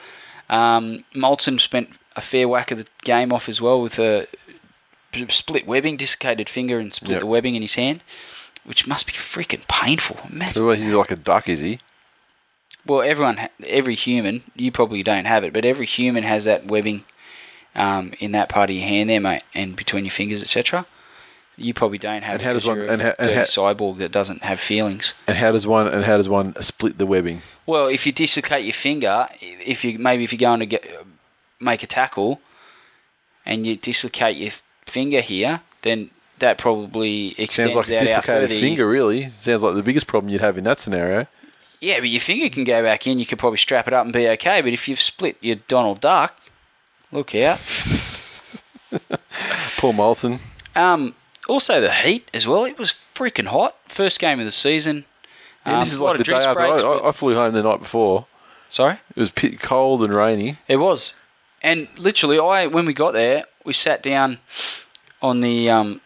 Um, 0.49 1.03
Moltzen 1.15 1.59
spent 1.59 1.89
a 2.15 2.21
fair 2.21 2.47
whack 2.47 2.71
of 2.71 2.77
the 2.77 2.87
game 3.03 3.33
off 3.33 3.49
as 3.49 3.59
well 3.59 3.81
with 3.81 3.97
a 3.99 4.27
split 5.29 5.67
webbing, 5.67 5.97
dislocated 5.97 6.47
finger, 6.49 6.79
and 6.79 6.93
split 6.93 7.11
Yep. 7.11 7.19
the 7.21 7.25
webbing 7.27 7.55
in 7.55 7.61
his 7.61 7.75
hand, 7.75 8.01
which 8.63 8.87
must 8.87 9.05
be 9.07 9.13
freaking 9.13 9.67
painful. 9.67 10.17
So 10.53 10.69
he's 10.71 10.85
like 10.91 11.11
a 11.11 11.15
duck, 11.15 11.49
is 11.49 11.59
he? 11.59 11.79
Well, 12.85 13.01
everyone, 13.01 13.49
every 13.65 13.95
human, 13.95 14.43
you 14.55 14.71
probably 14.71 15.03
don't 15.03 15.25
have 15.25 15.43
it, 15.43 15.53
but 15.53 15.65
every 15.65 15.85
human 15.85 16.23
has 16.23 16.43
that 16.45 16.65
webbing 16.65 17.03
um, 17.75 18.13
in 18.19 18.31
that 18.33 18.49
part 18.49 18.69
of 18.69 18.75
your 18.75 18.85
hand 18.87 19.09
there, 19.09 19.19
mate, 19.19 19.43
and 19.53 19.75
between 19.75 20.05
your 20.05 20.11
fingers, 20.11 20.41
etc. 20.41 20.85
You 21.55 21.73
probably 21.73 21.97
don't 21.99 22.23
have 22.23 22.33
And 22.35 22.41
it 22.41 22.45
how 22.45 22.53
does 22.53 22.65
one- 22.65 22.81
a 22.81 22.85
and 22.85 23.01
ha- 23.01 23.13
and 23.19 23.31
ha- 23.31 23.41
cyborg 23.43 23.99
that 23.99 24.11
doesn't 24.11 24.43
have 24.43 24.59
feelings. 24.59 25.13
And 25.27 25.37
how 25.37 25.51
does 25.51 25.67
one? 25.67 25.87
And 25.87 26.03
how 26.03 26.17
does 26.17 26.27
one 26.27 26.61
split 26.63 26.97
the 26.97 27.05
webbing? 27.05 27.41
Well, 27.65 27.87
if 27.87 28.05
you 28.05 28.11
dislocate 28.11 28.63
your 28.65 28.73
finger, 28.73 29.27
if 29.39 29.85
you 29.85 29.97
maybe 29.99 30.23
if 30.23 30.33
you're 30.33 30.39
going 30.39 30.59
to 30.61 30.65
get 30.65 30.83
make 31.59 31.83
a 31.83 31.87
tackle, 31.87 32.41
and 33.45 33.65
you 33.67 33.75
dislocate 33.77 34.35
your 34.37 34.51
finger 34.85 35.21
here, 35.21 35.61
then 35.83 36.09
that 36.39 36.57
probably 36.57 37.35
extends 37.37 37.73
Sounds 37.73 37.87
like 37.87 38.01
a 38.01 38.03
dislocated 38.03 38.49
finger, 38.49 38.87
really. 38.87 39.29
Sounds 39.37 39.61
like 39.61 39.75
the 39.75 39.83
biggest 39.83 40.07
problem 40.07 40.29
you'd 40.31 40.41
have 40.41 40.57
in 40.57 40.63
that 40.65 40.79
scenario. 40.79 41.27
Yeah, 41.83 41.99
but 41.99 42.09
your 42.09 42.21
finger 42.21 42.49
can 42.49 42.63
go 42.63 42.81
back 42.81 43.05
in. 43.07 43.19
You 43.19 43.25
could 43.25 43.39
probably 43.39 43.57
strap 43.57 43.87
it 43.87 43.93
up 43.93 44.05
and 44.05 44.13
be 44.13 44.27
okay. 44.29 44.61
But 44.61 44.73
if 44.73 44.87
you've 44.87 45.01
split 45.01 45.37
your 45.41 45.57
Donald 45.67 46.01
Duck, 46.01 46.35
look 47.11 47.35
out. 47.35 47.59
Poor 49.77 49.93
Moltzen. 49.93 50.39
Um, 50.75 51.15
also 51.47 51.81
the 51.81 51.91
heat 51.91 52.29
as 52.33 52.47
well. 52.47 52.65
It 52.65 52.77
was 52.79 52.95
freaking 53.13 53.47
hot. 53.47 53.75
First 53.87 54.19
game 54.19 54.39
of 54.39 54.45
the 54.45 54.51
season. 54.51 55.05
Yeah, 55.65 55.75
Um, 55.75 55.79
this 55.81 55.93
is 55.93 55.99
like 55.99 56.17
the 56.17 56.23
day 56.23 56.33
after. 56.33 56.53
breaks, 56.55 56.83
I, 56.83 56.87
I, 56.87 57.09
I 57.09 57.11
flew 57.11 57.35
home 57.35 57.53
the 57.53 57.63
night 57.63 57.79
before. 57.79 58.25
Sorry, 58.69 58.93
It 59.15 59.19
was 59.19 59.31
pit 59.31 59.59
cold 59.59 60.03
and 60.03 60.13
rainy. 60.15 60.57
it 60.67 60.77
was. 60.77 61.13
And 61.61 61.87
literally, 61.97 62.39
I 62.39 62.65
when 62.67 62.85
we 62.85 62.93
got 62.93 63.13
there, 63.13 63.45
we 63.63 63.71
sat 63.73 64.01
down 64.01 64.39
on 65.21 65.41
the 65.41 65.69
um, 65.69 66.01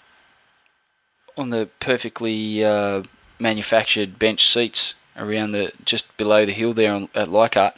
on 1.37 1.49
the 1.49 1.69
perfectly 1.79 2.63
uh, 2.63 3.03
manufactured 3.39 4.19
bench 4.19 4.45
seats 4.45 4.95
around 5.17 5.51
the 5.51 5.71
just 5.83 6.15
below 6.17 6.45
the 6.45 6.53
hill 6.53 6.73
there 6.73 6.93
on, 6.93 7.09
at 7.15 7.27
Leichhardt. 7.27 7.75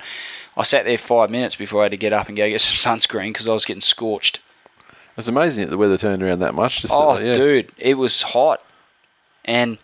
I 0.57 0.63
sat 0.63 0.85
there 0.85 0.97
five 0.97 1.29
minutes 1.29 1.55
before 1.55 1.81
I 1.81 1.85
had 1.85 1.91
to 1.91 1.97
get 1.97 2.13
up 2.13 2.27
and 2.27 2.35
go 2.35 2.49
get 2.49 2.61
some 2.61 2.97
sunscreen 2.99 3.29
because 3.29 3.47
I 3.47 3.53
was 3.53 3.65
getting 3.65 3.81
scorched. 3.81 4.39
It's 5.17 5.27
amazing 5.27 5.65
that 5.65 5.69
the 5.69 5.77
weather 5.77 5.97
turned 5.97 6.23
around 6.23 6.39
that 6.39 6.53
much. 6.53 6.85
Oh, 6.89 7.11
uh, 7.11 7.19
yeah. 7.19 7.33
dude, 7.33 7.71
it 7.77 7.95
was 7.95 8.21
hot, 8.21 8.63
and 9.43 9.77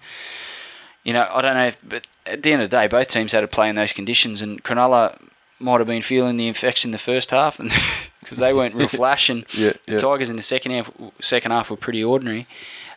you 1.03 1.11
know 1.11 1.27
I 1.29 1.41
don't 1.41 1.55
know, 1.55 1.67
if, 1.67 1.79
but 1.83 2.07
at 2.25 2.41
the 2.41 2.53
end 2.53 2.61
of 2.61 2.69
the 2.69 2.77
day, 2.77 2.87
both 2.87 3.09
teams 3.09 3.33
had 3.33 3.41
to 3.41 3.47
play 3.47 3.69
in 3.69 3.75
those 3.75 3.91
conditions, 3.91 4.41
and 4.41 4.63
Cronulla 4.63 5.19
might 5.59 5.79
have 5.79 5.87
been 5.87 6.01
feeling 6.01 6.37
the 6.37 6.47
effects 6.47 6.85
in 6.85 6.91
the 6.91 6.97
first 6.97 7.31
half, 7.31 7.59
and 7.59 7.71
because 8.21 8.37
they 8.37 8.53
weren't 8.53 8.75
real 8.75 8.87
flash, 8.89 9.29
and 9.29 9.45
Yeah, 9.53 9.73
the. 9.87 9.99
Tigers 9.99 10.29
in 10.29 10.37
the 10.37 10.41
second 10.41 10.71
half, 10.71 10.91
second 11.21 11.51
half 11.51 11.69
were 11.69 11.77
pretty 11.77 12.03
ordinary. 12.03 12.47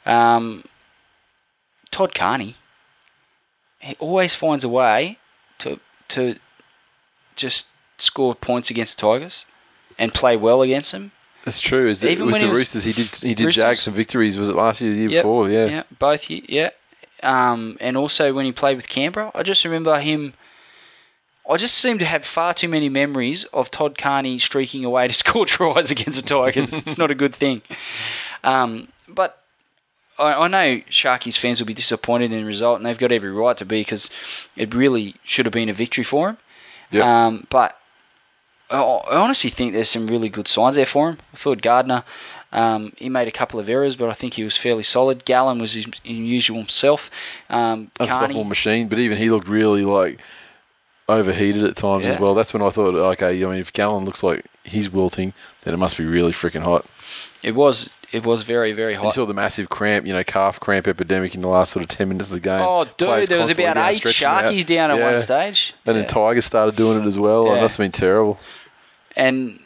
Um, 0.06 0.64
Todd 1.90 2.14
Carney, 2.14 2.56
he 3.80 3.96
always 3.98 4.34
finds 4.34 4.64
a 4.64 4.68
way 4.68 5.18
to 5.58 5.80
to 6.08 6.36
just 7.36 7.68
score 7.98 8.34
points 8.34 8.70
against 8.70 8.98
the 8.98 9.02
Tigers 9.06 9.44
and 9.98 10.12
play 10.14 10.36
well 10.36 10.62
against 10.62 10.92
them. 10.92 11.12
It's 11.46 11.60
true. 11.60 11.88
Is 11.88 12.04
Even 12.04 12.26
with 12.26 12.40
the 12.40 12.48
Roosters, 12.48 12.84
he 12.84 12.92
did 12.92 13.14
he 13.16 13.34
did 13.34 13.46
Roosters. 13.46 13.62
jag 13.64 13.76
some 13.78 13.94
victories. 13.94 14.36
Was 14.36 14.48
it 14.48 14.56
last 14.56 14.80
year, 14.80 14.92
the 14.92 14.98
year 14.98 15.10
Yep, 15.10 15.22
before? 15.22 15.48
Yeah. 15.48 15.66
yeah, 15.66 15.82
both. 15.98 16.28
Yeah, 16.28 16.70
um, 17.22 17.76
and 17.80 17.96
also 17.96 18.32
when 18.34 18.44
he 18.44 18.52
played 18.52 18.76
with 18.76 18.88
Canberra, 18.88 19.30
I 19.34 19.42
just 19.42 19.64
remember 19.64 19.98
him. 20.00 20.34
I 21.50 21.56
just 21.56 21.76
seem 21.76 21.98
to 21.98 22.04
have 22.04 22.26
far 22.26 22.52
too 22.52 22.68
many 22.68 22.90
memories 22.90 23.44
of 23.54 23.70
Todd 23.70 23.96
Carney 23.96 24.38
streaking 24.38 24.84
away 24.84 25.08
to 25.08 25.14
score 25.22 25.46
tries 25.46 25.90
against 25.90 26.20
the 26.22 26.28
Tigers. 26.28 26.74
it's 26.86 26.98
not 26.98 27.10
a 27.10 27.14
good 27.14 27.34
thing. 27.34 27.62
Um, 28.44 28.88
but 29.08 29.37
I, 30.18 30.44
I 30.44 30.48
know 30.48 30.80
Sharkies 30.90 31.38
fans 31.38 31.60
will 31.60 31.66
be 31.66 31.74
disappointed 31.74 32.32
in 32.32 32.40
the 32.40 32.44
result, 32.44 32.78
and 32.78 32.86
they've 32.86 32.98
got 32.98 33.12
every 33.12 33.30
right 33.30 33.56
to 33.56 33.64
be 33.64 33.80
because 33.80 34.10
it 34.56 34.74
really 34.74 35.14
should 35.22 35.46
have 35.46 35.52
been 35.52 35.68
a 35.68 35.72
victory 35.72 36.04
for 36.04 36.30
him. 36.30 36.36
Yep. 36.90 37.04
Um, 37.04 37.46
but 37.50 37.78
I 38.70 38.78
I 38.80 39.16
honestly 39.16 39.50
think 39.50 39.72
there's 39.72 39.90
some 39.90 40.06
really 40.06 40.28
good 40.28 40.48
signs 40.48 40.76
there 40.76 40.86
for 40.86 41.10
him. 41.10 41.18
I 41.32 41.36
thought 41.36 41.62
Gardner, 41.62 42.04
um, 42.52 42.92
he 42.96 43.08
made 43.08 43.28
a 43.28 43.32
couple 43.32 43.60
of 43.60 43.68
errors, 43.68 43.96
but 43.96 44.08
I 44.08 44.14
think 44.14 44.34
he 44.34 44.44
was 44.44 44.56
fairly 44.56 44.82
solid. 44.82 45.24
Gallen 45.24 45.58
was 45.58 45.74
his, 45.74 45.86
usual 46.04 46.66
self. 46.68 47.10
Um, 47.50 47.90
Unstoppable 48.00 48.34
Carney, 48.34 48.48
machine, 48.48 48.88
but 48.88 48.98
even 48.98 49.18
he 49.18 49.30
looked 49.30 49.48
really 49.48 49.84
like 49.84 50.20
overheated 51.08 51.64
at 51.64 51.76
times 51.76 52.04
as 52.04 52.20
well. 52.20 52.34
That's 52.34 52.52
when 52.52 52.62
I 52.62 52.70
thought, 52.70 52.94
okay, 52.94 53.42
I 53.42 53.46
mean, 53.46 53.58
if 53.58 53.72
Gallen 53.72 54.04
looks 54.04 54.22
like 54.22 54.44
he's 54.64 54.90
wilting, 54.90 55.32
then 55.62 55.72
it 55.72 55.78
must 55.78 55.96
be 55.96 56.04
really 56.04 56.32
freaking 56.32 56.64
hot. 56.64 56.86
it 57.42 57.54
was 57.54 57.90
it 58.12 58.24
was 58.24 58.42
very 58.42 58.72
very 58.72 58.94
You 58.94 59.00
hot. 59.00 59.14
saw 59.14 59.26
the 59.26 59.34
massive 59.34 59.68
cramp, 59.68 60.06
you 60.06 60.12
know, 60.12 60.24
calf 60.24 60.58
cramp 60.60 60.86
epidemic 60.88 61.34
in 61.34 61.40
the 61.42 61.48
last 61.48 61.72
sort 61.72 61.82
of 61.82 61.88
ten 61.88 62.08
minutes 62.08 62.28
of 62.28 62.34
the 62.34 62.40
game. 62.40 62.60
Oh, 62.62 62.84
dude, 62.84 62.96
Players 62.96 63.28
there 63.28 63.38
was 63.38 63.50
about 63.50 63.74
down, 63.74 63.88
eight. 63.94 64.02
Sharkies 64.02 64.66
down 64.66 64.90
at 64.90 65.00
one 65.00 65.18
stage. 65.18 65.74
And 65.84 65.96
Yeah. 65.96 66.02
then 66.02 66.10
Tigers 66.10 66.44
started 66.44 66.76
doing 66.76 67.02
it 67.02 67.06
as 67.06 67.18
well. 67.18 67.46
Yeah. 67.46 67.54
It 67.56 67.60
must 67.60 67.76
have 67.76 67.84
been 67.84 67.92
terrible. 67.92 68.38
and 69.16 69.60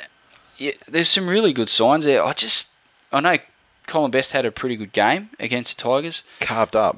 yeah, 0.59 0.73
there's 0.89 1.09
some 1.09 1.29
really 1.29 1.53
good 1.53 1.69
signs 1.69 2.05
there. 2.05 2.23
I 2.25 2.33
just 2.33 2.73
I 3.13 3.21
know 3.21 3.39
Colin 3.87 4.11
Best 4.11 4.33
had 4.33 4.45
a 4.47 4.51
pretty 4.53 4.77
good 4.77 4.93
game 4.93 5.31
against 5.41 5.77
the 5.77 5.83
Tigers. 5.83 6.23
Carved 6.41 6.77
up. 6.77 6.97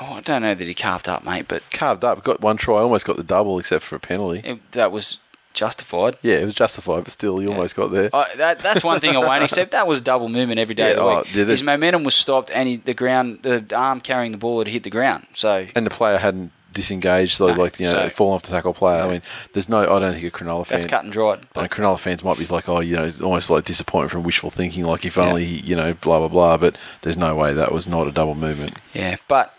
Oh, 0.00 0.14
I 0.14 0.20
don't 0.20 0.42
know 0.42 0.54
that 0.54 0.64
he 0.64 0.74
carved 0.74 1.08
up, 1.08 1.24
mate, 1.24 1.46
but 1.48 1.62
Carved 1.72 2.04
up. 2.04 2.22
Got 2.22 2.40
one 2.40 2.56
try, 2.56 2.76
almost 2.76 3.04
got 3.04 3.16
the 3.16 3.24
double 3.24 3.58
except 3.58 3.82
for 3.82 3.96
a 3.96 4.00
penalty. 4.00 4.40
it, 4.48 4.72
that 4.72 4.92
was 4.92 5.18
justified. 5.58 6.16
Yeah, 6.22 6.36
it 6.36 6.44
was 6.44 6.54
justified, 6.54 7.04
but 7.04 7.12
still, 7.12 7.38
he 7.38 7.46
almost 7.48 7.74
got 7.76 7.90
there. 7.90 8.10
I 8.14 8.34
that, 8.36 8.60
that's 8.60 8.82
one 8.84 9.00
thing 9.00 9.16
I 9.16 9.18
won't 9.18 9.42
accept. 9.48 9.72
That 9.72 9.86
was 9.86 10.00
double 10.00 10.28
movement 10.28 10.58
every 10.60 10.74
day 10.74 10.84
Yeah, 10.84 10.90
of 10.90 10.96
the 10.96 11.02
oh, 11.02 11.16
week. 11.18 11.26
did 11.32 11.48
it? 11.48 11.48
His 11.48 11.62
momentum 11.62 12.04
was 12.04 12.14
stopped, 12.14 12.50
and 12.50 12.68
he, 12.68 12.76
the 12.76 12.94
ground, 12.94 13.40
the 13.42 13.64
arm 13.74 14.00
carrying 14.00 14.32
the 14.32 14.38
ball 14.38 14.58
had 14.58 14.68
hit 14.68 14.82
the 14.84 14.90
ground. 14.90 15.26
So 15.34 15.66
And 15.74 15.84
the 15.84 15.90
player 15.90 16.18
hadn't 16.18 16.52
disengaged, 16.72 17.36
so, 17.38 17.48
No, 17.48 17.54
like 17.54 17.80
you 17.80 17.86
know, 17.86 17.92
so- 17.92 18.08
falling 18.10 18.36
off 18.36 18.42
the 18.42 18.50
tackle 18.50 18.74
player. 18.74 19.02
I 19.02 19.08
mean, 19.08 19.22
there's 19.52 19.68
no. 19.68 19.80
I 19.80 19.98
don't 19.98 20.12
think 20.14 20.24
a 20.24 20.30
Cronulla 20.30 20.64
fan. 20.66 20.78
That's 20.78 20.88
cut 20.90 21.02
and 21.04 21.12
dried. 21.12 21.40
But 21.52 21.70
Cronulla 21.70 21.98
fans 21.98 22.22
might 22.22 22.38
be 22.38 22.46
like, 22.46 22.68
oh, 22.68 22.80
you 22.80 22.94
know, 22.96 23.04
it's 23.04 23.20
almost 23.20 23.50
like 23.50 23.64
disappointment 23.64 24.12
from 24.12 24.22
wishful 24.22 24.50
thinking. 24.50 24.84
Like 24.84 25.04
if 25.04 25.16
Yeah. 25.16 25.24
only 25.28 25.44
you 25.44 25.74
know, 25.74 25.94
blah 25.94 26.18
blah 26.20 26.28
blah. 26.28 26.56
But 26.56 26.76
there's 27.02 27.16
no 27.16 27.34
way 27.34 27.52
that 27.54 27.72
was 27.72 27.88
not 27.88 28.06
a 28.06 28.12
double 28.12 28.34
movement. 28.34 28.78
yeah, 28.94 29.16
but 29.26 29.54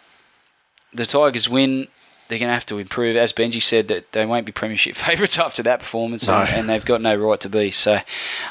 the 0.93 1.05
Tigers 1.05 1.49
win. 1.49 1.87
They're 2.29 2.39
going 2.39 2.47
to 2.49 2.53
have 2.53 2.65
to 2.67 2.77
improve. 2.77 3.17
As 3.17 3.33
Benji 3.33 3.61
said, 3.61 3.87
that 3.89 4.11
they 4.13 4.25
won't 4.25 4.45
be 4.45 4.51
premiership 4.53 4.95
favourites 5.07 5.37
after 5.37 5.61
that 5.63 5.79
performance, 5.79 6.27
No. 6.27 6.35
and, 6.35 6.49
and 6.49 6.69
they've 6.69 6.85
got 6.85 7.01
no 7.01 7.15
right 7.15 7.39
to 7.41 7.49
be. 7.49 7.71
So 7.71 7.99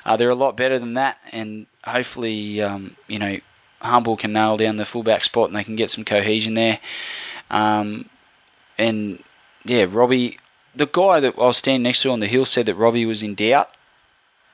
uh, 0.05 0.17
they're 0.17 0.29
a 0.31 0.35
lot 0.35 0.57
better 0.57 0.79
than 0.79 0.95
that, 0.95 1.19
and 1.33 1.67
hopefully, 1.85 2.61
um, 2.61 2.97
you 3.07 3.19
know, 3.19 3.39
Humble 3.81 4.17
can 4.17 4.33
nail 4.33 4.57
down 4.57 4.77
the 4.77 4.85
fullback 4.85 5.23
spot, 5.25 5.49
and 5.49 5.57
they 5.57 5.63
can 5.65 5.77
get 5.77 5.89
some 5.91 6.05
cohesion 6.05 6.55
there. 6.55 6.81
Um, 7.51 8.11
and 8.77 9.23
yeah, 9.65 9.87
Robbie, 9.89 10.39
the 10.75 10.87
guy 10.87 11.21
that 11.21 11.35
I 11.39 11.47
was 11.47 11.59
standing 11.59 11.85
next 11.85 12.03
to 12.03 12.11
on 12.11 12.21
the 12.21 12.27
hill, 12.27 12.45
said 12.45 12.67
that 12.67 12.75
Robbie 12.75 13.07
was 13.07 13.23
in 13.23 13.35
doubt 13.37 13.71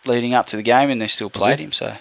leading 0.05 0.35
up 0.35 0.47
to 0.49 0.57
the 0.57 0.63
game, 0.63 0.91
and 0.91 1.01
they 1.01 1.09
still 1.09 1.31
played 1.31 1.59
him. 1.59 1.73
So. 1.73 1.97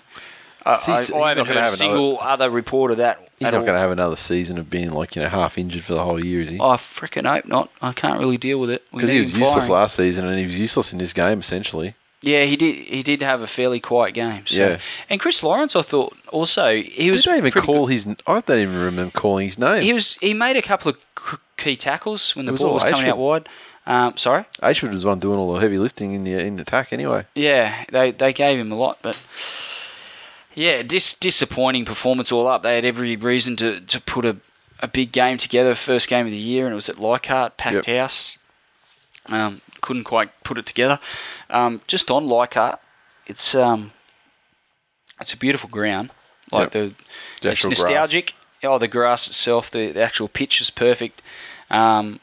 I, 0.66 0.76
See, 0.76 0.92
I, 0.92 0.96
I 0.96 1.00
haven't 1.00 1.14
not 1.16 1.36
gonna 1.36 1.46
heard 1.46 1.50
a 1.50 1.54
have 1.54 1.56
another- 1.56 1.76
single 1.78 2.20
other 2.20 2.50
report 2.50 2.92
of 2.92 2.98
that. 2.98 3.23
He's 3.44 3.54
not 3.54 3.66
going 3.66 3.74
to 3.76 3.80
have 3.80 3.92
another 3.92 4.16
season 4.16 4.58
of 4.58 4.70
being 4.70 4.92
like 4.92 5.16
you 5.16 5.22
know 5.22 5.30
half 5.30 5.58
injured 5.58 5.84
for 5.84 5.94
the 5.94 6.04
whole 6.04 6.24
year, 6.24 6.42
is 6.42 6.50
he? 6.50 6.58
I 6.58 6.78
freaking 6.78 7.28
hope 7.28 7.46
not. 7.46 7.70
I 7.82 7.94
can't 7.94 8.20
really 8.20 8.38
deal 8.38 8.60
with 8.60 8.70
it. 8.70 8.84
Because 8.92 9.10
he 9.10 9.20
was 9.20 9.34
useless 9.34 9.54
firing. 9.54 9.72
last 9.72 9.96
season, 9.96 10.26
and 10.26 10.38
he 10.38 10.46
was 10.46 10.58
useless 10.58 10.92
in 10.92 11.00
this 11.00 11.14
game 11.14 11.40
essentially. 11.40 11.96
Yeah, 12.24 12.46
he 12.46 12.56
did. 12.56 12.88
He 12.88 13.04
did 13.04 13.22
have 13.22 13.42
a 13.42 13.48
fairly 13.48 13.82
quiet 13.82 14.14
game. 14.14 14.48
So. 14.48 14.58
Yeah. 14.58 14.80
And 15.10 15.20
Chris 15.20 15.44
Lawrence, 15.44 15.76
I 15.76 15.82
thought 15.82 16.16
also 16.30 16.74
he 16.74 17.12
was. 17.12 17.24
Did 17.24 17.34
they 17.34 17.38
even 17.38 17.52
call 17.52 17.86
good. 17.86 17.94
his? 17.94 18.08
I 18.26 18.40
don't 18.40 18.60
even 18.60 18.78
remember 18.78 19.12
calling 19.12 19.48
his 19.48 19.60
name. 19.60 19.84
He 19.84 19.92
was. 19.92 20.16
He 20.16 20.34
made 20.34 20.56
a 20.56 20.62
couple 20.62 20.92
of 20.92 21.40
key 21.58 21.76
tackles 21.76 22.34
when 22.34 22.46
the 22.46 22.54
was 22.54 22.62
ball 22.62 22.76
was 22.76 22.84
coming 22.84 23.10
out 23.10 23.18
wide. 23.18 23.50
Um, 23.86 24.16
sorry. 24.16 24.46
Ayshford 24.62 24.92
was 24.92 25.02
the 25.02 25.10
one 25.10 25.20
doing 25.20 25.38
all 25.38 25.54
the 25.54 25.60
heavy 25.60 25.78
lifting 25.78 26.14
in 26.14 26.24
the 26.24 26.34
in 26.34 26.58
attack 26.60 26.94
anyway. 26.94 27.26
Yeah, 27.36 27.84
they 27.92 28.12
they 28.12 28.32
gave 28.32 28.58
him 28.58 28.72
a 28.72 28.76
lot, 28.76 29.00
but 29.02 29.22
yeah, 30.56 30.82
dis- 30.84 31.14
disappointing 31.18 31.86
performance 31.86 32.32
all 32.32 32.48
up. 32.48 32.62
They 32.64 32.76
had 32.76 32.86
every 32.86 33.16
reason 33.16 33.56
to, 33.58 33.80
to 33.82 34.02
put 34.02 34.26
a, 34.26 34.38
a 34.80 34.88
big 34.88 35.12
game 35.12 35.38
together, 35.38 35.76
first 35.76 36.08
game 36.10 36.26
of 36.26 36.32
the 36.32 36.38
year, 36.38 36.66
and 36.66 36.72
it 36.74 36.76
was 36.76 36.90
at 36.90 37.00
Leichhardt, 37.00 37.58
packed 37.58 37.88
Yep. 37.88 37.98
house. 37.98 38.38
Um, 39.28 39.62
couldn't 39.82 40.04
quite 40.04 40.32
put 40.44 40.58
it 40.58 40.66
together. 40.66 41.00
Um, 41.50 41.82
just 41.88 42.10
on 42.12 42.28
Leichhardt, 42.28 42.80
it's 43.26 43.56
um, 43.56 43.94
it's 45.20 45.34
a 45.34 45.38
beautiful 45.38 45.70
ground. 45.70 46.12
Like 46.52 46.66
Yep. 46.66 46.72
the, 46.74 46.80
The 47.42 47.50
it's 47.52 47.66
actual 47.66 47.70
grass. 47.72 47.80
nostalgic. 47.80 48.34
Oh, 48.66 48.78
the 48.78 48.88
grass 48.88 49.28
itself, 49.28 49.70
the, 49.72 49.92
the 49.92 50.02
actual 50.02 50.28
pitch 50.30 50.62
is 50.62 50.70
perfect. 50.70 51.22
Um, 51.70 52.20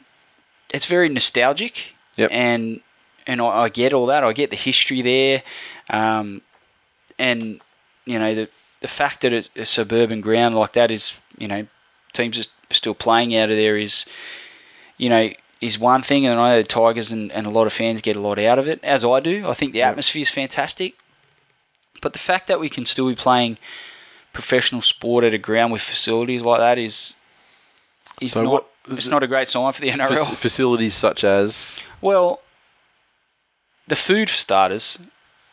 it's 0.73 0.87
very 0.87 1.09
nostalgic, 1.09 1.95
Yep. 2.17 2.31
and 2.33 2.81
and 3.27 3.41
I, 3.41 3.47
I 3.65 3.69
get 3.69 3.93
all 3.93 4.07
that. 4.07 4.25
I 4.25 4.33
get 4.33 4.51
the 4.51 4.57
history 4.57 5.03
there, 5.03 5.43
um, 5.91 6.43
and 7.19 7.61
you 8.05 8.19
know 8.19 8.35
the 8.35 8.49
the 8.81 8.89
fact 8.89 9.21
that 9.23 9.33
it's 9.33 9.51
a 9.57 9.65
suburban 9.65 10.21
ground 10.21 10.55
like 10.55 10.73
that 10.73 10.91
is 10.91 11.15
you 11.39 11.47
know 11.49 11.67
teams 12.13 12.39
are 12.39 12.51
still 12.75 12.95
playing 12.95 13.35
out 13.37 13.51
of 13.51 13.57
there 13.57 13.77
is 13.77 14.05
you 14.97 15.09
know 15.09 15.31
is 15.61 15.79
one 15.79 16.01
thing, 16.03 16.25
and 16.25 16.41
I 16.41 16.51
know 16.53 16.63
the 16.63 16.67
Tigers 16.67 17.13
and, 17.13 17.31
and 17.33 17.47
a 17.47 17.51
lot 17.51 17.67
of 17.67 17.73
fans 17.75 18.01
get 18.01 18.17
a 18.17 18.21
lot 18.21 18.39
out 18.39 18.59
of 18.59 18.67
it, 18.67 18.81
as 18.83 19.05
I 19.05 19.21
do. 19.21 19.47
I 19.47 19.53
think 19.53 19.75
the 19.75 19.83
atmosphere 19.83 20.23
is 20.23 20.31
fantastic, 20.31 20.95
but 22.01 22.15
the 22.15 22.19
fact 22.19 22.49
that 22.49 22.59
we 22.59 22.71
can 22.71 22.87
still 22.87 23.07
be 23.09 23.15
playing 23.15 23.59
professional 24.33 24.81
sport 24.81 25.23
at 25.23 25.35
a 25.35 25.39
ground 25.39 25.71
with 25.71 25.83
facilities 25.83 26.41
like 26.43 26.61
that 26.61 26.79
is 26.79 27.15
is 28.23 28.33
So 28.33 28.43
not 28.45 28.53
what- 28.53 28.67
it's 28.89 29.09
not 29.09 29.23
a 29.23 29.27
great 29.27 29.49
sign 29.51 29.71
for 29.75 29.83
the 29.83 29.91
NRL. 29.91 30.25
Fac- 30.25 30.39
facilities 30.39 30.95
such 30.95 31.23
as 31.25 31.67
Well, 32.01 32.41
the 33.87 33.97
food 33.97 34.31
for 34.31 34.37
starters 34.39 34.99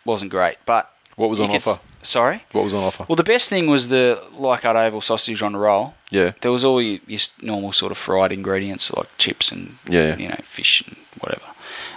wasn't 0.06 0.32
great, 0.32 0.58
but 0.66 0.94
what 1.18 1.30
was 1.30 1.40
on 1.42 1.52
offer? 1.52 1.80
Sorry. 2.04 2.44
What 2.52 2.64
was 2.64 2.74
on 2.74 2.84
offer? 2.84 3.06
Well, 3.10 3.16
the 3.16 3.24
best 3.24 3.50
thing 3.50 3.68
was 3.68 3.90
the 3.90 4.22
Leichhardt 4.34 4.76
Oval 4.78 5.02
sausage 5.02 5.42
on 5.42 5.56
a 5.56 5.58
roll. 5.60 5.96
yeah, 6.12 6.32
There 6.42 6.52
was 6.52 6.64
all 6.64 6.82
your, 6.82 7.00
your 7.08 7.20
normal 7.42 7.72
sort 7.74 7.92
of 7.92 7.98
fried 7.98 8.32
ingredients 8.32 8.92
like 8.94 9.08
chips 9.18 9.52
and 9.52 9.78
Yeah, 9.88 10.16
you 10.16 10.28
know 10.30 10.40
fish 10.50 10.84
and 10.88 10.96
whatever. 11.20 11.46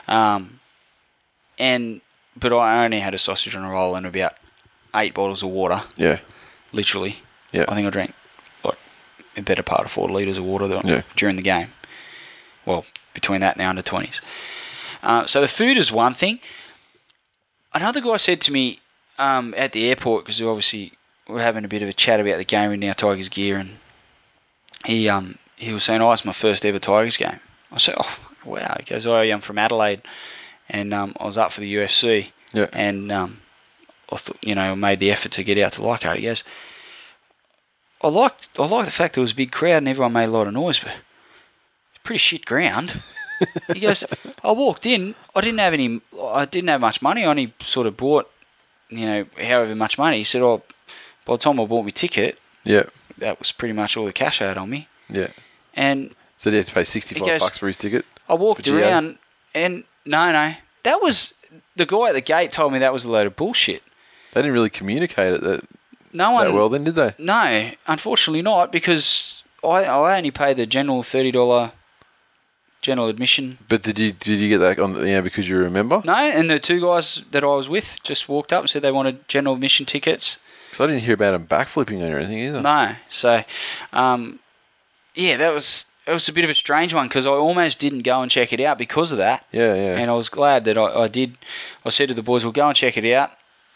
Um, 0.08 0.60
and 1.58 2.00
but 2.36 2.52
I 2.52 2.84
only 2.84 3.00
had 3.00 3.14
a 3.14 3.18
sausage 3.18 3.54
on 3.54 3.64
a 3.64 3.70
roll 3.70 3.94
and 3.94 4.06
about 4.06 4.34
eight 4.94 5.14
bottles 5.14 5.42
of 5.42 5.50
water, 5.50 5.82
yeah, 5.96 6.18
literally. 6.72 7.16
yeah. 7.52 7.64
I 7.68 7.74
think 7.74 7.86
I 7.86 7.90
drank 7.90 8.14
like 8.64 8.78
a 9.36 9.42
better 9.42 9.62
part 9.62 9.84
of 9.84 9.90
four 9.90 10.08
litres 10.10 10.38
of 10.38 10.44
water 10.44 10.66
Yeah. 10.84 11.02
during 11.16 11.36
the 11.36 11.42
game. 11.42 11.68
Well, 12.66 12.84
between 13.14 13.40
that 13.42 13.56
and 13.56 13.60
the 13.64 13.68
under 13.68 13.82
20s. 13.82 14.20
Uh, 15.02 15.26
so 15.26 15.40
the 15.40 15.48
food 15.48 15.76
is 15.76 15.90
one 15.92 16.14
thing. 16.14 16.40
Another 17.72 18.00
guy 18.00 18.16
said 18.16 18.40
to 18.42 18.52
me 18.52 18.80
um, 19.20 19.54
at 19.56 19.72
the 19.72 19.88
airport, 19.88 20.24
because 20.24 20.40
obviously 20.42 20.92
we're 21.28 21.42
having 21.42 21.64
a 21.64 21.68
bit 21.68 21.82
of 21.82 21.88
a 21.88 21.92
chat 21.92 22.18
about 22.20 22.38
the 22.38 22.44
game 22.44 22.72
in 22.72 22.82
our 22.84 22.94
Tigers 22.94 23.28
gear, 23.28 23.56
and 23.58 23.78
he 24.84 25.08
um, 25.08 25.38
he 25.56 25.72
was 25.72 25.84
saying, 25.84 26.00
"Oh, 26.02 26.10
it's 26.12 26.24
my 26.24 26.32
first 26.32 26.64
ever 26.64 26.78
Tigers 26.78 27.16
game." 27.16 27.40
I 27.70 27.78
said, 27.78 27.94
"Oh, 27.98 28.18
wow!" 28.44 28.76
He 28.80 28.84
goes, 28.86 29.06
"Oh, 29.06 29.16
I'm 29.16 29.40
from 29.40 29.58
Adelaide, 29.58 30.02
and 30.68 30.92
um, 30.94 31.14
I 31.20 31.24
was 31.26 31.38
up 31.38 31.52
for 31.52 31.60
the 31.60 31.72
UFC, 31.74 32.28
Yeah. 32.52 32.66
and 32.72 33.12
um, 33.12 33.42
I 34.10 34.16
thought, 34.16 34.38
you 34.42 34.54
know, 34.54 34.74
made 34.74 34.98
the 35.00 35.10
effort 35.12 35.32
to 35.32 35.44
get 35.44 35.58
out 35.58 35.72
to 35.74 35.82
Leichhardt." 35.84 36.18
He 36.18 36.24
goes, 36.24 36.42
"I 38.02 38.08
liked 38.08 38.48
I 38.58 38.66
liked 38.66 38.86
the 38.86 38.92
fact 38.92 39.14
there 39.14 39.22
was 39.22 39.32
a 39.32 39.36
big 39.36 39.52
crowd 39.52 39.78
and 39.78 39.88
everyone 39.88 40.12
made 40.14 40.24
a 40.28 40.32
lot 40.32 40.46
of 40.46 40.54
noise, 40.54 40.78
but 40.78 40.92
it's 41.92 42.02
pretty 42.02 42.18
shit 42.18 42.44
ground." 42.46 43.00
he 43.72 43.80
goes, 43.80 44.04
"I 44.42 44.52
walked 44.52 44.86
in. 44.86 45.14
I 45.34 45.40
didn't 45.40 45.60
have 45.60 45.74
any. 45.74 46.00
I 46.20 46.44
didn't 46.46 46.68
have 46.68 46.80
much 46.80 47.00
money. 47.02 47.24
I 47.24 47.28
only 47.28 47.52
sort 47.62 47.86
of 47.86 47.96
bought, 47.96 48.30
you 48.90 49.06
know, 49.06 49.26
however 49.38 49.74
much 49.74 49.96
money." 49.98 50.18
He 50.18 50.24
said, 50.24 50.42
"Oh, 50.42 50.62
by 51.24 51.34
the 51.34 51.38
time 51.38 51.58
I 51.60 51.64
bought 51.64 51.84
my 51.84 51.90
ticket, 51.90 52.38
yeah, 52.64 52.84
that 53.18 53.38
was 53.38 53.52
pretty 53.52 53.72
much 53.74 53.96
all 53.96 54.04
the 54.06 54.12
cash 54.12 54.40
I 54.42 54.46
had 54.48 54.58
on 54.58 54.70
me." 54.70 54.88
yeah. 55.08 55.28
And 55.74 56.14
So 56.36 56.50
he 56.50 56.56
had 56.56 56.66
to 56.66 56.72
pay 56.74 56.84
sixty-five 56.84 57.22
He 57.24 57.30
goes- 57.30 57.40
bucks 57.40 57.58
for 57.58 57.66
his 57.68 57.76
ticket. 57.76 58.04
I 58.28 58.34
walked 58.34 58.58
For 58.60 58.70
GA? 58.72 58.82
around, 58.82 59.18
and 59.54 59.84
no, 60.04 60.30
no, 60.32 60.54
that 60.84 61.00
was 61.02 61.34
the 61.76 61.86
guy 61.86 62.08
at 62.08 62.12
the 62.14 62.20
gate 62.20 62.52
told 62.52 62.72
me 62.72 62.78
that 62.80 62.92
was 62.92 63.04
a 63.04 63.10
load 63.10 63.26
of 63.26 63.36
bullshit. 63.36 63.82
They 64.32 64.40
didn't 64.42 64.52
really 64.54 64.70
communicate 64.70 65.32
it 65.34 65.40
that, 65.42 65.64
No 66.12 66.30
one. 66.32 66.46
that 66.46 66.52
well, 66.54 66.68
then, 66.68 66.84
did 66.84 66.94
they? 66.94 67.14
No, 67.18 67.70
unfortunately 67.86 68.42
not, 68.42 68.70
because 68.72 69.42
I 69.64 69.84
I 69.84 70.16
only 70.16 70.30
paid 70.30 70.56
the 70.56 70.66
general 70.66 71.02
thirty 71.02 71.30
dollar 71.30 71.72
general 72.82 73.08
admission. 73.08 73.58
But 73.68 73.82
did 73.82 73.98
you 73.98 74.12
did 74.12 74.40
you 74.40 74.48
get 74.48 74.58
that 74.58 74.78
on? 74.78 75.06
Yeah, 75.06 75.20
because 75.20 75.48
you 75.48 75.56
remember? 75.58 76.02
No, 76.04 76.14
and 76.14 76.50
the 76.50 76.58
two 76.58 76.80
guys 76.80 77.22
that 77.30 77.44
I 77.44 77.46
was 77.48 77.68
with 77.68 77.98
just 78.02 78.28
walked 78.28 78.52
up 78.52 78.62
and 78.62 78.70
said 78.70 78.82
they 78.82 78.92
wanted 78.92 79.28
general 79.28 79.54
admission 79.54 79.86
tickets. 79.86 80.38
Because 80.70 80.84
I 80.84 80.86
didn't 80.92 81.02
hear 81.02 81.14
about 81.14 81.32
them 81.32 81.46
backflipping 81.46 82.00
or 82.00 82.18
anything 82.18 82.38
either. 82.38 82.62
No, 82.62 82.94
so 83.08 83.42
um, 83.92 84.38
yeah, 85.14 85.36
that 85.36 85.52
was 85.52 85.86
it 86.06 86.12
was 86.12 86.28
a 86.28 86.32
bit 86.32 86.44
of 86.44 86.50
a 86.50 86.54
strange 86.54 86.94
one 86.94 87.08
because 87.08 87.26
I 87.26 87.30
almost 87.30 87.78
didn't 87.80 88.02
go 88.02 88.20
and 88.22 88.30
check 88.30 88.52
it 88.52 88.60
out 88.60 88.78
because 88.78 89.12
of 89.12 89.18
that. 89.18 89.44
Yeah, 89.52 89.74
yeah. 89.74 89.96
And 89.98 90.10
I 90.10 90.14
was 90.14 90.28
glad 90.28 90.64
that 90.64 90.78
I, 90.78 91.02
I 91.02 91.08
did. 91.08 91.36
I 91.84 91.90
said 91.90 92.08
to 92.08 92.14
the 92.14 92.22
boys, 92.22 92.44
"We'll 92.44 92.52
go 92.52 92.66
and 92.68 92.76
check 92.76 92.96
it 92.96 93.12
out. 93.12 93.30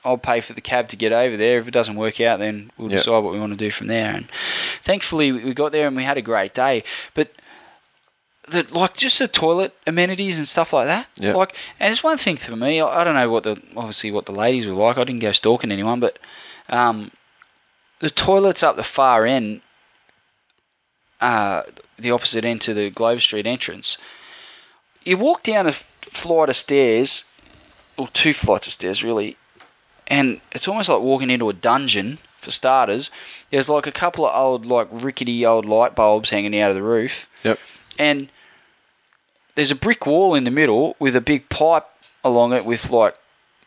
I'll 0.05 0.19
pay 0.19 0.41
for 0.41 0.53
the 0.53 0.61
cab 0.61 0.89
to 0.89 0.97
get 0.97 1.13
over 1.13 1.37
there. 1.37 1.59
If 1.59 1.67
it 1.69 1.71
doesn't 1.73 1.97
work 1.97 2.21
out, 2.21 2.39
then 2.39 2.71
we'll 2.77 2.91
Yep. 2.91 2.99
decide 3.01 3.19
what 3.25 3.33
we 3.33 3.41
want 3.41 3.53
to 3.53 3.57
do 3.59 3.71
from 3.71 3.89
there." 3.89 4.15
And 4.15 4.29
thankfully, 4.83 5.33
we 5.33 5.45
we 5.45 5.55
got 5.55 5.73
there 5.73 5.87
and 5.87 5.97
we 5.97 6.05
had 6.05 6.17
a 6.17 6.23
great 6.23 6.55
day. 6.55 6.85
But 7.15 7.33
the 8.49 8.67
like 8.71 8.95
just 8.97 9.19
the 9.19 9.29
toilet 9.29 9.75
amenities 9.87 10.39
and 10.39 10.47
stuff 10.47 10.73
like 10.73 10.87
that. 10.87 11.09
Yep. 11.19 11.35
Like, 11.37 11.55
and 11.81 11.91
it's 11.93 12.03
one 12.05 12.19
thing 12.19 12.37
for 12.37 12.57
me. 12.57 12.81
I, 12.81 13.01
I 13.01 13.05
don't 13.05 13.15
know 13.15 13.31
what 13.31 13.45
the 13.45 13.61
obviously 13.77 14.11
what 14.11 14.27
the 14.27 14.33
ladies 14.33 14.67
were 14.67 14.75
like. 14.75 14.99
I 14.99 15.05
didn't 15.05 15.21
go 15.21 15.33
stalking 15.33 15.73
anyone, 15.73 16.01
but 16.01 16.19
um, 16.69 17.11
the 18.01 18.11
toilets 18.11 18.63
up 18.63 18.77
the 18.77 18.83
far 18.83 19.25
end, 19.27 19.63
uh, 21.21 21.63
the 21.99 22.11
opposite 22.11 22.45
end 22.45 22.61
to 22.63 22.75
the 22.75 22.91
Glover 22.91 23.21
Street 23.21 23.47
entrance. 23.47 23.99
You 25.05 25.17
walk 25.19 25.43
down 25.43 25.67
a 25.67 25.71
f- 25.71 25.87
flight 26.03 26.49
of 26.49 26.57
stairs, 26.57 27.25
or 27.97 28.09
two 28.09 28.33
flights 28.33 28.67
of 28.67 28.73
stairs 28.73 29.05
really, 29.05 29.37
and 30.07 30.41
it's 30.53 30.69
almost 30.69 30.89
like 30.89 31.01
walking 31.01 31.31
into 31.31 31.49
a 31.49 31.55
dungeon. 31.55 32.19
For 32.41 32.51
starters, 32.51 33.11
there's 33.51 33.71
like 33.71 33.87
a 33.87 33.91
couple 33.91 34.27
of 34.27 34.37
old, 34.37 34.67
like 34.67 34.87
rickety 34.91 35.47
old 35.47 35.65
light 35.65 35.95
bulbs 35.95 36.29
hanging 36.29 36.55
out 36.61 36.69
of 36.69 36.75
the 36.77 36.83
roof, 36.83 37.27
Yep. 37.43 37.59
and 37.99 38.29
there's 39.55 39.71
a 39.71 39.75
brick 39.77 40.07
wall 40.07 40.35
in 40.35 40.45
the 40.45 40.51
middle 40.51 40.97
with 40.99 41.15
a 41.17 41.21
big 41.21 41.49
pipe 41.49 41.87
along 42.25 42.53
it 42.53 42.65
with 42.65 42.91
like 42.91 43.17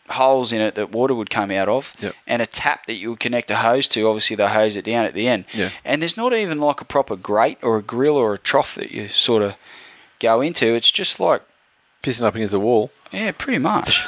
holes 0.10 0.54
in 0.54 0.62
it 0.62 0.76
that 0.76 0.92
water 0.92 1.14
would 1.14 1.30
come 1.30 1.52
out 1.52 1.68
of, 1.68 1.92
Yep. 2.00 2.16
and 2.26 2.42
a 2.42 2.46
tap 2.46 2.86
that 2.88 2.94
you 2.94 3.10
would 3.12 3.20
connect 3.20 3.52
a 3.52 3.58
hose 3.58 3.88
to. 3.90 4.08
Obviously, 4.08 4.36
they 4.38 4.48
hose 4.48 4.76
it 4.78 4.86
down 4.86 5.06
at 5.06 5.14
the 5.14 5.28
end. 5.28 5.46
Yeah. 5.54 5.72
And 5.84 6.02
there's 6.02 6.16
not 6.18 6.34
even 6.34 6.60
like 6.60 6.80
a 6.82 6.86
proper 6.86 7.16
grate 7.18 7.58
or 7.62 7.78
a 7.78 7.82
grill 7.84 8.16
or 8.16 8.34
a 8.34 8.38
trough 8.38 8.76
that 8.76 8.92
you 8.92 9.10
sort 9.10 9.44
of 9.44 9.56
go 10.20 10.40
into. 10.42 10.74
It's 10.74 10.92
just 10.92 11.20
like 11.20 11.42
Pissing 12.04 12.24
up 12.24 12.36
against 12.36 12.52
the 12.52 12.60
wall. 12.60 12.92
yeah, 13.12 13.32
pretty 13.32 13.60
much. 13.60 14.06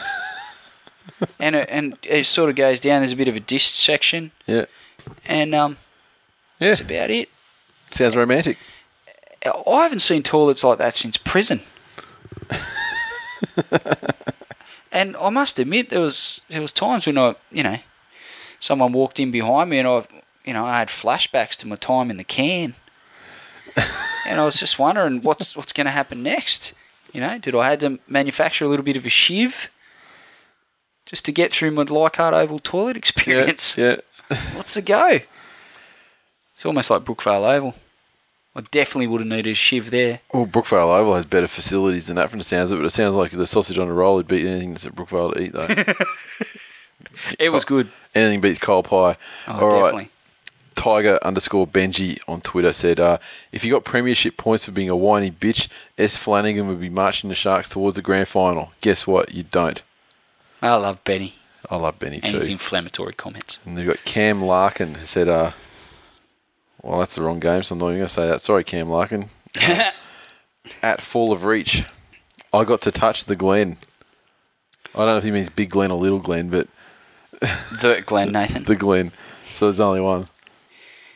and 1.39 1.55
it, 1.55 1.67
and 1.69 1.97
it 2.03 2.25
sort 2.27 2.49
of 2.49 2.55
goes 2.55 2.79
down. 2.79 3.01
There's 3.01 3.11
a 3.11 3.17
bit 3.17 3.27
of 3.27 3.35
a 3.35 3.39
disc 3.41 3.73
section, 3.75 4.31
Yeah. 4.47 4.65
and 5.25 5.53
um, 5.53 5.77
Yeah. 6.59 6.69
that's 6.69 6.81
about 6.81 7.09
it. 7.09 7.29
Sounds 7.91 8.15
romantic. 8.15 8.57
I 9.45 9.83
haven't 9.83 10.01
seen 10.01 10.23
toilets 10.23 10.63
like 10.63 10.77
that 10.79 10.95
since 10.95 11.17
prison. 11.17 11.61
and 14.91 15.15
I 15.17 15.29
must 15.29 15.59
admit, 15.59 15.89
there 15.89 16.01
was 16.01 16.41
there 16.49 16.61
was 16.61 16.73
times 16.73 17.05
when 17.05 17.17
I, 17.17 17.35
you 17.51 17.63
know, 17.63 17.79
someone 18.59 18.93
walked 18.93 19.19
in 19.19 19.31
behind 19.31 19.69
me, 19.69 19.79
and 19.79 19.87
I, 19.87 20.05
you 20.45 20.53
know, 20.53 20.65
I 20.65 20.79
had 20.79 20.89
flashbacks 20.89 21.55
to 21.57 21.67
my 21.67 21.75
time 21.75 22.11
in 22.11 22.17
the 22.17 22.23
can, 22.23 22.75
and 24.27 24.39
I 24.39 24.45
was 24.45 24.59
just 24.59 24.77
wondering 24.79 25.21
what's 25.21 25.55
what's 25.55 25.73
going 25.73 25.85
to 25.85 25.91
happen 25.91 26.21
next. 26.23 26.73
You 27.13 27.21
know, 27.21 27.37
did 27.39 27.55
I 27.55 27.71
have 27.71 27.79
to 27.79 27.99
manufacture 28.07 28.65
a 28.65 28.67
little 28.67 28.85
bit 28.85 28.97
of 28.97 29.05
a 29.05 29.09
shiv 29.09 29.71
just 31.05 31.25
to 31.25 31.31
get 31.31 31.51
through 31.51 31.71
my 31.71 31.83
Leichhardt 31.83 32.33
Oval 32.33 32.59
toilet 32.59 32.97
experience? 32.97 33.77
Yeah. 33.77 33.97
What's 34.53 34.75
the 34.75 34.83
go? 34.83 35.21
It's 36.53 36.65
almost 36.65 36.89
like 36.91 37.03
Brookvale 37.03 37.55
Oval. 37.55 37.73
I 38.55 38.61
definitely 38.61 39.07
would 39.07 39.21
have 39.21 39.27
needed 39.27 39.51
a 39.51 39.53
shiv 39.53 39.91
there. 39.91 40.21
Well, 40.33 40.45
Brookvale 40.47 40.97
Oval 40.97 41.15
has 41.15 41.25
better 41.25 41.47
facilities 41.47 42.07
than 42.07 42.15
that 42.15 42.29
from 42.29 42.39
the 42.39 42.45
sounds 42.45 42.71
of 42.71 42.79
it, 42.79 42.81
but 42.81 42.87
it 42.87 42.91
sounds 42.91 43.15
like 43.15 43.31
the 43.31 43.47
sausage 43.47 43.77
on 43.77 43.87
a 43.87 43.93
roll 43.93 44.15
would 44.15 44.27
beat 44.27 44.45
anything 44.45 44.71
that's 44.73 44.85
at 44.85 44.95
Brookvale 44.95 45.33
to 45.33 45.41
eat, 45.41 45.53
though. 45.53 45.93
It 47.37 47.49
was 47.49 47.65
good. 47.65 47.89
anything 48.15 48.41
beats 48.41 48.59
coal 48.59 48.83
pie. 48.83 49.17
Oh, 49.47 49.53
All 49.53 49.69
right. 49.69 49.81
definitely. 49.81 50.09
Tiger 50.75 51.19
underscore 51.21 51.67
Benji 51.67 52.19
on 52.27 52.39
Twitter 52.41 52.71
said, 52.71 52.99
uh, 52.99 53.17
if 53.51 53.65
you 53.65 53.71
got 53.71 53.83
premiership 53.83 54.37
points 54.37 54.65
for 54.65 54.71
being 54.71 54.89
a 54.89 54.95
whiny 54.95 55.29
bitch, 55.31 55.67
S. 55.97 56.15
Flanagan 56.15 56.67
would 56.67 56.79
be 56.79 56.89
marching 56.89 57.29
the 57.29 57.35
Sharks 57.35 57.67
towards 57.67 57.95
the 57.97 58.01
grand 58.01 58.27
final. 58.29 58.71
Guess 58.81 59.05
what? 59.05 59.33
You 59.33 59.43
don't. 59.43 59.81
I 60.61 60.75
love 60.75 61.03
Benny 61.03 61.35
I 61.69 61.75
love 61.75 61.99
Benny 61.99 62.17
and 62.17 62.25
too. 62.25 62.39
his 62.39 62.49
inflammatory 62.49 63.13
comments. 63.13 63.59
And 63.65 63.77
they've 63.77 63.87
got 63.87 64.03
Cam 64.05 64.41
Larkin 64.41 64.95
who 64.95 65.05
said, 65.05 65.27
uh, 65.27 65.51
well, 66.81 66.99
that's 66.99 67.15
the 67.15 67.21
wrong 67.21 67.39
game, 67.39 67.63
so 67.63 67.73
I'm 67.75 67.79
not 67.79 67.87
even 67.87 67.97
going 67.99 68.07
to 68.07 68.13
say 68.13 68.27
that. 68.27 68.41
Sorry, 68.41 68.63
Cam 68.63 68.89
Larkin. 68.89 69.29
At 70.83 71.01
Fall 71.01 71.31
of 71.31 71.43
Reach, 71.43 71.85
I 72.53 72.63
got 72.63 72.81
to 72.81 72.91
touch 72.91 73.25
the 73.25 73.35
Glen. 73.35 73.77
I 74.93 74.99
don't 74.99 75.07
know 75.07 75.17
if 75.17 75.23
he 75.23 75.31
means 75.31 75.49
Big 75.49 75.69
Glen 75.69 75.91
or 75.91 75.97
Little 75.99 76.19
Glen, 76.19 76.49
but 76.49 76.67
The 77.39 78.03
Glenn 78.05 78.31
Nathan. 78.31 78.65
the 78.65 78.75
Glen. 78.75 79.11
So 79.53 79.65
there's 79.65 79.79
only 79.79 80.01
one. 80.01 80.27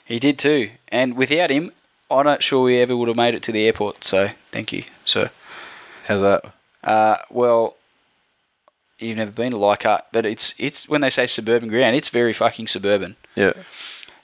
He 0.06 0.20
did 0.20 0.40
too. 0.40 0.72
And 0.90 1.16
without 1.16 1.50
him, 1.50 1.72
I'm 2.10 2.26
not 2.26 2.44
sure 2.44 2.64
we 2.64 2.80
ever 2.80 2.96
would 2.96 3.08
have 3.08 3.18
made 3.18 3.36
it 3.36 3.44
to 3.44 3.52
the 3.52 3.66
airport. 3.66 4.04
So 4.04 4.30
thank 4.52 4.72
you, 4.72 4.84
sir. 5.06 5.30
How's 6.08 6.22
that? 6.22 6.46
Uh, 6.84 7.18
well, 7.30 7.76
you've 9.00 9.18
never 9.18 9.32
been 9.32 9.52
to 9.52 9.58
Leichhardt, 9.58 10.06
but 10.12 10.26
it's 10.26 10.54
it's 10.58 10.88
when 10.90 11.02
they 11.02 11.10
say 11.10 11.28
suburban 11.28 11.70
ground, 11.70 11.96
it's 11.96 12.10
very 12.10 12.34
fucking 12.34 12.68
suburban. 12.68 13.16
Yeah. 13.36 13.54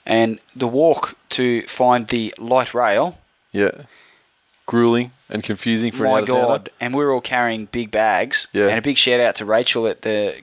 And 0.06 0.40
the 0.56 0.66
walk 0.68 1.16
to 1.30 1.62
find 1.66 2.08
the 2.08 2.34
light 2.38 2.74
rail, 2.74 3.18
Yeah. 3.52 3.82
Grueling 4.66 5.10
and 5.28 5.42
confusing 5.42 5.90
for 5.90 6.04
my 6.04 6.20
an 6.20 6.24
god! 6.26 6.70
And 6.80 6.94
we 6.94 7.04
were 7.04 7.12
all 7.12 7.20
carrying 7.20 7.66
big 7.66 7.90
bags. 7.90 8.46
Yeah. 8.52 8.68
And 8.68 8.78
a 8.78 8.82
big 8.82 8.96
shout 8.96 9.18
out 9.20 9.34
to 9.36 9.44
Rachel 9.44 9.86
at 9.88 10.02
the 10.02 10.42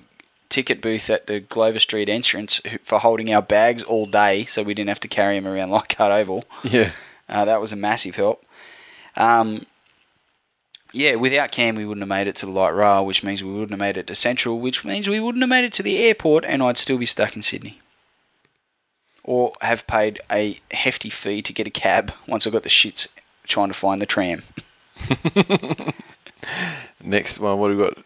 ticket 0.49 0.81
booth 0.81 1.09
at 1.09 1.27
the 1.27 1.39
Glover 1.39 1.79
Street 1.79 2.09
entrance 2.09 2.59
for 2.84 2.99
holding 2.99 3.34
our 3.34 3.41
bags 3.41 3.84
all 3.84 4.05
day, 4.05 4.43
so 4.45 4.63
we 4.63 4.73
didn't 4.73 4.89
have 4.89 4.99
to 5.01 5.07
carry 5.07 5.39
them 5.39 5.47
around 5.47 5.69
Leichhardt 5.71 6.11
Oval. 6.11 6.43
Yeah. 6.63 6.91
Uh, 7.29 7.45
that 7.45 7.61
was 7.61 7.71
a 7.71 7.75
massive 7.77 8.15
help. 8.17 8.43
Um, 9.15 9.65
yeah, 10.93 11.15
without 11.15 11.51
Cam, 11.51 11.75
we 11.75 11.85
wouldn't 11.85 12.01
have 12.03 12.09
made 12.09 12.27
it 12.27 12.35
to 12.38 12.45
the 12.45 12.51
light 12.51 12.69
rail, 12.73 13.05
which 13.05 13.23
means 13.23 13.43
we 13.43 13.51
wouldn't 13.51 13.71
have 13.71 13.79
made 13.79 13.97
it 13.97 14.07
to 14.07 14.15
Central, 14.15 14.59
which 14.59 14.85
means 14.85 15.07
we 15.07 15.19
wouldn't 15.19 15.41
have 15.41 15.49
made 15.49 15.65
it 15.65 15.73
to 15.73 15.84
the 15.84 15.97
airport, 15.97 16.45
and 16.45 16.61
I'd 16.63 16.77
still 16.77 16.97
be 16.97 17.05
stuck 17.05 17.35
in 17.35 17.41
Sydney. 17.41 17.79
Or 19.28 19.54
have 19.62 19.86
paid 19.86 20.20
a 20.32 20.60
hefty 20.72 21.12
fee 21.12 21.44
to 21.44 21.54
get 21.54 21.68
a 21.68 21.70
cab 21.70 22.14
once 22.28 22.48
I 22.48 22.49
got 22.49 22.64
the 22.64 22.70
shits 22.70 23.08
trying 23.44 23.68
to 23.68 23.74
find 23.76 24.02
the 24.02 24.08
tram. 24.08 24.41
Next 27.04 27.40
one, 27.40 27.60
what 27.60 27.70
have 27.70 27.78
we 27.78 27.84
got? 27.86 27.98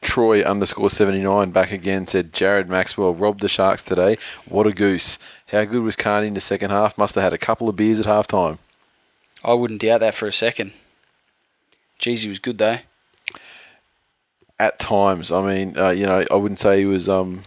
Troy 0.00 0.42
underscore 0.42 0.90
79 0.90 1.50
back 1.50 1.72
again 1.72 2.06
said 2.06 2.32
Jared 2.32 2.68
Maxwell 2.68 3.14
robbed 3.14 3.40
the 3.40 3.48
Sharks 3.48 3.82
today. 3.82 4.16
What 4.46 4.66
a 4.66 4.72
goose. 4.72 5.18
How 5.48 5.64
good 5.64 5.82
was 5.82 5.96
Carney 5.96 6.28
in 6.28 6.34
the 6.34 6.40
second 6.40 6.70
half? 6.70 6.96
Must 6.96 7.14
have 7.16 7.24
had 7.24 7.32
a 7.32 7.38
couple 7.38 7.68
of 7.68 7.76
beers 7.76 7.98
at 7.98 8.06
half 8.06 8.26
time. 8.28 8.58
I 9.42 9.54
wouldn't 9.54 9.80
doubt 9.80 10.00
that 10.00 10.14
for 10.14 10.28
a 10.28 10.32
second. 10.32 10.72
Jeez, 11.98 12.22
he 12.22 12.28
was 12.28 12.38
good 12.38 12.58
though. 12.58 12.78
At 14.60 14.78
times, 14.78 15.30
I 15.30 15.42
mean, 15.42 15.76
uh, 15.76 15.90
you 15.90 16.06
know, 16.06 16.24
I 16.30 16.34
wouldn't 16.34 16.58
say 16.58 16.78
he 16.78 16.84
was, 16.84 17.08
um, 17.08 17.44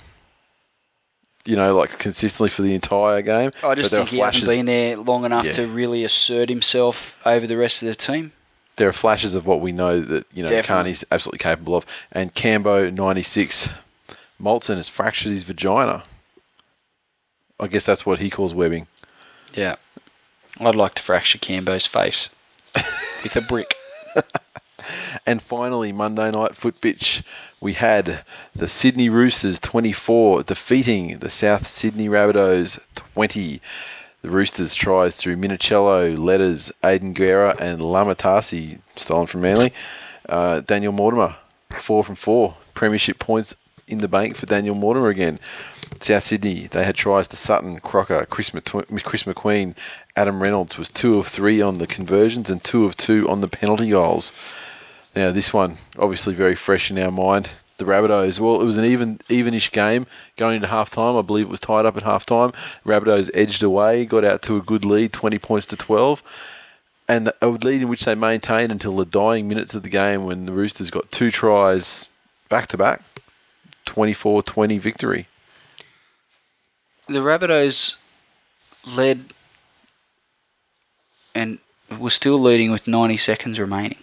you 1.45 1.55
know, 1.55 1.76
like 1.76 1.97
consistently 1.99 2.49
for 2.49 2.61
the 2.61 2.73
entire 2.76 3.22
game. 3.22 3.51
I 3.63 3.76
just 3.76 3.91
think 3.91 4.09
he 4.09 4.19
hasn't 4.19 4.45
been 4.45 4.65
there 4.68 4.97
long 4.97 5.26
enough 5.26 5.45
Yeah. 5.45 5.51
to 5.53 5.68
really 5.68 6.03
assert 6.03 6.49
himself 6.49 7.18
over 7.26 7.47
the 7.47 7.57
rest 7.57 7.81
of 7.81 7.88
the 7.88 7.95
team. 7.95 8.31
there 8.77 8.88
are 8.88 8.93
flashes 8.93 9.35
of 9.35 9.45
what 9.45 9.59
we 9.61 9.72
know 9.72 9.99
that 10.01 10.26
you 10.34 10.41
know 10.43 10.49
Definitely. 10.49 10.68
Carney's 10.68 11.05
absolutely 11.11 11.39
capable 11.39 11.76
of. 11.76 11.85
And 12.11 12.34
Cambo 12.34 12.91
ninety 12.93 13.23
six, 13.23 13.69
Moltzen 14.41 14.77
has 14.77 14.89
fractured 14.89 15.31
his 15.31 15.43
vagina. 15.43 16.03
I 17.59 17.68
guess 17.68 17.85
that's 17.85 18.05
what 18.05 18.19
he 18.19 18.30
calls 18.31 18.53
webbing. 18.55 18.88
Yeah. 19.53 19.76
I'd 20.59 20.76
like 20.76 20.95
to 20.95 21.01
fracture 21.03 21.38
Cambo's 21.38 21.85
face 21.85 22.30
with 23.23 23.35
a 23.35 23.41
brick. 23.41 23.76
And 25.27 25.43
finally, 25.43 25.91
Monday 25.91 26.31
night 26.31 26.55
foot 26.55 26.81
bitch, 26.81 27.22
we 27.61 27.73
had 27.73 28.25
the 28.55 28.67
Sydney 28.67 29.07
Roosters 29.07 29.59
twenty 29.59 29.93
four 29.93 30.43
defeating 30.43 31.19
the 31.19 31.29
South 31.29 31.67
Sydney 31.67 32.09
Rabbitohs 32.09 32.79
twenty. 32.95 33.61
The 34.23 34.29
Roosters 34.29 34.75
tries 34.75 35.15
through 35.15 35.38
Minichiello, 35.38 36.17
Letters, 36.17 36.71
Aidan 36.83 37.13
Guerra, 37.13 37.55
and 37.59 37.79
Lamatasi, 37.79 38.79
stolen 38.95 39.25
from 39.25 39.41
Manly. 39.41 39.73
Uh, 40.27 40.59
Daniel 40.59 40.91
Mortimer, 40.91 41.38
four 41.71 42.03
from 42.03 42.15
four. 42.15 42.57
Premiership 42.73 43.17
points 43.17 43.55
in 43.88 43.97
the 43.97 44.07
bank 44.07 44.35
for 44.35 44.45
Daniel 44.45 44.75
Mortimer 44.75 45.09
again. 45.09 45.39
South 45.99 46.23
Sydney, 46.23 46.67
they 46.67 46.83
had 46.83 46.95
tries 46.95 47.27
to 47.27 47.35
Sutton, 47.35 47.79
Crocker, 47.79 48.25
Chris, 48.27 48.49
Chris 48.49 49.23
McQueen, 49.23 49.75
Adam 50.15 50.41
Reynolds 50.41 50.77
was 50.77 50.89
two 50.89 51.19
of 51.19 51.27
three 51.27 51.61
on 51.61 51.79
the 51.79 51.88
conversions 51.88 52.49
and 52.49 52.63
two 52.63 52.85
of 52.85 52.95
two 52.95 53.29
on 53.29 53.41
the 53.41 53.47
penalty 53.47 53.89
goals. 53.89 54.33
Now 55.15 55.31
this 55.31 55.53
one 55.53 55.77
obviously 55.97 56.33
very 56.33 56.55
fresh 56.55 56.89
in 56.89 56.97
our 56.97 57.11
mind. 57.11 57.49
The 57.77 57.85
Rabbitohs. 57.85 58.39
Well, 58.39 58.61
it 58.61 58.65
was 58.65 58.77
an 58.77 58.85
even 58.85 59.17
evenish 59.27 59.71
game 59.71 60.05
going 60.38 60.57
into 60.57 60.67
half 60.67 60.91
time. 60.91 61.17
I 61.17 61.23
believe 61.23 61.47
it 61.47 61.49
was 61.49 61.59
tied 61.59 61.85
up 61.85 61.97
at 61.97 62.03
half 62.03 62.27
time. 62.27 62.51
Rabbitohs 62.85 63.31
edged 63.33 63.63
away, 63.63 64.05
got 64.05 64.23
out 64.23 64.43
to 64.43 64.57
a 64.57 64.61
good 64.61 64.85
lead, 64.85 65.11
twenty 65.11 65.39
points 65.39 65.65
to 65.67 65.75
twelve, 65.75 66.21
and 67.07 67.31
a 67.41 67.47
lead 67.47 67.81
in 67.81 67.89
which 67.89 68.05
they 68.05 68.13
maintained 68.13 68.71
until 68.71 68.95
the 68.95 69.05
dying 69.05 69.47
minutes 69.47 69.73
of 69.73 69.81
the 69.81 69.89
game 69.89 70.25
when 70.25 70.45
the 70.45 70.51
Roosters 70.51 70.91
got 70.91 71.11
two 71.11 71.31
tries 71.31 72.07
back 72.49 72.67
to 72.67 72.77
back. 72.77 73.01
24-20 73.88 74.79
victory. 74.79 75.27
The 77.07 77.19
Rabbitohs 77.19 77.95
led 78.85 79.33
and 81.33 81.59
was 81.99 82.13
still 82.13 82.39
leading 82.39 82.71
with 82.71 82.88
90 82.88 83.17
seconds 83.17 83.59
remaining 83.59 83.97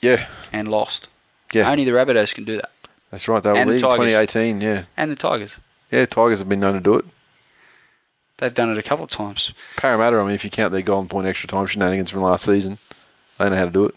Yeah, 0.00 0.26
and 0.52 0.68
lost. 0.68 1.08
yeah, 1.52 1.70
Only 1.70 1.84
the 1.84 1.90
Rabbitohs 1.92 2.34
can 2.34 2.44
do 2.44 2.56
that. 2.56 2.70
that's 3.10 3.26
right. 3.28 3.42
They 3.42 3.50
were 3.50 3.56
And 3.58 3.68
the 3.68 3.74
leading 3.74 3.88
Tigers. 3.88 4.12
2018. 4.12 4.60
Yeah, 4.60 4.84
And 4.96 5.10
the 5.10 5.16
Tigers. 5.16 5.56
yeah. 5.90 6.06
Tigers 6.06 6.38
have 6.38 6.48
been 6.48 6.60
known 6.60 6.74
to 6.74 6.80
do 6.80 6.94
it. 6.94 7.04
They've 8.38 8.54
done 8.54 8.70
it 8.70 8.78
a 8.78 8.82
couple 8.82 9.04
of 9.04 9.10
times. 9.10 9.52
Parramatta. 9.76 10.16
I 10.18 10.22
mean, 10.24 10.34
if 10.34 10.44
you 10.44 10.50
count 10.50 10.70
their 10.72 10.82
golden 10.82 11.08
point 11.08 11.26
extra 11.26 11.48
time 11.48 11.66
shenanigans 11.66 12.10
from 12.10 12.22
last 12.22 12.44
season, 12.44 12.78
they 13.38 13.50
know 13.50 13.56
how 13.56 13.64
to 13.64 13.70
do 13.70 13.84
it. 13.86 13.94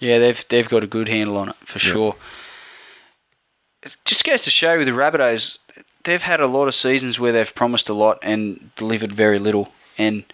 Yeah, 0.00 0.18
they've 0.18 0.44
they've 0.48 0.68
got 0.68 0.82
a 0.82 0.88
good 0.88 1.08
handle 1.08 1.36
on 1.36 1.50
it 1.50 1.56
for 1.64 1.78
Yeah. 1.78 1.92
sure. 1.92 2.16
It 3.82 3.96
just 4.04 4.24
goes 4.24 4.40
to 4.42 4.50
show 4.50 4.78
with 4.78 4.86
the 4.88 4.92
Rabbitohs, 4.92 5.58
they've 6.04 6.22
had 6.22 6.40
a 6.40 6.46
lot 6.46 6.66
of 6.68 6.74
seasons 6.74 7.20
where 7.20 7.32
they've 7.32 7.54
promised 7.54 7.88
a 7.88 7.94
lot 7.94 8.18
and 8.22 8.70
delivered 8.76 9.12
very 9.12 9.38
little. 9.38 9.72
And 9.98 10.24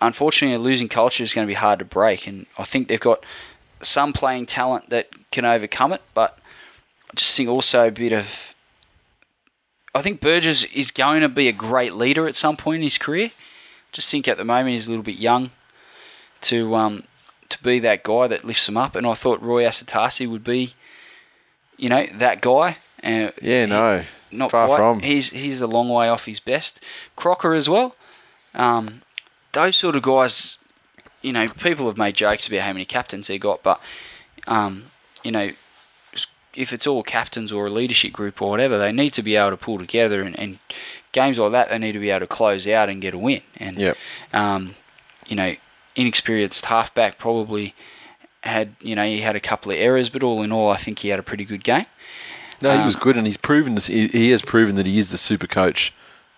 unfortunately, 0.00 0.56
a 0.56 0.58
losing 0.58 0.88
culture 0.88 1.22
is 1.22 1.32
going 1.32 1.46
to 1.46 1.50
be 1.50 1.54
hard 1.54 1.78
to 1.78 1.84
break. 1.84 2.26
And 2.26 2.46
I 2.58 2.64
think 2.64 2.88
they've 2.88 3.00
got 3.00 3.24
some 3.86 4.12
playing 4.12 4.46
talent 4.46 4.90
that 4.90 5.08
can 5.30 5.44
overcome 5.44 5.92
it. 5.92 6.02
But 6.14 6.38
I 7.10 7.14
just 7.14 7.36
think 7.36 7.48
also 7.48 7.88
a 7.88 7.90
bit 7.90 8.12
of. 8.12 8.54
I 9.94 10.02
think 10.02 10.20
Burgess 10.20 10.64
is 10.72 10.90
going 10.90 11.20
to 11.20 11.28
be 11.28 11.46
a 11.46 11.52
great 11.52 11.94
leader 11.94 12.26
at 12.26 12.34
some 12.34 12.56
point 12.56 12.76
in 12.76 12.82
his 12.82 12.98
career. 12.98 13.30
Just 13.92 14.10
think 14.10 14.26
at 14.26 14.36
the 14.36 14.44
moment 14.44 14.70
he's 14.70 14.88
a 14.88 14.90
little 14.90 15.04
bit 15.04 15.18
young 15.18 15.50
to 16.42 16.74
um, 16.74 17.04
to 17.48 17.62
be 17.62 17.78
that 17.78 18.02
guy 18.02 18.26
that 18.26 18.44
lifts 18.44 18.66
them 18.66 18.76
up. 18.76 18.96
And 18.96 19.06
I 19.06 19.14
thought 19.14 19.40
Roy 19.40 19.62
Asotasi 19.64 20.28
would 20.28 20.42
be, 20.42 20.74
you 21.76 21.88
know, 21.88 22.06
that 22.14 22.40
guy. 22.40 22.78
And 23.00 23.32
Yeah, 23.40 23.66
no, 23.66 24.04
not 24.32 24.50
far 24.50 24.66
quite. 24.66 24.76
from. 24.78 25.00
He's 25.00 25.30
he's 25.30 25.60
a 25.60 25.66
long 25.68 25.88
way 25.88 26.08
off 26.08 26.24
his 26.26 26.40
best. 26.40 26.80
Crocker 27.16 27.54
as 27.54 27.68
well. 27.68 27.94
Um, 28.54 29.02
those 29.52 29.76
sort 29.76 29.94
of 29.94 30.02
guys, 30.02 30.58
you 31.24 31.32
know, 31.32 31.48
people 31.48 31.86
have 31.86 31.96
made 31.96 32.14
jokes 32.16 32.46
about 32.48 32.60
how 32.60 32.72
many 32.72 32.84
captains 32.84 33.26
they 33.28 33.38
got, 33.38 33.62
but 33.62 33.80
um, 34.46 34.86
you 35.22 35.30
know, 35.30 35.50
if 36.54 36.72
it's 36.72 36.86
all 36.86 37.02
captains 37.02 37.50
or 37.50 37.66
a 37.66 37.70
leadership 37.70 38.12
group 38.12 38.40
or 38.40 38.50
whatever, 38.50 38.78
they 38.78 38.92
need 38.92 39.10
to 39.14 39.22
be 39.22 39.34
able 39.36 39.50
to 39.50 39.56
pull 39.56 39.78
together 39.78 40.22
and, 40.22 40.38
and 40.38 40.58
games 41.12 41.38
like 41.38 41.50
that 41.52 41.68
they 41.70 41.78
need 41.78 41.92
to 41.92 41.98
be 41.98 42.10
able 42.10 42.20
to 42.20 42.26
close 42.26 42.66
out 42.68 42.88
and 42.88 43.00
get 43.02 43.14
a 43.14 43.18
win. 43.18 43.42
And 43.56 43.76
Yep. 43.76 43.96
um, 44.32 44.74
you 45.26 45.34
know, 45.34 45.54
inexperienced 45.96 46.66
halfback, 46.66 47.18
probably 47.18 47.74
had 48.42 48.76
you 48.80 48.94
know 48.94 49.04
he 49.04 49.20
had 49.22 49.34
a 49.34 49.40
couple 49.40 49.72
of 49.72 49.78
errors, 49.78 50.10
but 50.10 50.22
all 50.22 50.42
in 50.42 50.52
all, 50.52 50.70
I 50.70 50.76
think 50.76 50.98
he 51.00 51.08
had 51.08 51.18
a 51.18 51.22
pretty 51.22 51.44
good 51.44 51.64
game. 51.64 51.86
No, 52.60 52.70
he 52.72 52.78
Um, 52.78 52.84
was 52.84 52.94
good, 52.96 53.16
and 53.16 53.26
he's 53.26 53.36
proven 53.38 53.74
this. 53.74 53.86
He, 53.86 54.06
he 54.08 54.30
has 54.30 54.42
proven 54.42 54.74
that 54.76 54.86
he 54.86 54.98
is 54.98 55.10
the 55.10 55.18
super 55.18 55.46
coach 55.46 55.92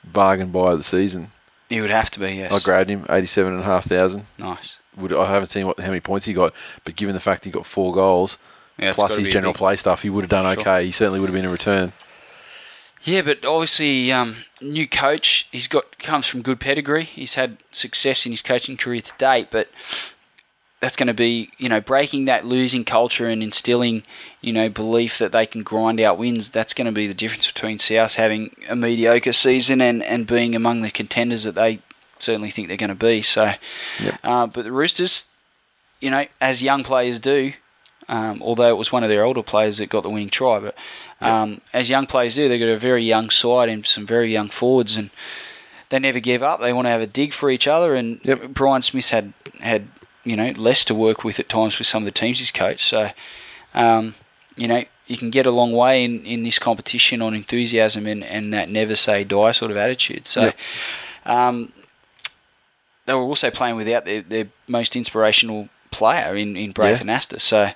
bargain 0.05 0.51
buy 0.51 0.73
of 0.73 0.79
the 0.79 0.85
season. 0.85 1.33
He 1.69 1.81
would 1.81 1.91
have 1.91 2.11
to 2.13 2.21
be, 2.21 2.33
yes. 2.35 2.53
I 2.53 2.61
grabbed 2.61 2.91
him 2.91 3.05
eighty-seven 3.11 3.53
and 3.53 3.63
a 3.63 3.65
half 3.65 3.85
thousand. 3.87 4.27
Nice. 4.39 4.79
Would 4.97 5.13
I 5.13 5.29
haven't 5.31 5.49
seen 5.51 5.67
what 5.67 5.79
how 5.81 5.89
many 5.89 6.01
points 6.01 6.27
he 6.27 6.33
got, 6.33 6.55
but 6.85 6.97
given 6.97 7.15
the 7.15 7.21
fact 7.21 7.45
he 7.45 7.51
got 7.51 7.67
four 7.67 7.93
goals 7.93 8.39
Yeah, 8.79 8.93
plus 8.93 9.17
his 9.17 9.29
general 9.29 9.53
big- 9.53 9.59
play 9.59 9.77
stuff, 9.77 10.03
he 10.03 10.11
would 10.11 10.23
have 10.23 10.31
done 10.31 10.45
Sure. 10.55 10.61
okay. 10.61 10.87
He 10.87 10.93
certainly 10.93 11.21
would 11.21 11.29
have 11.29 11.35
been 11.35 11.45
in 11.45 11.51
return. 11.51 11.93
Yeah, 13.05 13.23
but 13.23 13.45
obviously, 13.45 14.11
um, 14.11 14.45
new 14.61 14.89
coach. 14.89 15.47
He's 15.53 15.69
got 15.69 15.99
comes 15.99 16.27
from 16.27 16.43
good 16.43 16.59
pedigree. 16.59 17.05
He's 17.05 17.35
had 17.35 17.59
success 17.71 18.27
in 18.27 18.33
his 18.33 18.43
coaching 18.43 18.77
career 18.77 19.01
to 19.01 19.13
date, 19.19 19.49
but 19.51 19.69
that's 20.81 20.97
going 20.97 21.07
to 21.07 21.15
be 21.15 21.51
you 21.59 21.69
know 21.69 21.81
breaking 21.81 22.27
that 22.27 22.44
losing 22.44 22.85
culture 22.85 23.28
and 23.28 23.43
instilling 23.43 24.03
you 24.40 24.53
know 24.53 24.69
belief 24.69 25.19
that 25.19 25.32
they 25.32 25.47
can 25.47 25.62
grind 25.62 26.01
out 26.01 26.19
wins. 26.19 26.51
That's 26.51 26.74
going 26.74 26.86
to 26.86 26.93
be 26.93 27.07
the 27.07 27.15
difference 27.15 27.47
between 27.51 27.78
South 27.78 28.15
having 28.15 28.55
a 28.69 28.77
mediocre 28.77 29.32
season 29.32 29.81
and 29.81 30.03
and 30.03 30.27
being 30.27 30.55
among 30.55 30.82
the 30.82 30.90
contenders 30.90 31.44
that 31.44 31.55
they 31.55 31.81
certainly 32.19 32.51
think 32.51 32.69
they're 32.69 32.77
going 32.77 32.89
to 32.89 32.94
be. 32.94 33.23
So, 33.23 33.53
Yep. 34.03 34.19
uh, 34.24 34.47
but 34.47 34.65
the 34.65 34.73
Roosters, 34.73 35.28
you 36.01 36.11
know, 36.11 36.27
as 36.40 36.62
young 36.62 36.82
players 36.82 37.19
do, 37.20 37.53
um, 38.09 38.40
although 38.43 38.70
it 38.70 38.77
was 38.78 38.90
one 38.90 39.03
of 39.03 39.11
their 39.11 39.23
older 39.24 39.43
players 39.43 39.77
that 39.78 39.89
got 39.90 40.03
the 40.03 40.09
winning 40.11 40.31
try. 40.31 40.59
But 40.61 40.74
um, 41.20 41.61
as 41.73 41.90
young 41.90 42.07
players 42.07 42.35
do, 42.36 42.48
they've 42.48 42.61
got 42.61 42.69
a 42.69 42.77
very 42.78 43.05
young 43.05 43.28
side 43.31 43.69
and 43.69 43.85
some 43.85 44.07
very 44.07 44.32
young 44.32 44.48
forwards, 44.48 44.97
and 44.97 45.11
they 45.90 45.98
never 45.98 46.20
give 46.20 46.43
up. 46.43 46.61
They 46.61 46.73
want 46.73 46.86
to 46.86 46.90
have 46.90 47.01
a 47.03 47.07
dig 47.07 47.32
for 47.32 47.51
each 47.51 47.66
other. 47.66 47.94
And 47.94 48.20
Yep. 48.23 48.48
Brian 48.51 48.82
Smith 48.82 49.11
had 49.11 49.32
had 49.61 49.89
you 50.27 50.36
know 50.36 50.51
less 50.57 50.85
to 50.85 50.94
work 50.94 51.24
with 51.24 51.40
at 51.40 51.48
times 51.48 51.78
with 51.78 51.86
some 51.89 52.03
of 52.03 52.05
the 52.05 52.11
teams 52.20 52.40
he's 52.40 52.51
coached. 52.51 52.86
So 52.86 53.11
um, 53.73 54.15
you 54.57 54.69
know 54.69 54.85
you 55.07 55.16
can 55.16 55.31
get 55.31 55.47
a 55.47 55.51
long 55.53 55.73
way 55.73 56.05
in, 56.05 56.24
in 56.27 56.43
this 56.43 56.59
competition 56.59 57.23
on 57.23 57.32
enthusiasm 57.32 58.07
and, 58.07 58.24
and 58.24 58.53
that 58.53 58.69
never 58.69 58.97
say 58.97 59.23
die 59.24 59.53
sort 59.53 59.70
of 59.70 59.77
attitude. 59.77 60.27
So. 60.27 60.40
Yep. 60.43 60.57
Um, 61.27 61.73
they 63.07 63.15
were 63.15 63.20
also 63.23 63.51
playing 63.51 63.77
without 63.77 64.05
their, 64.05 64.20
their 64.20 64.48
most 64.66 64.97
inspirational 64.97 65.69
player 65.93 66.35
in, 66.35 66.57
in 66.57 66.73
Braith 66.73 67.01
Anasta. 67.01 67.40
So, 67.40 67.70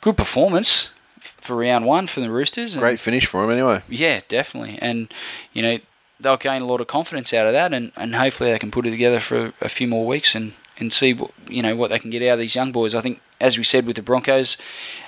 good 0.00 0.16
performance 0.16 0.90
for 1.20 1.56
round 1.56 1.84
one 1.84 2.06
for 2.06 2.20
the 2.20 2.30
Roosters. 2.30 2.72
and- 2.72 2.80
Great 2.80 2.98
finish 2.98 3.26
for 3.26 3.44
him, 3.44 3.50
anyway. 3.50 3.82
Yeah, 3.88 4.20
definitely. 4.28 4.78
And, 4.80 5.12
you 5.52 5.60
know, 5.62 5.78
they'll 6.18 6.38
gain 6.38 6.62
a 6.62 6.66
lot 6.66 6.80
of 6.80 6.86
confidence 6.86 7.34
out 7.34 7.46
of 7.46 7.52
that 7.52 7.74
and, 7.74 7.92
and 7.96 8.14
hopefully 8.16 8.50
they 8.50 8.58
can 8.58 8.70
put 8.70 8.86
it 8.86 8.90
together 8.90 9.20
for 9.20 9.52
a 9.60 9.68
few 9.68 9.86
more 9.86 10.06
weeks 10.06 10.34
and, 10.34 10.54
and 10.78 10.92
see, 10.92 11.14
what, 11.14 11.30
you 11.48 11.62
know, 11.62 11.74
what 11.74 11.90
they 11.90 11.98
can 11.98 12.10
get 12.10 12.22
out 12.22 12.34
of 12.34 12.38
these 12.38 12.54
young 12.54 12.72
boys. 12.72 12.94
I 12.94 13.00
think, 13.00 13.20
as 13.40 13.56
we 13.58 13.64
said 13.64 13.86
with 13.86 13.96
the 13.96 14.02
Broncos 14.02 14.56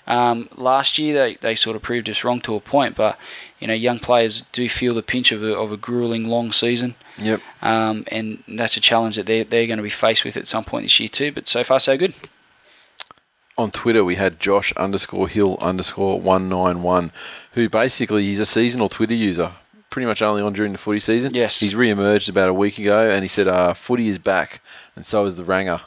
um, 0.07 0.49
last 0.57 0.99
year, 0.99 1.15
they, 1.15 1.35
they 1.37 1.55
sort 1.55 1.77
of 1.77 1.83
proved 1.83 2.09
us 2.09 2.25
wrong 2.25 2.41
to 2.43 2.55
a 2.55 2.61
point, 2.61 2.97
but, 2.97 3.19
you 3.61 3.67
know, 3.67 3.75
young 3.75 3.99
players 3.99 4.43
do 4.53 4.69
feel 4.69 4.95
the 4.95 5.03
pinch 5.03 5.33
of 5.33 5.43
a, 5.43 5.55
of 5.55 5.73
a 5.73 5.77
grueling 5.77 6.25
long 6.29 6.53
season. 6.53 6.95
Yep. 7.19 7.41
Um, 7.63 8.05
and 8.09 8.43
that's 8.47 8.77
a 8.77 8.81
challenge 8.81 9.17
that 9.17 9.27
they're, 9.27 9.45
they're 9.45 9.67
going 9.67 9.79
to 9.79 9.83
be 9.83 9.91
faced 9.91 10.25
with 10.25 10.37
at 10.37 10.47
some 10.47 10.65
point 10.65 10.85
this 10.85 11.01
year 11.01 11.09
too. 11.09 11.33
But 11.33 11.49
so 11.49 11.65
far, 11.65 11.81
so 11.81 11.97
good. 11.97 12.15
on 13.59 13.73
Twitter 13.73 14.05
we 14.05 14.15
had 14.15 14.39
Josh 14.41 14.73
underscore 14.75 15.29
Hill 15.29 15.59
underscore 15.61 16.21
one 16.21 16.49
nine 16.49 16.83
one, 16.83 17.11
who 17.53 17.69
basically 17.69 18.25
he's 18.25 18.41
a 18.41 18.47
seasonal 18.47 18.89
Twitter 18.89 19.15
user, 19.15 19.53
pretty 19.91 20.07
much 20.07 20.23
only 20.23 20.43
on 20.43 20.53
during 20.53 20.73
the 20.73 20.79
footy 20.79 21.01
season. 21.01 21.35
Yes. 21.35 21.61
he's 21.61 21.75
re-emerged 21.75 22.29
about 22.29 22.49
a 22.49 22.55
week 22.55 22.79
ago, 22.79 23.11
and 23.11 23.25
he 23.25 23.29
said, 23.29 23.49
uh, 23.49 23.75
"Footy 23.75 24.09
is 24.09 24.19
back, 24.19 24.61
and 24.95 25.05
so 25.05 25.25
is 25.27 25.37
the 25.37 25.45
Ranger. 25.45 25.81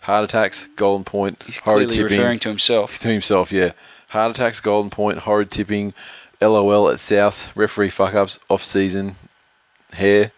Heart 0.00 0.24
attacks, 0.24 0.68
Golden 0.76 1.04
Point, 1.04 1.42
He's 1.44 1.58
horrid 1.58 1.88
clearly 1.88 1.96
tipping 1.96 2.18
referring 2.18 2.38
to 2.40 2.48
himself. 2.48 2.98
to 3.00 3.08
himself. 3.08 3.52
Yeah, 3.52 3.72
heart 4.08 4.30
attacks, 4.30 4.60
Golden 4.60 4.90
Point, 4.90 5.18
horrid 5.18 5.50
tipping, 5.50 5.92
LOL 6.40 6.88
at 6.88 7.00
South, 7.00 7.54
referee 7.54 7.90
fuck 7.90 8.14
ups, 8.14 8.38
off 8.48 8.64
season, 8.64 9.16
hair. 9.92 10.32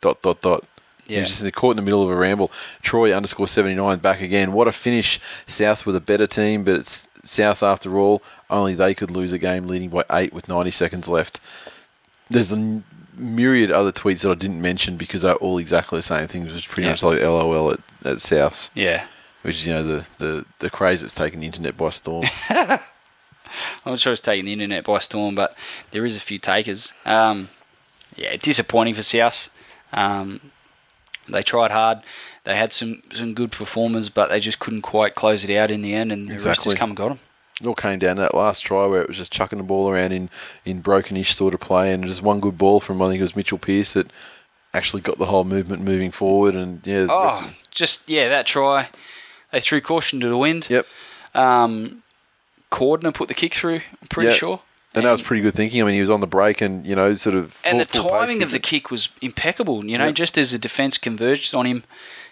Dot 0.00 0.22
dot 0.22 0.40
dot. 0.40 0.64
He 1.06 1.18
was 1.18 1.40
just 1.40 1.52
caught 1.54 1.72
in 1.72 1.76
the 1.76 1.82
middle 1.82 2.02
of 2.02 2.10
a 2.10 2.14
ramble. 2.14 2.52
Troy 2.82 3.12
underscore 3.12 3.48
79 3.48 3.98
back 3.98 4.20
again. 4.20 4.52
What 4.52 4.68
a 4.68 4.72
finish. 4.72 5.20
South 5.46 5.84
with 5.84 5.96
a 5.96 6.00
better 6.00 6.26
team, 6.26 6.62
but 6.62 6.76
it's 6.76 7.08
South 7.24 7.62
after 7.62 7.98
all. 7.98 8.22
Only 8.48 8.74
they 8.74 8.94
could 8.94 9.10
lose 9.10 9.32
a 9.32 9.38
game 9.38 9.66
leading 9.66 9.90
by 9.90 10.04
eight 10.10 10.32
with 10.32 10.48
90 10.48 10.70
seconds 10.70 11.08
left. 11.08 11.40
There's 12.28 12.52
a 12.52 12.82
myriad 13.16 13.70
other 13.70 13.92
tweets 13.92 14.20
that 14.20 14.30
I 14.30 14.34
didn't 14.34 14.62
mention 14.62 14.96
because 14.96 15.22
they're 15.22 15.34
all 15.36 15.58
exactly 15.58 15.98
the 15.98 16.02
same 16.02 16.26
things, 16.28 16.46
which 16.46 16.54
is 16.56 16.66
pretty 16.66 16.84
Yeah. 16.86 16.92
much 16.92 17.02
like 17.02 17.20
LOL 17.20 17.72
at, 17.72 17.80
at 18.04 18.16
Souths, 18.18 18.70
Yeah. 18.74 19.04
which 19.42 19.56
is, 19.56 19.66
you 19.66 19.74
know, 19.74 19.82
the, 19.82 20.06
the, 20.18 20.46
the 20.60 20.70
craze 20.70 21.00
that's 21.02 21.14
taken 21.14 21.40
the 21.40 21.46
internet 21.46 21.76
by 21.76 21.90
storm. 21.90 22.26
I'm 22.48 22.80
not 23.84 24.00
sure 24.00 24.12
it's 24.12 24.22
taking 24.22 24.44
the 24.46 24.52
internet 24.52 24.84
by 24.84 24.98
storm, 25.00 25.34
but 25.34 25.56
there 25.90 26.06
is 26.06 26.16
a 26.16 26.20
few 26.20 26.38
takers. 26.38 26.92
Um, 27.04 27.48
yeah, 28.16 28.36
disappointing 28.36 28.94
for 28.94 29.02
South. 29.02 29.50
Um, 29.92 30.52
they 31.28 31.42
tried 31.42 31.70
hard. 31.72 32.00
They 32.44 32.56
had 32.56 32.72
some, 32.72 33.02
some 33.14 33.34
good 33.34 33.52
performers, 33.52 34.08
but 34.08 34.30
they 34.30 34.40
just 34.40 34.58
couldn't 34.58 34.82
quite 34.82 35.14
close 35.14 35.44
it 35.44 35.54
out 35.54 35.70
in 35.70 35.82
the 35.82 35.94
end, 35.94 36.10
and 36.10 36.28
the 36.28 36.32
Exactly. 36.32 36.70
Roosters 36.70 36.78
come 36.78 36.90
and 36.90 36.96
got 36.96 37.08
them. 37.10 37.18
It 37.60 37.66
all 37.66 37.74
came 37.74 37.98
down 37.98 38.16
to 38.16 38.22
that 38.22 38.34
last 38.34 38.60
try 38.60 38.86
where 38.86 39.02
it 39.02 39.08
was 39.08 39.18
just 39.18 39.30
chucking 39.32 39.58
the 39.58 39.64
ball 39.64 39.90
around 39.90 40.12
in, 40.12 40.30
in 40.64 40.82
brokenish 40.82 41.32
sort 41.34 41.52
of 41.52 41.60
play, 41.60 41.92
and 41.92 42.04
just 42.04 42.22
one 42.22 42.40
good 42.40 42.56
ball 42.56 42.80
from 42.80 43.02
I 43.02 43.08
think 43.08 43.18
it 43.20 43.22
was 43.22 43.36
Mitchell 43.36 43.58
Pearce 43.58 43.92
that 43.92 44.10
actually 44.72 45.02
got 45.02 45.18
the 45.18 45.26
whole 45.26 45.44
movement 45.44 45.82
moving 45.82 46.10
forward. 46.10 46.54
And 46.56 46.80
yeah, 46.86 47.06
Oh, 47.10 47.50
just, 47.70 48.08
yeah, 48.08 48.28
that 48.30 48.46
try. 48.46 48.88
They 49.52 49.60
threw 49.60 49.80
caution 49.82 50.20
to 50.20 50.28
the 50.28 50.38
wind. 50.38 50.66
yep. 50.70 50.86
Um, 51.34 52.02
Cordner 52.72 53.12
put 53.12 53.28
the 53.28 53.34
kick 53.34 53.54
through, 53.54 53.80
I'm 54.00 54.08
pretty 54.08 54.30
Yeah. 54.30 54.36
sure. 54.36 54.60
And 54.94 55.04
that 55.04 55.12
was 55.12 55.22
pretty 55.22 55.42
good 55.42 55.54
thinking. 55.54 55.80
I 55.80 55.84
mean, 55.84 55.94
he 55.94 56.00
was 56.00 56.10
on 56.10 56.20
the 56.20 56.26
break 56.26 56.60
and 56.60 56.84
you 56.84 56.96
know 56.96 57.14
sort 57.14 57.36
of 57.36 57.60
and 57.64 57.78
the 57.78 57.84
timing 57.84 58.42
of 58.42 58.50
the 58.50 58.58
kick 58.58 58.90
was 58.90 59.08
impeccable. 59.20 59.84
You 59.84 59.96
know, 59.98 60.06
Yep. 60.06 60.14
just 60.16 60.36
as 60.38 60.50
the 60.50 60.58
defence 60.58 60.98
converged 60.98 61.54
on 61.54 61.64
him, 61.64 61.84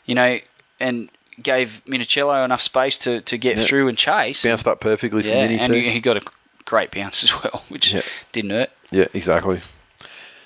you 0.09 0.15
know, 0.15 0.41
and 0.81 1.09
gave 1.41 1.83
Minichiello 1.87 2.45
enough 2.45 2.63
space 2.63 2.99
to, 2.99 3.21
to 3.21 3.39
get 3.39 3.61
through 3.61 3.87
and 3.87 3.97
chase. 3.97 4.43
bounced 4.43 4.67
up 4.67 4.81
perfectly 4.81 5.23
from 5.23 5.33
yeah, 5.33 5.43
Mini 5.43 5.61
and 5.61 5.73
too. 5.73 5.79
he, 5.79 5.91
he 5.91 6.01
got 6.01 6.17
a 6.17 6.23
great 6.65 6.91
bounce 6.91 7.23
as 7.25 7.33
well, 7.33 7.63
which 7.69 7.95
didn't 8.33 8.51
hurt. 8.51 8.71
Yeah, 8.91 9.07
exactly. 9.15 9.61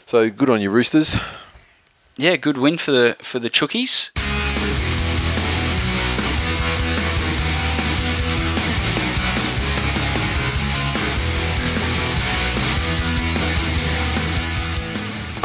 So 0.05 0.29
good 0.29 0.51
on 0.51 0.61
you, 0.61 0.71
Roosters. 0.71 1.17
Yeah, 2.17 2.37
good 2.37 2.59
win 2.59 2.77
for 2.77 2.91
the 2.91 3.17
for 3.23 3.39
the 3.39 3.49
Chookies. 3.49 4.11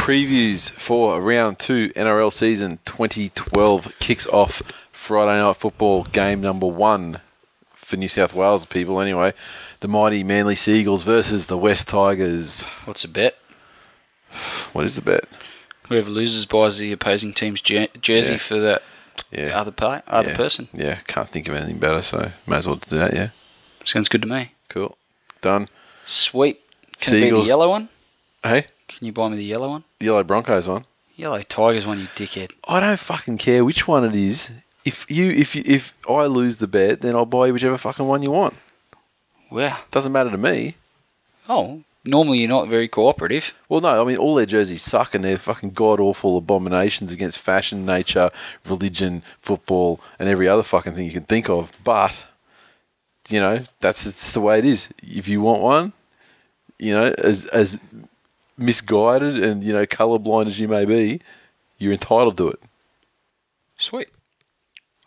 Previews 0.08 0.70
for 0.70 1.20
round 1.20 1.58
two 1.58 1.90
NRL 1.90 2.32
season 2.32 2.78
2012 2.86 3.92
kicks 3.98 4.26
off 4.28 4.62
Friday 4.90 5.38
night 5.38 5.56
football 5.56 6.04
game 6.04 6.40
number 6.40 6.66
one 6.66 7.20
for 7.74 7.98
New 7.98 8.08
South 8.08 8.32
Wales 8.32 8.64
people. 8.64 9.02
Anyway, 9.02 9.34
the 9.80 9.86
mighty 9.88 10.24
Manly 10.24 10.54
Seagulls 10.54 11.02
versus 11.02 11.48
the 11.48 11.58
West 11.58 11.88
Tigers. 11.88 12.62
What's 12.86 13.04
a 13.04 13.08
bet? 13.08 13.36
What 14.72 14.86
is 14.86 14.96
the 14.96 15.02
bet? 15.02 15.24
Whoever 15.90 16.08
loses 16.08 16.46
buys 16.46 16.78
the 16.78 16.90
opposing 16.90 17.34
team's 17.34 17.60
jer- 17.60 17.88
jersey 18.00 18.32
Yeah. 18.32 18.38
for 18.38 18.58
that 18.60 18.82
Yeah, 19.30 19.60
other 19.60 19.72
pay, 19.72 20.00
other 20.06 20.30
yeah. 20.30 20.36
person. 20.38 20.68
Yeah, 20.72 20.94
can't 21.06 21.28
think 21.28 21.48
of 21.48 21.54
anything 21.54 21.76
better, 21.80 22.00
so 22.00 22.32
may 22.46 22.56
as 22.56 22.66
well 22.66 22.76
do 22.76 22.96
that. 22.96 23.12
Yeah, 23.12 23.28
Sounds 23.84 24.08
good 24.08 24.22
to 24.22 24.26
me. 24.28 24.52
cool, 24.70 24.96
done. 25.42 25.68
Sweet. 26.06 26.62
Can 26.98 27.14
it 27.16 27.20
be 27.24 27.30
the 27.30 27.40
yellow 27.42 27.68
one? 27.68 27.90
Hey, 28.42 28.68
Can 28.88 29.06
you 29.06 29.12
buy 29.12 29.28
me 29.28 29.36
the 29.36 29.44
yellow 29.44 29.68
one? 29.68 29.84
The 29.98 30.06
yellow 30.06 30.24
Broncos 30.24 30.66
one. 30.66 30.84
Yellow 31.14 31.42
Tigers 31.42 31.86
one, 31.86 31.98
you 32.00 32.06
dickhead. 32.16 32.52
I 32.66 32.80
don't 32.80 32.98
fucking 32.98 33.38
care 33.38 33.64
which 33.64 33.86
one 33.86 34.04
it 34.04 34.16
is. 34.16 34.50
If 34.84 35.10
you 35.10 35.30
if 35.30 35.54
you, 35.54 35.62
if 35.66 35.94
I 36.08 36.26
lose 36.26 36.56
the 36.56 36.66
bet, 36.66 37.00
then 37.02 37.14
I'll 37.14 37.26
buy 37.26 37.48
you 37.48 37.52
whichever 37.52 37.76
fucking 37.76 38.06
one 38.06 38.22
you 38.22 38.30
want. 38.30 38.54
Wow. 39.50 39.78
Doesn't 39.90 40.12
matter 40.12 40.30
to 40.30 40.38
me. 40.38 40.76
Oh, 41.48 41.82
normally 42.04 42.38
you're 42.38 42.48
not 42.48 42.68
very 42.68 42.88
cooperative. 42.88 43.52
Well, 43.68 43.80
no, 43.80 44.00
I 44.00 44.04
mean 44.06 44.16
all 44.16 44.34
their 44.34 44.46
jerseys 44.46 44.82
suck 44.82 45.14
and 45.14 45.24
they're 45.24 45.38
fucking 45.38 45.70
god 45.70 46.00
awful 46.00 46.38
abominations 46.38 47.12
against 47.12 47.38
fashion, 47.38 47.84
nature, 47.84 48.30
religion, 48.64 49.22
football, 49.40 50.00
and 50.18 50.28
every 50.28 50.48
other 50.48 50.62
fucking 50.62 50.94
thing 50.94 51.04
you 51.04 51.12
can 51.12 51.24
think 51.24 51.50
of. 51.50 51.72
But 51.84 52.26
you 53.28 53.40
know 53.40 53.64
that's 53.80 54.06
it's 54.06 54.32
the 54.32 54.40
way 54.40 54.58
it 54.58 54.64
is. 54.64 54.88
If 55.02 55.28
you 55.28 55.40
want 55.40 55.62
one, 55.62 55.92
you 56.78 56.94
know, 56.94 57.14
as 57.18 57.44
as 57.46 57.78
misguided 58.58 59.42
and 59.42 59.62
you 59.64 59.72
know 59.72 59.86
colorblind 59.86 60.46
as 60.48 60.58
you 60.60 60.68
may 60.68 60.84
be, 60.84 61.20
you're 61.78 61.92
entitled 61.92 62.36
to 62.38 62.48
it. 62.48 62.60
Sweet. 63.78 64.08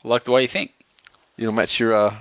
I 0.04 0.08
like 0.08 0.24
the 0.24 0.32
way 0.32 0.44
you 0.44 0.48
think. 0.48 0.72
It'll 1.38 1.52
match 1.54 1.80
your 1.80 1.94
uh, 1.94 2.16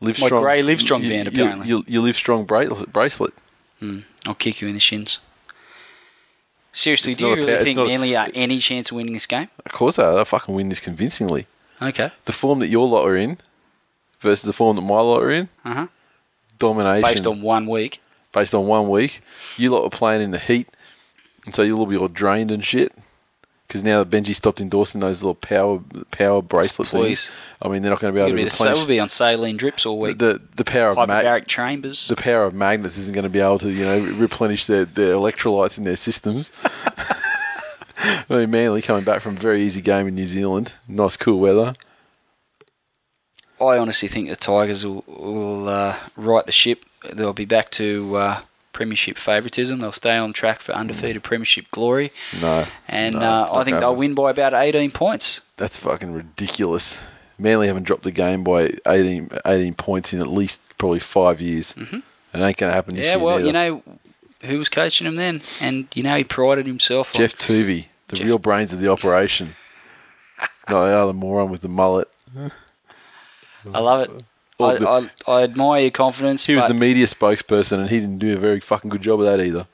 live 0.00 0.20
My 0.20 0.26
strong 0.26 0.42
grey 0.42 0.62
Livestrong 0.62 1.02
you- 1.02 1.08
band, 1.10 1.32
you- 1.32 1.42
apparently. 1.42 1.68
Your, 1.68 1.82
your 1.86 2.02
live 2.02 2.16
strong 2.16 2.44
bracelet. 2.44 2.92
bracelet. 2.92 3.32
I'll 4.26 4.34
kick 4.34 4.60
you 4.60 4.68
in 4.68 4.74
the 4.74 4.80
shins. 4.80 5.18
Seriously, 6.72 7.12
It's 7.12 7.20
do 7.20 7.28
you 7.28 7.34
really 7.36 7.54
power- 7.54 7.64
think 7.64 7.78
a- 7.78 7.86
Manly 7.86 8.14
are 8.16 8.28
any 8.34 8.58
chance 8.58 8.90
of 8.90 8.96
winning 8.96 9.14
this 9.14 9.26
game? 9.26 9.48
Of 9.64 9.72
course, 9.72 9.96
they 9.96 10.02
are. 10.02 10.14
They'll 10.14 10.24
fucking 10.24 10.54
win 10.54 10.68
this 10.68 10.80
convincingly. 10.80 11.46
Okay. 11.80 12.10
The 12.24 12.32
form 12.32 12.58
that 12.60 12.68
your 12.68 12.86
lot 12.86 13.04
are 13.06 13.16
in 13.16 13.38
versus 14.20 14.44
the 14.44 14.52
form 14.52 14.76
that 14.76 14.82
my 14.82 15.00
lot 15.00 15.22
are 15.22 15.30
in, 15.30 15.48
Uh 15.64 15.74
huh. 15.74 15.86
domination 16.58 17.02
Based 17.02 17.26
on 17.26 17.40
one 17.42 17.66
week. 17.66 18.02
Based 18.36 18.54
on 18.54 18.66
one 18.66 18.90
week. 18.90 19.22
You 19.56 19.70
lot 19.70 19.82
were 19.82 19.88
playing 19.88 20.20
in 20.20 20.30
the 20.30 20.38
heat, 20.38 20.68
and 21.46 21.54
so 21.54 21.62
you'll 21.62 21.80
all 21.80 21.86
be 21.86 21.96
all 21.96 22.06
drained 22.06 22.50
and 22.50 22.62
shit. 22.62 22.92
Because 23.66 23.82
now 23.82 24.04
Benji 24.04 24.34
stopped 24.34 24.60
endorsing 24.60 25.00
those 25.00 25.22
little 25.22 25.34
power 25.34 25.80
power 26.12 26.42
bracelet 26.42 26.86
Please. 26.88 27.26
things, 27.26 27.36
I 27.62 27.68
mean 27.68 27.82
they're 27.82 27.90
not 27.90 27.98
going 27.98 28.14
to 28.14 28.16
be 28.16 28.20
able 28.20 28.30
to 28.30 28.36
be, 28.36 28.44
the, 28.44 28.72
we'll 28.74 28.86
be 28.86 29.00
on 29.00 29.08
saline 29.08 29.56
drips 29.56 29.84
all 29.84 29.96
the, 29.96 30.08
week. 30.08 30.18
the 30.18 30.40
the 30.54 30.64
power 30.64 30.90
of 30.90 31.08
mag- 31.08 31.48
chambers. 31.48 32.06
the 32.06 32.14
power 32.14 32.44
of 32.44 32.54
magnets 32.54 32.96
isn't 32.96 33.12
going 33.12 33.24
to 33.24 33.30
be 33.30 33.40
able 33.40 33.58
to 33.58 33.70
you 33.70 33.84
know 33.84 33.98
replenish 34.16 34.66
their, 34.66 34.84
their 34.84 35.14
electrolytes 35.14 35.78
in 35.78 35.84
their 35.84 35.96
systems. 35.96 36.52
I 37.98 38.24
mean, 38.28 38.50
Manly 38.50 38.82
coming 38.82 39.02
back 39.02 39.20
from 39.22 39.36
a 39.36 39.40
very 39.40 39.62
easy 39.62 39.80
game 39.80 40.06
in 40.06 40.14
New 40.14 40.26
Zealand, 40.26 40.74
nice 40.86 41.16
cool 41.16 41.40
weather. 41.40 41.74
I 43.58 43.78
honestly 43.78 44.06
think 44.06 44.28
the 44.28 44.36
Tigers 44.36 44.84
will, 44.84 45.02
will 45.06 45.68
uh, 45.68 45.96
right 46.14 46.44
the 46.44 46.52
ship. 46.52 46.84
They'll 47.12 47.32
be 47.32 47.44
back 47.44 47.70
to 47.72 48.16
uh, 48.16 48.40
Premiership 48.72 49.18
favouritism. 49.18 49.80
They'll 49.80 49.92
stay 49.92 50.16
on 50.16 50.32
track 50.32 50.60
for 50.60 50.72
undefeated 50.72 51.22
Premiership 51.22 51.66
glory. 51.70 52.12
No, 52.40 52.66
And 52.88 53.16
no, 53.16 53.20
uh, 53.20 53.52
I 53.54 53.64
think 53.64 53.78
they'll 53.80 53.96
win 53.96 54.14
by 54.14 54.30
about 54.30 54.52
18 54.54 54.90
points. 54.90 55.40
That's 55.56 55.76
fucking 55.78 56.12
ridiculous. 56.12 56.98
Manly 57.38 57.66
haven't 57.66 57.84
dropped 57.84 58.06
a 58.06 58.10
game 58.10 58.44
by 58.44 58.72
18, 58.86 59.30
18 59.44 59.74
points 59.74 60.12
in 60.12 60.20
at 60.20 60.26
least 60.26 60.60
probably 60.78 61.00
five 61.00 61.40
years. 61.40 61.74
Mm-hmm. 61.74 61.96
It 61.96 62.02
ain't 62.34 62.56
going 62.56 62.70
to 62.70 62.74
happen 62.74 62.94
this 62.96 63.04
Yeah, 63.06 63.16
well, 63.16 63.36
neither. 63.36 63.46
you 63.46 63.52
know 63.52 63.82
who 64.42 64.58
was 64.58 64.68
coaching 64.68 65.06
him 65.06 65.16
then? 65.16 65.42
And, 65.60 65.88
you 65.94 66.02
know, 66.02 66.16
he 66.16 66.24
prided 66.24 66.66
himself 66.66 67.14
on. 67.14 67.20
Geoff 67.20 67.36
Toovey, 67.36 67.86
the 68.08 68.16
Jeff- 68.16 68.26
real 68.26 68.38
brains 68.38 68.72
of 68.72 68.80
the 68.80 68.90
operation. 68.90 69.54
Not 70.68 70.86
the 70.86 70.98
other 70.98 71.12
moron 71.12 71.50
with 71.50 71.62
the 71.62 71.68
mullet. 71.68 72.08
I 73.72 73.78
love 73.78 74.02
it. 74.02 74.24
I, 74.58 74.76
the- 74.76 74.88
I, 74.88 75.10
I 75.26 75.42
admire 75.42 75.82
your 75.82 75.90
confidence. 75.90 76.46
He 76.46 76.54
was 76.54 76.68
the 76.68 76.74
media 76.74 77.06
spokesperson, 77.06 77.78
and 77.78 77.90
he 77.90 78.00
didn't 78.00 78.18
do 78.18 78.34
a 78.34 78.38
very 78.38 78.60
fucking 78.60 78.90
good 78.90 79.02
job 79.02 79.20
of 79.20 79.26
that 79.26 79.40
either. 79.40 79.66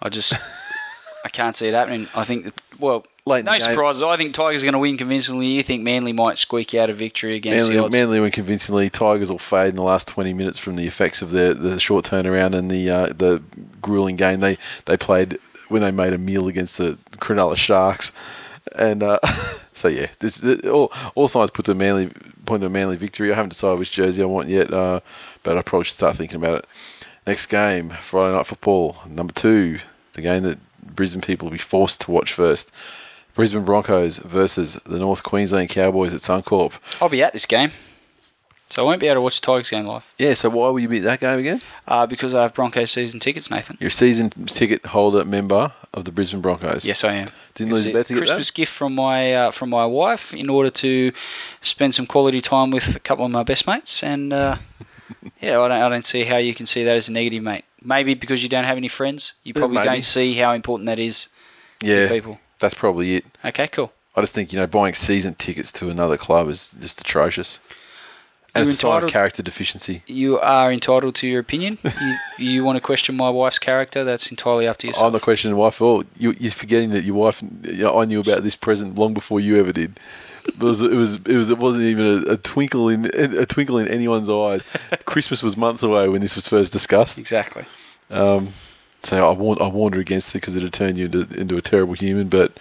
I 0.00 0.08
just 0.08 0.34
I 1.24 1.28
can't 1.28 1.56
see 1.56 1.68
it 1.68 1.74
happening. 1.74 2.06
I 2.14 2.24
think 2.24 2.44
that 2.44 2.62
well, 2.78 3.06
Late 3.28 3.44
no 3.44 3.58
surprises. 3.58 4.02
I 4.02 4.16
think 4.16 4.34
Tigers 4.34 4.62
are 4.62 4.66
going 4.66 4.72
to 4.72 4.78
win 4.78 4.96
convincingly. 4.96 5.48
You 5.48 5.62
think 5.62 5.82
Manly 5.82 6.12
might 6.12 6.38
squeak 6.38 6.74
out 6.74 6.88
a 6.88 6.94
victory 6.94 7.36
against 7.36 7.66
the 7.66 7.74
Manly? 7.74 7.90
Manly 7.90 8.20
win 8.20 8.30
convincingly. 8.30 8.88
Tigers 8.88 9.30
will 9.30 9.38
fade 9.38 9.70
in 9.70 9.76
the 9.76 9.82
last 9.82 10.08
twenty 10.08 10.32
minutes 10.32 10.58
from 10.58 10.76
the 10.76 10.86
effects 10.86 11.20
of 11.20 11.30
the 11.30 11.52
the 11.52 11.78
short 11.78 12.06
turnaround 12.06 12.54
and 12.54 12.70
the 12.70 12.88
uh, 12.88 13.06
the 13.06 13.42
grueling 13.82 14.16
game 14.16 14.40
they 14.40 14.56
they 14.86 14.96
played 14.96 15.38
when 15.68 15.82
they 15.82 15.90
made 15.90 16.14
a 16.14 16.18
meal 16.18 16.48
against 16.48 16.78
the 16.78 16.96
Cronulla 17.16 17.56
Sharks. 17.56 18.12
And 18.78 19.02
uh, 19.02 19.18
so 19.72 19.88
yeah, 19.88 20.08
this 20.20 20.42
all 20.64 20.92
all 21.14 21.28
signs 21.28 21.50
put 21.50 21.64
to 21.66 21.74
Manly 21.74 22.10
point 22.46 22.62
to 22.62 22.66
a 22.66 22.70
Manly 22.70 22.96
victory. 22.96 23.32
I 23.32 23.36
haven't 23.36 23.50
decided 23.50 23.78
which 23.78 23.92
jersey 23.92 24.22
I 24.22 24.26
want 24.26 24.48
yet, 24.48 24.72
uh, 24.72 25.00
but 25.42 25.58
I 25.58 25.62
probably 25.62 25.84
should 25.84 25.94
start 25.94 26.16
thinking 26.16 26.36
about 26.36 26.58
it. 26.58 26.64
Next 27.26 27.46
game, 27.46 27.90
Friday 28.00 28.34
night 28.34 28.46
football, 28.46 28.96
number 29.06 29.34
two, 29.34 29.80
the 30.14 30.22
game 30.22 30.44
that 30.44 30.58
Brisbane 30.82 31.20
people 31.20 31.46
will 31.46 31.52
be 31.52 31.58
forced 31.58 32.00
to 32.02 32.10
watch 32.10 32.32
first. 32.32 32.70
Brisbane 33.34 33.64
Broncos 33.64 34.18
versus 34.18 34.78
the 34.84 34.98
North 34.98 35.22
Queensland 35.22 35.68
Cowboys 35.68 36.14
at 36.14 36.22
Suncorp. 36.22 36.72
I'll 37.00 37.08
be 37.08 37.22
at 37.22 37.32
this 37.32 37.46
game, 37.46 37.70
so 38.68 38.82
I 38.82 38.86
won't 38.86 39.00
be 39.00 39.06
able 39.06 39.16
to 39.16 39.20
watch 39.22 39.40
the 39.40 39.46
Tigers 39.46 39.70
game 39.70 39.86
live 39.86 40.12
Yeah, 40.18 40.34
so 40.34 40.48
why 40.50 40.68
will 40.68 40.78
you 40.80 40.88
be 40.88 40.98
at 40.98 41.02
that 41.04 41.20
game 41.20 41.38
again? 41.38 41.62
uh, 41.86 42.06
because 42.06 42.34
I 42.34 42.42
have 42.42 42.54
Broncos 42.54 42.90
season 42.92 43.18
tickets. 43.20 43.50
Nathan. 43.50 43.76
You're 43.80 43.88
a 43.88 43.90
season 43.90 44.30
ticket 44.30 44.84
holder 44.86 45.24
member 45.24 45.72
of 45.94 46.04
the 46.04 46.12
Brisbane 46.12 46.40
Broncos. 46.40 46.84
Yes, 46.84 47.02
I 47.04 47.14
am. 47.14 47.28
Didn't 47.54 47.72
lose 47.72 47.86
a 47.86 47.92
bet 47.92 48.06
to 48.06 48.14
get 48.14 48.18
Christmas 48.20 48.48
that? 48.48 48.54
gift 48.54 48.72
from 48.72 48.94
my 48.94 49.32
uh, 49.34 49.50
from 49.50 49.70
my 49.70 49.86
wife 49.86 50.32
in 50.34 50.48
order 50.50 50.70
to 50.70 51.12
spend 51.60 51.94
some 51.94 52.06
quality 52.06 52.40
time 52.40 52.70
with 52.70 52.94
a 52.94 53.00
couple 53.00 53.24
of 53.24 53.30
my 53.30 53.42
best 53.42 53.66
mates, 53.66 54.02
and 54.02 54.32
uh, 54.32 54.56
yeah, 55.40 55.58
I 55.60 55.68
don't 55.68 55.72
I 55.82 55.88
don't 55.88 56.04
see 56.04 56.24
how 56.24 56.36
you 56.36 56.54
can 56.54 56.66
see 56.66 56.84
that 56.84 56.94
as 56.96 57.08
a 57.08 57.12
negative, 57.12 57.42
mate. 57.42 57.64
Maybe 57.82 58.14
because 58.14 58.42
you 58.42 58.48
don't 58.48 58.64
have 58.64 58.76
any 58.76 58.88
friends, 58.88 59.34
you 59.44 59.54
probably 59.54 59.76
maybe. 59.76 59.88
don't 59.88 60.02
see 60.04 60.34
how 60.34 60.52
important 60.52 60.86
that 60.86 60.98
is 60.98 61.28
Yeah, 61.80 62.08
to 62.08 62.14
people. 62.14 62.38
that's 62.58 62.74
probably 62.74 63.16
it. 63.16 63.24
Okay, 63.44 63.68
cool. 63.68 63.92
I 64.16 64.20
just 64.20 64.34
think 64.34 64.52
you 64.52 64.58
know 64.58 64.66
buying 64.66 64.94
season 64.94 65.34
tickets 65.36 65.70
to 65.72 65.88
another 65.90 66.16
club 66.16 66.48
is 66.48 66.70
just 66.80 67.00
atrocious, 67.00 67.60
and 68.54 68.66
it's 68.66 68.76
a 68.76 68.80
sign 68.80 69.04
of 69.04 69.10
character 69.10 69.42
deficiency. 69.42 70.02
You 70.06 70.38
are 70.40 70.72
entitled 70.72 71.14
to 71.16 71.26
your 71.26 71.40
opinion. 71.40 71.78
you, 72.00 72.16
you 72.38 72.64
want 72.64 72.76
to 72.76 72.80
question 72.80 73.16
my 73.16 73.30
wife's 73.30 73.58
character? 73.58 74.04
That's 74.04 74.30
entirely 74.30 74.66
up 74.66 74.78
to 74.78 74.88
you. 74.88 74.94
I'm 74.98 75.12
not 75.12 75.22
questioning 75.22 75.56
wife 75.56 75.80
at 75.80 75.84
all. 75.84 76.04
You, 76.16 76.34
you're 76.38 76.50
forgetting 76.52 76.90
that 76.90 77.04
your 77.04 77.14
wife. 77.14 77.42
I 77.42 78.04
knew 78.04 78.20
about 78.20 78.42
this 78.42 78.56
present 78.56 78.98
long 78.98 79.14
before 79.14 79.40
you 79.40 79.58
ever 79.58 79.72
did. 79.72 80.00
It 80.46 80.58
was. 80.58 80.80
It 80.80 80.92
was. 80.92 81.14
It 81.14 81.36
was. 81.36 81.50
It 81.50 81.58
wasn't 81.58 81.84
even 81.84 82.06
a, 82.06 82.32
a 82.32 82.36
twinkle 82.38 82.88
in 82.88 83.06
a 83.14 83.44
twinkle 83.44 83.78
in 83.78 83.88
anyone's 83.88 84.30
eyes. 84.30 84.64
Christmas 85.04 85.42
was 85.42 85.56
months 85.56 85.82
away 85.82 86.08
when 86.08 86.22
this 86.22 86.34
was 86.34 86.48
first 86.48 86.72
discussed. 86.72 87.18
exactly. 87.18 87.66
Um, 88.10 88.54
so 89.02 89.28
I 89.28 89.32
warned. 89.32 89.60
I 89.60 89.68
warned 89.68 89.94
her 89.94 90.00
against 90.00 90.30
it 90.30 90.40
because 90.40 90.56
it'd 90.56 90.72
turn 90.72 90.96
you 90.96 91.04
into 91.06 91.28
into 91.38 91.56
a 91.56 91.62
terrible 91.62 91.94
human. 91.94 92.28
But 92.28 92.58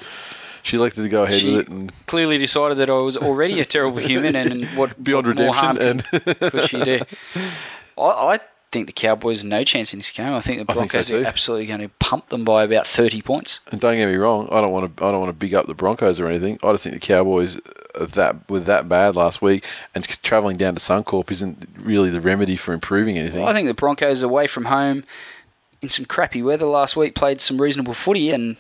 she 0.68 0.78
elected 0.78 1.04
to 1.04 1.10
go 1.10 1.24
ahead 1.24 1.40
She 1.40 1.56
with 1.56 1.66
it 1.66 1.70
and 1.70 1.92
clearly 2.06 2.38
decided 2.38 2.78
that 2.78 2.90
I 2.90 2.94
was 2.94 3.16
already 3.16 3.60
a 3.60 3.66
terrible 3.66 4.00
human, 4.00 4.36
and, 4.36 4.66
what 4.78 5.02
beyond 5.04 5.28
what 5.28 5.38
redemption. 5.38 5.78
And 5.78 6.04
could, 6.04 6.70
she 6.70 6.84
do? 6.84 7.02
I, 7.98 8.02
I 8.04 8.40
think 8.72 8.88
the 8.88 8.94
Cowboys 8.94 9.42
have 9.42 9.50
no 9.50 9.64
chance 9.64 9.94
in 9.94 10.00
this 10.00 10.12
game. 10.12 10.34
I 10.34 10.42
think 10.42 10.66
the 10.66 10.72
I 10.72 10.76
think 10.76 10.92
so 10.92 10.98
Broncos 10.98 11.12
are 11.12 11.26
absolutely 11.26 11.68
going 11.68 11.80
to 11.80 11.90
pump 12.00 12.28
them 12.30 12.44
by 12.44 12.64
about 12.64 12.86
thirty 12.86 13.22
points. 13.22 13.60
And 13.72 13.80
don't 13.80 13.96
get 13.96 14.08
me 14.08 14.16
wrong, 14.16 14.50
I 14.52 14.62
don't 14.62 14.72
want 14.72 14.98
to. 14.98 15.06
I 15.06 15.12
don't 15.12 15.22
want 15.22 15.30
to 15.30 15.38
big 15.38 15.54
up 15.54 15.68
the 15.68 15.74
Broncos 15.74 16.20
or 16.20 16.28
anything. 16.28 16.60
I 16.64 16.72
just 16.72 16.84
think 16.84 16.96
the 16.96 17.00
Cowboys 17.00 17.58
are 17.96 18.06
that 18.06 18.50
were 18.50 18.60
that 18.60 18.90
bad 18.90 19.16
last 19.16 19.42
week, 19.42 19.64
and 19.96 20.06
traveling 20.22 20.58
down 20.58 20.76
to 20.76 20.82
Suncorp 20.82 21.32
isn't 21.32 21.68
really 21.78 22.10
the 22.10 22.22
remedy 22.22 22.58
for 22.58 22.74
improving 22.74 23.18
anything. 23.18 23.44
I 23.44 23.54
think 23.54 23.68
the 23.68 23.74
Broncos 23.74 24.22
away 24.22 24.48
from 24.48 24.66
home 24.66 25.06
in 25.82 25.90
some 25.90 26.06
crappy 26.06 26.42
weather 26.42 26.66
last 26.66 26.96
week 26.96 27.16
played 27.16 27.40
some 27.40 27.62
reasonable 27.62 27.94
footy, 27.94 28.32
and 28.32 28.58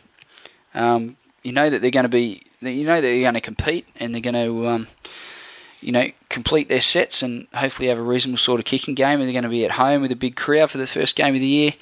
um, 0.74 1.18
you 1.48 1.54
know 1.54 1.70
that 1.70 1.82
they're 1.82 1.92
going 1.92 2.04
to 2.04 2.10
be, 2.10 2.42
you 2.62 2.84
know 2.84 2.96
that 2.96 3.02
they're 3.02 3.22
going 3.22 3.34
to 3.36 3.42
compete, 3.42 3.88
and 3.96 4.14
they're 4.14 4.22
going 4.22 4.34
to, 4.46 4.68
um, 4.68 4.88
you 5.80 5.92
know, 5.94 6.10
complete 6.30 6.68
their 6.68 6.82
sets 6.82 7.24
and 7.24 7.48
hopefully 7.54 7.88
have 7.88 7.98
a 7.98 8.02
reasonable 8.02 8.38
sort 8.38 8.60
of 8.60 8.66
kicking 8.66 8.96
game. 8.96 9.20
And 9.20 9.24
they're 9.24 9.32
going 9.40 9.44
to 9.44 9.50
be 9.50 9.64
at 9.64 9.72
home 9.72 10.02
with 10.02 10.12
a 10.12 10.16
big 10.16 10.36
crowd 10.36 10.72
for 10.72 10.78
the 10.78 10.88
first 10.88 11.16
game 11.16 11.34
of 11.36 11.40
the 11.42 11.48
year. 11.48 11.74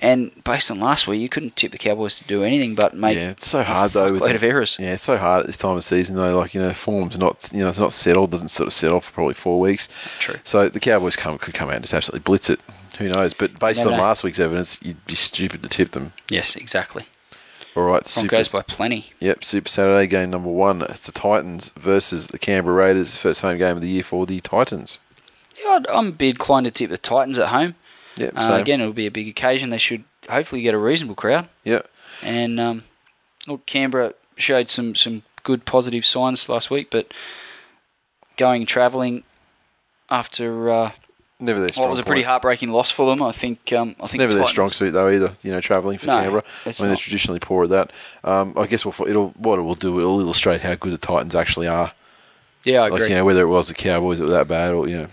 And 0.00 0.30
based 0.44 0.70
on 0.70 0.78
last 0.78 1.08
week, 1.08 1.20
you 1.20 1.28
couldn't 1.28 1.56
tip 1.56 1.72
the 1.72 1.78
Cowboys 1.78 2.14
to 2.18 2.24
do 2.24 2.44
anything 2.44 2.76
but 2.76 2.94
make 2.94 3.16
yeah, 3.16 3.30
it's 3.30 3.48
so 3.48 3.64
hard 3.64 3.90
though. 3.92 4.12
With 4.12 4.20
load 4.20 4.30
the- 4.30 4.36
of 4.36 4.42
errors. 4.44 4.76
Yeah, 4.78 4.92
it's 4.92 5.02
so 5.02 5.16
hard 5.16 5.40
at 5.40 5.46
this 5.46 5.56
time 5.56 5.76
of 5.76 5.82
season 5.84 6.14
though. 6.14 6.36
Like 6.38 6.54
you 6.54 6.60
know, 6.60 6.72
form's 6.72 7.18
not 7.18 7.50
you 7.52 7.60
know 7.62 7.68
it's 7.68 7.78
not 7.80 7.92
settled. 7.92 8.30
Doesn't 8.30 8.48
sort 8.50 8.66
of 8.68 8.72
settle 8.72 9.00
for 9.00 9.10
probably 9.12 9.34
four 9.34 9.58
weeks. 9.58 9.88
True. 10.20 10.36
So 10.44 10.68
the 10.68 10.78
Cowboys 10.80 11.16
come 11.16 11.36
could 11.38 11.54
come 11.54 11.68
out 11.70 11.76
and 11.76 11.84
just 11.84 11.94
absolutely 11.94 12.24
blitz 12.24 12.48
it. 12.50 12.60
Who 12.98 13.08
knows? 13.08 13.32
But 13.34 13.58
based 13.58 13.80
No, 13.82 13.90
on 13.90 13.96
no. 13.96 14.02
last 14.02 14.22
week's 14.22 14.38
evidence, 14.38 14.78
you'd 14.82 15.04
be 15.06 15.14
stupid 15.16 15.62
to 15.64 15.68
tip 15.68 15.92
them. 15.92 16.12
Yes, 16.28 16.54
exactly. 16.56 17.06
All 17.78 17.84
right, 17.84 18.04
super. 18.06 18.28
Broncos 18.28 18.48
by 18.50 18.62
plenty. 18.62 19.12
Yep, 19.20 19.44
Super 19.44 19.68
Saturday 19.68 20.08
game 20.08 20.30
number 20.30 20.48
one. 20.48 20.82
It's 20.82 21.06
the 21.06 21.12
Titans 21.12 21.70
versus 21.76 22.26
the 22.26 22.38
Canberra 22.38 22.74
Raiders. 22.74 23.14
First 23.14 23.40
home 23.42 23.56
game 23.56 23.76
of 23.76 23.82
the 23.82 23.88
year 23.88 24.02
for 24.02 24.26
the 24.26 24.40
Titans. 24.40 24.98
Yeah, 25.62 25.70
I'd- 25.76 25.86
I'm 25.88 26.08
a 26.08 26.12
bit 26.12 26.30
inclined 26.30 26.64
to 26.64 26.72
tip 26.72 26.90
the 26.90 26.98
Titans 26.98 27.38
at 27.38 27.48
home. 27.50 27.76
Yep, 28.16 28.32
Uh, 28.36 28.58
again, 28.60 28.80
it'll 28.80 28.92
be 28.92 29.06
a 29.06 29.12
big 29.12 29.28
occasion. 29.28 29.70
They 29.70 29.78
should 29.78 30.02
hopefully 30.28 30.60
get 30.62 30.74
a 30.74 30.78
reasonable 30.78 31.14
crowd. 31.14 31.48
Yep. 31.62 31.88
And 32.20 32.58
um, 32.58 32.82
look, 33.46 33.64
Canberra 33.66 34.14
showed 34.36 34.70
some, 34.70 34.96
some 34.96 35.22
good 35.44 35.64
positive 35.64 36.04
signs 36.04 36.48
last 36.48 36.70
week, 36.72 36.88
but 36.90 37.14
going 38.36 38.66
travelling 38.66 39.22
after 40.10 40.68
uh, 40.68 40.90
Never 41.40 41.60
their 41.60 41.68
strong 41.70 41.84
what 41.84 41.90
was 41.90 41.98
a 42.00 42.02
pretty 42.02 42.22
point. 42.22 42.30
heartbreaking 42.30 42.70
loss 42.70 42.90
for 42.90 43.08
them, 43.08 43.22
I 43.22 43.30
think. 43.30 43.72
Um, 43.72 43.94
I 44.00 44.02
It's 44.02 44.10
think 44.12 44.20
never 44.20 44.34
their 44.34 44.46
strong 44.46 44.70
suit 44.70 44.90
though 44.92 45.08
either. 45.08 45.34
You 45.42 45.52
know, 45.52 45.60
travelling 45.60 45.98
for 45.98 46.06
No, 46.06 46.16
Canberra 46.20 46.44
it's 46.66 46.80
when 46.80 46.88
they're 46.90 46.96
traditionally 46.96 47.38
poor 47.38 47.64
at 47.64 47.70
that. 47.70 47.92
Um, 48.24 48.54
I 48.56 48.66
guess 48.66 48.84
we'll, 48.84 48.94
it'll 49.08 49.30
what 49.30 49.58
it 49.60 49.62
will 49.62 49.76
do. 49.76 50.00
It'll 50.00 50.18
illustrate 50.20 50.62
how 50.62 50.74
good 50.74 50.90
the 50.92 50.98
Titans 50.98 51.36
actually 51.36 51.68
are. 51.68 51.92
Yeah, 52.64 52.82
I 52.82 52.86
agree. 52.88 53.00
Like 53.00 53.10
you 53.10 53.16
know, 53.16 53.24
whether 53.24 53.42
it 53.42 53.46
was 53.48 53.68
the 53.68 53.74
Cowboys 53.74 54.18
that 54.18 54.24
were 54.24 54.30
that 54.32 54.48
bad 54.48 54.74
or 54.74 54.88
you 54.88 54.96
know. 55.02 55.08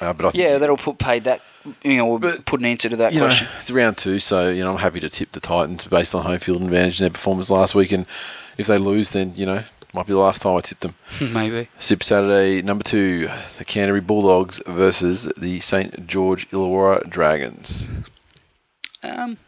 Uh, 0.00 0.12
but 0.14 0.26
I 0.26 0.30
think, 0.30 0.42
yeah, 0.42 0.58
that'll 0.58 0.76
put 0.78 0.98
paid 0.98 1.24
that. 1.24 1.42
You 1.82 1.96
know, 1.96 2.06
we'll 2.06 2.38
put 2.38 2.60
an 2.60 2.66
answer 2.66 2.88
to 2.88 2.96
that 2.96 3.12
you 3.12 3.20
know, 3.20 3.26
question. 3.26 3.48
it's 3.60 3.70
round 3.70 3.98
two, 3.98 4.18
so 4.20 4.48
you 4.48 4.64
know 4.64 4.72
I'm 4.72 4.78
happy 4.78 5.00
to 5.00 5.08
tip 5.10 5.32
the 5.32 5.40
Titans 5.40 5.84
based 5.84 6.14
on 6.14 6.24
home 6.24 6.38
field 6.38 6.62
advantage 6.62 7.00
and 7.00 7.04
their 7.04 7.10
performance 7.14 7.50
last 7.50 7.74
week, 7.74 7.92
and 7.92 8.06
if 8.56 8.66
they 8.68 8.78
lose, 8.78 9.10
then 9.10 9.34
you 9.36 9.44
know 9.44 9.64
might 9.96 10.06
be 10.06 10.12
the 10.12 10.18
last 10.18 10.42
time 10.42 10.56
I 10.56 10.60
tipped 10.60 10.82
them. 10.82 10.94
Maybe. 11.20 11.68
Super 11.78 12.04
Saturday 12.04 12.60
number 12.60 12.84
two, 12.84 13.30
the 13.56 13.64
Canterbury 13.64 14.02
Bulldogs 14.02 14.60
versus 14.66 15.32
the 15.36 15.58
St 15.60 16.06
George 16.06 16.48
Illawarra 16.50 17.08
Dragons. 17.08 17.86
Um, 19.02 19.38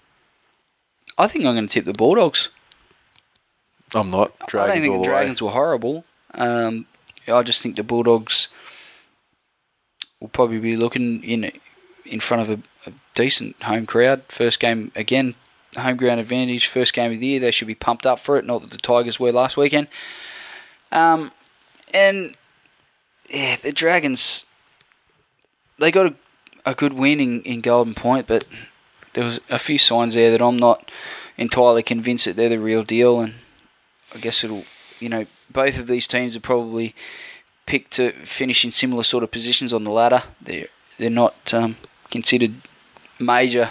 I 1.19 1.29
think 1.29 1.45
I'm 1.45 1.55
going 1.55 1.67
to 1.67 1.73
tip 1.73 1.85
the 1.85 1.93
Bulldogs. 1.93 2.49
I'm 3.95 4.11
not 4.11 4.33
I 4.41 4.47
Dragons 4.47 4.75
don't 4.75 4.83
think 4.83 4.95
all 4.95 5.03
the 5.03 5.09
Dragons 5.09 5.43
were 5.43 5.51
horrible. 5.51 6.05
Um, 6.33 6.87
I 7.27 7.43
just 7.43 7.63
think 7.63 7.77
the 7.77 7.83
Bulldogs 7.83 8.49
will 10.21 10.29
probably 10.29 10.59
be 10.59 10.77
looking 10.77 11.23
in 11.23 11.53
in 12.05 12.21
front 12.21 12.49
of 12.49 12.59
a, 12.59 12.89
a 12.91 12.95
decent 13.15 13.63
home 13.63 13.85
crowd. 13.85 14.23
First 14.29 14.61
game 14.61 14.93
again 14.97 15.35
home 15.77 15.97
ground 15.97 16.21
advantage, 16.21 16.67
first 16.67 16.95
game 16.95 17.13
of 17.13 17.21
the 17.21 17.27
year. 17.27 17.41
They 17.41 17.51
should 17.51 17.69
be 17.69 17.75
pumped 17.75 18.07
up 18.07 18.19
for 18.19 18.39
it. 18.39 18.47
Not 18.47 18.63
that 18.63 18.71
the 18.71 18.79
Tigers 18.79 19.21
were 19.21 19.33
last 19.33 19.57
weekend. 19.57 19.89
Um, 20.93 21.33
and 21.93 22.35
yeah, 23.29 23.57
the 23.57 23.73
Dragons. 23.73 24.47
They 25.79 25.91
got 25.93 26.07
a, 26.07 26.15
a 26.67 26.75
good 26.75 26.93
win 26.95 27.21
in, 27.21 27.43
in 27.43 27.61
Golden 27.61 27.95
Point, 27.95 28.27
but 28.27 28.45
there 29.13 29.25
was 29.25 29.41
a 29.49 29.59
few 29.59 29.79
signs 29.79 30.15
there 30.15 30.31
that 30.33 30.43
I'm 30.43 30.57
not 30.57 30.91
entirely 31.37 31.83
convinced 31.85 32.25
that 32.25 32.35
they're 32.37 32.49
the 32.49 32.59
real 32.59 32.83
deal. 32.83 33.21
And 33.21 33.35
I 34.15 34.19
guess 34.19 34.43
it'll, 34.43 34.65
you 34.99 35.09
know, 35.09 35.27
both 35.51 35.79
of 35.79 35.87
these 35.87 36.09
teams 36.09 36.35
are 36.35 36.41
probably 36.41 36.95
picked 37.67 37.93
to 37.93 38.13
finish 38.25 38.65
in 38.65 38.73
similar 38.73 39.03
sort 39.05 39.23
of 39.23 39.31
positions 39.31 39.73
on 39.73 39.85
the 39.85 39.93
ladder. 39.93 40.25
They're 40.41 40.69
they're 40.99 41.11
not 41.11 41.55
um, 41.55 41.77
considered 42.11 42.55
major 43.21 43.71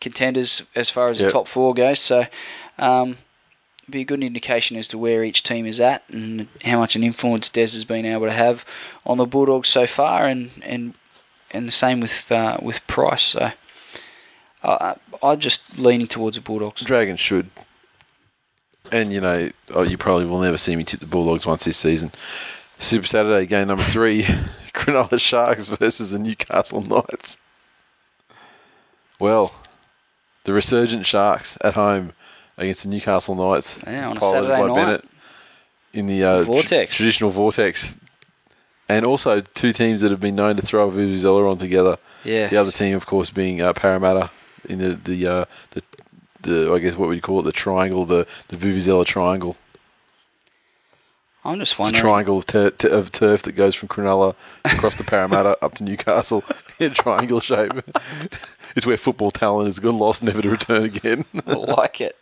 contenders 0.00 0.62
as 0.76 0.88
far 0.90 1.08
as 1.08 1.18
Yep. 1.18 1.26
the 1.28 1.32
top 1.32 1.48
four 1.48 1.74
goes. 1.74 1.98
So, 1.98 2.26
um, 2.78 3.16
be 3.90 4.00
a 4.00 4.04
good 4.04 4.22
indication 4.22 4.76
as 4.76 4.88
to 4.88 4.98
where 4.98 5.24
each 5.24 5.42
team 5.42 5.66
is 5.66 5.80
at 5.80 6.02
and 6.08 6.48
how 6.64 6.78
much 6.78 6.96
an 6.96 7.02
influence 7.02 7.48
Des 7.48 7.60
has 7.60 7.84
been 7.84 8.04
able 8.04 8.26
to 8.26 8.32
have 8.32 8.64
on 9.04 9.18
the 9.18 9.26
Bulldogs 9.26 9.68
so 9.68 9.86
far, 9.86 10.26
and 10.26 10.50
and 10.62 10.94
and 11.50 11.68
the 11.68 11.72
same 11.72 12.00
with 12.00 12.30
uh, 12.30 12.58
with 12.62 12.86
Price. 12.86 13.22
So, 13.22 13.52
uh, 14.62 14.94
I'm 15.22 15.40
just 15.40 15.78
leaning 15.78 16.06
towards 16.06 16.36
the 16.36 16.42
Bulldogs. 16.42 16.82
Dragons 16.82 17.20
should. 17.20 17.50
And, 18.92 19.12
you 19.12 19.20
know, 19.20 19.50
oh, 19.70 19.82
you 19.82 19.96
probably 19.96 20.26
will 20.26 20.40
never 20.40 20.58
see 20.58 20.76
me 20.76 20.84
tip 20.84 21.00
the 21.00 21.06
Bulldogs 21.06 21.46
once 21.46 21.64
this 21.64 21.78
season. 21.78 22.12
Super 22.78 23.06
Saturday, 23.06 23.46
game 23.46 23.68
number 23.68 23.82
three 23.82 24.22
Cronulla 24.74 25.18
Sharks 25.18 25.68
versus 25.68 26.10
the 26.10 26.18
Newcastle 26.18 26.82
Knights. 26.82 27.38
Well, 29.18 29.54
the 30.44 30.52
resurgent 30.52 31.06
Sharks 31.06 31.56
at 31.62 31.74
home 31.74 32.12
against 32.56 32.84
the 32.84 32.88
Newcastle 32.88 33.34
Knights. 33.34 33.78
Yeah, 33.86 34.08
on 34.10 34.16
a 34.16 34.20
piloted 34.20 34.50
Saturday 34.50 34.62
by 34.62 34.68
night. 34.68 34.74
Bennett 34.74 35.04
in 35.92 36.06
the 36.06 36.24
uh, 36.24 36.44
tr- 36.44 36.84
traditional 36.92 37.30
Vortex. 37.30 37.96
And 38.88 39.06
also 39.06 39.40
two 39.40 39.72
teams 39.72 40.02
that 40.02 40.10
have 40.10 40.20
been 40.20 40.36
known 40.36 40.56
to 40.56 40.62
throw 40.62 40.88
a 40.88 40.92
Vuvuzela 40.92 41.50
on 41.50 41.56
together. 41.56 41.96
Yes. 42.22 42.50
The 42.50 42.58
other 42.58 42.70
team, 42.70 42.94
of 42.94 43.06
course, 43.06 43.30
being 43.30 43.62
uh, 43.62 43.72
Parramatta 43.72 44.30
in 44.68 44.78
the 44.78 44.94
the, 44.94 45.26
uh, 45.26 45.44
the 45.70 45.82
the 46.42 46.72
I 46.72 46.78
guess 46.80 46.94
what 46.94 47.08
would 47.08 47.14
you 47.14 47.22
call 47.22 47.40
it? 47.40 47.44
The 47.44 47.52
triangle, 47.52 48.04
the 48.04 48.26
the 48.48 48.56
Vuvuzela 48.56 49.06
triangle. 49.06 49.56
I'm 51.46 51.58
just 51.58 51.78
wondering. 51.78 51.94
It's 51.94 52.00
a 52.00 52.02
triangle 52.02 52.38
of, 52.38 52.46
tur- 52.46 52.70
t- 52.70 52.88
of 52.88 53.12
turf 53.12 53.42
that 53.42 53.52
goes 53.52 53.74
from 53.74 53.88
Cronulla 53.88 54.34
across 54.64 54.96
the 54.96 55.04
Parramatta 55.04 55.58
up 55.62 55.74
to 55.74 55.84
Newcastle 55.84 56.42
in 56.78 56.92
a 56.92 56.94
triangle 56.94 57.40
shape. 57.40 57.72
it's 58.76 58.86
where 58.86 58.96
football 58.96 59.30
talent 59.30 59.68
is 59.68 59.78
good, 59.78 59.94
lost, 59.94 60.22
never 60.22 60.40
to 60.40 60.48
return 60.48 60.84
again. 60.84 61.26
I 61.46 61.52
like 61.52 62.00
it. 62.00 62.16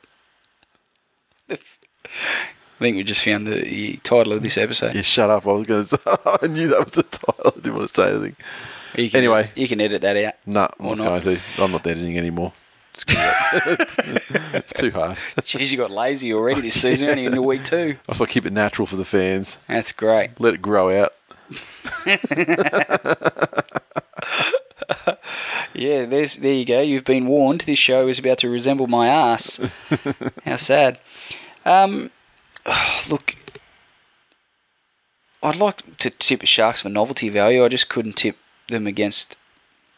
I 2.12 2.78
think 2.84 2.96
we 2.96 3.04
just 3.04 3.24
found 3.24 3.46
the 3.46 3.96
title 4.02 4.32
of 4.32 4.42
this 4.42 4.58
episode. 4.58 4.94
yeah, 4.94 5.02
shut 5.02 5.30
up! 5.30 5.46
I 5.46 5.52
was 5.52 5.66
going 5.66 5.84
to. 5.86 5.98
I 6.42 6.46
knew 6.48 6.68
that 6.68 6.80
was 6.84 6.92
the 6.92 7.02
title. 7.04 7.42
I 7.46 7.50
didn't 7.60 7.74
want 7.76 7.88
to 7.88 7.94
say 7.94 8.10
anything. 8.10 8.36
You 8.96 9.08
can, 9.10 9.18
Anyway. 9.18 9.50
you 9.54 9.68
can 9.68 9.80
edit 9.80 10.02
that 10.02 10.16
out. 10.16 10.34
No, 10.46 10.68
I'm 10.80 10.98
not, 10.98 11.22
going 11.22 11.22
to. 11.22 11.40
I'm 11.58 11.70
not 11.72 11.86
editing 11.86 12.18
anymore. 12.18 12.52
Screw 12.94 13.14
it's 14.52 14.74
too 14.74 14.90
hard. 14.90 15.16
Jeez, 15.38 15.70
you 15.72 15.78
got 15.78 15.90
lazy 15.90 16.34
already 16.34 16.60
this 16.60 16.78
season, 16.78 17.08
only 17.08 17.24
in 17.24 17.42
week 17.42 17.64
two. 17.64 17.96
I 18.06 18.12
also 18.12 18.26
keep 18.26 18.44
it 18.44 18.52
natural 18.52 18.86
for 18.86 18.96
the 18.96 19.04
fans. 19.06 19.56
That's 19.66 19.92
great. 19.92 20.38
Let 20.38 20.52
it 20.54 20.60
grow 20.62 21.02
out. 21.02 21.14
Yeah, 25.74 26.04
there's 26.04 26.36
there 26.36 26.52
you 26.52 26.66
go. 26.66 26.80
You've 26.82 27.04
been 27.04 27.26
warned. 27.26 27.62
This 27.62 27.78
show 27.78 28.06
is 28.08 28.18
about 28.18 28.38
to 28.38 28.50
resemble 28.50 28.88
my 28.88 29.08
ass. 29.08 29.58
How 30.44 30.56
sad. 30.56 30.98
Um, 31.64 32.10
look, 33.08 33.36
I'd 35.42 35.56
like 35.56 35.98
to 35.98 36.10
tip 36.10 36.40
the 36.40 36.46
Sharks 36.46 36.82
for 36.82 36.88
novelty 36.88 37.28
value. 37.28 37.64
I 37.64 37.68
just 37.68 37.88
couldn't 37.88 38.14
tip 38.14 38.36
them 38.68 38.86
against 38.86 39.36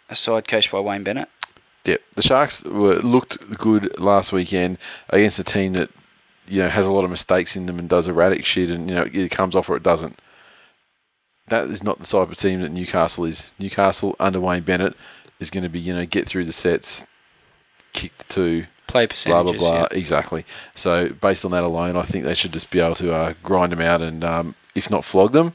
a 0.09 0.17
side 0.17 0.49
coached 0.49 0.73
by 0.73 0.81
Wayne 0.81 1.05
Bennett. 1.05 1.29
Yep. 1.85 2.01
The 2.17 2.23
Sharks 2.23 2.65
were 2.65 2.97
looked 2.97 3.59
good 3.59 3.99
last 4.01 4.33
weekend 4.33 4.79
against 5.11 5.39
a 5.39 5.45
team 5.45 5.75
that 5.75 5.91
you 6.49 6.63
know 6.63 6.69
has 6.69 6.87
a 6.87 6.93
lot 6.93 7.05
of 7.05 7.11
mistakes 7.11 7.57
in 7.57 7.67
them 7.67 7.79
and 7.79 7.89
does 7.89 8.09
erratic 8.09 8.45
shit, 8.45 8.71
and 8.71 8.89
you 8.89 8.95
know 8.95 9.09
it 9.13 9.31
comes 9.31 9.55
off 9.55 9.69
or 9.69 9.77
it 9.77 9.83
doesn't. 9.83 10.19
That 11.49 11.69
is 11.69 11.83
not 11.83 11.99
the 11.99 12.07
type 12.07 12.31
of 12.31 12.39
team 12.39 12.63
that 12.63 12.73
Newcastle 12.73 13.27
is. 13.27 13.53
Newcastle 13.59 14.17
under 14.19 14.41
Wayne 14.41 14.63
Bennett 14.63 14.97
is 15.41 15.51
going 15.51 15.65
to 15.65 15.69
be 15.69 15.81
you 15.81 15.93
know 15.93 16.07
get 16.07 16.27
through 16.27 16.47
the 16.47 16.53
sets, 16.55 17.05
kick 17.93 18.17
the 18.17 18.25
two, 18.25 18.67
Play 18.87 19.07
blah 19.07 19.11
percentages. 19.11 19.61
blah 19.61 19.71
blah. 19.71 19.81
yeah. 19.81 19.99
Exactly. 19.99 20.45
So 20.75 21.09
based 21.09 21.45
on 21.45 21.51
that 21.53 21.63
alone, 21.63 21.97
I 21.97 22.03
think 22.03 22.25
they 22.25 22.35
should 22.35 22.53
just 22.53 22.71
be 22.71 22.81
able 22.81 22.95
to 22.97 23.13
uh, 23.13 23.35
grind 23.43 23.73
them 23.73 23.81
out 23.81 24.03
and 24.03 24.25
um, 24.25 24.55
if 24.75 24.91
not 24.91 25.05
flog 25.05 25.33
them, 25.33 25.55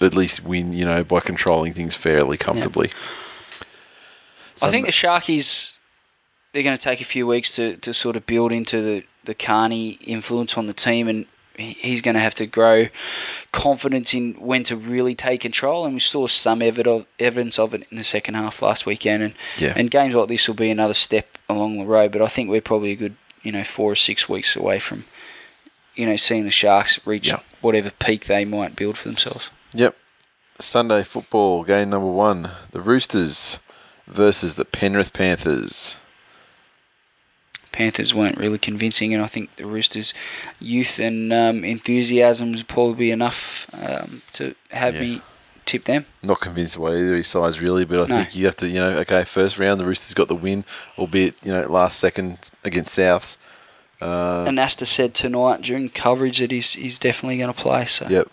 at 0.00 0.14
least 0.14 0.44
win. 0.44 0.72
You 0.72 0.84
know 0.84 1.04
by 1.04 1.20
controlling 1.20 1.74
things 1.74 1.94
fairly 1.94 2.36
comfortably. 2.36 2.90
I 4.60 4.70
think 4.70 4.86
the 4.86 4.92
Sharkies 4.92 5.76
they're 6.52 6.62
going 6.62 6.76
to 6.76 6.82
take 6.82 7.00
a 7.00 7.04
few 7.04 7.26
weeks 7.26 7.54
to, 7.56 7.76
to 7.76 7.92
sort 7.92 8.16
of 8.16 8.26
build 8.26 8.52
into 8.52 8.82
the 8.82 9.04
the 9.24 9.34
Carney 9.34 9.90
influence 10.04 10.56
on 10.56 10.66
the 10.66 10.72
team, 10.72 11.06
and 11.06 11.26
he's 11.58 12.00
going 12.00 12.14
to 12.14 12.20
have 12.20 12.34
to 12.36 12.46
grow 12.46 12.86
confidence 13.52 14.14
in 14.14 14.34
when 14.34 14.62
to 14.64 14.76
really 14.76 15.14
take 15.14 15.40
control. 15.40 15.84
And 15.84 15.94
we 15.94 16.00
saw 16.00 16.26
some 16.26 16.62
evidence 16.62 17.58
of 17.58 17.74
it 17.74 17.86
in 17.90 17.96
the 17.96 18.04
second 18.04 18.34
half 18.34 18.62
last 18.62 18.86
weekend, 18.86 19.22
and 19.22 19.34
Yeah. 19.58 19.72
and 19.76 19.90
games 19.90 20.14
like 20.14 20.28
this 20.28 20.46
will 20.48 20.54
be 20.54 20.70
another 20.70 20.94
step 20.94 21.38
along 21.48 21.78
the 21.78 21.84
road. 21.84 22.12
But 22.12 22.22
I 22.22 22.26
think 22.28 22.48
we're 22.48 22.60
probably 22.60 22.92
a 22.92 22.96
good 22.96 23.16
you 23.42 23.52
know 23.52 23.64
four 23.64 23.92
or 23.92 23.96
six 23.96 24.28
weeks 24.28 24.56
away 24.56 24.78
from 24.78 25.04
you 25.94 26.06
know 26.06 26.16
seeing 26.16 26.44
the 26.44 26.50
Sharks 26.50 27.00
reach 27.06 27.28
Yeah. 27.28 27.40
whatever 27.60 27.90
peak 27.90 28.26
they 28.26 28.44
might 28.44 28.76
build 28.76 28.96
for 28.98 29.08
themselves. 29.08 29.50
Yep. 29.74 29.96
Sunday 30.60 31.04
football 31.04 31.62
game 31.64 31.90
number 31.90 32.10
one: 32.10 32.50
the 32.72 32.80
Roosters 32.80 33.58
versus 34.06 34.56
the 34.56 34.64
Penrith 34.64 35.12
Panthers. 35.12 35.96
Panthers 37.72 38.14
weren't 38.14 38.38
really 38.38 38.58
convincing, 38.58 39.12
and 39.14 39.22
I 39.22 39.26
think 39.26 39.54
the 39.56 39.66
Roosters' 39.66 40.14
youth 40.60 40.98
and 40.98 41.32
um, 41.32 41.64
enthusiasm 41.64 42.52
would 42.52 42.66
probably 42.68 43.10
enough 43.10 43.66
um, 43.72 44.22
to 44.34 44.54
have 44.70 44.94
Yeah. 44.94 45.00
me 45.02 45.22
tip 45.66 45.84
them. 45.84 46.06
Not 46.22 46.40
convinced 46.40 46.78
by 46.78 46.94
either 46.96 47.22
sides 47.22 47.60
really, 47.60 47.84
but 47.84 47.98
I 48.00 48.06
No. 48.06 48.16
think 48.22 48.34
you 48.34 48.46
have 48.46 48.56
to, 48.56 48.68
you 48.68 48.76
know, 48.80 48.90
okay, 49.00 49.24
first 49.24 49.58
round 49.58 49.78
the 49.78 49.84
Roosters 49.84 50.14
got 50.14 50.28
the 50.28 50.34
win, 50.34 50.64
albeit 50.96 51.34
you 51.44 51.52
know 51.52 51.60
last 51.70 51.98
second 52.00 52.50
against 52.64 52.96
Souths. 52.98 53.36
Uh, 54.00 54.44
and 54.46 54.56
Anasta 54.58 54.86
said 54.86 55.12
tonight 55.14 55.60
during 55.62 55.88
coverage 55.90 56.38
that 56.38 56.50
he's 56.52 56.72
he's 56.72 56.98
definitely 56.98 57.36
going 57.36 57.52
to 57.52 57.60
play. 57.60 57.84
So 57.86 58.06
yep, 58.08 58.28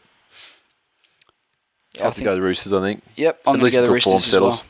I 1.99 2.05
have 2.05 2.13
to 2.13 2.19
think- 2.19 2.25
go 2.25 2.35
the 2.35 2.41
Roosters. 2.41 2.71
I 2.73 2.81
think. 2.81 3.03
Yep, 3.15 3.41
I'm 3.47 3.59
going 3.59 3.71
to 3.71 3.77
go 3.79 3.85
the 3.85 3.91
Roosters 3.91 4.33
as 4.33 4.39
well. 4.39 4.61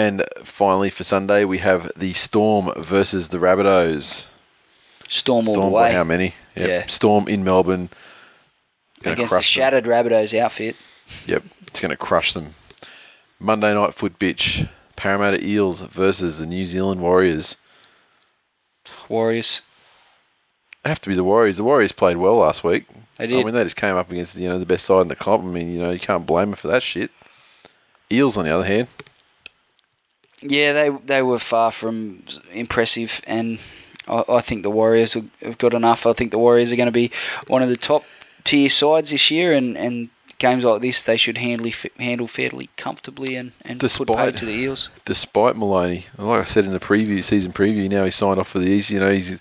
And 0.00 0.24
finally 0.44 0.88
for 0.88 1.04
Sunday 1.04 1.44
we 1.44 1.58
have 1.58 1.92
the 1.94 2.14
Storm 2.14 2.72
versus 2.78 3.28
the 3.28 3.36
Rabbitohs. 3.36 4.28
Storm 5.08 5.46
all 5.46 5.54
Storm 5.54 5.66
the 5.66 5.72
by 5.72 5.88
way 5.88 5.92
how 5.92 6.04
many? 6.04 6.34
Yep. 6.56 6.68
Yeah. 6.68 6.86
Storm 6.86 7.28
in 7.28 7.44
Melbourne. 7.44 7.90
Gonna 9.02 9.12
against 9.12 9.30
the 9.30 9.34
crush 9.34 9.54
them. 9.54 9.62
shattered 9.62 9.84
Rabbitohs 9.84 10.38
outfit. 10.38 10.76
Yep, 11.26 11.44
it's 11.66 11.80
going 11.80 11.90
to 11.90 11.98
crush 11.98 12.32
them. 12.32 12.54
Monday 13.38 13.74
night 13.74 13.92
foot 13.92 14.18
bitch. 14.18 14.70
Parramatta 14.96 15.44
Eels 15.44 15.82
versus 15.82 16.38
the 16.38 16.46
New 16.46 16.64
Zealand 16.64 17.02
Warriors. 17.02 17.56
Warriors. 19.08 19.60
They 20.82 20.88
have 20.88 21.00
to 21.02 21.10
be 21.10 21.14
the 21.14 21.24
Warriors. 21.24 21.58
The 21.58 21.64
Warriors 21.64 21.92
played 21.92 22.16
well 22.16 22.36
last 22.36 22.64
week. 22.64 22.86
They 23.18 23.26
did. 23.26 23.40
I 23.40 23.44
mean, 23.44 23.52
they 23.52 23.64
just 23.64 23.76
came 23.76 23.96
up 23.96 24.10
against 24.10 24.38
you 24.38 24.48
know 24.48 24.58
the 24.58 24.64
best 24.64 24.86
side 24.86 25.02
in 25.02 25.08
the 25.08 25.16
comp. 25.16 25.44
I 25.44 25.48
mean, 25.48 25.70
you 25.70 25.78
know, 25.78 25.90
you 25.90 25.98
can't 25.98 26.24
blame 26.24 26.50
them 26.50 26.56
for 26.56 26.68
that 26.68 26.82
shit. 26.82 27.10
Eels, 28.10 28.38
on 28.38 28.46
the 28.46 28.50
other 28.50 28.64
hand, 28.64 28.88
Yeah, 30.42 30.72
they 30.72 30.88
they 31.04 31.22
were 31.22 31.38
far 31.38 31.70
from 31.70 32.22
impressive, 32.52 33.20
and 33.26 33.58
I, 34.08 34.24
I 34.28 34.40
think 34.40 34.62
the 34.62 34.70
Warriors 34.70 35.14
have 35.14 35.58
got 35.58 35.74
enough. 35.74 36.06
I 36.06 36.12
think 36.12 36.30
the 36.30 36.38
Warriors 36.38 36.72
are 36.72 36.76
going 36.76 36.86
to 36.86 36.92
be 36.92 37.10
one 37.46 37.62
of 37.62 37.68
the 37.68 37.76
top 37.76 38.04
tier 38.44 38.70
sides 38.70 39.10
this 39.10 39.30
year, 39.30 39.52
and, 39.52 39.76
and 39.76 40.08
games 40.38 40.64
like 40.64 40.80
this 40.80 41.02
they 41.02 41.18
should 41.18 41.36
handle 41.36 41.70
handle 41.98 42.26
fairly 42.26 42.70
comfortably 42.78 43.36
and, 43.36 43.52
and 43.60 43.78
put 43.80 43.88
Despite- 43.88 44.16
paid 44.16 44.36
to 44.38 44.46
the 44.46 44.52
Eels. 44.52 44.88
despite 45.04 45.56
Maloney, 45.56 46.06
like 46.16 46.40
I 46.40 46.44
said 46.44 46.64
in 46.64 46.72
the 46.72 46.80
preview 46.80 47.22
season 47.22 47.52
preview, 47.52 47.88
now 47.90 48.04
he's 48.04 48.14
signed 48.16 48.40
off 48.40 48.48
for 48.48 48.58
the 48.60 48.70
East. 48.70 48.88
You 48.90 49.00
know, 49.00 49.12
he's 49.12 49.38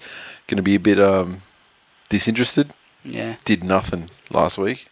going 0.48 0.58
to 0.58 0.62
be 0.64 0.76
a 0.76 0.80
bit 0.80 1.00
um, 1.00 1.42
disinterested. 2.10 2.72
Yeah, 3.06 3.38
Did 3.46 3.64
nothing 3.64 4.10
last 4.30 4.58
week. 4.58 4.90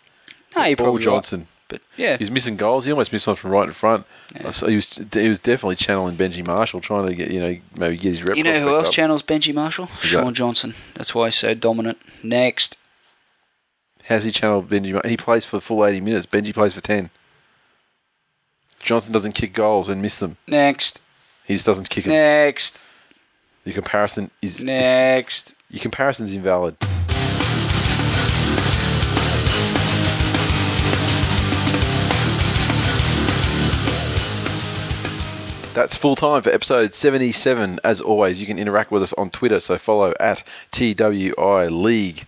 no, 0.56 0.64
you 0.64 0.78
Paul 0.78 0.86
probably 0.86 1.04
Johnson. 1.04 1.48
But 1.70 1.82
yeah, 1.98 2.18
He's 2.18 2.32
missing 2.32 2.56
goals. 2.56 2.86
He 2.86 2.92
almost 2.92 3.12
missed 3.12 3.28
one 3.28 3.36
from 3.36 3.52
right 3.52 3.68
in 3.68 3.74
front. 3.74 4.06
Yeah. 4.34 4.52
So 4.52 4.68
he 4.68 4.76
was 4.78 5.02
he 5.14 5.28
was 5.28 5.40
definitely 5.40 5.76
channeling 5.76 6.16
Benji 6.16 6.46
Marshall, 6.46 6.80
trying 6.82 7.08
to 7.08 7.16
get 7.16 7.30
you 7.30 7.40
know 7.40 7.58
maybe 7.76 7.98
get 7.98 8.12
his 8.12 8.24
rep. 8.24 8.38
you 8.38 8.44
know 8.44 8.60
who 8.60 8.74
else 8.76 8.88
up. 8.88 8.94
channels 8.94 9.22
Benji 9.22 9.54
Marshall? 9.54 9.88
Shaun? 10.02 10.34
Johnson. 10.34 10.76
That's 10.96 11.14
why 11.14 11.26
he's 11.28 11.36
so 11.36 11.54
dominant. 11.54 11.98
Next, 12.24 12.78
How's 14.06 14.24
he 14.24 14.32
channeled 14.32 14.70
Benji? 14.70 15.06
He 15.06 15.18
plays 15.18 15.44
for 15.46 15.60
full 15.60 15.86
eighty 15.86 16.00
minutes. 16.00 16.26
Benji 16.26 16.54
plays 16.54 16.74
for 16.74 16.80
ten. 16.82 17.10
Johnson 18.80 19.12
doesn't 19.12 19.34
kick 19.34 19.54
goals 19.54 19.90
and 19.90 20.02
miss 20.02 20.16
them. 20.18 20.38
next, 20.48 21.02
He 21.46 21.54
just 21.56 21.66
doesn't 21.66 21.90
kick 21.90 22.06
them. 22.06 22.14
next. 22.14 22.82
Your 23.66 23.74
comparison 23.74 24.32
is 24.42 24.64
Next. 24.64 25.54
your 25.70 25.82
comparison's 25.82 26.32
invalid. 26.34 26.78
That's 35.78 35.96
full 35.96 36.16
time 36.16 36.42
for 36.42 36.50
episode 36.50 36.96
77. 36.96 37.80
As 37.84 38.02
always, 38.02 38.42
you 38.42 38.48
can 38.48 38.58
interact 38.58 38.90
with 38.90 39.04
us 39.04 39.14
on 39.14 39.30
Twitter, 39.30 39.60
so 39.60 39.78
follow 39.78 40.16
at 40.20 40.42
TWI 40.72 41.68
League. 41.68 42.26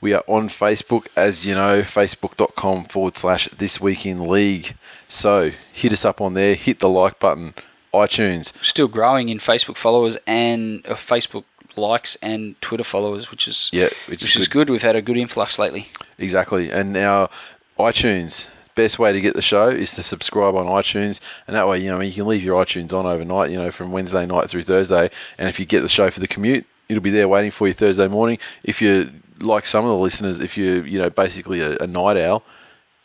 We 0.00 0.12
are 0.12 0.24
on 0.26 0.48
Facebook, 0.48 1.06
as 1.14 1.46
you 1.46 1.54
know, 1.54 1.82
facebook.com 1.82 2.86
forward 2.86 3.16
slash 3.16 3.48
This 3.56 3.80
Week 3.80 4.04
in 4.04 4.26
League. 4.26 4.74
So 5.06 5.52
hit 5.72 5.92
us 5.92 6.04
up 6.04 6.20
on 6.20 6.34
there, 6.34 6.56
hit 6.56 6.80
the 6.80 6.88
like 6.88 7.20
button, 7.20 7.54
iTunes. 7.94 8.52
Still 8.60 8.88
growing 8.88 9.28
in 9.28 9.38
Facebook 9.38 9.76
followers 9.76 10.18
and 10.26 10.84
uh, 10.84 10.94
Facebook 10.94 11.44
likes 11.76 12.16
and 12.16 12.60
Twitter 12.60 12.82
followers, 12.82 13.30
which 13.30 13.46
is 13.46 13.70
Yeah, 13.72 13.84
which 14.08 14.22
which, 14.22 14.34
is 14.34 14.42
is 14.42 14.48
good. 14.48 14.68
We've 14.68 14.82
had 14.82 14.96
a 14.96 15.02
good 15.02 15.16
influx 15.16 15.60
lately. 15.60 15.90
Exactly. 16.18 16.72
And 16.72 16.92
now 16.92 17.30
iTunes, 17.78 18.48
best 18.82 18.98
way 18.98 19.12
to 19.12 19.20
get 19.20 19.34
the 19.34 19.42
show 19.42 19.68
is 19.68 19.92
to 19.94 20.02
subscribe 20.02 20.54
on 20.54 20.66
iTunes, 20.66 21.20
and 21.46 21.54
that 21.56 21.68
way, 21.68 21.78
you 21.78 21.90
know, 21.90 22.00
you 22.00 22.12
can 22.12 22.26
leave 22.26 22.42
your 22.42 22.64
iTunes 22.64 22.92
on 22.92 23.06
overnight, 23.06 23.50
you 23.50 23.56
know, 23.56 23.70
from 23.70 23.92
Wednesday 23.92 24.26
night 24.26 24.48
through 24.48 24.62
Thursday, 24.62 25.10
and 25.38 25.48
if 25.48 25.60
you 25.60 25.66
get 25.66 25.82
the 25.82 25.88
show 25.88 26.10
for 26.10 26.20
the 26.20 26.28
commute, 26.28 26.66
it'll 26.88 27.02
be 27.02 27.10
there 27.10 27.28
waiting 27.28 27.50
for 27.50 27.66
you 27.68 27.74
Thursday 27.74 28.08
morning. 28.08 28.38
If 28.64 28.80
you 28.82 29.10
like 29.40 29.66
some 29.66 29.84
of 29.84 29.90
the 29.90 29.96
listeners, 29.96 30.40
if 30.40 30.56
you're, 30.56 30.86
you 30.86 30.98
know, 30.98 31.10
basically 31.10 31.60
a, 31.60 31.76
a 31.78 31.86
night 31.86 32.16
owl, 32.16 32.42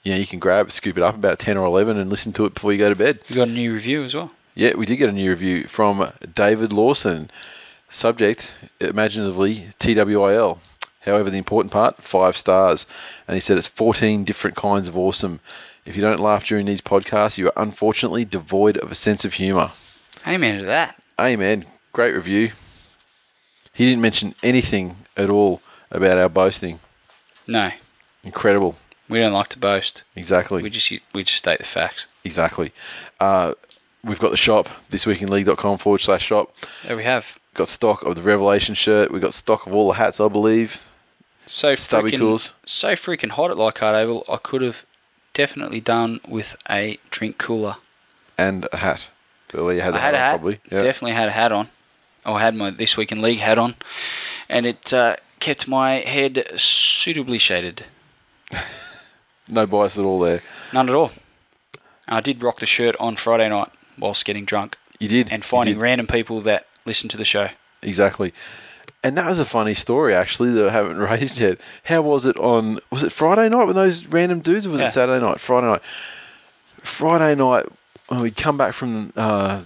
you 0.03 0.11
know, 0.11 0.17
you 0.17 0.27
can 0.27 0.39
grab 0.39 0.67
it, 0.67 0.71
scoop 0.71 0.97
it 0.97 1.03
up 1.03 1.15
about 1.15 1.39
10 1.39 1.57
or 1.57 1.65
11 1.65 1.97
and 1.97 2.09
listen 2.09 2.31
to 2.33 2.45
it 2.45 2.53
before 2.53 2.71
you 2.71 2.77
go 2.77 2.89
to 2.89 2.95
bed. 2.95 3.19
You 3.27 3.35
got 3.35 3.47
a 3.47 3.51
new 3.51 3.73
review 3.73 4.03
as 4.03 4.13
well. 4.13 4.31
Yeah, 4.53 4.75
we 4.75 4.85
did 4.85 4.97
get 4.97 5.09
a 5.09 5.11
new 5.11 5.31
review 5.31 5.67
from 5.67 6.11
David 6.33 6.71
Lawson. 6.71 7.29
Subject, 7.89 8.51
imaginatively, 8.79 9.69
TWIL. 9.79 10.59
However, 11.05 11.29
the 11.29 11.37
important 11.37 11.71
part, 11.71 11.97
five 12.03 12.35
stars. 12.37 12.85
And 13.27 13.35
he 13.35 13.41
said 13.41 13.57
it's 13.57 13.67
14 13.67 14.23
different 14.23 14.55
kinds 14.55 14.87
of 14.87 14.97
awesome. 14.97 15.39
If 15.85 15.95
you 15.95 16.01
don't 16.01 16.19
laugh 16.19 16.45
during 16.45 16.65
these 16.65 16.81
podcasts, 16.81 17.37
you 17.37 17.47
are 17.47 17.53
unfortunately 17.55 18.25
devoid 18.25 18.77
of 18.77 18.91
a 18.91 18.95
sense 18.95 19.23
of 19.23 19.33
humour. 19.33 19.71
Amen 20.27 20.59
to 20.59 20.65
that. 20.65 21.01
Amen. 21.19 21.65
Great 21.93 22.13
review. 22.15 22.51
He 23.71 23.85
didn't 23.85 24.01
mention 24.01 24.35
anything 24.41 24.97
at 25.15 25.29
all 25.29 25.61
about 25.91 26.17
our 26.17 26.29
boasting. 26.29 26.79
No, 27.47 27.71
Incredible. 28.23 28.75
we 29.07 29.19
don't 29.19 29.33
like 29.33 29.49
to 29.49 29.59
boast. 29.59 30.03
Exactly. 30.15 30.63
We 30.63 30.69
just 30.71 30.91
we 31.13 31.23
just 31.23 31.37
state 31.37 31.59
the 31.59 31.65
facts. 31.65 32.07
Exactly. 32.23 32.71
Uh, 33.19 33.53
we've 34.03 34.17
got 34.19 34.31
the 34.31 34.37
shop, 34.37 34.67
thisweekinleague.com 34.89 35.77
forward 35.77 35.99
slash 36.01 36.25
shop. 36.25 36.55
There 36.87 36.97
we 36.97 37.03
have. 37.03 37.37
Got 37.53 37.67
stock 37.67 38.01
of 38.03 38.15
the 38.15 38.23
Revelation 38.23 38.73
shirt. 38.73 39.11
We've 39.11 39.21
got 39.21 39.33
stock 39.35 39.67
of 39.67 39.73
all 39.75 39.89
the 39.89 39.93
hats, 39.93 40.19
I 40.19 40.27
believe. 40.27 40.83
So 41.47 41.75
Stubby 41.75 42.11
freaking, 42.11 42.17
cools. 42.19 42.51
so 42.65 42.93
freaking 42.93 43.31
hot 43.31 43.51
at 43.51 43.57
Leichhardt 43.57 43.95
Oval. 43.95 44.25
I 44.27 44.37
could 44.37 44.61
have 44.61 44.85
definitely 45.33 45.79
done 45.79 46.19
with 46.27 46.55
a 46.69 46.97
drink 47.11 47.37
cooler. 47.37 47.75
and 48.37 48.67
a 48.71 48.77
hat. 48.77 49.07
Well, 49.53 49.71
you 49.73 49.81
had 49.81 49.93
I 49.93 49.99
had 49.99 50.13
a 50.13 50.17
on, 50.17 50.23
hat. 50.23 50.29
probably. 50.31 50.59
Yeah. 50.71 50.81
Definitely 50.81 51.13
had 51.15 51.27
a 51.29 51.31
hat 51.31 51.51
on. 51.51 51.69
I 52.25 52.41
had 52.41 52.55
my 52.55 52.71
this 52.71 52.97
week 52.97 53.11
in 53.11 53.21
league 53.21 53.39
hat 53.39 53.57
on, 53.59 53.75
and 54.49 54.65
it 54.65 54.91
uh, 54.91 55.17
kept 55.39 55.67
my 55.67 55.99
head 55.99 56.45
suitably 56.57 57.37
shaded. 57.37 57.85
no 59.49 59.65
bias 59.67 59.97
at 59.97 60.03
all 60.03 60.19
there. 60.19 60.41
None 60.73 60.89
at 60.89 60.95
all. 60.95 61.11
I 62.07 62.21
did 62.21 62.41
rock 62.43 62.59
the 62.59 62.65
shirt 62.65 62.95
on 62.99 63.15
Friday 63.15 63.49
night 63.49 63.69
whilst 63.97 64.25
getting 64.25 64.45
drunk 64.45 64.77
You 64.99 65.07
did. 65.07 65.31
and 65.31 65.43
finding 65.45 65.75
did. 65.75 65.81
random 65.81 66.07
people 66.07 66.41
that 66.41 66.67
listen 66.85 67.09
to 67.09 67.17
the 67.17 67.25
show. 67.25 67.49
Exactly. 67.81 68.33
And 69.05 69.15
that 69.17 69.27
was 69.27 69.37
a 69.37 69.45
funny 69.45 69.75
story, 69.75 70.15
actually, 70.15 70.49
that 70.53 70.67
I 70.69 70.71
haven't 70.71 70.97
raised 71.11 71.39
yet. 71.39 71.59
How 71.83 72.01
was 72.01 72.25
it 72.25 72.35
on, 72.37 72.79
was 72.91 73.03
it 73.03 73.11
Friday 73.11 73.47
night 73.49 73.65
when 73.65 73.75
those 73.75 74.05
random 74.07 74.39
dudes, 74.39 74.65
or 74.65 74.71
was 74.71 74.81
Yeah. 74.81 74.87
it 74.87 74.91
Saturday 74.93 75.23
night? 75.23 75.39
Friday 75.39 75.67
night. 75.67 75.81
Friday 76.81 77.35
night, 77.35 77.65
when 78.07 78.19
we'd 78.21 78.35
come 78.35 78.57
back 78.57 78.73
from 78.73 79.13
uh, 79.15 79.61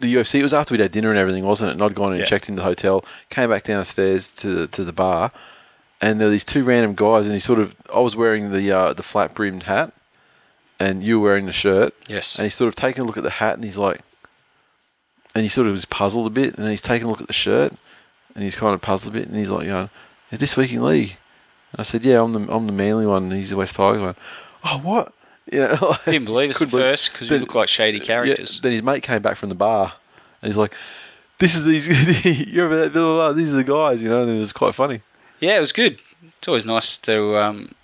the 0.00 0.14
UFC, 0.14 0.40
it 0.40 0.42
was 0.42 0.52
after 0.54 0.74
we'd 0.74 0.80
had 0.80 0.92
dinner 0.92 1.08
and 1.10 1.18
everything, 1.18 1.44
wasn't 1.44 1.70
it? 1.70 1.72
And 1.74 1.82
I'd 1.82 1.94
gone 1.94 2.12
and 2.12 2.20
Yeah. 2.20 2.26
checked 2.26 2.48
in 2.48 2.56
the 2.56 2.62
hotel, 2.62 3.04
came 3.30 3.50
back 3.50 3.64
downstairs 3.64 4.28
to 4.36 4.48
the, 4.54 4.66
to 4.68 4.84
the 4.84 4.92
bar, 4.92 5.30
and 6.00 6.20
there 6.20 6.26
were 6.28 6.32
these 6.32 6.44
two 6.44 6.62
random 6.64 6.94
guys, 6.94 7.24
and 7.24 7.32
he 7.34 7.40
sort 7.40 7.60
of, 7.60 7.74
I 7.92 8.00
was 8.00 8.14
wearing 8.16 8.52
the 8.52 8.70
uh, 8.70 8.92
the 8.92 9.02
flat 9.02 9.34
brimmed 9.34 9.62
hat, 9.64 9.92
and 10.78 11.02
you 11.02 11.18
were 11.20 11.28
wearing 11.28 11.46
the 11.46 11.52
shirt. 11.52 11.94
Yes. 12.06 12.36
And 12.36 12.44
he's 12.44 12.54
sort 12.54 12.68
of 12.68 12.76
taking 12.76 13.02
a 13.02 13.06
look 13.06 13.16
at 13.16 13.22
the 13.22 13.30
hat 13.30 13.54
and 13.54 13.64
he's 13.64 13.78
like, 13.78 14.00
and 15.34 15.42
he 15.42 15.48
sort 15.48 15.66
of 15.66 15.72
was 15.72 15.84
puzzled 15.86 16.26
a 16.26 16.30
bit. 16.30 16.58
And 16.58 16.68
he's 16.68 16.80
taking 16.82 17.06
a 17.06 17.10
look 17.10 17.20
at 17.22 17.26
the 17.28 17.32
shirt 17.32 17.72
and 18.34 18.44
he's 18.44 18.54
kind 18.54 18.74
of 18.74 18.80
puzzled 18.80 19.14
a 19.14 19.18
bit. 19.18 19.28
And 19.28 19.36
he's 19.36 19.50
like, 19.50 19.66
going, 19.66 19.90
"Is 20.30 20.38
this 20.38 20.56
week 20.56 20.72
in 20.72 20.82
league?" 20.84 21.16
And 21.72 21.80
I 21.80 21.82
said, 21.82 22.04
"Yeah, 22.04 22.22
I'm 22.22 22.32
the 22.32 22.52
I'm 22.52 22.66
the 22.66 22.72
Manly 22.72 23.06
one. 23.06 23.24
And 23.24 23.32
he's 23.32 23.50
the 23.50 23.56
West 23.56 23.76
Tigers 23.76 24.00
one." 24.00 24.16
Oh, 24.64 24.78
what? 24.78 25.12
Yeah, 25.52 25.76
like, 25.82 26.04
Didn't 26.06 26.24
believe 26.24 26.48
us 26.48 26.62
at 26.62 26.70
believe- 26.70 26.84
first 26.84 27.12
because 27.12 27.28
we 27.28 27.38
look 27.38 27.54
like 27.54 27.68
shady 27.68 27.98
yeah, 27.98 28.04
characters. 28.04 28.60
then 28.60 28.72
his 28.72 28.82
mate 28.82 29.02
came 29.02 29.20
back 29.20 29.36
from 29.36 29.50
the 29.50 29.54
bar 29.54 29.92
and 30.40 30.48
he's 30.48 30.56
like, 30.56 30.72
"This 31.38 31.54
is 31.54 31.64
these. 31.66 31.86
you 32.24 32.62
remember 32.62 32.84
that? 32.84 32.92
Blah, 32.94 33.02
blah, 33.02 33.14
blah, 33.14 33.32
these 33.32 33.52
are 33.52 33.56
the 33.56 33.62
guys, 33.64 34.00
you 34.02 34.08
know." 34.08 34.22
And 34.22 34.30
it 34.30 34.38
was 34.38 34.52
quite 34.54 34.74
funny. 34.74 35.02
Yeah, 35.40 35.58
it 35.58 35.60
was 35.60 35.70
good. 35.72 35.98
It's 36.38 36.48
always 36.48 36.64
nice 36.64 36.96
to 36.96 37.36
um, 37.36 37.74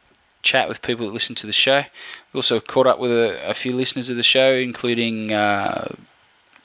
chat 0.43 0.71
with 0.71 0.81
people 0.81 1.05
that 1.07 1.13
listen 1.13 1.35
to 1.35 1.47
the 1.47 1.53
show. 1.53 1.85
We 2.33 2.39
also 2.39 2.61
caught 2.61 2.87
up 2.87 2.99
with 2.99 3.11
a, 3.11 3.51
a 3.51 3.53
few 3.53 3.73
listeners 3.73 4.09
of 4.09 4.17
the 4.17 4.23
show, 4.23 4.55
including 4.55 5.31
uh, 5.31 5.95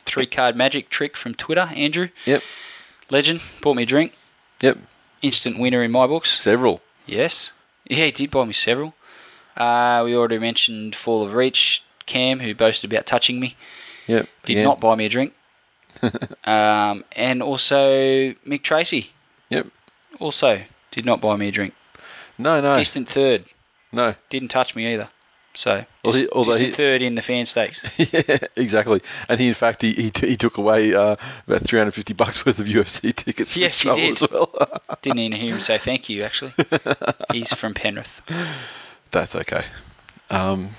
Three 0.06 0.26
Card 0.28 0.56
Magic 0.56 0.90
Trick 0.90 1.18
from 1.18 1.36
Twitter, 1.36 1.70
Andrew. 1.76 2.08
Yep, 2.26 2.42
Legend, 3.10 3.42
bought 3.62 3.76
me 3.76 3.84
a 3.84 3.86
drink. 3.86 4.14
yep, 4.62 4.78
Instant 5.22 5.58
winner 5.60 5.84
in 5.84 5.92
my 5.92 6.08
books. 6.08 6.40
several. 6.40 6.82
Yes. 7.06 7.52
Yeah, 7.88 8.06
he 8.06 8.12
did 8.12 8.32
buy 8.32 8.46
me 8.46 8.54
several. 8.54 8.94
Uh, 9.56 10.02
we 10.06 10.16
already 10.16 10.38
mentioned 10.40 10.96
Fall 10.96 11.24
of 11.24 11.34
Reach, 11.34 11.84
Cam, 12.06 12.40
who 12.40 12.54
boasted 12.56 12.92
about 12.92 13.06
touching 13.06 13.40
me. 13.40 13.56
Yep, 14.08 14.28
Did 14.44 14.54
again. 14.54 14.64
not 14.64 14.80
buy 14.80 14.96
me 14.96 15.06
a 15.06 15.10
drink. 15.10 15.34
um, 16.44 17.04
and 17.14 17.42
also 17.42 18.34
Mick 18.46 18.64
Tracy, 18.64 19.12
Yep. 19.50 19.68
also 20.20 20.62
did 20.92 21.06
not 21.06 21.22
buy 21.22 21.36
me 21.38 21.48
a 21.48 21.52
drink. 21.52 21.74
No, 22.38 22.60
no, 22.62 22.78
Distant 22.78 23.08
third, 23.08 23.46
no. 23.92 24.16
didn't 24.30 24.50
touch 24.50 24.76
me 24.76 24.92
either. 24.94 25.10
So, 25.56 25.86
Well, 26.04 26.14
he- 26.14 26.28
although 26.30 26.56
he- 26.58 26.72
third 26.72 27.02
in 27.02 27.16
the 27.16 27.22
fan 27.22 27.46
stakes. 27.46 27.84
yeah, 27.98 28.38
exactly. 28.56 29.02
And 29.30 29.40
he, 29.40 29.48
in 29.48 29.54
fact, 29.54 29.82
he 29.82 29.94
he, 29.94 30.12
t- 30.12 30.28
he 30.28 30.38
took 30.38 30.58
away 30.58 30.94
uh, 30.94 31.16
about 31.48 31.62
three 31.64 31.80
hundred 31.80 31.92
fifty 31.94 32.14
bucks 32.14 32.46
worth 32.46 32.60
of 32.60 32.68
UFC 32.68 33.16
tickets. 33.16 33.56
Yes, 33.56 33.82
he 33.82 33.94
did. 33.94 34.12
As 34.22 34.30
well. 34.30 34.50
Didn't 35.02 35.20
even 35.20 35.40
hear 35.40 35.56
him 35.56 35.62
say 35.62 35.78
thank 35.78 36.10
you. 36.10 36.24
Actually, 36.24 36.54
he's 37.32 37.54
from 37.54 37.74
Penrith. 37.74 38.22
that's 39.12 39.36
okay. 39.36 39.66
Um, 40.30 40.72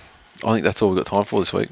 I 0.44 0.53
think 0.53 0.65
that's 0.65 0.82
all 0.82 0.90
we've 0.90 1.03
got 1.05 1.07
time 1.11 1.24
for 1.24 1.40
this 1.40 1.53
week. 1.53 1.70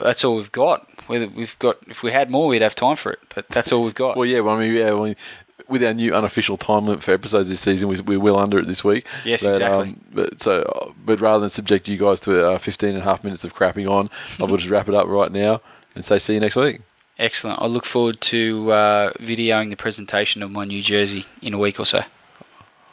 That's 0.00 0.22
all 0.24 0.36
we've 0.36 0.52
got. 0.52 0.86
We've 1.08 1.58
got, 1.58 1.78
if 1.88 2.02
we 2.04 2.12
had 2.12 2.30
more, 2.30 2.46
we'd 2.48 2.62
have 2.62 2.74
time 2.76 2.94
for 2.96 3.10
it. 3.12 3.18
But 3.34 3.48
that's 3.48 3.72
all 3.72 3.82
we've 3.84 3.94
got. 3.94 4.16
Well, 4.16 4.26
yeah. 4.26 4.40
Well, 4.40 4.54
I 4.56 4.60
mean, 4.60 4.74
yeah. 4.74 4.90
Well, 4.92 5.14
with 5.68 5.84
our 5.84 5.94
new 5.94 6.14
unofficial 6.14 6.56
time 6.56 6.86
limit 6.86 7.02
for 7.02 7.12
episodes 7.12 7.48
this 7.48 7.60
season, 7.60 7.88
we- 7.88 8.00
we're 8.00 8.20
well 8.20 8.38
under 8.38 8.58
it 8.58 8.66
this 8.66 8.82
week. 8.82 9.06
Yes, 9.24 9.42
but, 9.42 9.52
exactly. 9.52 9.88
Um, 9.88 10.00
but 10.12 10.42
so, 10.42 10.94
but 11.04 11.20
rather 11.20 11.40
than 11.40 11.50
subject 11.50 11.88
you 11.88 11.96
guys 11.98 12.20
to 12.22 12.50
uh, 12.52 12.58
15 12.58 12.90
and 12.90 12.98
a 12.98 13.02
half 13.02 13.22
minutes 13.22 13.44
of 13.44 13.54
crapping 13.54 13.88
on, 13.88 14.10
I 14.38 14.44
will 14.44 14.56
just 14.58 14.70
wrap 14.70 14.88
it 14.88 14.94
up 14.94 15.06
right 15.06 15.30
now 15.30 15.60
and 15.94 16.04
say 16.04 16.18
see 16.18 16.34
you 16.34 16.40
next 16.40 16.56
week. 16.56 16.80
Excellent. 17.18 17.60
I 17.60 17.66
look 17.66 17.84
forward 17.84 18.20
to 18.22 18.70
uh, 18.72 19.12
videoing 19.14 19.70
the 19.70 19.76
presentation 19.76 20.42
of 20.42 20.50
my 20.52 20.64
new 20.64 20.80
jersey 20.82 21.26
in 21.42 21.52
a 21.52 21.58
week 21.58 21.80
or 21.80 21.84
so. 21.86 22.02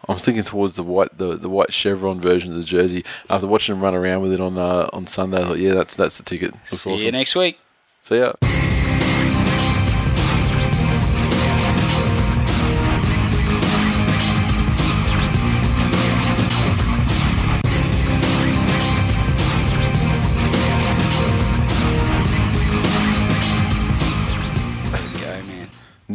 I 0.07 0.14
was 0.14 0.23
thinking 0.23 0.43
towards 0.43 0.76
the 0.76 0.84
white 0.84 1.18
the, 1.18 1.35
the 1.35 1.49
white 1.49 1.73
chevron 1.73 2.19
version 2.22 2.52
of 2.52 2.57
the 2.57 2.64
jersey. 2.64 3.03
After 3.30 3.47
watching 3.47 3.76
him 3.76 3.81
run 3.81 3.95
around 3.95 4.22
with 4.22 4.34
it 4.34 4.39
on 4.41 4.57
uh, 4.57 4.89
on 4.93 5.07
Sunday, 5.07 5.41
I 5.41 5.45
thought, 5.47 5.60
yeah, 5.60 5.73
that's 5.73 5.95
that's 5.95 6.18
the 6.18 6.23
ticket. 6.23 6.53
Looks 6.53 6.69
See 6.81 6.91
awesome. 6.93 7.06
you 7.06 7.11
next 7.11 7.35
week. 7.35 7.60
See 8.02 8.18
ya. 8.18 8.34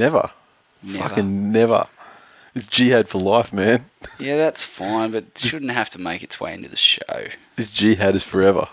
Never. 0.01 0.31
Never. 0.83 1.09
Fucking 1.09 1.53
never. 1.53 1.87
It's 2.55 2.67
jihad 2.67 3.11
for 3.11 3.21
life, 3.21 3.53
man. 3.53 3.85
Yeah, 4.19 4.37
that's 4.37 4.65
fine, 4.65 5.13
but 5.13 5.25
it 5.25 5.39
shouldn't 5.39 5.71
have 5.71 5.89
to 5.91 6.01
make 6.01 6.23
its 6.23 6.41
way 6.41 6.55
into 6.55 6.69
the 6.69 6.77
show. 6.77 7.29
This 7.57 7.73
jihad 7.73 8.15
is 8.15 8.23
forever. 8.23 8.69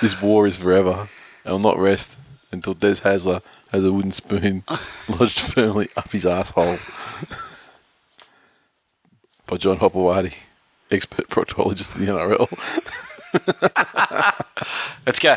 This 0.00 0.20
war 0.20 0.46
is 0.46 0.58
forever. 0.58 1.08
And 1.44 1.52
will 1.52 1.58
not 1.58 1.78
rest 1.78 2.16
until 2.52 2.74
Des 2.74 2.96
Hasler 2.96 3.42
has 3.72 3.84
a 3.84 3.92
wooden 3.92 4.12
spoon 4.12 4.64
lodged 5.08 5.40
firmly 5.40 5.88
up 5.96 6.12
his 6.12 6.26
asshole. 6.26 6.78
By 9.46 9.56
John 9.56 9.78
Hopoate, 9.78 10.34
expert 10.90 11.28
proctologist 11.28 11.96
in 11.96 12.04
the 12.04 12.12
NRL. 12.12 12.48
Let's 15.06 15.18
go. 15.18 15.36